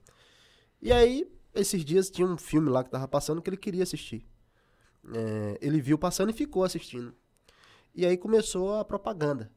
E 0.80 0.92
aí, 0.92 1.28
esses 1.56 1.84
dias 1.84 2.12
tinha 2.12 2.28
um 2.28 2.38
filme 2.38 2.70
lá 2.70 2.84
que 2.84 2.92
tava 2.92 3.08
passando 3.08 3.42
que 3.42 3.50
ele 3.50 3.58
queria 3.58 3.82
assistir. 3.84 4.24
É, 5.16 5.58
ele 5.62 5.82
viu 5.82 5.98
passando 5.98 6.30
e 6.30 6.34
ficou 6.34 6.64
assistindo. 6.64 7.16
E 7.96 8.06
aí 8.06 8.18
começou 8.18 8.76
a 8.76 8.86
propaganda. 8.86 9.50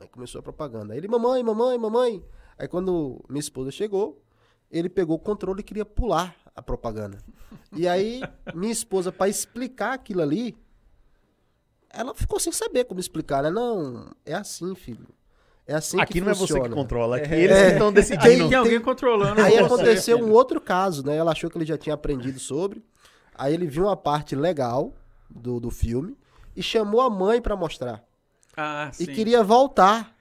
Aí 0.00 0.08
começou 0.08 0.40
a 0.40 0.42
propaganda. 0.42 0.94
Aí 0.94 0.98
ele, 0.98 1.06
mamãe, 1.06 1.44
mamãe, 1.44 1.78
mamãe. 1.78 2.24
Aí 2.58 2.66
quando 2.66 3.22
minha 3.28 3.40
esposa 3.40 3.70
chegou, 3.70 4.25
ele 4.70 4.88
pegou 4.88 5.16
o 5.16 5.20
controle 5.20 5.60
e 5.60 5.64
queria 5.64 5.84
pular 5.84 6.34
a 6.54 6.62
propaganda. 6.62 7.18
E 7.72 7.86
aí, 7.86 8.22
minha 8.54 8.72
esposa, 8.72 9.12
para 9.12 9.28
explicar 9.28 9.94
aquilo 9.94 10.22
ali, 10.22 10.56
ela 11.90 12.14
ficou 12.14 12.38
sem 12.38 12.52
saber 12.52 12.84
como 12.84 13.00
explicar, 13.00 13.42
né? 13.42 13.50
Não, 13.50 14.10
é 14.24 14.34
assim, 14.34 14.74
filho. 14.74 15.06
É 15.66 15.74
assim 15.74 16.00
aqui 16.00 16.14
que 16.14 16.20
não 16.20 16.34
funciona. 16.34 16.60
é 16.60 16.62
você 16.62 16.68
que 16.68 16.74
controla, 16.74 17.16
aqui 17.16 17.34
é, 17.34 17.40
eles 17.40 17.56
é, 17.56 17.66
que 17.66 17.72
estão 17.72 17.92
decidindo. 17.92 18.44
Aí 18.44 18.48
tem 18.48 18.54
alguém 18.54 18.80
controlando. 18.80 19.40
Aí 19.40 19.58
aconteceu 19.58 20.18
um 20.18 20.30
outro 20.30 20.60
caso, 20.60 21.04
né? 21.04 21.16
Ela 21.16 21.32
achou 21.32 21.50
que 21.50 21.58
ele 21.58 21.66
já 21.66 21.76
tinha 21.76 21.94
aprendido 21.94 22.38
sobre. 22.38 22.84
Aí 23.34 23.52
ele 23.52 23.66
viu 23.66 23.84
uma 23.84 23.96
parte 23.96 24.36
legal 24.36 24.94
do, 25.28 25.58
do 25.58 25.70
filme 25.70 26.16
e 26.54 26.62
chamou 26.62 27.00
a 27.00 27.10
mãe 27.10 27.40
para 27.40 27.56
mostrar. 27.56 28.02
Ah, 28.56 28.90
sim. 28.92 29.04
E 29.04 29.06
queria 29.08 29.42
voltar. 29.42 30.15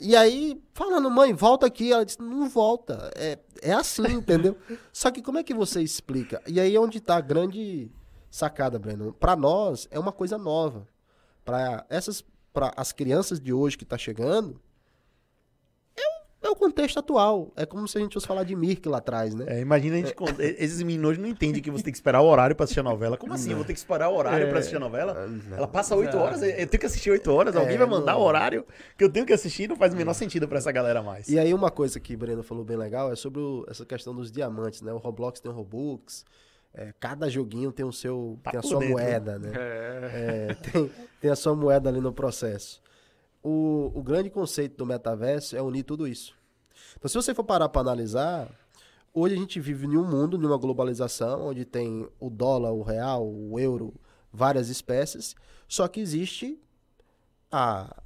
E 0.00 0.14
aí, 0.14 0.62
falando, 0.74 1.10
mãe, 1.10 1.32
volta 1.34 1.66
aqui. 1.66 1.92
Ela 1.92 2.04
disse, 2.04 2.20
não 2.20 2.48
volta. 2.48 3.10
É, 3.16 3.38
é 3.60 3.72
assim, 3.72 4.06
entendeu? 4.12 4.56
Só 4.92 5.10
que 5.10 5.20
como 5.20 5.38
é 5.38 5.42
que 5.42 5.52
você 5.52 5.82
explica? 5.82 6.40
E 6.46 6.60
aí 6.60 6.74
é 6.74 6.80
onde 6.80 6.98
está 6.98 7.16
a 7.16 7.20
grande 7.20 7.90
sacada, 8.30 8.78
Breno. 8.78 9.12
Para 9.12 9.34
nós, 9.34 9.88
é 9.90 9.98
uma 9.98 10.12
coisa 10.12 10.38
nova. 10.38 10.86
Para 11.44 11.84
essas, 11.88 12.24
para 12.52 12.72
as 12.76 12.92
crianças 12.92 13.40
de 13.40 13.52
hoje 13.52 13.76
que 13.76 13.84
está 13.84 13.98
chegando, 13.98 14.60
é 16.40 16.48
o 16.48 16.54
contexto 16.54 16.98
atual. 16.98 17.52
É 17.56 17.66
como 17.66 17.88
se 17.88 17.98
a 17.98 18.00
gente 18.00 18.14
fosse 18.14 18.26
falar 18.26 18.44
de 18.44 18.54
Mirk 18.54 18.88
lá 18.88 18.98
atrás, 18.98 19.34
né? 19.34 19.44
É, 19.48 19.60
imagina 19.60 19.96
a 19.96 19.98
gente. 19.98 20.14
É. 20.38 20.64
Esses 20.64 20.80
meninos 20.82 21.18
não 21.18 21.28
entendem 21.28 21.60
que 21.60 21.70
você 21.70 21.82
tem 21.82 21.92
que 21.92 21.98
esperar 21.98 22.20
o 22.20 22.26
horário 22.26 22.54
pra 22.54 22.64
assistir 22.64 22.80
a 22.80 22.84
novela. 22.84 23.16
Como 23.16 23.32
assim? 23.32 23.50
Eu 23.50 23.56
vou 23.56 23.64
ter 23.64 23.72
que 23.72 23.78
esperar 23.78 24.08
o 24.08 24.16
horário 24.16 24.46
é. 24.46 24.48
pra 24.48 24.60
assistir 24.60 24.76
a 24.76 24.80
novela? 24.80 25.26
Não. 25.26 25.56
Ela 25.56 25.66
passa 25.66 25.96
oito 25.96 26.16
horas, 26.16 26.40
eu 26.42 26.54
tenho 26.66 26.80
que 26.80 26.86
assistir 26.86 27.10
oito 27.10 27.30
horas. 27.32 27.56
Alguém 27.56 27.74
é, 27.74 27.78
vai 27.78 27.86
mandar 27.86 28.12
não. 28.12 28.20
o 28.20 28.24
horário 28.24 28.64
que 28.96 29.02
eu 29.02 29.10
tenho 29.10 29.26
que 29.26 29.32
assistir, 29.32 29.68
não 29.68 29.76
faz 29.76 29.92
o 29.92 29.96
menor 29.96 30.14
sentido 30.14 30.46
pra 30.46 30.58
essa 30.58 30.70
galera 30.70 31.02
mais. 31.02 31.28
E 31.28 31.38
aí, 31.38 31.52
uma 31.52 31.70
coisa 31.70 31.98
que 31.98 32.14
o 32.14 32.18
Breno 32.18 32.42
falou 32.42 32.64
bem 32.64 32.76
legal 32.76 33.12
é 33.12 33.16
sobre 33.16 33.40
o, 33.40 33.64
essa 33.68 33.84
questão 33.84 34.14
dos 34.14 34.30
diamantes, 34.30 34.80
né? 34.80 34.92
O 34.92 34.98
Roblox 34.98 35.40
tem 35.40 35.50
o 35.50 35.54
Robux. 35.54 36.24
É, 36.72 36.92
cada 37.00 37.28
joguinho 37.28 37.72
tem 37.72 37.84
o 37.84 37.92
seu 37.92 38.38
tá 38.42 38.52
tem 38.52 38.60
a 38.60 38.62
sua 38.62 38.78
dentro. 38.78 38.94
moeda, 38.94 39.38
né? 39.38 39.52
É. 39.54 40.46
É, 40.50 40.54
tem, 40.54 40.90
tem 41.20 41.30
a 41.30 41.36
sua 41.36 41.56
moeda 41.56 41.88
ali 41.88 42.00
no 42.00 42.12
processo. 42.12 42.80
O, 43.42 43.92
o 43.94 44.02
grande 44.02 44.30
conceito 44.30 44.76
do 44.76 44.86
metaverso 44.86 45.56
é 45.56 45.62
unir 45.62 45.84
tudo 45.84 46.06
isso. 46.06 46.34
Então, 46.96 47.08
se 47.08 47.14
você 47.14 47.34
for 47.34 47.44
parar 47.44 47.68
para 47.68 47.80
analisar, 47.80 48.50
hoje 49.12 49.34
a 49.34 49.38
gente 49.38 49.60
vive 49.60 49.86
em 49.86 49.96
um 49.96 50.04
mundo, 50.04 50.36
em 50.36 50.44
uma 50.44 50.56
globalização, 50.58 51.48
onde 51.48 51.64
tem 51.64 52.08
o 52.18 52.30
dólar, 52.30 52.72
o 52.72 52.82
real, 52.82 53.26
o 53.26 53.58
euro, 53.58 53.94
várias 54.32 54.68
espécies, 54.68 55.36
só 55.66 55.86
que 55.86 56.00
existe 56.00 56.60
a, 57.50 58.02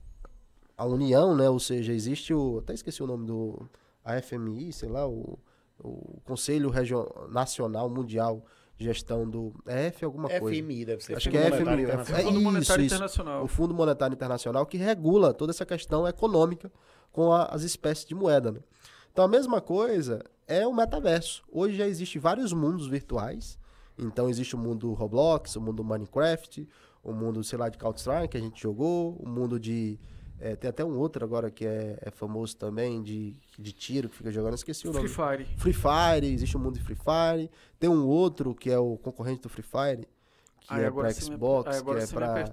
a 0.76 0.84
união, 0.84 1.36
né? 1.36 1.48
Ou 1.48 1.60
seja, 1.60 1.92
existe 1.92 2.34
o. 2.34 2.58
Até 2.58 2.74
esqueci 2.74 3.02
o 3.02 3.06
nome 3.06 3.26
do. 3.26 3.68
A 4.04 4.20
FMI, 4.20 4.72
sei 4.72 4.88
lá, 4.88 5.06
o, 5.06 5.38
o 5.78 6.20
Conselho 6.24 6.70
Region, 6.70 7.06
Nacional 7.30 7.88
Mundial 7.88 8.44
Gestão 8.82 9.28
do. 9.28 9.52
É 9.66 9.86
F 9.86 10.04
alguma 10.04 10.28
coisa. 10.28 10.62
FMI, 10.62 10.84
deve 10.84 11.04
ser. 11.04 11.16
Acho 11.16 11.30
Fundo 11.30 11.40
que 11.40 11.44
é 11.46 11.50
FMI. 11.50 11.84
É, 11.84 12.04
Fundo 12.04 12.30
isso, 12.30 12.40
Monetário 12.40 12.84
isso. 12.84 12.94
Internacional. 12.94 13.44
O 13.44 13.48
Fundo 13.48 13.74
Monetário 13.74 14.14
Internacional 14.14 14.66
que 14.66 14.76
regula 14.76 15.32
toda 15.32 15.52
essa 15.52 15.66
questão 15.66 16.06
econômica 16.06 16.70
com 17.10 17.32
a, 17.32 17.44
as 17.46 17.62
espécies 17.62 18.04
de 18.04 18.14
moeda. 18.14 18.52
Né? 18.52 18.60
Então 19.12 19.24
a 19.24 19.28
mesma 19.28 19.60
coisa 19.60 20.24
é 20.46 20.66
o 20.66 20.74
metaverso. 20.74 21.42
Hoje 21.50 21.76
já 21.76 21.86
existem 21.86 22.20
vários 22.20 22.52
mundos 22.52 22.86
virtuais. 22.86 23.58
Então 23.98 24.28
existe 24.28 24.54
o 24.54 24.58
mundo 24.58 24.92
Roblox, 24.92 25.56
o 25.56 25.60
mundo 25.60 25.84
Minecraft, 25.84 26.66
o 27.02 27.12
mundo, 27.12 27.42
sei 27.44 27.58
lá, 27.58 27.68
de 27.68 27.78
Counter-Strike 27.78 28.28
que 28.28 28.36
a 28.36 28.40
gente 28.40 28.60
jogou, 28.60 29.16
o 29.18 29.28
mundo 29.28 29.58
de. 29.58 29.98
É, 30.44 30.56
tem 30.56 30.68
até 30.68 30.84
um 30.84 30.98
outro 30.98 31.24
agora 31.24 31.52
que 31.52 31.64
é, 31.64 31.96
é, 32.00 32.10
famoso 32.10 32.56
também, 32.56 33.00
de, 33.00 33.32
de 33.56 33.72
tiro, 33.72 34.08
que 34.08 34.16
fica 34.16 34.32
jogando, 34.32 34.54
esqueci 34.54 34.88
o 34.88 34.92
nome. 34.92 35.08
Free 35.08 35.36
Fire. 35.36 35.56
Free 35.56 35.72
Fire, 35.72 36.34
existe 36.34 36.56
o 36.56 36.58
mundo 36.58 36.74
de 36.74 36.84
Free 36.84 36.96
Fire. 36.96 37.48
Tem 37.78 37.88
um 37.88 38.04
outro 38.04 38.52
que 38.52 38.68
é 38.68 38.76
o 38.76 38.96
concorrente 38.96 39.42
do 39.42 39.48
Free 39.48 39.62
Fire, 39.62 40.08
que 40.60 40.74
é 40.74 40.90
para 40.90 41.12
Xbox, 41.12 41.76
me... 41.76 41.84
que 41.84 41.90
é 42.00 42.06
para 42.08 42.52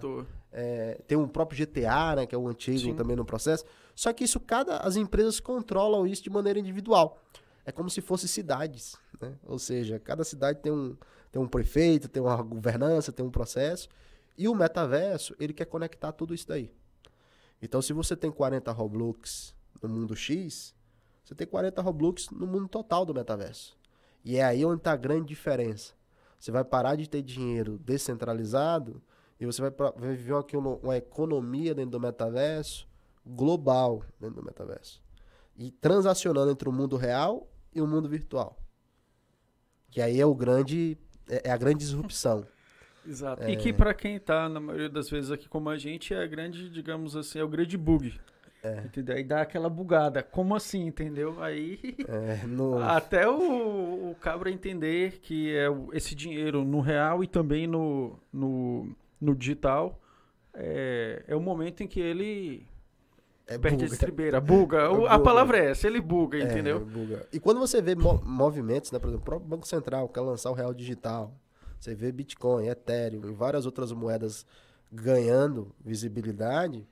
é, 0.52 1.02
tem 1.07 1.18
um 1.18 1.28
próprio 1.28 1.66
GTA, 1.66 2.16
né, 2.16 2.26
que 2.28 2.36
é 2.36 2.38
o 2.38 2.48
antigo 2.48 2.78
Sim. 2.78 2.94
também 2.94 3.16
no 3.16 3.26
processo. 3.26 3.66
Só 3.95 4.14
que 4.14 4.24
isso 4.24 4.40
cada 4.40 4.78
as 4.78 4.95
empresas 4.95 5.40
controlam 5.40 6.06
isso 6.06 6.22
de 6.22 6.30
maneira 6.30 6.60
individual. 6.60 7.20
É 7.66 7.72
como 7.72 7.90
se 7.90 8.02
fossem 8.02 8.28
cidades, 8.28 8.95
né? 9.20 9.34
Ou 9.44 9.57
seja, 9.57 9.99
cada 9.99 10.24
cidade 10.24 10.60
tem 10.60 10.72
um 10.72 10.95
tem 11.32 11.41
um 11.41 11.48
prefeito, 11.48 12.07
tem 12.07 12.22
uma 12.22 12.41
governança, 12.41 13.11
tem 13.11 13.26
um 13.26 13.32
processo. 13.32 13.90
E 14.38 14.48
o 14.48 14.53
metaverso, 14.53 15.36
ele 15.40 15.53
quer 15.53 15.66
conectar 15.66 16.11
tudo 16.11 16.36
isso 16.36 16.48
daí. 16.48 16.72
Então, 17.61 17.81
se 17.81 17.94
você 17.94 18.15
tem 18.15 18.31
40 18.31 18.72
Roblox 18.72 19.53
no 19.81 19.90
mundo 19.90 20.15
X, 20.15 20.73
você 21.23 21.36
tem 21.36 21.45
40 21.45 21.81
Roblox 21.81 22.30
no 22.30 22.48
mundo 22.48 22.68
total 22.68 23.06
do 23.06 23.14
metaverso. 23.14 23.77
E 24.23 24.38
é 24.38 24.44
aí 24.44 24.65
onde 24.65 24.80
está 24.80 24.94
a 24.94 24.98
grande 24.98 25.27
diferença. 25.27 25.94
Você 26.40 26.52
vai 26.52 26.64
parar 26.64 26.95
de 26.95 27.10
ter 27.10 27.22
dinheiro 27.22 27.77
descentralizado 27.80 29.02
e 29.40 29.45
você 29.45 29.61
vai, 29.61 29.72
viver 29.98 30.34
uma, 30.53 30.76
uma 30.77 30.98
economia 30.98 31.76
dentro 31.76 31.91
do 31.91 31.99
metaverso 31.99 32.88
global 33.26 34.03
dentro 34.19 34.38
do 34.38 34.44
metaverso. 34.44 35.02
E 35.56 35.72
transacionando 35.72 36.52
entre 36.52 36.68
o 36.68 36.72
mundo 36.72 36.95
real 36.95 37.48
e 37.73 37.81
o 37.81 37.88
mundo 37.88 38.10
virtual. 38.10 38.57
Que 39.91 40.02
aí 40.02 40.19
é 40.19 40.26
o 40.26 40.34
grande 40.34 40.98
é, 41.27 41.49
é 41.49 41.52
a 41.52 41.57
grande 41.57 41.80
disrupção. 41.80 42.45
Exato. 43.08 43.44
É... 43.44 43.52
E 43.52 43.58
que 43.58 43.74
para 43.74 43.94
quem 43.94 44.16
está 44.16 44.48
na 44.50 44.60
maioria 44.60 44.90
das 44.90 45.10
vezes 45.10 45.32
aqui 45.32 45.48
como 45.48 45.70
a 45.70 45.78
gente 45.78 46.14
é 46.14 46.24
a 46.24 46.28
grande, 46.28 46.70
digamos 46.70 47.16
assim, 47.16 47.40
é 47.40 47.44
o 47.44 47.48
grande 47.48 47.78
bug. 47.78 48.20
É. 48.62 48.82
Entendeu? 48.86 49.16
Aí 49.16 49.24
dá 49.24 49.42
aquela 49.42 49.70
bugada. 49.70 50.22
Como 50.22 50.56
assim, 50.56 50.86
entendeu? 50.86 51.42
Aí. 51.42 51.80
É, 52.08 52.46
no... 52.48 52.78
Até 52.80 53.28
o, 53.28 54.12
o 54.12 54.16
cabra 54.20 54.52
entender 54.52 55.20
que 55.22 55.56
é 55.56 55.68
esse 55.94 56.14
dinheiro 56.14 56.66
no 56.66 56.82
real 56.82 57.24
e 57.24 57.28
também 57.28 57.68
no, 57.68 58.20
no, 58.34 58.94
no 59.20 59.34
digital 59.34 60.00
é, 60.54 61.24
é 61.28 61.36
o 61.36 61.40
momento 61.40 61.82
em 61.84 61.88
que 61.88 62.00
ele. 62.00 62.68
É 63.48 63.58
perde 63.58 63.78
buga. 63.78 63.92
a 63.92 63.94
estribeira, 63.94 64.42
buga. 64.42 64.78
É 64.86 64.90
buga. 64.90 65.10
A 65.10 65.20
palavra 65.20 65.58
é 65.58 65.72
essa, 65.72 65.88
ele 65.88 66.02
buga, 66.02 66.38
é, 66.38 66.44
entendeu? 66.44 66.86
Buga. 66.86 67.26
E 67.32 67.40
quando 67.40 67.60
você 67.60 67.82
vê 67.82 67.96
mo 67.96 68.22
movimentos, 68.24 68.92
né, 68.92 69.00
por 69.00 69.08
exemplo, 69.08 69.22
o 69.22 69.26
próprio 69.26 69.50
Banco 69.50 69.68
Central 69.68 70.08
quer 70.10 70.22
lançar 70.22 70.52
o 70.52 70.54
real 70.54 70.74
digital, 70.74 71.34
você 71.80 71.95
vê 71.95 72.11
Bitcoin, 72.11 72.68
Ethereum 72.68 73.27
e 73.30 73.34
várias 73.34 73.65
outras 73.65 73.91
moedas 73.91 74.45
ganhando 74.91 75.73
visibilidade, 75.80 76.88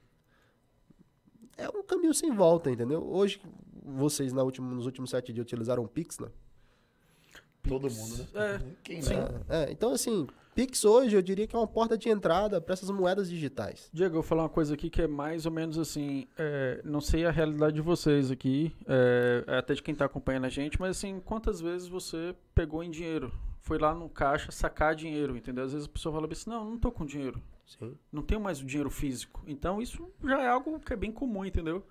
é 1.57 1.67
um 1.69 1.83
caminho 1.83 2.13
sem 2.13 2.31
volta, 2.31 2.69
entendeu? 2.69 3.03
Hoje, 3.03 3.41
vocês 3.83 4.31
na 4.31 4.43
última, 4.43 4.73
nos 4.73 4.85
últimos 4.85 5.09
sete 5.09 5.33
dias 5.33 5.45
utilizaram 5.45 5.83
o 5.83 5.87
Pix, 5.87 6.19
né? 6.19 6.29
Todo 7.67 7.89
mundo, 7.89 8.17
né? 8.17 8.27
É, 8.33 8.59
Quem 8.83 8.99
é, 8.99 9.63
é, 9.63 9.71
então, 9.71 9.91
assim, 9.91 10.25
Pix 10.55 10.85
hoje 10.85 11.15
eu 11.15 11.21
diria 11.21 11.45
que 11.45 11.55
é 11.55 11.59
uma 11.59 11.67
porta 11.67 11.97
de 11.97 12.07
entrada 12.07 12.61
para 12.61 12.73
essas 12.73 12.89
moedas 12.89 13.29
digitais. 13.29 13.89
Diego, 13.91 14.15
eu 14.15 14.21
vou 14.21 14.23
falar 14.23 14.43
uma 14.43 14.49
coisa 14.49 14.73
aqui 14.73 14.89
que 14.89 15.01
é 15.01 15.07
mais 15.07 15.45
ou 15.45 15.51
menos 15.51 15.77
assim, 15.77 16.27
é, 16.37 16.81
não 16.85 17.01
sei 17.01 17.25
a 17.25 17.31
realidade 17.31 17.75
de 17.75 17.81
vocês 17.81 18.31
aqui, 18.31 18.73
é, 18.87 19.43
é 19.47 19.57
até 19.57 19.73
de 19.73 19.83
quem 19.83 19.91
está 19.91 20.05
acompanhando 20.05 20.45
a 20.45 20.49
gente, 20.49 20.79
mas 20.79 20.97
assim, 20.97 21.19
quantas 21.19 21.59
vezes 21.59 21.87
você 21.87 22.33
pegou 22.55 22.83
em 22.83 22.89
dinheiro? 22.89 23.33
Foi 23.67 23.77
lá 23.77 23.93
no 23.93 24.07
caixa 24.07 24.49
sacar 24.49 24.95
dinheiro, 24.95 25.35
entendeu? 25.35 25.65
Às 25.65 25.73
vezes 25.73 25.89
a 25.89 25.91
pessoa 25.91 26.15
fala 26.15 26.25
assim, 26.31 26.49
não, 26.49 26.63
não 26.63 26.77
tô 26.77 26.89
com 26.89 27.05
dinheiro. 27.05 27.43
Sim. 27.65 27.97
Não 28.09 28.21
tenho 28.23 28.39
mais 28.39 28.61
o 28.61 28.65
dinheiro 28.65 28.89
físico. 28.89 29.43
Então 29.45 29.81
isso 29.81 30.09
já 30.23 30.41
é 30.41 30.47
algo 30.47 30.79
que 30.79 30.93
é 30.93 30.95
bem 30.95 31.11
comum, 31.11 31.43
entendeu? 31.43 31.85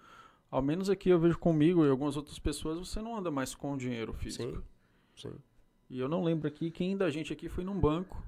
Ao 0.51 0.63
menos 0.63 0.89
aqui 0.89 1.11
eu 1.11 1.21
vejo 1.21 1.39
comigo 1.39 1.85
e 1.85 1.91
algumas 1.91 2.17
outras 2.17 2.39
pessoas, 2.39 2.79
você 2.79 3.03
não 3.03 3.15
anda 3.15 3.31
mais 3.31 3.55
com 3.55 3.77
dinheiro 3.77 4.15
físico. 4.15 4.65
Sim. 5.15 5.29
Sim. 5.29 5.35
E 5.91 6.01
eu 6.01 6.09
não 6.09 6.25
lembro 6.25 6.49
aqui 6.49 6.71
quem 6.71 6.97
da 6.97 7.11
gente 7.11 7.31
aqui 7.31 7.47
foi 7.47 7.63
num 7.63 7.79
banco 7.79 8.23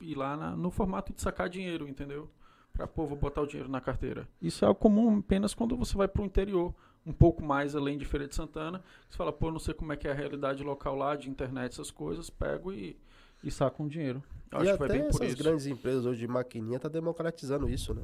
e 0.00 0.14
lá 0.14 0.34
na, 0.34 0.56
no 0.56 0.70
formato 0.70 1.12
de 1.12 1.20
sacar 1.20 1.50
dinheiro, 1.50 1.86
entendeu? 1.86 2.30
Pra, 2.72 2.86
pô, 2.86 3.04
vou 3.06 3.18
botar 3.18 3.42
o 3.42 3.46
dinheiro 3.46 3.70
na 3.70 3.82
carteira. 3.82 4.26
Isso 4.40 4.64
é 4.64 4.68
algo 4.68 4.80
comum 4.80 5.18
apenas 5.18 5.52
quando 5.52 5.76
você 5.76 5.94
vai 5.94 6.08
pro 6.08 6.24
interior, 6.24 6.74
um 7.06 7.12
pouco 7.12 7.42
mais 7.42 7.76
além 7.76 7.98
de 7.98 8.04
Feira 8.04 8.26
de 8.26 8.34
Santana. 8.34 8.82
Você 9.08 9.16
fala, 9.16 9.32
pô, 9.32 9.50
não 9.50 9.58
sei 9.58 9.74
como 9.74 9.92
é 9.92 9.96
que 9.96 10.08
é 10.08 10.10
a 10.10 10.14
realidade 10.14 10.62
local 10.62 10.96
lá, 10.96 11.16
de 11.16 11.28
internet, 11.28 11.72
essas 11.72 11.90
coisas, 11.90 12.30
pego 12.30 12.72
e, 12.72 12.96
e 13.42 13.50
saco 13.50 13.82
um 13.82 13.88
dinheiro. 13.88 14.22
Eu 14.52 14.64
e 14.64 14.70
até 14.70 14.98
essas 14.98 15.34
grandes 15.34 15.66
empresas 15.66 16.06
hoje 16.06 16.20
de 16.20 16.28
maquininha 16.28 16.78
tá 16.78 16.88
democratizando 16.88 17.68
isso, 17.68 17.92
né? 17.92 18.02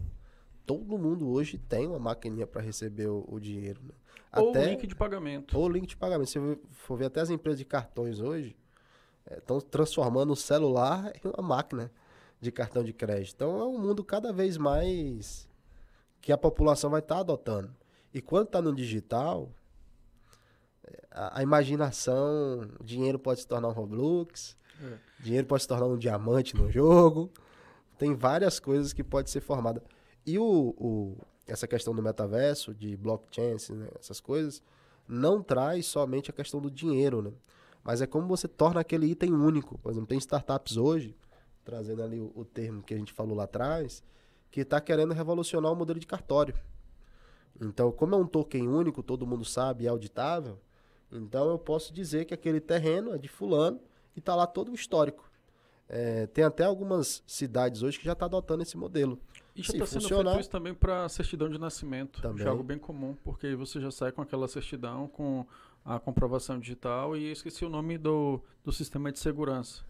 Todo 0.66 0.98
mundo 0.98 1.28
hoje 1.28 1.58
tem 1.58 1.86
uma 1.86 1.98
maquininha 1.98 2.46
para 2.46 2.60
receber 2.60 3.08
o, 3.08 3.24
o 3.28 3.40
dinheiro. 3.40 3.80
Né? 3.82 3.94
Ou 4.36 4.50
até, 4.50 4.66
link 4.66 4.86
de 4.86 4.94
pagamento. 4.94 5.58
Ou 5.58 5.68
link 5.68 5.86
de 5.86 5.96
pagamento. 5.96 6.30
Se 6.30 6.38
for 6.70 6.96
ver 6.96 7.06
até 7.06 7.20
as 7.20 7.30
empresas 7.30 7.58
de 7.58 7.64
cartões 7.64 8.20
hoje, 8.20 8.56
estão 9.38 9.58
é, 9.58 9.60
transformando 9.60 10.32
o 10.32 10.36
celular 10.36 11.12
em 11.16 11.28
uma 11.28 11.42
máquina 11.42 11.90
de 12.40 12.52
cartão 12.52 12.84
de 12.84 12.92
crédito. 12.92 13.34
Então 13.34 13.60
é 13.60 13.64
um 13.64 13.78
mundo 13.78 14.04
cada 14.04 14.32
vez 14.32 14.56
mais 14.56 15.48
que 16.20 16.32
a 16.32 16.38
população 16.38 16.90
vai 16.90 17.00
estar 17.00 17.16
tá 17.16 17.20
adotando. 17.20 17.74
E 18.12 18.20
quando 18.20 18.46
está 18.46 18.60
no 18.60 18.74
digital, 18.74 19.50
a, 21.10 21.38
a, 21.38 21.42
imaginação, 21.42 22.68
dinheiro 22.82 23.18
pode 23.18 23.40
se 23.40 23.46
tornar 23.46 23.68
um 23.68 23.72
Roblox, 23.72 24.56
é. 24.82 24.98
dinheiro 25.20 25.46
pode 25.46 25.62
se 25.62 25.68
tornar 25.68 25.86
um 25.86 25.96
diamante 25.96 26.56
no 26.56 26.70
jogo. 26.70 27.30
Tem 27.98 28.14
várias 28.14 28.58
coisas 28.58 28.92
que 28.92 29.04
pode 29.04 29.30
ser 29.30 29.40
formada. 29.40 29.82
E 30.26 30.38
o, 30.38 30.74
o, 30.76 31.16
essa 31.46 31.66
questão 31.66 31.94
do 31.94 32.02
metaverso, 32.02 32.74
de 32.74 32.96
blockchain, 32.96 33.56
né, 33.70 33.88
essas 33.98 34.20
coisas, 34.20 34.62
não 35.06 35.42
traz 35.42 35.86
somente 35.86 36.30
a 36.30 36.32
questão 36.32 36.60
do 36.60 36.70
dinheiro, 36.70 37.20
né? 37.20 37.32
Mas 37.82 38.02
é 38.02 38.06
como 38.06 38.28
você 38.28 38.46
torna 38.46 38.80
aquele 38.80 39.06
item 39.06 39.32
único. 39.32 39.78
Por 39.78 39.90
exemplo, 39.90 40.08
tem 40.08 40.18
startups 40.18 40.76
hoje, 40.76 41.16
trazendo 41.64 42.02
ali 42.02 42.20
o, 42.20 42.30
o 42.34 42.44
termo 42.44 42.82
que 42.82 42.94
a 42.94 42.96
gente 42.96 43.12
falou 43.12 43.36
lá 43.36 43.44
atrás, 43.44 44.02
que 44.50 44.60
está 44.60 44.80
querendo 44.80 45.14
revolucionar 45.14 45.72
o 45.72 45.76
modelo 45.76 45.98
de 45.98 46.06
cartório. 46.06 46.54
Então, 47.60 47.92
como 47.92 48.14
é 48.14 48.18
um 48.18 48.26
token 48.26 48.68
único, 48.68 49.02
todo 49.02 49.26
mundo 49.26 49.44
sabe, 49.44 49.86
é 49.86 49.88
auditável, 49.88 50.58
então 51.12 51.50
eu 51.50 51.58
posso 51.58 51.92
dizer 51.92 52.24
que 52.24 52.32
aquele 52.32 52.60
terreno 52.60 53.14
é 53.14 53.18
de 53.18 53.28
fulano 53.28 53.80
e 54.14 54.20
está 54.20 54.34
lá 54.34 54.46
todo 54.46 54.70
o 54.70 54.74
histórico. 54.74 55.30
É, 55.88 56.26
tem 56.28 56.44
até 56.44 56.64
algumas 56.64 57.22
cidades 57.26 57.82
hoje 57.82 57.98
que 57.98 58.04
já 58.04 58.12
está 58.12 58.26
adotando 58.26 58.62
esse 58.62 58.76
modelo. 58.76 59.18
Já 59.56 59.74
está 59.74 59.86
sendo 59.86 60.02
funcionar, 60.02 60.30
feito 60.30 60.42
isso 60.42 60.50
também 60.50 60.72
para 60.72 61.08
certidão 61.08 61.48
de 61.48 61.58
nascimento. 61.58 62.22
Também. 62.22 62.38
Já 62.38 62.46
é 62.46 62.48
algo 62.48 62.62
bem 62.62 62.78
comum, 62.78 63.16
porque 63.24 63.56
você 63.56 63.80
já 63.80 63.90
sai 63.90 64.12
com 64.12 64.22
aquela 64.22 64.46
certidão 64.46 65.08
com 65.08 65.44
a 65.84 65.98
comprovação 65.98 66.60
digital 66.60 67.16
e 67.16 67.32
esqueci 67.32 67.64
o 67.64 67.68
nome 67.68 67.98
do, 67.98 68.40
do 68.64 68.72
sistema 68.72 69.10
de 69.10 69.18
segurança. 69.18 69.82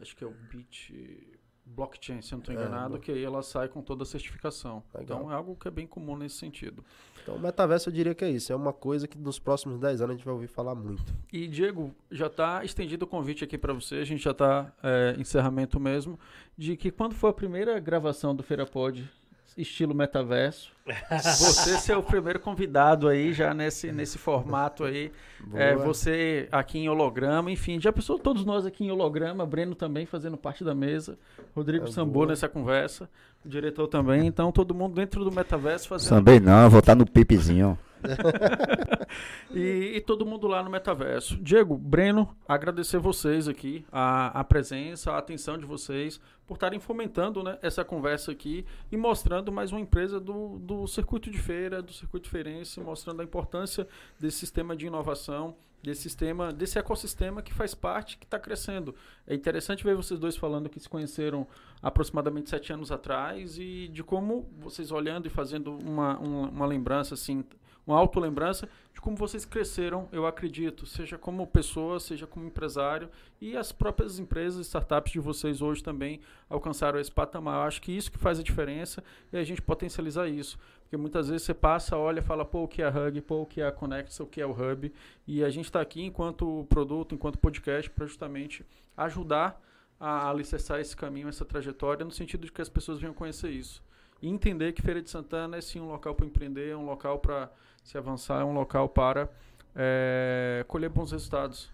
Acho 0.00 0.16
que 0.16 0.24
é 0.24 0.26
o 0.26 0.34
Bit 0.50 1.39
Blockchain, 1.74 2.20
se 2.22 2.32
eu 2.32 2.36
não 2.36 2.40
estou 2.40 2.54
é, 2.54 2.58
enganado, 2.58 2.96
é, 2.96 2.98
que 2.98 3.10
aí 3.10 3.22
ela 3.22 3.42
sai 3.42 3.68
com 3.68 3.82
toda 3.82 4.02
a 4.02 4.06
certificação. 4.06 4.82
Legal. 4.94 5.18
Então 5.18 5.32
é 5.32 5.34
algo 5.34 5.56
que 5.56 5.68
é 5.68 5.70
bem 5.70 5.86
comum 5.86 6.16
nesse 6.16 6.36
sentido. 6.36 6.84
Então 7.22 7.36
o 7.36 7.40
metaverso 7.40 7.88
eu 7.88 7.92
diria 7.92 8.14
que 8.14 8.24
é 8.24 8.30
isso, 8.30 8.52
é 8.52 8.56
uma 8.56 8.72
coisa 8.72 9.06
que 9.06 9.18
nos 9.18 9.38
próximos 9.38 9.78
10 9.78 10.00
anos 10.00 10.14
a 10.14 10.16
gente 10.16 10.24
vai 10.24 10.34
ouvir 10.34 10.48
falar 10.48 10.74
muito. 10.74 11.12
E 11.32 11.46
Diego, 11.46 11.94
já 12.10 12.26
está 12.26 12.64
estendido 12.64 13.04
o 13.04 13.08
convite 13.08 13.44
aqui 13.44 13.58
para 13.58 13.72
você, 13.72 13.96
a 13.96 14.04
gente 14.04 14.22
já 14.22 14.30
está 14.30 14.72
é, 14.82 15.14
encerramento 15.18 15.78
mesmo, 15.78 16.18
de 16.56 16.76
que 16.76 16.90
quando 16.90 17.14
for 17.14 17.28
a 17.28 17.32
primeira 17.32 17.78
gravação 17.78 18.34
do 18.34 18.42
Feira 18.42 18.66
Pod 18.66 19.08
estilo 19.56 19.94
metaverso. 19.94 20.72
Você 21.10 21.78
ser 21.78 21.96
o 21.96 22.02
primeiro 22.02 22.40
convidado 22.40 23.08
aí, 23.08 23.32
já 23.32 23.54
nesse, 23.54 23.92
nesse 23.92 24.18
formato 24.18 24.84
aí. 24.84 25.12
É, 25.54 25.74
você 25.74 26.48
aqui 26.52 26.78
em 26.78 26.88
holograma, 26.88 27.50
enfim, 27.50 27.80
já 27.80 27.92
pensou 27.92 28.18
todos 28.18 28.44
nós 28.44 28.66
aqui 28.66 28.84
em 28.84 28.90
holograma, 28.90 29.46
Breno 29.46 29.74
também 29.74 30.04
fazendo 30.04 30.36
parte 30.36 30.62
da 30.62 30.74
mesa, 30.74 31.18
Rodrigo 31.56 31.86
é 31.86 31.90
Sambô 31.90 32.26
nessa 32.26 32.48
conversa, 32.48 33.08
o 33.44 33.48
diretor 33.48 33.88
também, 33.88 34.26
então 34.26 34.52
todo 34.52 34.74
mundo 34.74 34.94
dentro 34.96 35.24
do 35.24 35.32
metaverso 35.32 35.88
fazendo. 35.88 36.10
Também 36.10 36.40
não, 36.40 36.68
vou 36.68 36.80
estar 36.80 36.94
no 36.94 37.06
pipizinho. 37.06 37.78
e, 39.54 39.92
e, 39.96 40.00
todo 40.00 40.26
mundo 40.26 40.46
lá 40.46 40.62
no 40.62 40.70
metaverso. 40.70 41.36
Diego, 41.36 41.76
Breno, 41.76 42.36
agradecer 42.46 42.98
vocês 42.98 43.48
aqui, 43.48 43.84
a, 43.90 44.40
a 44.40 44.44
presença, 44.44 45.12
a 45.12 45.18
atenção 45.18 45.58
de 45.58 45.64
vocês, 45.64 46.20
por 46.46 46.54
estarem 46.54 46.80
fomentando 46.80 47.42
né, 47.42 47.58
essa 47.62 47.84
conversa 47.84 48.32
aqui 48.32 48.64
e 48.90 48.96
mostrando 48.96 49.52
mais 49.52 49.70
uma 49.70 49.80
empresa 49.80 50.18
do, 50.18 50.58
do 50.58 50.86
circuito 50.86 51.30
de 51.30 51.38
feira, 51.38 51.80
do 51.80 51.92
circuito 51.92 52.28
feirense, 52.28 52.80
mostrando 52.80 53.20
a 53.20 53.24
importância 53.24 53.86
desse 54.18 54.38
sistema 54.38 54.74
de 54.74 54.86
inovação, 54.86 55.54
desse 55.82 56.02
sistema, 56.02 56.52
desse 56.52 56.78
ecossistema 56.78 57.42
que 57.42 57.54
faz 57.54 57.74
parte, 57.74 58.18
que 58.18 58.24
está 58.24 58.38
crescendo. 58.38 58.94
É 59.26 59.34
interessante 59.34 59.82
ver 59.84 59.94
vocês 59.96 60.18
dois 60.18 60.36
falando 60.36 60.68
que 60.68 60.78
se 60.78 60.88
conheceram 60.88 61.46
aproximadamente 61.82 62.50
sete 62.50 62.72
anos 62.72 62.92
atrás 62.92 63.58
e 63.58 63.88
de 63.88 64.02
como 64.02 64.48
vocês 64.58 64.90
olhando 64.90 65.26
e 65.26 65.30
fazendo 65.30 65.76
uma, 65.76 66.18
uma, 66.18 66.48
uma 66.48 66.66
lembrança 66.66 67.14
assim 67.14 67.44
uma 67.86 67.98
autolembrança 67.98 68.68
de 68.92 69.00
como 69.00 69.16
vocês 69.16 69.44
cresceram, 69.44 70.08
eu 70.12 70.26
acredito, 70.26 70.86
seja 70.86 71.16
como 71.16 71.46
pessoa, 71.46 71.98
seja 71.98 72.26
como 72.26 72.46
empresário, 72.46 73.08
e 73.40 73.56
as 73.56 73.72
próprias 73.72 74.18
empresas, 74.18 74.66
startups 74.66 75.12
de 75.12 75.18
vocês 75.18 75.62
hoje 75.62 75.82
também 75.82 76.20
alcançaram 76.48 76.98
esse 77.00 77.10
patamar. 77.10 77.56
Eu 77.56 77.62
acho 77.62 77.80
que 77.80 77.92
isso 77.92 78.10
que 78.10 78.18
faz 78.18 78.38
a 78.38 78.42
diferença 78.42 79.02
e 79.32 79.36
a 79.36 79.44
gente 79.44 79.62
potencializar 79.62 80.28
isso. 80.28 80.58
Porque 80.82 80.96
muitas 80.96 81.28
vezes 81.28 81.44
você 81.44 81.54
passa, 81.54 81.96
olha, 81.96 82.20
fala, 82.20 82.44
pô, 82.44 82.64
o 82.64 82.68
que 82.68 82.82
é 82.82 82.86
a 82.86 82.88
Hug, 82.88 83.20
pô, 83.20 83.42
o 83.42 83.46
que 83.46 83.60
é 83.60 83.66
a 83.66 83.72
Conexa, 83.72 84.24
o 84.24 84.26
que 84.26 84.40
é 84.40 84.46
o 84.46 84.50
Hub, 84.50 84.92
e 85.26 85.44
a 85.44 85.48
gente 85.48 85.66
está 85.66 85.80
aqui 85.80 86.02
enquanto 86.02 86.66
produto, 86.68 87.14
enquanto 87.14 87.38
podcast, 87.38 87.88
para 87.90 88.06
justamente 88.06 88.66
ajudar 88.96 89.60
a 90.00 90.28
alicerçar 90.28 90.80
esse 90.80 90.96
caminho, 90.96 91.28
essa 91.28 91.44
trajetória, 91.44 92.04
no 92.04 92.10
sentido 92.10 92.46
de 92.46 92.52
que 92.52 92.60
as 92.60 92.68
pessoas 92.68 92.98
venham 92.98 93.14
conhecer 93.14 93.50
isso. 93.50 93.82
E 94.20 94.28
entender 94.28 94.72
que 94.72 94.82
Feira 94.82 95.00
de 95.00 95.08
Santana 95.08 95.56
é 95.56 95.60
sim 95.60 95.80
um 95.80 95.88
local 95.88 96.14
para 96.14 96.26
empreender, 96.26 96.70
é 96.70 96.76
um 96.76 96.84
local 96.84 97.18
para 97.18 97.50
se 97.82 97.96
avançar, 97.98 98.40
é 98.40 98.44
um 98.44 98.52
local 98.52 98.88
para 98.88 99.28
é, 99.74 100.64
colher 100.68 100.90
bons 100.90 101.12
resultados. 101.12 101.70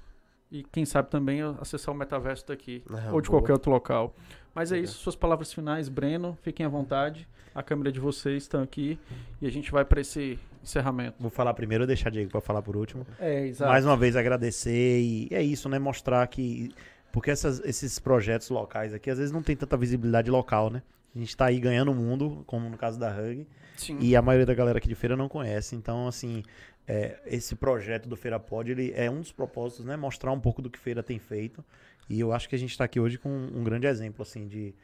e 0.50 0.62
quem 0.62 0.84
sabe 0.84 1.10
também 1.10 1.40
acessar 1.60 1.94
o 1.94 1.98
metaverso 1.98 2.46
daqui 2.46 2.84
é, 2.88 3.12
ou 3.12 3.20
de 3.20 3.28
boa. 3.28 3.40
qualquer 3.40 3.52
outro 3.52 3.70
local. 3.70 4.14
Mas 4.54 4.72
é 4.72 4.78
isso, 4.78 4.98
suas 4.98 5.16
palavras 5.16 5.52
finais, 5.52 5.88
Breno, 5.88 6.38
fiquem 6.42 6.64
à 6.64 6.68
vontade. 6.68 7.28
A 7.54 7.62
câmera 7.62 7.90
de 7.90 7.98
vocês 7.98 8.42
está 8.42 8.62
aqui 8.62 8.98
e 9.40 9.46
a 9.46 9.50
gente 9.50 9.70
vai 9.70 9.84
para 9.84 10.00
esse 10.00 10.38
encerramento. 10.62 11.16
Vou 11.18 11.30
falar 11.30 11.54
primeiro 11.54 11.84
e 11.84 11.86
deixar 11.86 12.10
Diego 12.10 12.30
para 12.30 12.40
falar 12.40 12.60
por 12.60 12.76
último. 12.76 13.06
É, 13.18 13.46
exato. 13.46 13.70
Mais 13.70 13.84
uma 13.84 13.96
vez 13.96 14.14
agradecer 14.14 15.00
e 15.00 15.28
é 15.30 15.42
isso, 15.42 15.68
né? 15.68 15.78
Mostrar 15.78 16.26
que 16.26 16.70
porque 17.12 17.30
essas, 17.30 17.60
esses 17.64 17.98
projetos 17.98 18.50
locais 18.50 18.92
aqui 18.92 19.08
às 19.08 19.16
vezes 19.16 19.32
não 19.32 19.42
tem 19.42 19.56
tanta 19.56 19.74
visibilidade 19.76 20.30
local, 20.30 20.68
né? 20.68 20.82
A 21.14 21.18
gente 21.18 21.30
está 21.30 21.46
aí 21.46 21.58
ganhando 21.58 21.90
o 21.90 21.94
mundo, 21.94 22.44
como 22.46 22.68
no 22.68 22.76
caso 22.76 22.98
da 22.98 23.10
Hug. 23.10 23.46
Sim. 23.76 23.98
E 24.00 24.16
a 24.16 24.22
maioria 24.22 24.46
da 24.46 24.54
galera 24.54 24.78
aqui 24.78 24.88
de 24.88 24.94
feira 24.94 25.16
não 25.16 25.28
conhece. 25.28 25.76
Então, 25.76 26.08
assim, 26.08 26.42
é, 26.86 27.18
esse 27.26 27.54
projeto 27.54 28.08
do 28.08 28.16
Feira 28.16 28.38
Pod, 28.38 28.70
ele 28.70 28.92
é 28.94 29.10
um 29.10 29.20
dos 29.20 29.32
propósitos, 29.32 29.84
né? 29.84 29.96
Mostrar 29.96 30.32
um 30.32 30.40
pouco 30.40 30.62
do 30.62 30.70
que 30.70 30.78
Feira 30.78 31.02
tem 31.02 31.18
feito. 31.18 31.64
E 32.08 32.20
eu 32.20 32.32
acho 32.32 32.48
que 32.48 32.54
a 32.54 32.58
gente 32.58 32.70
está 32.70 32.84
aqui 32.84 33.00
hoje 33.00 33.18
com 33.18 33.28
um 33.28 33.64
grande 33.64 33.86
exemplo, 33.86 34.22
assim, 34.22 34.46
de, 34.46 34.74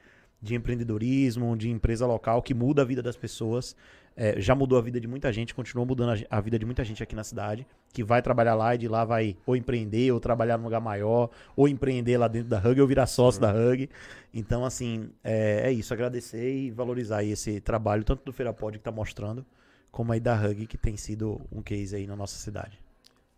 de 0.42 0.54
empreendedorismo, 0.56 1.56
de 1.56 1.70
empresa 1.70 2.06
local 2.06 2.42
que 2.42 2.52
muda 2.52 2.82
a 2.82 2.84
vida 2.84 3.02
das 3.02 3.16
pessoas. 3.16 3.76
É, 4.14 4.38
já 4.38 4.54
mudou 4.54 4.76
a 4.78 4.82
vida 4.82 5.00
de 5.00 5.08
muita 5.08 5.32
gente, 5.32 5.54
continua 5.54 5.86
mudando 5.86 6.10
a, 6.10 6.36
a, 6.36 6.40
vida 6.40 6.58
de 6.58 6.66
muita 6.66 6.84
gente 6.84 7.02
aqui 7.02 7.16
na 7.16 7.24
cidade, 7.24 7.66
que 7.94 8.04
vai 8.04 8.20
trabalhar 8.20 8.54
lá 8.54 8.74
e 8.74 8.78
de 8.78 8.86
lá 8.86 9.06
vai 9.06 9.36
ou 9.46 9.56
empreender, 9.56 10.12
ou 10.12 10.20
trabalhar 10.20 10.58
num 10.58 10.64
lugar 10.64 10.80
maior, 10.80 11.30
ou 11.56 11.66
empreender 11.66 12.18
lá 12.18 12.28
dentro 12.28 12.50
da 12.50 12.58
Hug, 12.58 12.78
ou 12.78 12.86
virar 12.86 13.06
sócio 13.06 13.42
uhum. 13.42 13.52
da 13.52 13.58
Hug. 13.58 13.88
Então, 14.34 14.66
assim, 14.66 15.08
é, 15.24 15.68
é, 15.68 15.72
isso, 15.72 15.94
agradecer 15.94 16.52
e 16.52 16.70
valorizar 16.70 17.24
esse 17.24 17.58
trabalho, 17.60 18.04
tanto 18.04 18.22
do 18.24 18.32
Feira 18.32 18.52
Pod 18.52 18.76
que 18.76 18.80
está 18.80 18.92
mostrando, 18.92 19.46
como 19.90 20.12
aí 20.12 20.20
da 20.20 20.34
Hug, 20.34 20.66
que 20.66 20.76
tem 20.76 20.96
sido 20.96 21.40
um 21.50 21.62
case 21.62 21.96
aí 21.96 22.06
na 22.06 22.16
nossa 22.16 22.36
cidade. 22.36 22.78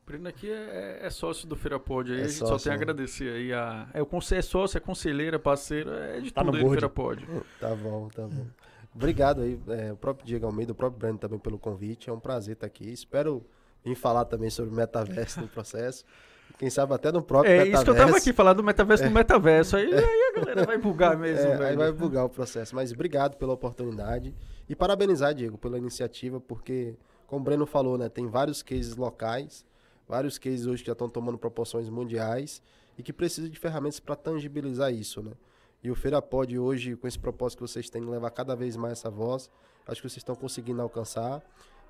Breno 0.06 0.28
aqui 0.28 0.50
é, 0.50 1.00
é, 1.02 1.10
sócio 1.10 1.48
do 1.48 1.56
Feira 1.56 1.80
Pod 1.80 2.12
aí, 2.12 2.18
é 2.18 2.24
a 2.24 2.26
gente 2.26 2.36
sócio, 2.36 2.58
só 2.58 2.62
tem 2.64 2.72
a 2.72 2.76
né? 2.76 2.82
agradecer 2.82 3.32
aí. 3.32 3.52
A, 3.52 3.88
é, 3.94 4.00
é 4.36 4.42
sócio, 4.42 4.76
é 4.76 4.80
conselheira, 4.80 5.38
parceiro, 5.38 5.90
é 5.92 6.20
de 6.20 6.30
tá 6.30 6.44
tudo 6.44 6.56
aí 6.56 6.62
do 6.62 6.70
Feira 6.70 6.88
Pod. 6.88 7.26
Tá 7.58 7.74
bom, 7.74 8.08
tá 8.08 8.22
bom. 8.22 8.46
Obrigado 8.94 9.40
aí, 9.42 9.58
é, 9.68 9.92
o 9.92 9.96
próprio 9.96 10.26
Diego 10.26 10.46
Almeida, 10.46 10.72
o 10.72 10.74
próprio 10.74 10.98
Breno 10.98 11.18
também 11.18 11.38
pelo 11.38 11.58
convite. 11.58 12.10
É 12.10 12.12
um 12.12 12.20
prazer 12.20 12.54
estar 12.54 12.66
aqui. 12.66 12.92
Espero 12.92 13.44
vir 13.84 13.94
falar 13.94 14.24
também 14.26 14.50
sobre 14.50 14.72
o 14.72 14.76
metaverso 14.76 15.40
no 15.40 15.48
processo. 15.48 16.04
Quem 16.58 16.70
sabe 16.70 16.94
até 16.94 17.10
no 17.10 17.22
próprio 17.22 17.50
é, 17.50 17.64
metaverso. 17.64 17.72
É 17.72 17.74
isso 17.74 17.84
que 17.84 17.90
eu 17.90 18.06
tava 18.06 18.16
aqui, 18.16 18.32
falando 18.32 18.58
do 18.58 18.62
metaverso 18.62 19.04
é. 19.04 19.08
no 19.08 19.14
metaverso. 19.14 19.76
Aí, 19.76 19.92
aí 19.92 20.32
a 20.34 20.38
galera 20.38 20.64
vai 20.64 20.78
bugar 20.78 21.16
mesmo, 21.18 21.48
é, 21.48 21.70
Aí 21.70 21.76
vai 21.76 21.90
bugar 21.90 22.24
o 22.24 22.28
processo. 22.28 22.74
Mas 22.74 22.92
obrigado 22.92 23.36
pela 23.36 23.52
oportunidade. 23.52 24.34
E 24.68 24.76
parabenizar, 24.76 25.34
Diego, 25.34 25.58
pela 25.58 25.76
iniciativa, 25.76 26.40
porque, 26.40 26.94
como 27.26 27.40
o 27.40 27.44
Breno 27.44 27.66
falou, 27.66 27.98
né, 27.98 28.08
tem 28.08 28.28
vários 28.28 28.62
cases 28.62 28.96
locais, 28.96 29.66
vários 30.08 30.38
cases 30.38 30.66
hoje 30.66 30.82
que 30.82 30.86
já 30.86 30.92
estão 30.92 31.08
tomando 31.08 31.38
proporções 31.38 31.88
mundiais 31.88 32.62
e 32.98 33.02
que 33.02 33.12
precisam 33.12 33.50
de 33.50 33.58
ferramentas 33.58 34.00
para 34.00 34.16
tangibilizar 34.16 34.92
isso, 34.92 35.22
né? 35.22 35.32
E 35.82 35.90
o 35.90 35.94
Feira 35.94 36.22
pode 36.22 36.58
hoje, 36.58 36.96
com 36.96 37.06
esse 37.06 37.18
propósito 37.18 37.58
que 37.58 37.70
vocês 37.70 37.90
têm 37.90 38.02
levar 38.02 38.30
cada 38.30 38.56
vez 38.56 38.74
mais 38.74 38.92
essa 38.92 39.10
voz, 39.10 39.50
acho 39.86 40.00
que 40.00 40.08
vocês 40.08 40.18
estão 40.18 40.34
conseguindo 40.34 40.80
alcançar. 40.80 41.42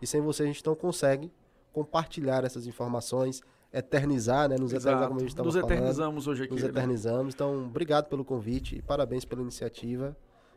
E 0.02 0.06
sem 0.06 0.20
vocês 0.20 0.48
a 0.48 0.52
gente 0.52 0.66
não 0.66 0.74
consegue 0.74 1.30
compartilhar 1.72 2.44
essas 2.44 2.66
informações, 2.66 3.40
eternizar, 3.72 4.48
né? 4.48 4.56
Nos 4.58 4.72
eternizar 4.72 5.08
como 5.08 5.18
a 5.18 5.22
gente 5.22 5.28
estava 5.30 5.48
falando. 5.48 5.62
Nos 5.62 5.72
eternizamos 5.72 6.26
hoje 6.26 6.42
aqui. 6.42 6.54
Nos 6.54 6.62
né? 6.64 6.68
eternizamos. 6.70 7.26
Né? 7.26 7.30
Então, 7.34 7.66
obrigado 7.66 8.08
pelo 8.08 8.24
convite 8.24 8.76
e 8.76 8.82
parabéns 8.82 9.24
pela 9.24 9.42
iniciativa. 9.42 10.16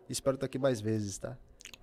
Espero 0.09 0.35
estar 0.35 0.47
aqui 0.47 0.57
mais 0.57 0.81
vezes, 0.81 1.19
tá? 1.19 1.37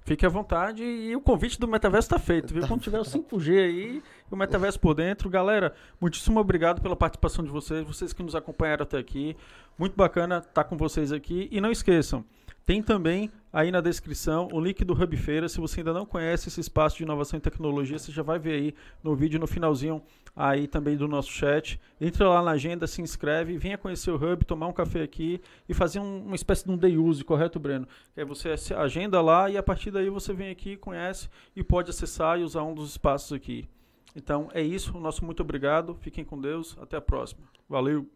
Fique 0.04 0.26
à 0.26 0.28
vontade 0.28 0.84
e 0.84 1.16
o 1.16 1.20
convite 1.20 1.58
do 1.58 1.66
Metaverso 1.66 2.06
está 2.06 2.18
feito, 2.18 2.52
viu? 2.52 2.60
Tá 2.60 2.68
Quando 2.68 2.82
tiver 2.82 3.00
o 3.00 3.04
5G 3.04 3.58
aí 3.58 4.02
e 4.30 4.34
o 4.34 4.36
Metaverso 4.36 4.78
por 4.78 4.94
dentro. 4.94 5.30
Galera, 5.30 5.74
muitíssimo 5.98 6.38
obrigado 6.38 6.82
pela 6.82 6.94
participação 6.94 7.42
de 7.42 7.50
vocês, 7.50 7.82
vocês 7.86 8.12
que 8.12 8.22
nos 8.22 8.34
acompanharam 8.34 8.82
até 8.82 8.98
aqui. 8.98 9.34
Muito 9.78 9.96
bacana 9.96 10.44
estar 10.46 10.64
com 10.64 10.76
vocês 10.76 11.10
aqui. 11.10 11.48
E 11.50 11.58
não 11.58 11.70
esqueçam, 11.72 12.22
tem 12.66 12.82
também 12.82 13.30
aí 13.52 13.70
na 13.70 13.80
descrição 13.80 14.48
o 14.50 14.58
link 14.58 14.82
do 14.84 14.94
Hub 14.94 15.16
Feira. 15.18 15.48
Se 15.48 15.60
você 15.60 15.80
ainda 15.80 15.92
não 15.92 16.06
conhece 16.06 16.48
esse 16.48 16.60
espaço 16.60 16.96
de 16.96 17.02
inovação 17.02 17.38
e 17.38 17.40
tecnologia, 17.40 17.98
você 17.98 18.10
já 18.10 18.22
vai 18.22 18.38
ver 18.38 18.52
aí 18.52 18.74
no 19.02 19.14
vídeo, 19.14 19.38
no 19.38 19.46
finalzinho 19.46 20.02
aí 20.34 20.66
também 20.66 20.96
do 20.96 21.06
nosso 21.06 21.30
chat. 21.30 21.78
Entra 22.00 22.28
lá 22.28 22.42
na 22.42 22.52
agenda, 22.52 22.86
se 22.86 23.02
inscreve, 23.02 23.58
venha 23.58 23.76
conhecer 23.76 24.10
o 24.10 24.16
Hub, 24.16 24.44
tomar 24.46 24.66
um 24.66 24.72
café 24.72 25.02
aqui 25.02 25.40
e 25.68 25.74
fazer 25.74 26.00
um, 26.00 26.24
uma 26.24 26.34
espécie 26.34 26.64
de 26.64 26.70
um 26.70 26.76
day 26.76 26.96
use, 26.96 27.22
correto, 27.22 27.60
Breno? 27.60 27.86
Aí 28.16 28.24
você 28.24 28.54
agenda 28.74 29.20
lá 29.20 29.50
e 29.50 29.58
a 29.58 29.62
partir 29.62 29.90
daí 29.94 30.10
você 30.10 30.32
vem 30.32 30.50
aqui, 30.50 30.76
conhece 30.76 31.28
e 31.56 31.64
pode 31.64 31.90
acessar 31.90 32.38
e 32.38 32.42
usar 32.42 32.62
um 32.62 32.74
dos 32.74 32.90
espaços 32.90 33.32
aqui. 33.32 33.68
Então 34.14 34.48
é 34.52 34.62
isso, 34.62 34.98
nosso 34.98 35.24
muito 35.24 35.40
obrigado, 35.40 35.94
fiquem 35.94 36.24
com 36.24 36.40
Deus, 36.40 36.76
até 36.80 36.96
a 36.96 37.00
próxima. 37.00 37.42
Valeu! 37.68 38.08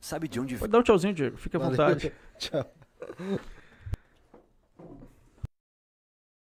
Sabe 0.00 0.28
de 0.28 0.38
onde... 0.38 0.56
Pode 0.56 0.70
dar 0.70 0.78
um 0.78 0.82
tchauzinho, 0.82 1.14
Diego, 1.14 1.36
fica 1.36 1.58
à 1.58 1.60
vontade. 1.60 2.12
Tchau. 2.38 2.70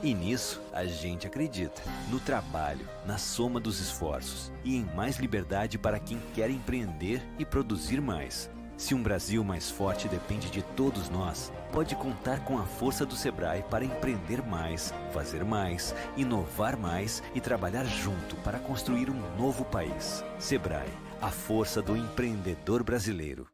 E 0.02 0.12
nisso, 0.12 0.60
a 0.72 0.84
gente 0.84 1.26
acredita. 1.26 1.80
No 2.10 2.18
trabalho, 2.20 2.86
na 3.06 3.16
soma 3.16 3.60
dos 3.60 3.80
esforços 3.80 4.52
e 4.64 4.76
em 4.76 4.84
mais 4.94 5.18
liberdade 5.18 5.78
para 5.78 6.00
quem 6.00 6.18
quer 6.34 6.50
empreender 6.50 7.22
e 7.38 7.44
produzir 7.44 8.00
mais. 8.00 8.50
Se 8.84 8.94
um 8.94 9.02
Brasil 9.02 9.42
mais 9.42 9.70
forte 9.70 10.08
depende 10.08 10.50
de 10.50 10.60
todos 10.60 11.08
nós, 11.08 11.50
pode 11.72 11.96
contar 11.96 12.44
com 12.44 12.58
a 12.58 12.66
força 12.66 13.06
do 13.06 13.16
Sebrae 13.16 13.62
para 13.70 13.82
empreender 13.82 14.42
mais, 14.42 14.92
fazer 15.10 15.42
mais, 15.42 15.94
inovar 16.18 16.76
mais 16.76 17.22
e 17.34 17.40
trabalhar 17.40 17.86
junto 17.86 18.36
para 18.44 18.58
construir 18.58 19.08
um 19.08 19.36
novo 19.38 19.64
país. 19.64 20.22
Sebrae, 20.38 20.92
a 21.22 21.30
força 21.30 21.80
do 21.80 21.96
empreendedor 21.96 22.84
brasileiro. 22.84 23.53